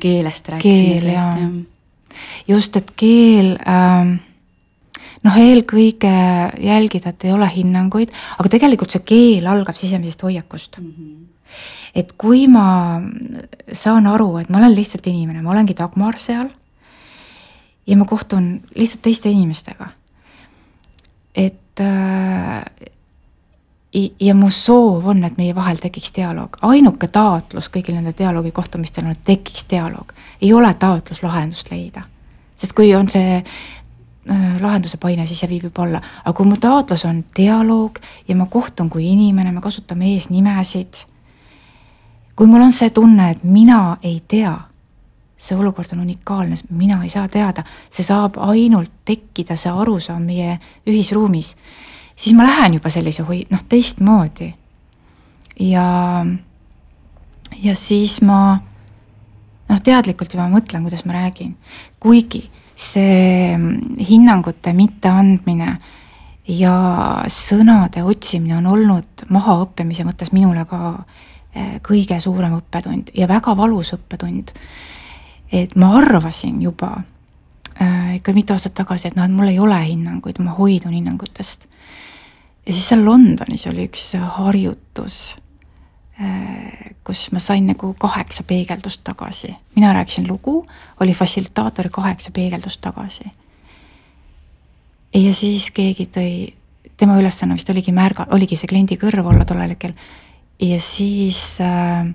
keelest 0.00 0.48
rääkisime 0.54 0.98
sellest, 1.02 1.42
jah. 1.42 2.16
just, 2.48 2.76
et 2.76 2.94
keel 2.96 3.58
ähm, 3.66 4.16
noh, 5.26 5.38
eelkõige 5.40 6.12
jälgida, 6.62 7.12
et 7.12 7.26
ei 7.26 7.34
ole 7.34 7.48
hinnanguid, 7.50 8.12
aga 8.38 8.52
tegelikult 8.52 8.94
see 8.94 9.04
keel 9.06 9.48
algab 9.50 9.78
sisemisest 9.78 10.22
hoiakust 10.22 10.80
mm. 10.80 10.92
-hmm. 10.92 11.50
et 11.94 12.12
kui 12.18 12.46
ma 12.48 13.00
saan 13.72 14.06
aru, 14.06 14.36
et 14.38 14.50
ma 14.50 14.62
olen 14.62 14.74
lihtsalt 14.74 15.06
inimene, 15.06 15.42
ma 15.42 15.54
olengi 15.54 15.76
Dagmar 15.76 16.18
seal 16.18 16.50
ja 17.86 17.96
ma 17.96 18.04
kohtun 18.04 18.60
lihtsalt 18.74 19.02
teiste 19.02 19.30
inimestega. 19.30 19.88
et 21.34 21.80
äh, 21.80 22.64
ja 24.20 24.34
mu 24.34 24.50
soov 24.50 25.06
on, 25.06 25.24
et 25.24 25.38
meie 25.38 25.54
vahel 25.54 25.78
tekiks 25.80 26.12
dialoog, 26.16 26.58
ainuke 26.66 27.08
taotlus 27.12 27.70
kõigil 27.72 27.96
nendel 27.96 28.16
dialoogi 28.18 28.52
kohtumistel 28.56 29.06
on, 29.06 29.16
et 29.16 29.24
tekiks 29.24 29.66
dialoog, 29.70 30.12
ei 30.42 30.52
ole 30.52 30.72
taotlus 30.74 31.22
lahendust 31.22 31.70
leida. 31.70 32.02
sest 32.56 32.72
kui 32.72 32.94
on 32.96 33.08
see 33.08 33.42
lahenduse 34.60 34.98
paine, 34.98 35.26
siis 35.26 35.40
see 35.40 35.50
viib 35.50 35.68
juba 35.68 35.84
alla. 35.84 36.00
aga 36.24 36.34
kui 36.36 36.48
mu 36.48 36.56
taotlus 36.60 37.04
on 37.06 37.24
dialoog 37.36 37.98
ja 38.28 38.36
ma 38.36 38.46
kohtun 38.50 38.90
kui 38.90 39.06
inimene, 39.12 39.52
me 39.52 39.60
kasutame 39.60 40.12
eesnimesid. 40.14 41.04
kui 42.36 42.46
mul 42.46 42.62
on 42.62 42.72
see 42.72 42.90
tunne, 42.90 43.30
et 43.30 43.44
mina 43.44 43.96
ei 44.02 44.22
tea, 44.28 44.56
see 45.36 45.56
olukord 45.56 45.92
on 45.92 46.00
unikaalne, 46.00 46.56
mina 46.70 47.02
ei 47.02 47.08
saa 47.08 47.28
teada, 47.28 47.64
see 47.90 48.04
saab 48.04 48.36
ainult 48.38 48.92
tekkida, 49.04 49.56
see 49.56 49.72
arusaam 49.72 50.22
meie 50.22 50.58
ühisruumis, 50.86 51.54
siis 52.16 52.36
ma 52.36 52.44
lähen 52.44 52.80
juba 52.80 52.90
sellise 52.90 53.22
hoi-, 53.22 53.46
noh, 53.50 53.62
teistmoodi. 53.68 54.54
ja, 55.60 55.86
ja 57.62 57.74
siis 57.76 58.20
ma 58.22 58.58
noh, 59.68 59.80
teadlikult 59.80 60.34
juba 60.34 60.48
mõtlen, 60.50 60.82
kuidas 60.82 61.04
ma 61.06 61.20
räägin, 61.20 61.56
kuigi 62.00 62.50
see 62.76 63.56
mm, 63.56 63.96
hinnangute 64.08 64.72
mitteandmine 64.76 65.76
ja 66.48 66.74
sõnade 67.32 68.04
otsimine 68.06 68.58
on 68.60 68.68
olnud 68.76 69.26
mahaõppimise 69.32 70.04
mõttes 70.06 70.32
minule 70.36 70.66
ka 70.68 70.92
eh, 71.54 71.78
kõige 71.84 72.20
suurem 72.22 72.58
õppetund 72.60 73.10
ja 73.16 73.28
väga 73.28 73.56
valus 73.56 73.94
õppetund. 73.96 74.52
et 75.52 75.76
ma 75.76 75.94
arvasin 75.98 76.60
juba 76.62 76.92
äh, 77.80 78.16
ikka 78.16 78.32
mitu 78.32 78.52
aastat 78.52 78.74
tagasi, 78.74 79.08
et 79.08 79.16
noh, 79.16 79.24
et 79.24 79.32
mul 79.32 79.48
ei 79.48 79.58
ole 79.58 79.78
hinnanguid, 79.84 80.38
ma 80.38 80.52
hoidun 80.58 80.92
hinnangutest. 80.92 81.66
ja 82.66 82.72
siis 82.72 82.88
seal 82.88 83.04
Londonis 83.04 83.66
oli 83.66 83.88
üks 83.88 84.12
harjutus 84.36 85.36
kus 87.04 87.30
ma 87.32 87.40
sain 87.42 87.66
nagu 87.68 87.92
kaheksa 88.00 88.42
peegeldust 88.42 89.02
tagasi. 89.04 89.54
mina 89.74 89.92
rääkisin 89.92 90.28
lugu, 90.28 90.66
oli 91.00 91.14
fassilitaatori 91.14 91.88
kaheksa 91.90 92.30
peegeldust 92.30 92.80
tagasi. 92.80 93.24
ja 95.14 95.34
siis 95.34 95.70
keegi 95.70 96.08
tõi, 96.16 96.54
tema 96.96 97.18
ülesanne 97.20 97.54
vist 97.54 97.70
oligi 97.70 97.92
märga, 97.92 98.26
oligi 98.30 98.56
see 98.56 98.66
kliendi 98.66 98.96
kõrv 98.96 99.26
olla 99.26 99.44
tollel 99.44 99.74
hetkel. 99.76 99.92
ja 100.60 100.80
siis 100.80 101.60
äh, 101.60 102.06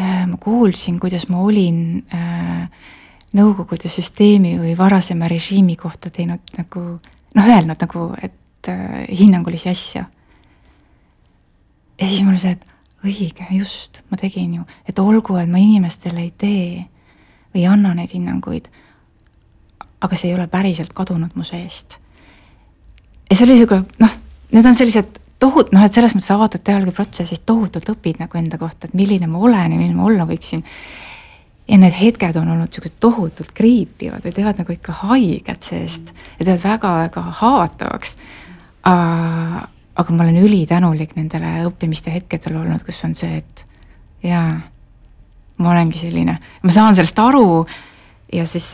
äh, 0.00 0.26
ma 0.26 0.36
kuulsin, 0.40 1.00
kuidas 1.00 1.28
ma 1.28 1.42
olin 1.42 2.04
äh, 2.14 2.68
Nõukogude 3.36 3.90
süsteemi 3.90 4.54
või 4.56 4.70
varasema 4.78 5.26
režiimi 5.28 5.74
kohta 5.76 6.08
teinud 6.14 6.54
nagu 6.56 6.82
noh, 7.34 7.48
öelnud 7.50 7.82
nagu, 7.82 8.04
et 8.22 8.70
äh, 8.70 9.02
hinnangulisi 9.12 9.68
asju 9.68 10.04
ja 12.00 12.08
siis 12.08 12.24
mul 12.24 12.38
see, 12.40 12.56
et 12.56 12.66
õige, 13.06 13.46
just, 13.56 14.02
ma 14.10 14.18
tegin 14.20 14.58
ju, 14.58 14.64
et 14.88 14.98
olgu, 14.98 15.36
et 15.40 15.50
ma 15.50 15.60
inimestele 15.62 16.24
ei 16.24 16.32
tee 16.36 16.86
või 17.52 17.62
ei 17.62 17.68
anna 17.70 17.94
neid 17.96 18.12
hinnanguid. 18.14 18.68
aga 20.00 20.16
see 20.16 20.28
ei 20.28 20.34
ole 20.36 20.46
päriselt 20.46 20.92
kadunud 20.94 21.34
mu 21.34 21.44
seest. 21.44 21.98
ja 23.30 23.36
see 23.36 23.46
oli 23.46 23.58
sihuke 23.58 23.82
noh, 24.02 24.18
need 24.52 24.66
on 24.66 24.74
sellised 24.74 25.18
tohut-, 25.42 25.72
noh, 25.72 25.84
et 25.84 25.92
selles 25.92 26.14
mõttes 26.16 26.32
avatud 26.34 26.64
dialoogiprotsessis 26.66 27.44
tohutult 27.46 27.88
õpid 27.94 28.20
nagu 28.22 28.38
enda 28.38 28.58
kohta, 28.58 28.86
et 28.88 28.96
milline 28.96 29.28
ma 29.30 29.38
olen 29.38 29.72
ja 29.72 29.78
milline 29.78 29.96
ma 29.96 30.08
olla 30.08 30.26
võiksin. 30.28 30.64
ja 31.68 31.78
need 31.82 31.96
hetked 31.96 32.36
on 32.40 32.52
olnud 32.54 32.72
siuksed 32.72 32.98
tohutult 33.00 33.52
kriipivad 33.54 34.24
ja 34.24 34.32
teevad 34.32 34.60
nagu 34.62 34.72
ikka 34.72 34.92
haiget 35.06 35.62
seest 35.62 36.12
ja 36.38 36.44
teevad 36.44 36.64
väga-väga 36.64 37.24
haavatavaks 37.40 38.16
aga 39.96 40.12
ma 40.14 40.24
olen 40.24 40.44
ülitänulik 40.44 41.16
nendele 41.16 41.64
õppimiste 41.66 42.12
hetkedel 42.12 42.58
olnud, 42.60 42.84
kus 42.84 43.02
on 43.06 43.14
see, 43.16 43.40
et 43.40 43.64
jaa, 44.26 44.48
ma 45.56 45.72
olengi 45.72 46.00
selline, 46.00 46.36
ma 46.36 46.74
saan 46.74 46.96
sellest 46.96 47.18
aru 47.22 47.64
ja 48.32 48.44
siis 48.48 48.72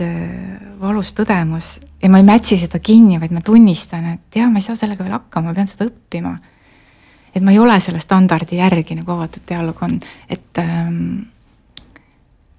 valus 0.80 1.12
tõdemus 1.14 1.76
ja 2.02 2.10
ma 2.10 2.22
ei 2.22 2.26
mätsi 2.26 2.58
seda 2.58 2.80
kinni, 2.82 3.20
vaid 3.22 3.34
ma 3.34 3.42
tunnistan, 3.44 4.14
et 4.16 4.40
jaa, 4.40 4.50
ma 4.50 4.58
ei 4.58 4.66
saa 4.66 4.78
sellega 4.78 5.04
veel 5.04 5.14
hakkama, 5.18 5.50
ma 5.50 5.56
pean 5.58 5.70
seda 5.70 5.86
õppima. 5.90 6.36
et 7.34 7.42
ma 7.42 7.52
ei 7.52 7.58
ole 7.58 7.78
selle 7.80 8.00
standardi 8.00 8.58
järgi 8.58 8.98
nagu 8.98 9.12
avatud 9.14 9.46
dialoog 9.48 9.82
on, 9.82 9.98
et 10.28 10.58
ähm, 10.58 11.28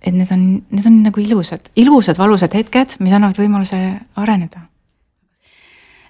et 0.03 0.13
need 0.13 0.31
on, 0.31 0.63
need 0.69 0.85
on 0.87 1.01
nagu 1.03 1.19
ilusad, 1.19 1.69
ilusad 1.75 2.17
valusad 2.17 2.53
hetked, 2.53 2.97
mis 2.99 3.13
annavad 3.13 3.39
võimaluse 3.39 3.79
areneda 4.19 4.67
Äh, 4.67 4.72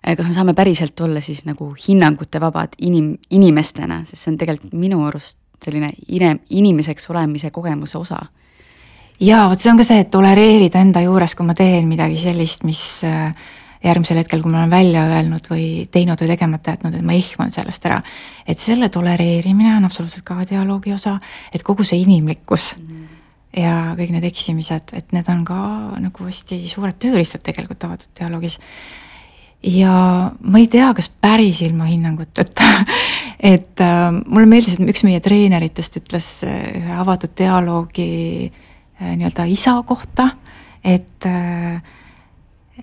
kas 0.03 0.27
me 0.27 0.33
saame 0.35 0.53
päriselt 0.53 0.99
olla 0.99 1.21
siis 1.23 1.45
nagu 1.47 1.71
hinnangute 1.87 2.41
vabad 2.43 2.75
inim-, 2.83 3.15
inimestena, 3.31 4.03
sest 4.05 4.25
see 4.25 4.33
on 4.33 4.37
tegelikult 4.41 4.77
minu 4.77 5.03
arust 5.07 5.37
selline 5.63 5.93
ine-, 6.11 6.39
inimeseks 6.49 7.09
olemise 7.13 7.51
kogemuse 7.55 7.97
osa. 7.97 8.19
jaa, 9.19 9.47
vot 9.49 9.59
see 9.59 9.71
on 9.71 9.79
ka 9.79 9.87
see, 9.87 10.03
et 10.03 10.11
tolereerida 10.11 10.81
enda 10.83 11.03
juures, 11.05 11.35
kui 11.35 11.47
ma 11.47 11.55
teen 11.55 11.87
midagi 11.87 12.19
sellist, 12.19 12.65
mis 12.67 12.83
äh, 13.07 13.31
järgmisel 13.83 14.19
hetkel, 14.19 14.41
kui 14.43 14.51
ma 14.51 14.63
olen 14.63 14.73
välja 14.73 15.05
öelnud 15.07 15.47
või 15.51 15.67
teinud 15.91 16.19
või 16.19 16.33
tegemata 16.33 16.75
jätnud, 16.75 16.97
et 16.99 17.07
ma 17.07 17.15
ehman 17.15 17.55
sellest 17.55 17.85
ära. 17.87 18.01
et 18.47 18.59
selle 18.59 18.89
tolereerimine 18.89 19.77
on 19.77 19.87
absoluutselt 19.87 20.27
ka 20.27 20.41
dialoogi 20.49 20.93
osa, 20.93 21.19
et 21.53 21.63
kogu 21.63 21.87
see 21.87 22.03
inimlikkus 22.03 22.73
mm 22.77 23.03
ja 23.57 23.93
kõik 23.97 24.13
need 24.15 24.25
eksimised, 24.27 24.93
et 24.97 25.13
need 25.15 25.29
on 25.31 25.43
ka 25.45 25.57
nagu 26.01 26.27
hästi 26.27 26.63
suured 26.69 26.97
tööriistad 27.01 27.43
tegelikult 27.45 27.85
avatud 27.85 28.09
dialoogis 28.17 28.57
ja 29.63 29.95
ma 30.41 30.59
ei 30.59 30.67
tea, 30.67 30.91
kas 30.95 31.09
päris 31.09 31.61
ilma 31.63 31.87
hinnanguteta 31.87 32.67
et 33.53 33.81
äh, 33.83 34.11
mulle 34.25 34.47
meeldis, 34.49 34.77
et 34.79 34.91
üks 34.91 35.03
meie 35.07 35.21
treeneritest 35.23 35.99
ütles 36.01 36.27
äh, 36.47 36.59
ühe 36.79 36.97
avatud 37.03 37.33
dialoogi 37.37 38.07
äh, 38.47 39.13
nii-öelda 39.15 39.47
isa 39.51 39.75
kohta, 39.87 40.29
et 40.83 41.27
äh,, 41.27 41.81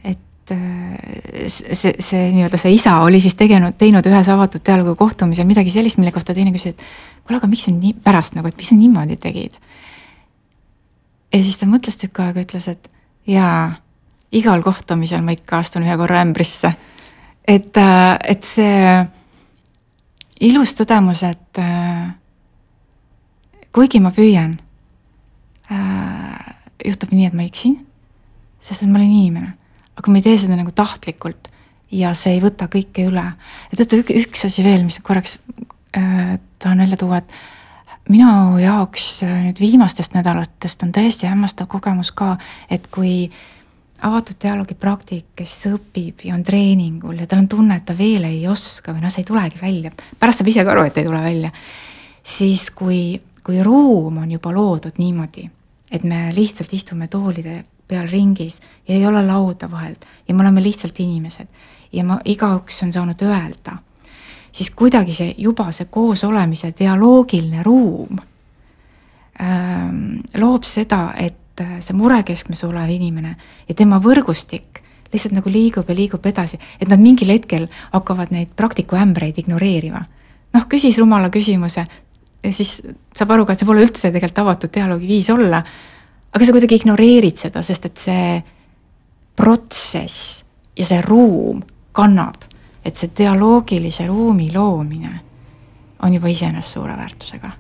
et 0.05 0.53
äh, 0.55 1.49
see, 1.49 1.95
see 1.97 2.23
nii-öelda 2.35 2.61
see 2.61 2.75
isa 2.77 2.99
oli 3.05 3.21
siis 3.25 3.37
tegenud, 3.41 3.77
teinud 3.81 4.07
ühes 4.11 4.33
avatud 4.33 4.65
dialoogi 4.67 4.97
kohtumisel 5.01 5.49
midagi 5.49 5.73
sellist, 5.73 6.01
mille 6.01 6.13
kohta 6.17 6.37
teine 6.37 6.53
küsis, 6.55 6.77
et 6.77 7.25
kuule, 7.25 7.41
aga 7.41 7.51
miks 7.51 7.69
sa 7.69 7.77
nii, 7.77 7.97
pärast 8.05 8.37
nagu, 8.37 8.49
et 8.49 8.61
miks 8.61 8.73
sa 8.73 8.79
niimoodi 8.79 9.21
tegid. 9.21 9.61
ja 11.33 11.45
siis 11.45 11.61
ta 11.61 11.69
mõtles 11.71 12.01
tükk 12.01 12.25
aega, 12.25 12.45
ütles, 12.45 12.69
et 12.73 12.91
jaa 13.29 13.79
igal 14.33 14.63
kohtumisel 14.63 15.23
ma 15.25 15.35
ikka 15.35 15.61
astun 15.61 15.85
ühe 15.87 15.97
korra 15.99 16.23
ämbrisse. 16.25 16.73
et, 17.49 17.77
äh, 17.77 18.17
et 18.25 18.43
see 18.47 19.07
ilus 20.41 20.75
tõdemus, 20.79 21.23
et 21.27 21.59
äh, 21.59 22.13
kuigi 23.75 24.01
ma 24.01 24.13
püüan, 24.15 24.59
äh, 25.71 26.55
juhtub 26.85 27.13
nii, 27.13 27.27
et 27.27 27.37
ma 27.37 27.47
eksin, 27.49 27.79
sest 28.61 28.85
et 28.85 28.91
ma 28.91 29.01
olen 29.01 29.11
inimene, 29.11 29.55
aga 29.97 30.13
ma 30.13 30.21
ei 30.21 30.27
tee 30.29 30.39
seda 30.39 30.59
nagu 30.59 30.71
tahtlikult 30.71 31.51
ja 31.91 32.13
see 32.15 32.37
ei 32.37 32.43
võta 32.45 32.71
kõike 32.71 33.09
üle. 33.11 33.25
ja 33.73 33.77
teate, 33.77 34.05
üks 34.23 34.47
asi 34.47 34.65
veel, 34.65 34.85
mis 34.87 35.01
korraks 35.03 35.41
äh, 35.97 36.37
tahan 36.59 36.85
välja 36.87 37.01
tuua, 37.01 37.25
et 37.25 38.11
minu 38.11 38.59
jaoks 38.63 39.23
nüüd 39.27 39.59
viimastest 39.61 40.15
nädalatest 40.15 40.83
on 40.87 40.93
täiesti 40.93 41.27
hämmastav 41.27 41.67
kogemus 41.71 42.13
ka, 42.15 42.37
et 42.71 42.87
kui 42.95 43.27
äh, 43.27 43.60
avatud 44.03 44.39
dialoogi 44.43 44.75
praktik, 44.79 45.27
kes 45.37 45.55
õpib 45.71 46.25
ja 46.25 46.35
on 46.35 46.45
treeningul 46.45 47.19
ja 47.21 47.27
tal 47.29 47.43
on 47.45 47.49
tunne, 47.49 47.77
et 47.81 47.87
ta 47.89 47.97
veel 47.97 48.25
ei 48.29 48.45
oska 48.49 48.95
või 48.95 49.05
noh, 49.05 49.13
see 49.13 49.25
ei 49.25 49.29
tulegi 49.29 49.61
välja, 49.61 49.93
pärast 50.21 50.41
saab 50.41 50.53
ise 50.53 50.65
ka 50.65 50.75
aru, 50.75 50.87
et 50.89 51.01
ei 51.01 51.09
tule 51.09 51.21
välja. 51.23 51.51
siis 52.23 52.71
kui, 52.71 53.21
kui 53.45 53.63
ruum 53.63 54.23
on 54.23 54.31
juba 54.31 54.53
loodud 54.53 54.99
niimoodi, 54.99 55.49
et 55.91 56.05
me 56.05 56.29
lihtsalt 56.35 56.73
istume 56.73 57.09
toolide 57.09 57.63
peal 57.91 58.09
ringis 58.09 58.61
ja 58.89 58.95
ei 58.95 59.07
ole 59.07 59.23
lauda 59.27 59.71
vahelt 59.71 60.07
ja 60.29 60.35
me 60.35 60.45
oleme 60.45 60.63
lihtsalt 60.63 61.01
inimesed 61.01 61.49
ja 61.93 62.05
ma, 62.05 62.21
igaüks 62.25 62.83
on 62.85 62.93
saanud 62.93 63.23
öelda, 63.27 63.77
siis 64.53 64.71
kuidagi 64.71 65.15
see 65.15 65.35
juba 65.39 65.71
see 65.73 65.91
koosolemise 65.91 66.73
dialoogiline 66.79 67.63
ruum 67.67 68.21
ähm, 69.43 70.21
loob 70.39 70.65
seda, 70.69 71.11
et 71.17 71.40
see 71.81 71.97
murekeskmes 71.97 72.65
olev 72.69 72.91
inimene 72.91 73.37
ja 73.69 73.75
tema 73.75 74.01
võrgustik 74.03 74.83
lihtsalt 75.13 75.35
nagu 75.35 75.51
liigub 75.51 75.89
ja 75.91 75.97
liigub 75.97 76.27
edasi, 76.27 76.59
et 76.79 76.91
nad 76.91 77.01
mingil 77.03 77.33
hetkel 77.33 77.67
hakkavad 77.91 78.31
neid 78.35 78.53
praktikuämbreid 78.57 79.41
ignoreerima. 79.43 80.05
noh, 80.55 80.67
küsis 80.67 80.99
rumala 80.99 81.31
küsimuse, 81.31 81.85
siis 82.51 82.81
saab 83.15 83.31
aru 83.35 83.47
ka, 83.47 83.55
et 83.55 83.63
see 83.63 83.69
pole 83.69 83.85
üldse 83.85 84.11
tegelikult 84.11 84.43
avatud 84.43 84.73
dialoogi 84.75 85.07
viis 85.07 85.31
olla, 85.31 85.63
aga 86.33 86.47
sa 86.47 86.55
kuidagi 86.55 86.81
ignoreerid 86.81 87.39
seda, 87.39 87.63
sest 87.63 87.87
et 87.87 88.03
see 88.03 88.41
protsess 89.39 90.45
ja 90.79 90.87
see 90.87 91.03
ruum 91.07 91.63
kannab, 91.97 92.43
et 92.85 92.97
see 92.97 93.13
dialoogilise 93.17 94.07
ruumi 94.09 94.51
loomine 94.55 95.13
on 96.03 96.15
juba 96.15 96.31
iseenesest 96.33 96.79
suure 96.79 96.97
väärtusega. 96.97 97.51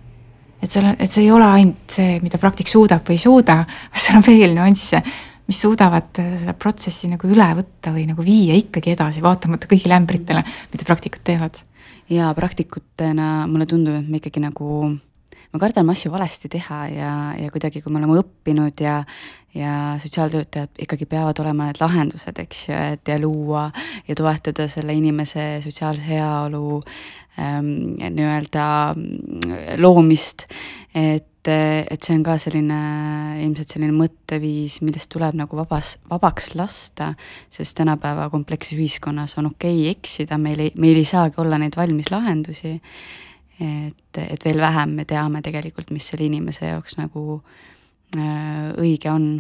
Et 0.60 0.70
seal, 0.70 0.92
et 0.98 1.10
see 1.10 1.24
ei 1.24 1.32
ole 1.34 1.48
ainult 1.48 1.96
see, 1.96 2.20
mida 2.24 2.38
praktik 2.40 2.70
suudab 2.70 3.04
või 3.06 3.18
ei 3.18 3.24
suuda, 3.24 3.58
vaid 3.64 4.04
seal 4.04 4.20
on 4.20 4.26
veel 4.26 4.56
nüansse, 4.56 5.02
mis 5.50 5.60
suudavad 5.64 6.14
seda 6.14 6.54
protsessi 6.54 7.10
nagu 7.10 7.28
üle 7.30 7.48
võtta 7.58 7.94
või 7.94 8.06
nagu 8.10 8.24
viia 8.24 8.54
ikkagi 8.58 8.94
edasi, 8.94 9.22
vaatamata 9.24 9.70
kõigile 9.70 9.98
ämbritele, 9.98 10.44
mida 10.72 10.88
praktikud 10.88 11.24
teevad. 11.26 11.58
ja 12.10 12.32
praktikutena 12.34 13.46
mulle 13.46 13.66
tundub, 13.70 13.94
et 13.94 14.08
me 14.10 14.18
ikkagi 14.18 14.42
nagu 14.42 14.90
me 15.52 15.58
kardame 15.58 15.94
asju 15.94 16.10
valesti 16.12 16.48
teha 16.50 16.80
ja, 16.90 17.12
ja 17.38 17.50
kuidagi, 17.50 17.82
kui 17.82 17.92
me 17.92 17.98
oleme 17.98 18.18
õppinud 18.20 18.82
ja, 18.82 19.00
ja 19.54 19.74
sotsiaaltöötajad 20.02 20.82
ikkagi 20.86 21.08
peavad 21.10 21.38
olema 21.42 21.66
need 21.68 21.80
lahendused, 21.82 22.38
eks 22.44 22.68
ju, 22.68 22.76
et 22.94 23.10
ja 23.10 23.18
luua 23.22 23.68
ja 24.08 24.18
toetada 24.18 24.68
selle 24.70 24.94
inimese 24.94 25.52
sotsiaalse 25.64 26.06
heaolu 26.06 26.82
nii-öelda 27.40 28.66
mm, 28.94 29.80
loomist. 29.80 30.46
et, 30.94 31.48
et 31.48 32.02
see 32.02 32.16
on 32.18 32.22
ka 32.26 32.34
selline 32.42 32.80
ilmselt 33.44 33.72
selline 33.72 33.94
mõtteviis, 33.96 34.80
millest 34.84 35.08
tuleb 35.14 35.38
nagu 35.38 35.56
vabas, 35.56 35.94
vabaks 36.10 36.52
lasta, 36.58 37.14
sest 37.48 37.78
tänapäeva 37.78 38.28
kompleksses 38.32 38.76
ühiskonnas 38.76 39.38
on 39.40 39.52
okei 39.54 39.80
okay 39.86 39.96
eksida, 39.96 40.38
meil 40.38 40.66
ei, 40.66 40.74
meil 40.76 41.00
ei 41.00 41.08
saagi 41.08 41.40
olla 41.40 41.58
neid 41.62 41.78
valmis 41.80 42.12
lahendusi 42.12 42.76
et, 43.60 44.20
et 44.20 44.44
veel 44.44 44.60
vähem 44.60 44.96
me 45.00 45.06
teame 45.08 45.42
tegelikult, 45.44 45.92
mis 45.94 46.10
selle 46.10 46.26
inimese 46.28 46.70
jaoks 46.70 46.96
nagu 47.00 47.40
äh, 48.16 48.70
õige 48.80 49.10
on 49.12 49.32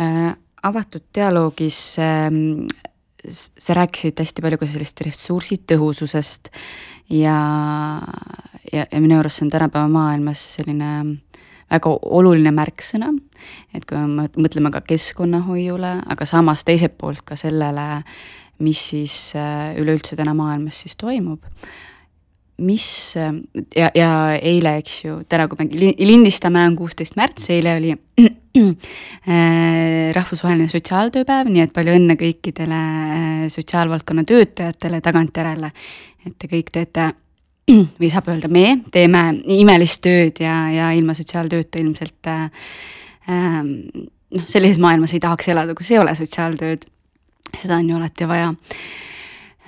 äh,. 0.00 0.32
avatud 0.62 1.02
dialoogis 1.14 1.80
äh, 1.98 2.28
sa 3.30 3.74
rääkisid 3.78 4.18
hästi 4.18 4.42
palju 4.42 4.58
ka 4.58 4.66
sellest 4.66 5.02
ressursitõhususest 5.06 6.50
ja, 7.14 7.36
ja, 8.72 8.86
ja 8.86 9.00
minu 9.00 9.18
arust 9.20 9.40
see 9.40 9.46
on 9.46 9.52
tänapäeva 9.52 9.88
maailmas 9.92 10.42
selline 10.56 10.92
väga 11.72 11.92
oluline 12.18 12.52
märksõna, 12.54 13.12
et 13.72 13.86
kui 13.88 14.00
me 14.00 14.26
mõtleme 14.36 14.72
ka 14.74 14.82
keskkonnahoiule, 14.84 15.94
aga 16.12 16.26
samas 16.28 16.66
teiselt 16.68 16.98
poolt 17.00 17.22
ka 17.24 17.38
sellele, 17.38 18.02
mis 18.62 18.82
siis 18.92 19.16
äh, 19.38 19.72
üleüldse 19.80 20.18
täna 20.18 20.34
maailmas 20.36 20.82
siis 20.84 20.98
toimub. 21.00 21.40
mis 22.62 23.16
ja, 23.74 23.88
ja 23.94 24.10
eile, 24.36 24.76
eks 24.78 24.98
ju, 25.04 25.14
täna, 25.28 25.48
kui 25.48 25.64
me 25.64 25.94
lindistame, 25.98 26.66
on 26.68 26.76
kuusteist 26.76 27.16
märts, 27.18 27.48
eile 27.50 27.76
oli 27.78 27.94
äh, 28.20 28.31
rahvusvaheline 30.16 30.68
sotsiaaltööpäev, 30.68 31.50
nii 31.52 31.64
et 31.64 31.72
palju 31.74 31.94
õnne 31.96 32.16
kõikidele 32.20 32.78
äh, 32.78 33.42
sotsiaalvaldkonna 33.52 34.24
töötajatele 34.28 35.00
tagantjärele. 35.04 35.72
et 36.26 36.34
te 36.38 36.50
kõik 36.50 36.72
teete 36.72 37.08
või 38.00 38.10
saab 38.12 38.28
öelda, 38.32 38.50
me 38.52 38.82
teeme 38.92 39.22
imelist 39.56 40.02
tööd 40.04 40.42
ja, 40.42 40.56
ja 40.72 40.90
ilma 40.96 41.14
sotsiaaltööta 41.14 41.80
ilmselt 41.80 42.30
äh, 42.30 42.50
ähm, 43.30 43.72
noh, 44.36 44.44
sellises 44.46 44.80
maailmas 44.82 45.14
ei 45.14 45.22
tahaks 45.22 45.48
elada, 45.48 45.74
kus 45.74 45.90
ei 45.94 46.02
ole 46.02 46.14
sotsiaaltööd. 46.18 46.84
seda 47.56 47.76
on 47.76 47.88
ju 47.88 47.96
alati 47.96 48.28
vaja 48.28 48.52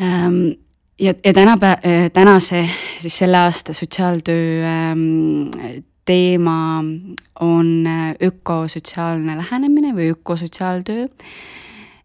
ähm, 0.00 0.38
ja, 1.00 1.14
ja 1.24 1.32
tänapäe-, 1.32 2.10
tänase, 2.12 2.68
siis 3.00 3.18
selle 3.18 3.38
aasta 3.38 3.72
sotsiaaltöö 3.72 4.64
ähm, 4.64 5.50
teema 6.04 6.84
on 7.40 7.86
äh, 7.86 8.14
ökosotsiaalne 8.22 9.36
lähenemine 9.36 9.94
või 9.96 10.12
ökosotsiaaltöö 10.14 11.06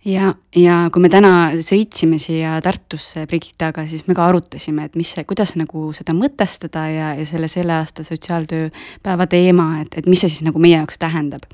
ja, 0.05 0.31
ja 0.55 0.77
kui 0.93 1.03
me 1.03 1.09
täna 1.11 1.31
sõitsime 1.65 2.19
siia 2.21 2.55
Tartusse 2.63 3.25
Brigittaga, 3.29 3.85
siis 3.89 4.05
me 4.07 4.15
ka 4.17 4.27
arutasime, 4.29 4.87
et 4.87 4.97
mis 4.99 5.11
see, 5.15 5.25
kuidas 5.27 5.55
nagu 5.59 5.89
seda 5.95 6.15
mõtestada 6.17 6.85
ja, 6.91 7.11
ja 7.19 7.27
selle 7.27 7.49
selle 7.51 7.75
aasta 7.75 8.05
sotsiaaltööpäeva 8.07 9.27
teema, 9.31 9.69
et, 9.83 9.99
et 9.99 10.09
mis 10.09 10.23
see 10.23 10.31
siis 10.31 10.47
nagu 10.47 10.61
meie 10.61 10.77
jaoks 10.77 11.01
tähendab. 11.01 11.45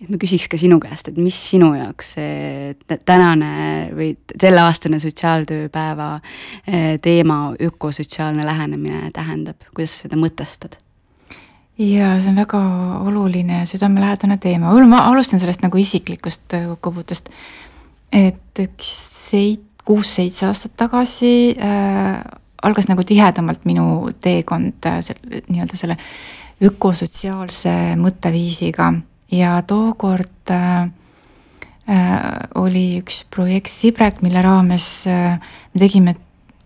et 0.00 0.08
ma 0.08 0.16
küsiks 0.20 0.48
ka 0.48 0.56
sinu 0.60 0.80
käest, 0.80 1.10
et 1.12 1.18
mis 1.20 1.36
sinu 1.50 1.74
jaoks 1.76 2.14
see 2.16 2.98
tänane 3.04 3.90
või 3.96 4.14
selleaastane 4.32 5.00
sotsiaaltööpäeva 5.02 6.12
eh, 6.66 6.94
teema, 7.02 7.42
ökosotsiaalne 7.60 8.46
lähenemine 8.46 9.10
tähendab, 9.16 9.60
kuidas 9.74 9.98
sa 9.98 10.08
seda 10.08 10.20
mõtestad? 10.20 10.80
Ja 11.80 12.12
see 12.20 12.28
on 12.28 12.36
väga 12.36 12.60
oluline 13.08 13.64
südamelähedane 13.66 14.36
teema, 14.36 14.74
ma 14.86 15.04
alustan 15.08 15.40
sellest 15.40 15.62
nagu 15.64 15.80
isiklikust 15.80 16.52
kokkuvõttest 16.52 17.30
et 18.12 18.62
üks 18.62 18.92
seit-, 19.30 19.66
kuus-seitse 19.86 20.46
aastat 20.46 20.76
tagasi 20.78 21.56
äh, 21.56 22.20
algas 22.62 22.90
nagu 22.90 23.02
tihedamalt 23.06 23.64
minu 23.68 24.10
teekond 24.22 24.86
äh, 24.86 25.00
selle 25.04 25.42
nii-öelda 25.48 25.78
selle 25.78 25.96
ökosotsiaalse 26.60 27.96
mõtteviisiga. 27.98 28.90
Ja 29.32 29.56
tookord 29.66 30.52
äh, 30.52 30.90
äh, 31.88 32.24
oli 32.60 33.00
üks 33.00 33.22
projekt 33.32 33.72
Sibrek, 33.72 34.20
mille 34.22 34.42
raames 34.44 34.90
äh, 35.08 35.40
me 35.72 35.82
tegime 35.82 36.16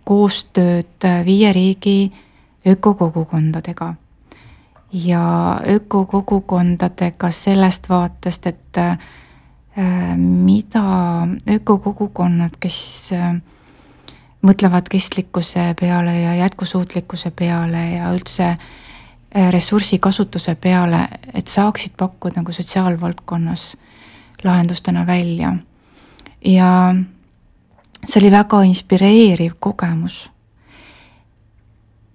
koostööd 0.05 1.07
äh, 1.07 1.23
viie 1.25 1.53
riigi 1.55 1.99
ökokogukondadega. 2.67 3.95
Ja 4.95 5.61
ökokogukondadega 5.67 7.31
sellest 7.31 7.89
vaatest, 7.89 8.47
et 8.47 8.79
äh, 8.79 8.99
mida 10.17 10.85
ökokogukonnad, 11.51 12.55
kes 12.61 13.11
äh, 13.13 13.35
mõtlevad 14.45 14.89
kestlikkuse 14.91 15.73
peale 15.81 16.21
ja 16.21 16.35
jätkusuutlikkuse 16.35 17.31
peale 17.31 17.89
ja 17.97 18.13
üldse 18.15 18.47
äh, 18.55 19.51
ressursikasutuse 19.51 20.55
peale, 20.55 21.09
et 21.35 21.49
saaksid 21.49 21.97
pakkuda 21.99 22.43
nagu 22.43 22.53
sotsiaalvaldkonnas 22.53 23.77
lahendustena 24.45 25.07
välja. 25.07 25.57
ja 26.45 26.95
see 28.07 28.21
oli 28.21 28.31
väga 28.31 28.63
inspireeriv 28.63 29.53
kogemus. 29.59 30.31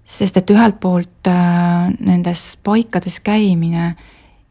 Sest 0.10 0.40
et 0.40 0.50
ühelt 0.50 0.80
poolt 0.82 1.30
nendes 2.00 2.58
paikades 2.66 3.20
käimine 3.22 3.94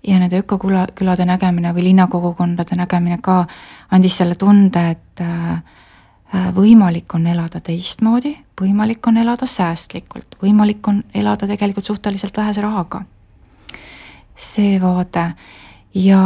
ja 0.07 0.19
nende 0.19 0.39
ökoküla, 0.39 0.87
külade 0.95 1.27
nägemine 1.27 1.73
või 1.75 1.89
linnakogukondade 1.91 2.77
nägemine 2.79 3.19
ka 3.23 3.43
andis 3.91 4.17
selle 4.21 4.39
tunde, 4.39 4.85
et 4.95 5.23
äh, 5.25 5.59
võimalik 6.55 7.15
on 7.15 7.27
elada 7.27 7.61
teistmoodi, 7.65 8.37
võimalik 8.61 9.07
on 9.11 9.19
elada 9.19 9.47
säästlikult, 9.47 10.39
võimalik 10.43 10.89
on 10.89 11.03
elada 11.15 11.49
tegelikult 11.51 11.91
suhteliselt 11.91 12.37
vähese 12.37 12.63
rahaga. 12.63 13.03
see 14.39 14.79
vaade 14.81 15.33
ja 15.95 16.19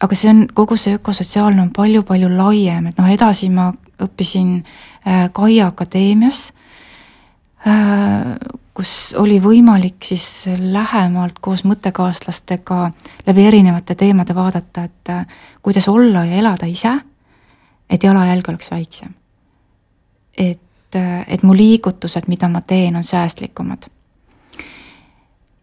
aga 0.00 0.14
see 0.14 0.30
on, 0.30 0.46
kogu 0.54 0.76
see 0.76 0.94
ökosotsiaalne 0.94 1.62
on 1.62 1.70
palju-palju 1.74 2.28
laiem, 2.36 2.86
et 2.86 2.98
noh, 2.98 3.10
edasi 3.10 3.50
ma 3.50 3.72
õppisin 3.98 4.62
äh, 4.62 5.30
Kaia 5.32 5.66
Akadeemias 5.66 6.52
äh,, 6.52 6.61
kus 8.74 9.14
oli 9.18 9.36
võimalik 9.42 10.04
siis 10.04 10.48
lähemalt 10.58 11.38
koos 11.40 11.64
mõttekaaslastega 11.68 12.90
läbi 13.26 13.46
erinevate 13.46 13.94
teemade 13.94 14.34
vaadata, 14.34 14.84
et 14.88 15.10
äh, 15.12 15.26
kuidas 15.62 15.88
olla 15.88 16.24
ja 16.24 16.40
elada 16.40 16.66
ise, 16.66 16.94
et 17.90 18.04
jalajälg 18.04 18.48
oleks 18.48 18.70
väiksem. 18.70 19.14
et, 20.38 20.96
äh, 20.96 21.24
et 21.28 21.42
mu 21.42 21.56
liigutused, 21.56 22.28
mida 22.28 22.48
ma 22.48 22.60
teen, 22.60 22.96
on 22.96 23.04
säästlikumad. 23.04 23.86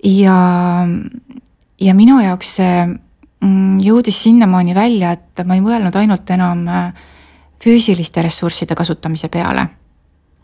ja, 0.03 0.87
ja 1.81 1.93
minu 1.93 2.19
jaoks 2.19 2.55
see 2.55 2.85
mm, 3.41 3.79
jõudis 3.81 4.23
sinnamaani 4.23 4.75
välja, 4.75 5.11
et 5.11 5.45
ma 5.45 5.55
ei 5.55 5.61
mõelnud 5.61 5.95
ainult 5.95 6.29
enam 6.29 6.67
äh, 6.67 6.93
füüsiliste 7.63 8.21
ressursside 8.21 8.75
kasutamise 8.75 9.27
peale. 9.27 9.67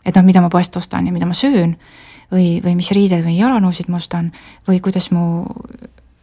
Et 0.06 0.16
noh, 0.16 0.24
mida 0.26 0.42
ma 0.44 0.50
poest 0.52 0.76
ostan 0.78 1.06
ja 1.06 1.14
mida 1.14 1.26
ma 1.26 1.34
söön 1.34 1.76
või, 2.32 2.60
või 2.64 2.76
mis 2.78 2.90
riided 2.94 3.24
või 3.26 3.36
jalanõusid 3.40 3.90
ma 3.90 4.00
ostan 4.00 4.30
või 4.68 4.80
kuidas 4.84 5.10
mu 5.14 5.44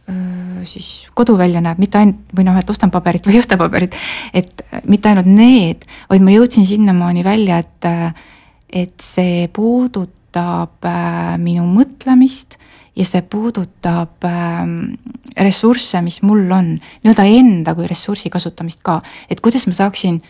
öö, 0.08 0.64
siis 0.68 1.06
kodu 1.14 1.36
välja 1.38 1.62
näeb, 1.64 1.80
mitte 1.80 2.00
ainult, 2.00 2.26
või 2.36 2.48
noh, 2.48 2.58
et 2.58 2.70
ostan 2.70 2.92
paberit 2.94 3.26
või 3.26 3.38
ei 3.38 3.44
osta 3.44 3.58
paberit, 3.60 3.96
et 4.32 4.64
mitte 4.88 5.10
ainult 5.10 5.30
need, 5.30 5.86
vaid 6.10 6.24
ma 6.24 6.34
jõudsin 6.34 6.66
sinnamaani 6.68 7.24
välja, 7.24 7.60
et, 7.62 7.88
et 8.72 8.94
see 9.00 9.48
puudutab 9.52 10.88
minu 11.40 11.66
mõtlemist 11.70 12.58
ja 12.94 13.06
see 13.06 13.24
puudutab 13.26 14.24
äh, 14.28 14.62
ressursse, 15.40 16.00
mis 16.04 16.20
mul 16.22 16.46
on, 16.54 16.74
nii-öelda 17.02 17.26
enda 17.26 17.74
kui 17.74 17.88
ressursi 17.90 18.30
kasutamist 18.30 18.82
ka, 18.86 19.00
et 19.30 19.42
kuidas 19.44 19.66
ma 19.66 19.76
saaksin 19.76 20.20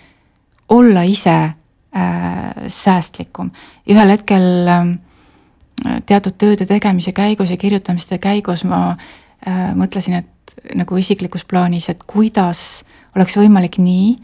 olla 0.72 1.04
ise 1.04 1.36
äh, 1.96 2.68
säästlikum. 2.68 3.50
ühel 3.90 4.08
hetkel 4.08 4.68
äh, 4.68 4.94
teatud 6.06 6.36
tööde 6.38 6.66
tegemise 6.66 7.12
käigus 7.12 7.50
ja 7.50 7.56
kirjutamiste 7.56 8.18
käigus 8.18 8.64
ma 8.64 8.96
äh, 9.46 9.72
mõtlesin, 9.76 10.20
et 10.22 10.74
nagu 10.74 10.96
isiklikus 10.96 11.44
plaanis, 11.44 11.88
et 11.90 12.04
kuidas 12.06 12.84
oleks 13.16 13.36
võimalik 13.38 13.78
nii, 13.82 14.14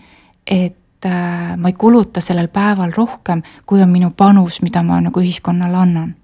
et 0.47 1.07
äh, 1.07 1.57
ma 1.57 1.71
ei 1.71 1.77
kuluta 1.79 2.23
sellel 2.25 2.49
päeval 2.53 2.95
rohkem, 2.97 3.43
kui 3.67 3.83
on 3.83 3.91
minu 3.91 4.13
panus, 4.17 4.61
mida 4.63 4.83
ma 4.87 5.01
nagu 5.01 5.23
ühiskonnale 5.23 5.77
annan. 5.77 6.15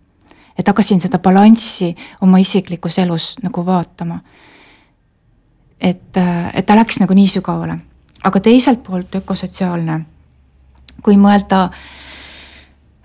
et 0.56 0.68
hakkasin 0.68 1.01
seda 1.01 1.18
balanssi 1.20 1.90
oma 2.24 2.39
isiklikus 2.40 2.98
elus 2.98 3.35
nagu 3.43 3.66
vaatama. 3.66 4.20
et, 5.81 6.16
äh, 6.16 6.51
et 6.55 6.66
ta 6.66 6.77
läks 6.77 7.01
nagu 7.01 7.14
nii 7.14 7.28
sügavale, 7.28 7.78
aga 8.24 8.40
teiselt 8.40 8.82
poolt 8.82 9.14
ökosotsiaalne, 9.14 10.01
kui 11.02 11.16
mõelda 11.20 11.64
äh, 11.66 11.78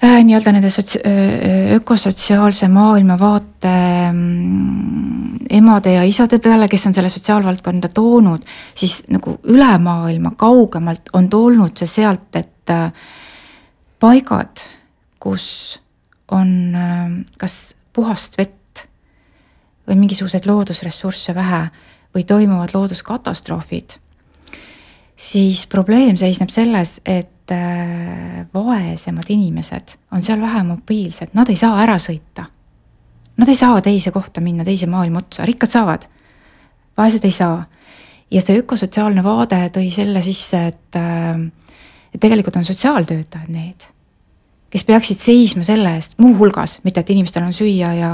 Äh, 0.03 0.23
nii-öelda 0.25 0.49
nende 0.55 0.69
sots-, 0.73 0.97
äh, 0.97 1.75
ökosotsiaalse 1.75 2.65
maailmavaate 2.67 3.73
mm, 4.11 5.35
emade 5.49 5.93
ja 5.93 6.03
isade 6.09 6.39
peale, 6.41 6.65
kes 6.67 6.87
on 6.89 6.95
selle 6.97 7.09
sotsiaalvaldkonda 7.13 7.91
toonud, 7.93 8.47
siis 8.73 9.03
nagu 9.13 9.35
üle 9.53 9.69
maailma 9.77 10.31
kaugemalt 10.41 11.11
on 11.13 11.29
tulnud 11.29 11.77
see 11.77 11.91
sealt, 11.99 12.33
et 12.33 12.73
äh, 12.73 12.89
paigad, 14.01 14.63
kus 15.21 15.45
on 16.33 16.49
kas 17.37 17.75
puhast 17.93 18.39
vett 18.39 18.87
või 19.85 19.99
mingisuguseid 19.99 20.47
loodusressursse 20.49 21.35
vähe 21.37 21.65
või 22.15 22.23
toimuvad 22.25 22.73
looduskatastroofid, 22.73 23.99
siis 25.13 25.67
probleem 25.69 26.17
seisneb 26.17 26.49
selles, 26.49 26.97
et 27.05 27.29
Äh, 27.51 28.45
vaesemad 28.53 29.27
inimesed 29.29 29.97
on 30.11 30.23
seal 30.23 30.39
vähe 30.41 30.63
mobiilsed, 30.63 31.33
nad 31.35 31.49
ei 31.51 31.57
saa 31.59 31.81
ära 31.83 31.97
sõita. 31.99 32.45
Nad 33.37 33.49
ei 33.51 33.57
saa 33.59 33.81
teise 33.83 34.13
kohta 34.15 34.39
minna, 34.43 34.63
teise 34.63 34.87
maailma 34.87 35.19
otsa, 35.19 35.43
rikkad 35.47 35.71
saavad, 35.73 36.05
vaesed 36.97 37.25
ei 37.27 37.35
saa. 37.35 37.65
ja 38.31 38.39
see 38.39 38.61
ökosotsiaalne 38.61 39.23
vaade 39.23 39.57
tõi 39.75 39.89
selle 39.91 40.21
sisse, 40.23 40.61
et, 40.71 40.95
äh, 40.95 41.41
et 42.13 42.21
tegelikult 42.23 42.55
on 42.55 42.63
sotsiaaltöötajad 42.65 43.51
need, 43.51 43.83
kes 44.71 44.87
peaksid 44.87 45.19
seisma 45.19 45.67
selle 45.67 45.91
eest, 45.95 46.15
muuhulgas, 46.23 46.79
mitte 46.83 47.03
et 47.03 47.09
inimestel 47.09 47.43
on 47.43 47.53
süüa 47.53 47.91
ja, 47.97 48.13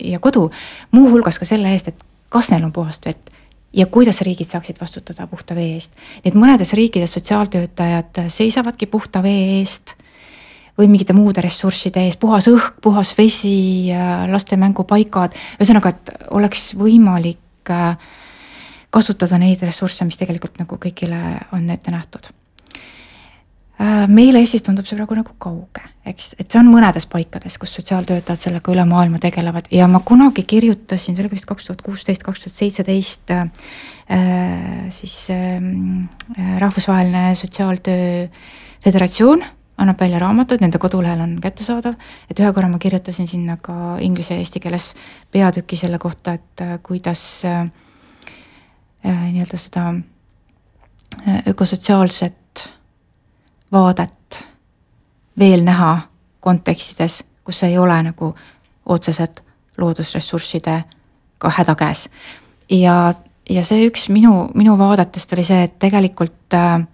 ja 0.00 0.18
kodu, 0.24 0.46
muuhulgas 0.96 1.38
ka 1.38 1.44
selle 1.44 1.74
eest, 1.76 1.92
et 1.92 2.04
kas 2.32 2.48
neil 2.54 2.64
on 2.64 2.72
puhast 2.72 3.04
vett 3.04 3.33
ja 3.74 3.86
kuidas 3.86 4.20
riigid 4.26 4.48
saaksid 4.50 4.78
vastutada 4.80 5.26
puhta 5.26 5.54
vee 5.54 5.74
eest. 5.74 5.92
nii 6.24 6.32
et 6.32 6.38
mõnedes 6.38 6.72
riikides 6.78 7.16
sotsiaaltöötajad 7.18 8.24
seisavadki 8.28 8.86
puhta 8.86 9.22
vee 9.22 9.58
eest 9.60 9.96
või 10.78 10.88
mingite 10.90 11.14
muude 11.14 11.42
ressursside 11.44 12.02
eest, 12.06 12.18
puhas 12.18 12.48
õhk, 12.50 12.80
puhas 12.82 13.14
vesi, 13.18 13.90
laste 14.30 14.58
mängupaigad, 14.58 15.36
ühesõnaga, 15.60 15.94
et 15.94 16.14
oleks 16.34 16.72
võimalik 16.78 17.70
äh, 17.70 17.98
kasutada 18.90 19.38
neid 19.38 19.62
ressursse, 19.62 20.06
mis 20.06 20.18
tegelikult 20.18 20.58
nagu 20.62 20.78
kõigile 20.82 21.20
on 21.54 21.70
ette 21.70 21.94
nähtud 21.94 22.32
Äh, 22.32 22.43
meile 24.08 24.38
Eestis 24.38 24.62
tundub 24.62 24.86
see 24.86 24.96
praegu 24.96 25.16
nagu 25.18 25.32
kauge, 25.42 25.82
eks, 26.06 26.34
et 26.38 26.46
see 26.46 26.60
on 26.60 26.68
mõnedes 26.70 27.08
paikades, 27.10 27.56
kus 27.58 27.74
sotsiaaltöötajad 27.78 28.44
sellega 28.46 28.70
üle 28.70 28.84
maailma 28.86 29.18
tegelevad. 29.22 29.66
Ja 29.74 29.88
ma 29.90 30.00
kunagi 30.06 30.44
kirjutasin, 30.46 31.16
see 31.16 31.24
oli 31.24 31.32
vist 31.32 31.48
kaks 31.48 31.66
tuhat 31.66 31.82
kuusteist, 31.82 32.22
kaks 32.22 32.44
tuhat 32.44 32.60
seitseteist, 32.60 33.34
äh, 33.34 33.48
siis 34.94 35.16
ähm, 35.34 36.06
äh, 36.38 36.54
Rahvusvaheline 36.62 37.34
Sotsiaaltöö 37.34 38.28
Föderatsioon 38.84 39.42
annab 39.82 39.98
välja 39.98 40.20
raamatud, 40.22 40.62
nende 40.62 40.78
kodulehel 40.78 41.24
on 41.24 41.34
kättesaadav, 41.42 41.96
et 42.30 42.38
ühe 42.38 42.52
korra 42.54 42.68
ma 42.70 42.78
kirjutasin 42.78 43.26
sinna 43.26 43.56
ka 43.58 43.96
inglise 43.98 44.36
ja 44.36 44.44
eesti 44.44 44.62
keeles 44.62 44.92
peatüki 45.34 45.76
selle 45.80 45.98
kohta, 45.98 46.36
et 46.38 46.62
kuidas 46.86 47.24
äh, 47.48 47.66
nii-öelda 49.02 49.58
seda 49.58 49.88
ökosotsiaalset 51.50 52.43
vaadet 53.74 54.44
veel 55.38 55.64
näha 55.66 55.98
kontekstides, 56.40 57.22
kus 57.44 57.62
ei 57.66 57.78
ole 57.78 57.96
nagu 58.06 58.34
otseselt 58.86 59.42
loodusressurssidega 59.78 61.50
häda 61.58 61.74
käes. 61.74 62.08
ja, 62.70 63.14
ja 63.50 63.64
see 63.64 63.88
üks 63.88 64.08
minu, 64.08 64.48
minu 64.54 64.76
vaadetest 64.78 65.32
oli 65.36 65.44
see, 65.44 65.64
et 65.66 65.78
tegelikult 65.82 66.54
äh, 66.54 66.86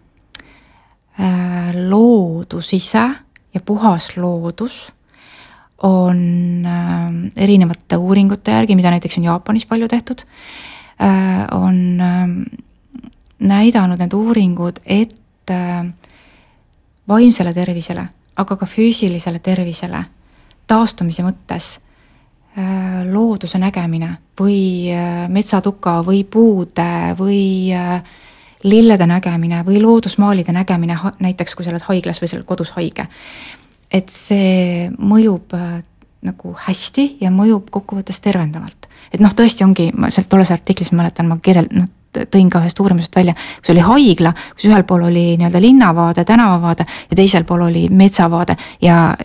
äh, 1.20 1.74
loodus 1.90 2.73
ise 2.73 3.05
ja 3.55 3.61
puhas 3.61 4.16
loodus 4.16 4.89
on 5.82 6.66
äh, 6.66 7.12
erinevate 7.36 7.97
uuringute 7.97 8.57
järgi, 8.57 8.77
mida 8.77 8.90
näiteks 8.90 9.19
on 9.19 9.28
Jaapanis 9.31 9.66
palju 9.66 9.89
tehtud 9.89 10.24
äh,, 11.01 11.47
on 11.52 12.01
äh, 12.01 12.28
näidanud 13.40 13.98
need 14.01 14.12
uuringud, 14.12 14.81
et 14.85 15.51
äh, 15.51 15.86
vaimsele 17.10 17.52
tervisele, 17.54 18.06
aga 18.36 18.56
ka 18.56 18.66
füüsilisele 18.66 19.42
tervisele 19.42 20.04
taastumise 20.70 21.24
mõttes 21.26 21.74
äh, 21.76 23.02
looduse 23.10 23.58
nägemine 23.58 24.14
või 24.38 24.90
äh, 24.94 25.26
metsatuka 25.32 26.00
või 26.06 26.22
puude 26.24 26.90
või 27.18 27.42
äh, 27.74 28.02
lillede 28.62 29.06
nägemine 29.08 29.64
või 29.66 29.80
loodusmaalide 29.82 30.52
nägemine, 30.54 30.98
näiteks 31.18 31.56
kui 31.56 31.66
sa 31.66 31.72
oled 31.72 31.86
haiglas 31.88 32.20
või 32.22 32.30
sa 32.30 32.38
oled 32.38 32.48
kodus 32.48 32.74
haige. 32.76 33.06
et 33.90 34.08
see 34.08 34.90
mõjub 34.98 35.54
nagu 36.22 36.52
hästi 36.66 37.16
ja 37.20 37.30
mõjub 37.34 37.70
kokkuvõttes 37.70 38.20
tervendavalt. 38.20 38.86
et 39.12 39.20
noh, 39.20 39.32
tõesti 39.32 39.64
ongi, 39.64 39.90
ma 39.96 40.10
sealt 40.10 40.28
tolles 40.28 40.50
artiklis 40.50 40.92
mäletan, 40.92 41.26
ma 41.26 41.40
kirjel-, 41.42 41.72
noh 41.72 41.88
tõin 42.12 42.50
ka 42.50 42.60
ühest 42.64 42.80
uurimusest 42.80 43.16
välja, 43.16 43.34
kus 43.60 43.70
oli 43.74 43.82
haigla, 43.84 44.32
kus 44.54 44.66
ühel 44.68 44.84
pool 44.88 45.06
oli 45.08 45.36
nii-öelda 45.38 45.62
linnavaade, 45.62 46.24
tänavavaade 46.24 46.86
ja 47.10 47.16
teisel 47.16 47.44
pool 47.44 47.68
oli 47.68 47.86
metsavaade 47.88 48.56
ja, 48.82 49.16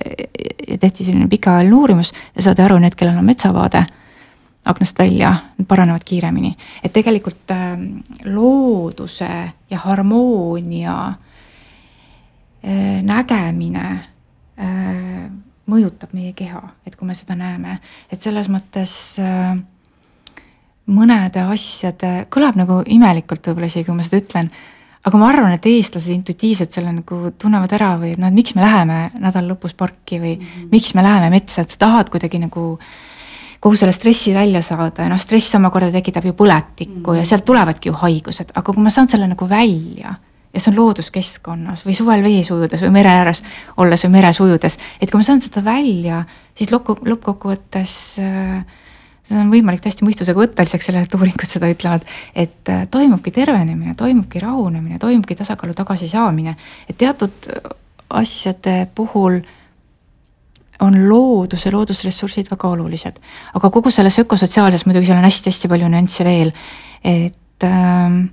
ja 0.67 0.77
tehti 0.77 1.03
selline 1.03 1.27
pikaajaline 1.27 1.75
uurimus 1.75 2.13
ja 2.35 2.45
saadi 2.45 2.61
aru, 2.65 2.79
need, 2.79 2.95
kellel 2.95 3.17
on 3.17 3.25
metsavaade 3.25 3.85
aknast 4.65 4.99
välja, 4.99 5.35
need 5.57 5.67
paranevad 5.67 6.05
kiiremini. 6.05 6.55
et 6.83 6.93
tegelikult 6.93 7.51
äh, 7.51 7.77
looduse 8.25 9.51
ja 9.69 9.77
harmoonia 9.77 10.97
äh, 11.07 13.01
nägemine 13.03 13.87
äh, 14.59 15.29
mõjutab 15.65 16.13
meie 16.13 16.33
keha, 16.37 16.61
et 16.85 16.95
kui 16.95 17.07
me 17.07 17.15
seda 17.17 17.35
näeme, 17.37 17.79
et 18.11 18.21
selles 18.21 18.49
mõttes 18.49 19.17
äh, 19.21 19.57
mõnede 20.91 21.43
asjade, 21.49 22.25
kõlab 22.33 22.57
nagu 22.59 22.81
imelikult 22.85 23.47
võib-olla 23.47 23.69
isegi, 23.69 23.87
kui 23.87 23.97
ma 23.97 24.05
seda 24.05 24.21
ütlen, 24.21 24.51
aga 25.05 25.21
ma 25.21 25.29
arvan, 25.29 25.55
et 25.55 25.65
eestlased 25.69 26.13
intuitiivselt 26.13 26.73
selle 26.73 26.93
nagu 26.93 27.31
tunnevad 27.41 27.73
ära 27.77 27.95
või 28.01 28.13
et 28.13 28.21
noh, 28.21 28.29
et 28.29 28.37
miks 28.37 28.55
me 28.57 28.63
läheme 28.65 28.99
nädala 29.13 29.53
lõpus 29.53 29.75
parki 29.77 30.19
või 30.21 30.35
mm 30.37 30.45
-hmm. 30.45 30.69
miks 30.71 30.93
me 30.97 31.03
läheme 31.05 31.29
metsa, 31.33 31.61
et 31.61 31.69
sa 31.69 31.81
tahad 31.85 32.09
kuidagi 32.09 32.39
nagu 32.41 32.79
kogu 33.59 33.75
selle 33.75 33.91
stressi 33.91 34.33
välja 34.33 34.61
saada 34.61 35.03
ja 35.03 35.09
noh, 35.09 35.19
stress 35.19 35.55
omakorda 35.55 35.91
tekitab 35.91 36.25
ju 36.25 36.33
põletikku 36.33 36.93
mm 36.93 37.03
-hmm. 37.03 37.17
ja 37.17 37.25
sealt 37.25 37.45
tulevadki 37.45 37.89
ju 37.89 37.93
haigused, 37.93 38.51
aga 38.55 38.73
kui 38.73 38.83
ma 38.83 38.89
saan 38.89 39.07
selle 39.07 39.27
nagu 39.27 39.49
välja 39.49 40.15
ja 40.53 40.59
see 40.59 40.71
on 40.71 40.77
looduskeskkonnas 40.77 41.85
või 41.85 41.93
suvel 41.93 42.23
vees 42.23 42.51
ujudes 42.51 42.81
või 42.81 42.91
mere 42.91 43.09
ääres 43.09 43.43
olles 43.77 44.03
või 44.05 44.11
meres 44.11 44.39
ujudes, 44.39 44.77
et 45.01 45.11
kui 45.11 45.19
ma 45.19 45.23
saan 45.23 45.41
seda 45.41 45.63
välja, 45.63 46.23
siis 46.55 46.71
lõppu, 46.71 46.95
lõppkokkuvõttes 47.05 48.19
äh, 48.19 48.65
seda 49.25 49.41
on 49.41 49.51
võimalik 49.53 49.83
täiesti 49.83 50.05
mõistusega 50.05 50.39
võtta, 50.39 50.65
lisaks 50.65 50.89
sellele, 50.89 51.07
et 51.07 51.17
uuringud 51.17 51.49
seda 51.49 51.69
ütlevad, 51.71 52.05
et 52.37 52.71
äh, 52.71 52.85
toimubki 52.91 53.33
tervenemine, 53.35 53.95
toimubki 53.97 54.41
rahunemine, 54.43 54.99
toimubki 55.01 55.37
tasakaalu 55.39 55.75
tagasisaamine, 55.77 56.55
et 56.89 56.97
teatud 57.01 57.49
asjade 58.15 58.85
puhul 58.95 59.39
on 60.85 60.97
loodus 61.09 61.65
ja 61.65 61.71
loodusressursid 61.71 62.49
väga 62.51 62.69
olulised. 62.69 63.19
aga 63.53 63.69
kogu 63.69 63.91
selles 63.91 64.19
ökosotsiaalses 64.19 64.85
muidugi 64.85 65.07
seal 65.07 65.21
on 65.21 65.27
hästi-hästi 65.27 65.71
palju 65.71 65.89
nüansse 65.89 66.25
veel, 66.27 66.51
et 67.03 67.63
ähm, 67.63 68.25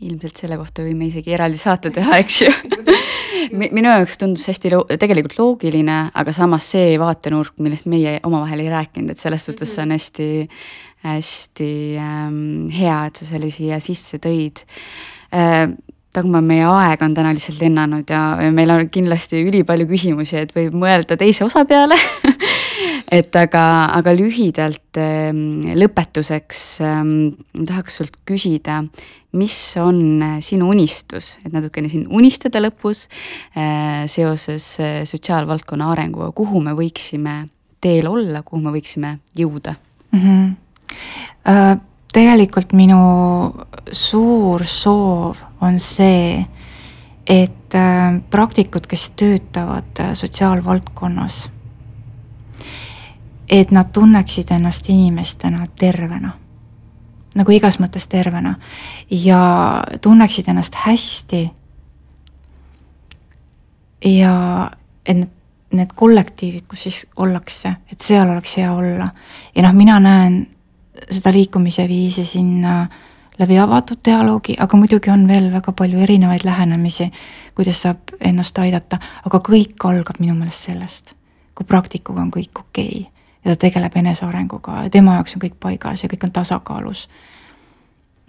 ilmselt 0.00 0.36
selle 0.36 0.58
kohta 0.58 0.82
võime 0.82 1.08
isegi 1.08 1.34
eraldi 1.36 1.60
saate 1.60 1.92
teha, 1.94 2.18
eks 2.18 2.42
ju 2.42 2.50
minu 3.52 3.88
jaoks 3.88 4.18
tundub 4.20 4.42
see 4.42 4.54
hästi 4.54 4.72
tegelikult 5.00 5.38
loogiline, 5.38 5.98
aga 6.14 6.34
samas 6.34 6.66
see 6.74 6.98
vaatenurk, 7.00 7.56
millest 7.62 7.88
meie 7.90 8.18
omavahel 8.24 8.64
ei 8.64 8.70
rääkinud, 8.72 9.14
et 9.14 9.22
selles 9.22 9.44
suhtes 9.46 9.74
see 9.74 9.84
on 9.84 9.94
hästi, 9.94 10.28
hästi 11.04 11.72
ähm, 12.00 12.38
hea, 12.74 13.00
et 13.08 13.20
sa 13.20 13.28
selle 13.28 13.50
siia 13.54 13.80
sisse 13.84 14.20
tõid. 14.22 14.64
Äh, 15.34 15.68
Dagmar, 16.14 16.44
meie 16.46 16.66
aeg 16.70 17.00
on 17.02 17.14
täna 17.16 17.32
lihtsalt 17.34 17.58
lennanud 17.58 18.10
ja, 18.10 18.20
ja 18.46 18.50
meil 18.54 18.70
on 18.70 18.86
kindlasti 18.92 19.40
ülipalju 19.48 19.88
küsimusi, 19.90 20.38
et 20.44 20.52
võib 20.54 20.76
mõelda 20.78 21.18
teise 21.18 21.42
osa 21.46 21.64
peale 21.66 21.98
et 23.12 23.36
aga, 23.36 23.64
aga 23.98 24.14
lühidalt 24.16 25.00
ähm, 25.00 25.60
lõpetuseks 25.76 26.64
ma 26.84 27.66
tahaks 27.68 28.00
sult 28.00 28.16
küsida, 28.28 28.82
mis 29.34 29.76
on 29.82 30.22
äh, 30.22 30.36
sinu 30.44 30.68
unistus, 30.70 31.34
et 31.44 31.52
natukene 31.54 31.90
siin 31.90 32.06
unistada 32.10 32.62
lõpus 32.62 33.06
äh, 33.58 34.04
seoses 34.10 34.66
äh, 34.82 35.00
sotsiaalvaldkonna 35.08 35.90
arenguga, 35.94 36.30
kuhu 36.36 36.62
me 36.62 36.74
võiksime 36.78 37.40
teel 37.82 38.08
olla, 38.08 38.44
kuhu 38.46 38.62
me 38.64 38.74
võiksime 38.74 39.18
jõuda 39.36 39.74
mm? 40.14 40.20
-hmm. 40.20 41.80
tegelikult 42.14 42.72
minu 42.72 43.00
suur 43.92 44.64
soov 44.64 45.42
on 45.60 45.78
see, 45.82 46.38
et 47.26 47.76
praktikud, 48.30 48.86
kes 48.86 49.10
töötavad 49.18 50.00
sotsiaalvaldkonnas 50.14 51.50
et 53.48 53.70
nad 53.70 53.92
tunneksid 53.92 54.50
ennast 54.50 54.88
inimestena 54.88 55.66
tervena. 55.78 56.32
nagu 57.34 57.50
igas 57.50 57.80
mõttes 57.82 58.04
tervena 58.06 58.54
ja 59.10 59.84
tunneksid 60.00 60.48
ennast 60.48 60.74
hästi. 60.74 61.50
ja 64.04 64.70
et 65.06 65.16
need, 65.16 65.30
need 65.72 65.90
kollektiivid, 65.94 66.66
kus 66.68 66.82
siis 66.82 67.06
ollakse, 67.16 67.74
et 67.92 68.00
seal 68.00 68.30
oleks 68.30 68.56
hea 68.56 68.72
olla. 68.72 69.08
ja 69.54 69.62
noh, 69.62 69.72
mina 69.72 70.00
näen 70.00 70.46
seda 71.10 71.32
liikumise 71.32 71.88
viisi 71.88 72.24
sinna 72.24 72.86
läbi 73.38 73.58
avatud 73.58 73.98
dialoogi, 74.04 74.54
aga 74.58 74.76
muidugi 74.76 75.10
on 75.10 75.28
veel 75.28 75.50
väga 75.52 75.72
palju 75.72 75.98
erinevaid 75.98 76.44
lähenemisi, 76.44 77.10
kuidas 77.54 77.82
saab 77.82 78.14
ennast 78.20 78.58
aidata, 78.58 78.98
aga 79.24 79.40
kõik 79.42 79.84
algab 79.84 80.20
minu 80.20 80.34
meelest 80.38 80.70
sellest, 80.70 81.12
kui 81.54 81.66
praktikuga 81.66 82.22
on 82.22 82.30
kõik 82.30 82.62
okei 82.62 83.00
okay 83.00 83.14
ja 83.44 83.54
ta 83.54 83.60
tegeleb 83.60 83.96
enesearenguga 83.96 84.82
ja 84.82 84.90
tema 84.90 85.18
jaoks 85.18 85.36
on 85.36 85.44
kõik 85.44 85.56
paigas 85.60 86.02
ja 86.02 86.08
kõik 86.08 86.24
on 86.24 86.32
tasakaalus. 86.32 87.08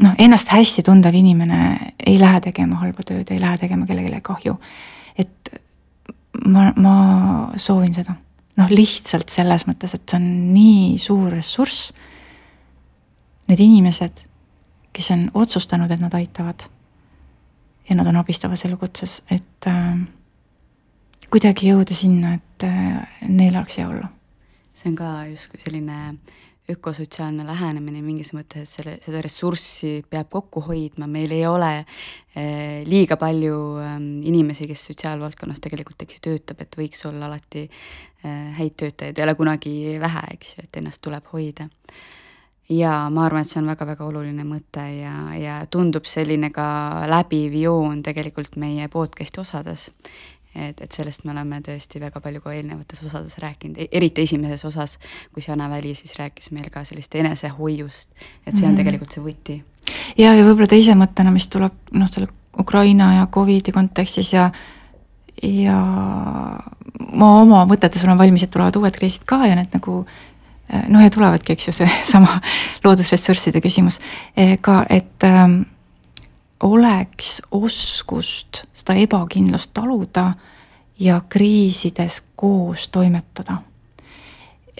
noh, 0.03 0.15
ennast 0.17 0.51
hästi 0.51 0.83
tundev 0.83 1.15
inimene 1.15 1.93
ei 2.05 2.19
lähe 2.19 2.41
tegema 2.41 2.81
halba 2.83 3.03
tööd, 3.03 3.31
ei 3.31 3.39
lähe 3.39 3.57
tegema 3.57 3.85
kellelegi 3.85 4.21
kahju. 4.21 4.59
et 5.17 5.49
ma, 6.45 6.71
ma 6.75 6.95
soovin 7.55 7.93
seda. 7.93 8.15
noh, 8.57 8.69
lihtsalt 8.69 9.29
selles 9.29 9.67
mõttes, 9.67 9.95
et 9.95 10.09
see 10.09 10.19
on 10.19 10.29
nii 10.53 10.97
suur 10.97 11.31
ressurss. 11.31 11.93
Need 13.47 13.59
inimesed, 13.61 14.23
kes 14.93 15.11
on 15.13 15.27
otsustanud, 15.33 15.91
et 15.91 16.01
nad 16.01 16.13
aitavad 16.17 16.63
ja 17.89 17.95
nad 17.95 18.07
on 18.07 18.15
abistavas 18.17 18.65
elukutses, 18.65 19.21
et 19.29 19.67
äh, 19.69 19.99
kuidagi 21.29 21.69
jõuda 21.69 21.93
sinna, 21.93 22.33
et 22.33 22.65
äh, 22.65 23.19
neil 23.29 23.55
oleks 23.55 23.77
hea 23.77 23.87
olla 23.87 24.09
see 24.75 24.91
on 24.91 24.97
ka 24.99 25.11
justkui 25.31 25.61
selline 25.63 25.99
ökosotsiaalne 26.69 27.45
lähenemine 27.45 28.01
mingis 28.01 28.31
mõttes, 28.33 28.71
selle, 28.79 28.95
seda 29.03 29.21
ressurssi 29.21 29.99
peab 30.09 30.31
kokku 30.33 30.63
hoidma, 30.65 31.07
meil 31.09 31.31
ei 31.35 31.45
ole 31.45 31.71
eh, 31.77 32.81
liiga 32.89 33.19
palju 33.21 33.59
eh, 33.83 33.93
inimesi, 34.31 34.65
kes 34.71 34.87
sotsiaalvaldkonnas 34.89 35.61
tegelikult, 35.61 36.01
eks 36.01 36.17
ju, 36.17 36.25
töötab, 36.31 36.65
et 36.65 36.77
võiks 36.79 37.05
olla 37.05 37.29
alati 37.29 37.67
eh, 37.67 38.51
häid 38.57 38.77
töötajaid, 38.81 39.21
ei 39.21 39.27
ole 39.27 39.37
kunagi 39.37 39.75
vähe, 40.01 40.27
eks 40.39 40.55
ju, 40.57 40.65
et 40.65 40.81
ennast 40.81 41.03
tuleb 41.05 41.29
hoida. 41.33 41.69
ja 42.69 42.91
ma 43.13 43.27
arvan, 43.27 43.45
et 43.45 43.51
see 43.51 43.61
on 43.61 43.69
väga-väga 43.69 44.07
oluline 44.07 44.43
mõte 44.43 44.87
ja, 44.89 45.15
ja 45.37 45.59
tundub 45.69 46.09
selline 46.09 46.49
ka 46.49 47.05
läbiv 47.11 47.53
joon 47.61 48.01
tegelikult 48.01 48.57
meie 48.57 48.87
podcast'i 48.89 49.43
osades 49.43 49.91
et, 50.55 50.81
et 50.81 50.91
sellest 50.91 51.25
me 51.25 51.33
oleme 51.35 51.59
tõesti 51.65 51.99
väga 52.01 52.21
palju 52.23 52.41
ka 52.43 52.53
eelnevates 52.55 53.03
osades 53.05 53.37
rääkinud, 53.41 53.79
e-, 53.81 53.89
eriti 53.91 54.25
esimeses 54.25 54.65
osas, 54.67 54.97
kus 55.35 55.49
Jana 55.49 55.69
Väli 55.71 55.93
siis 55.97 56.15
rääkis 56.19 56.51
meil 56.55 56.69
ka 56.73 56.85
sellist 56.87 57.15
enesehoiust, 57.15 58.09
et 58.45 58.55
see 58.55 58.65
on 58.65 58.71
mm 58.71 58.73
-hmm. 58.73 58.77
tegelikult 58.77 59.11
see 59.11 59.23
võti. 59.23 59.61
ja, 60.17 60.33
ja 60.33 60.43
võib-olla 60.43 60.67
teise 60.67 60.95
mõttena, 60.95 61.31
mis 61.31 61.47
tuleb 61.47 61.73
noh, 61.91 62.09
selle 62.09 62.27
Ukraina 62.59 63.13
ja 63.13 63.27
Covidi 63.27 63.71
kontekstis 63.71 64.33
ja 64.33 64.51
ja 65.43 65.75
ma 67.13 67.41
oma 67.41 67.65
mõtetes 67.65 68.03
olen 68.05 68.17
valmis, 68.17 68.43
et 68.43 68.51
tulevad 68.51 68.75
uued 68.75 68.95
kriisid 68.95 69.25
ka 69.27 69.45
ja 69.45 69.55
need 69.55 69.73
nagu 69.73 70.05
noh, 70.87 71.01
ja 71.03 71.09
tulevadki, 71.09 71.53
eks 71.53 71.67
ju, 71.67 71.73
seesama 71.73 72.39
loodusressursside 72.85 73.61
küsimus 73.61 73.99
ka, 74.61 74.85
et 74.89 75.27
ähm, 75.27 75.61
oleks 76.65 77.41
oskust 77.51 78.63
seda 78.73 78.97
ebakindlust 78.97 79.73
taluda 79.73 80.31
ja 80.99 81.21
kriisides 81.29 82.23
koos 82.35 82.87
toimetada. 82.87 83.57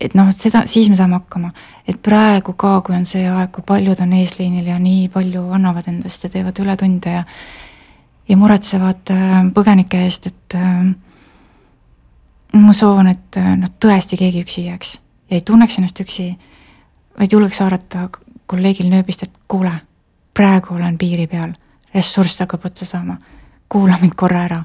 et 0.02 0.14
noh, 0.14 0.28
et 0.28 0.36
seda, 0.36 0.66
siis 0.68 0.90
me 0.91 0.95
saame 0.99 1.16
hakkama, 1.16 1.53
et 1.88 2.02
praegu 2.03 2.53
ka, 2.60 2.82
kui 2.84 2.95
on 2.98 3.06
see 3.07 3.30
aeg, 3.32 3.53
kui 3.56 3.64
paljud 3.64 4.02
on 4.03 4.14
eesliinil 4.18 4.68
ja 4.68 4.80
nii 4.80 5.07
palju 5.14 5.45
annavad 5.56 5.88
endast 5.88 6.24
ja 6.24 6.30
teevad 6.30 6.60
ületunde 6.60 7.14
ja 7.14 7.24
ja 8.28 8.38
muretsevad 8.38 9.12
äh, 9.14 9.34
põgenike 9.53 10.02
eest, 10.03 10.28
et 10.28 10.56
äh, 10.57 10.88
ma 12.57 12.74
soovin, 12.74 13.12
et 13.14 13.38
äh, 13.38 13.52
noh, 13.62 13.72
tõesti 13.80 14.18
keegi 14.20 14.41
üksi 14.44 14.64
ei 14.64 14.72
jääks 14.72 14.95
ja 15.30 15.38
ei 15.38 15.45
tunneks 15.45 15.78
ennast 15.80 16.02
üksi, 16.02 16.32
vaid 17.20 17.32
julgeks 17.32 17.62
haarata 17.62 18.10
kolleegil 18.49 18.90
nööbist, 18.90 19.24
et 19.24 19.38
kuule, 19.48 19.72
praegu 20.34 20.76
olen 20.76 20.98
piiri 20.98 21.28
peal 21.30 21.53
ressurss 21.95 22.43
hakkab 22.43 22.65
otsa 22.69 22.88
saama, 22.88 23.17
kuula 23.72 23.97
mind 24.01 24.15
korra 24.19 24.43
ära. 24.49 24.63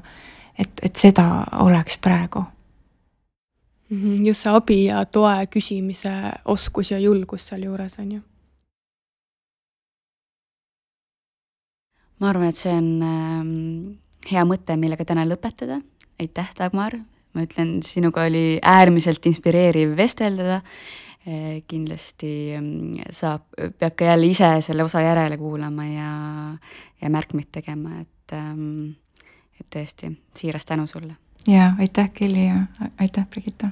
et, 0.59 0.81
et 0.83 0.95
seda 0.95 1.45
oleks 1.63 1.97
praegu. 1.97 2.43
Mhm, 3.91 4.25
just 4.25 4.43
see 4.45 4.51
abi 4.51 4.77
ja 4.85 5.05
toe 5.05 5.47
küsimise 5.51 6.11
oskus 6.45 6.91
ja 6.91 6.99
julgus 6.99 7.47
sealjuures, 7.49 7.97
on 7.99 8.11
ju. 8.11 8.21
ma 12.21 12.29
arvan, 12.29 12.51
et 12.51 12.59
see 12.59 12.71
on 12.77 12.89
ähm, 13.01 13.55
hea 14.29 14.43
mõte, 14.45 14.77
millega 14.77 15.07
täna 15.09 15.25
lõpetada. 15.25 15.81
aitäh, 16.21 16.51
Dagmar, 16.57 16.99
ma 17.33 17.45
ütlen, 17.47 17.79
sinuga 17.81 18.27
oli 18.29 18.59
äärmiselt 18.61 19.25
inspireeriv 19.25 19.95
vestelda 19.97 20.61
kindlasti 21.67 22.57
mm, 22.57 23.11
saab, 23.13 23.43
peab 23.77 23.93
ka 23.95 24.05
jälle 24.05 24.25
ise 24.25 24.49
selle 24.65 24.83
osa 24.83 25.03
järele 25.05 25.37
kuulama 25.37 25.85
ja, 25.85 26.13
ja 27.01 27.09
märkmeid 27.09 27.51
tegema, 27.51 27.99
et, 28.01 28.33
ähm, 28.33 28.95
et 29.59 29.67
tõesti, 29.69 30.15
siiras 30.35 30.65
tänu 30.65 30.87
sulle. 30.87 31.13
ja 31.47 31.73
aitäh, 31.79 32.09
Kelly 32.13 32.45
ja 32.45 32.89
aitäh, 32.97 33.27
Brigitta. 33.27 33.69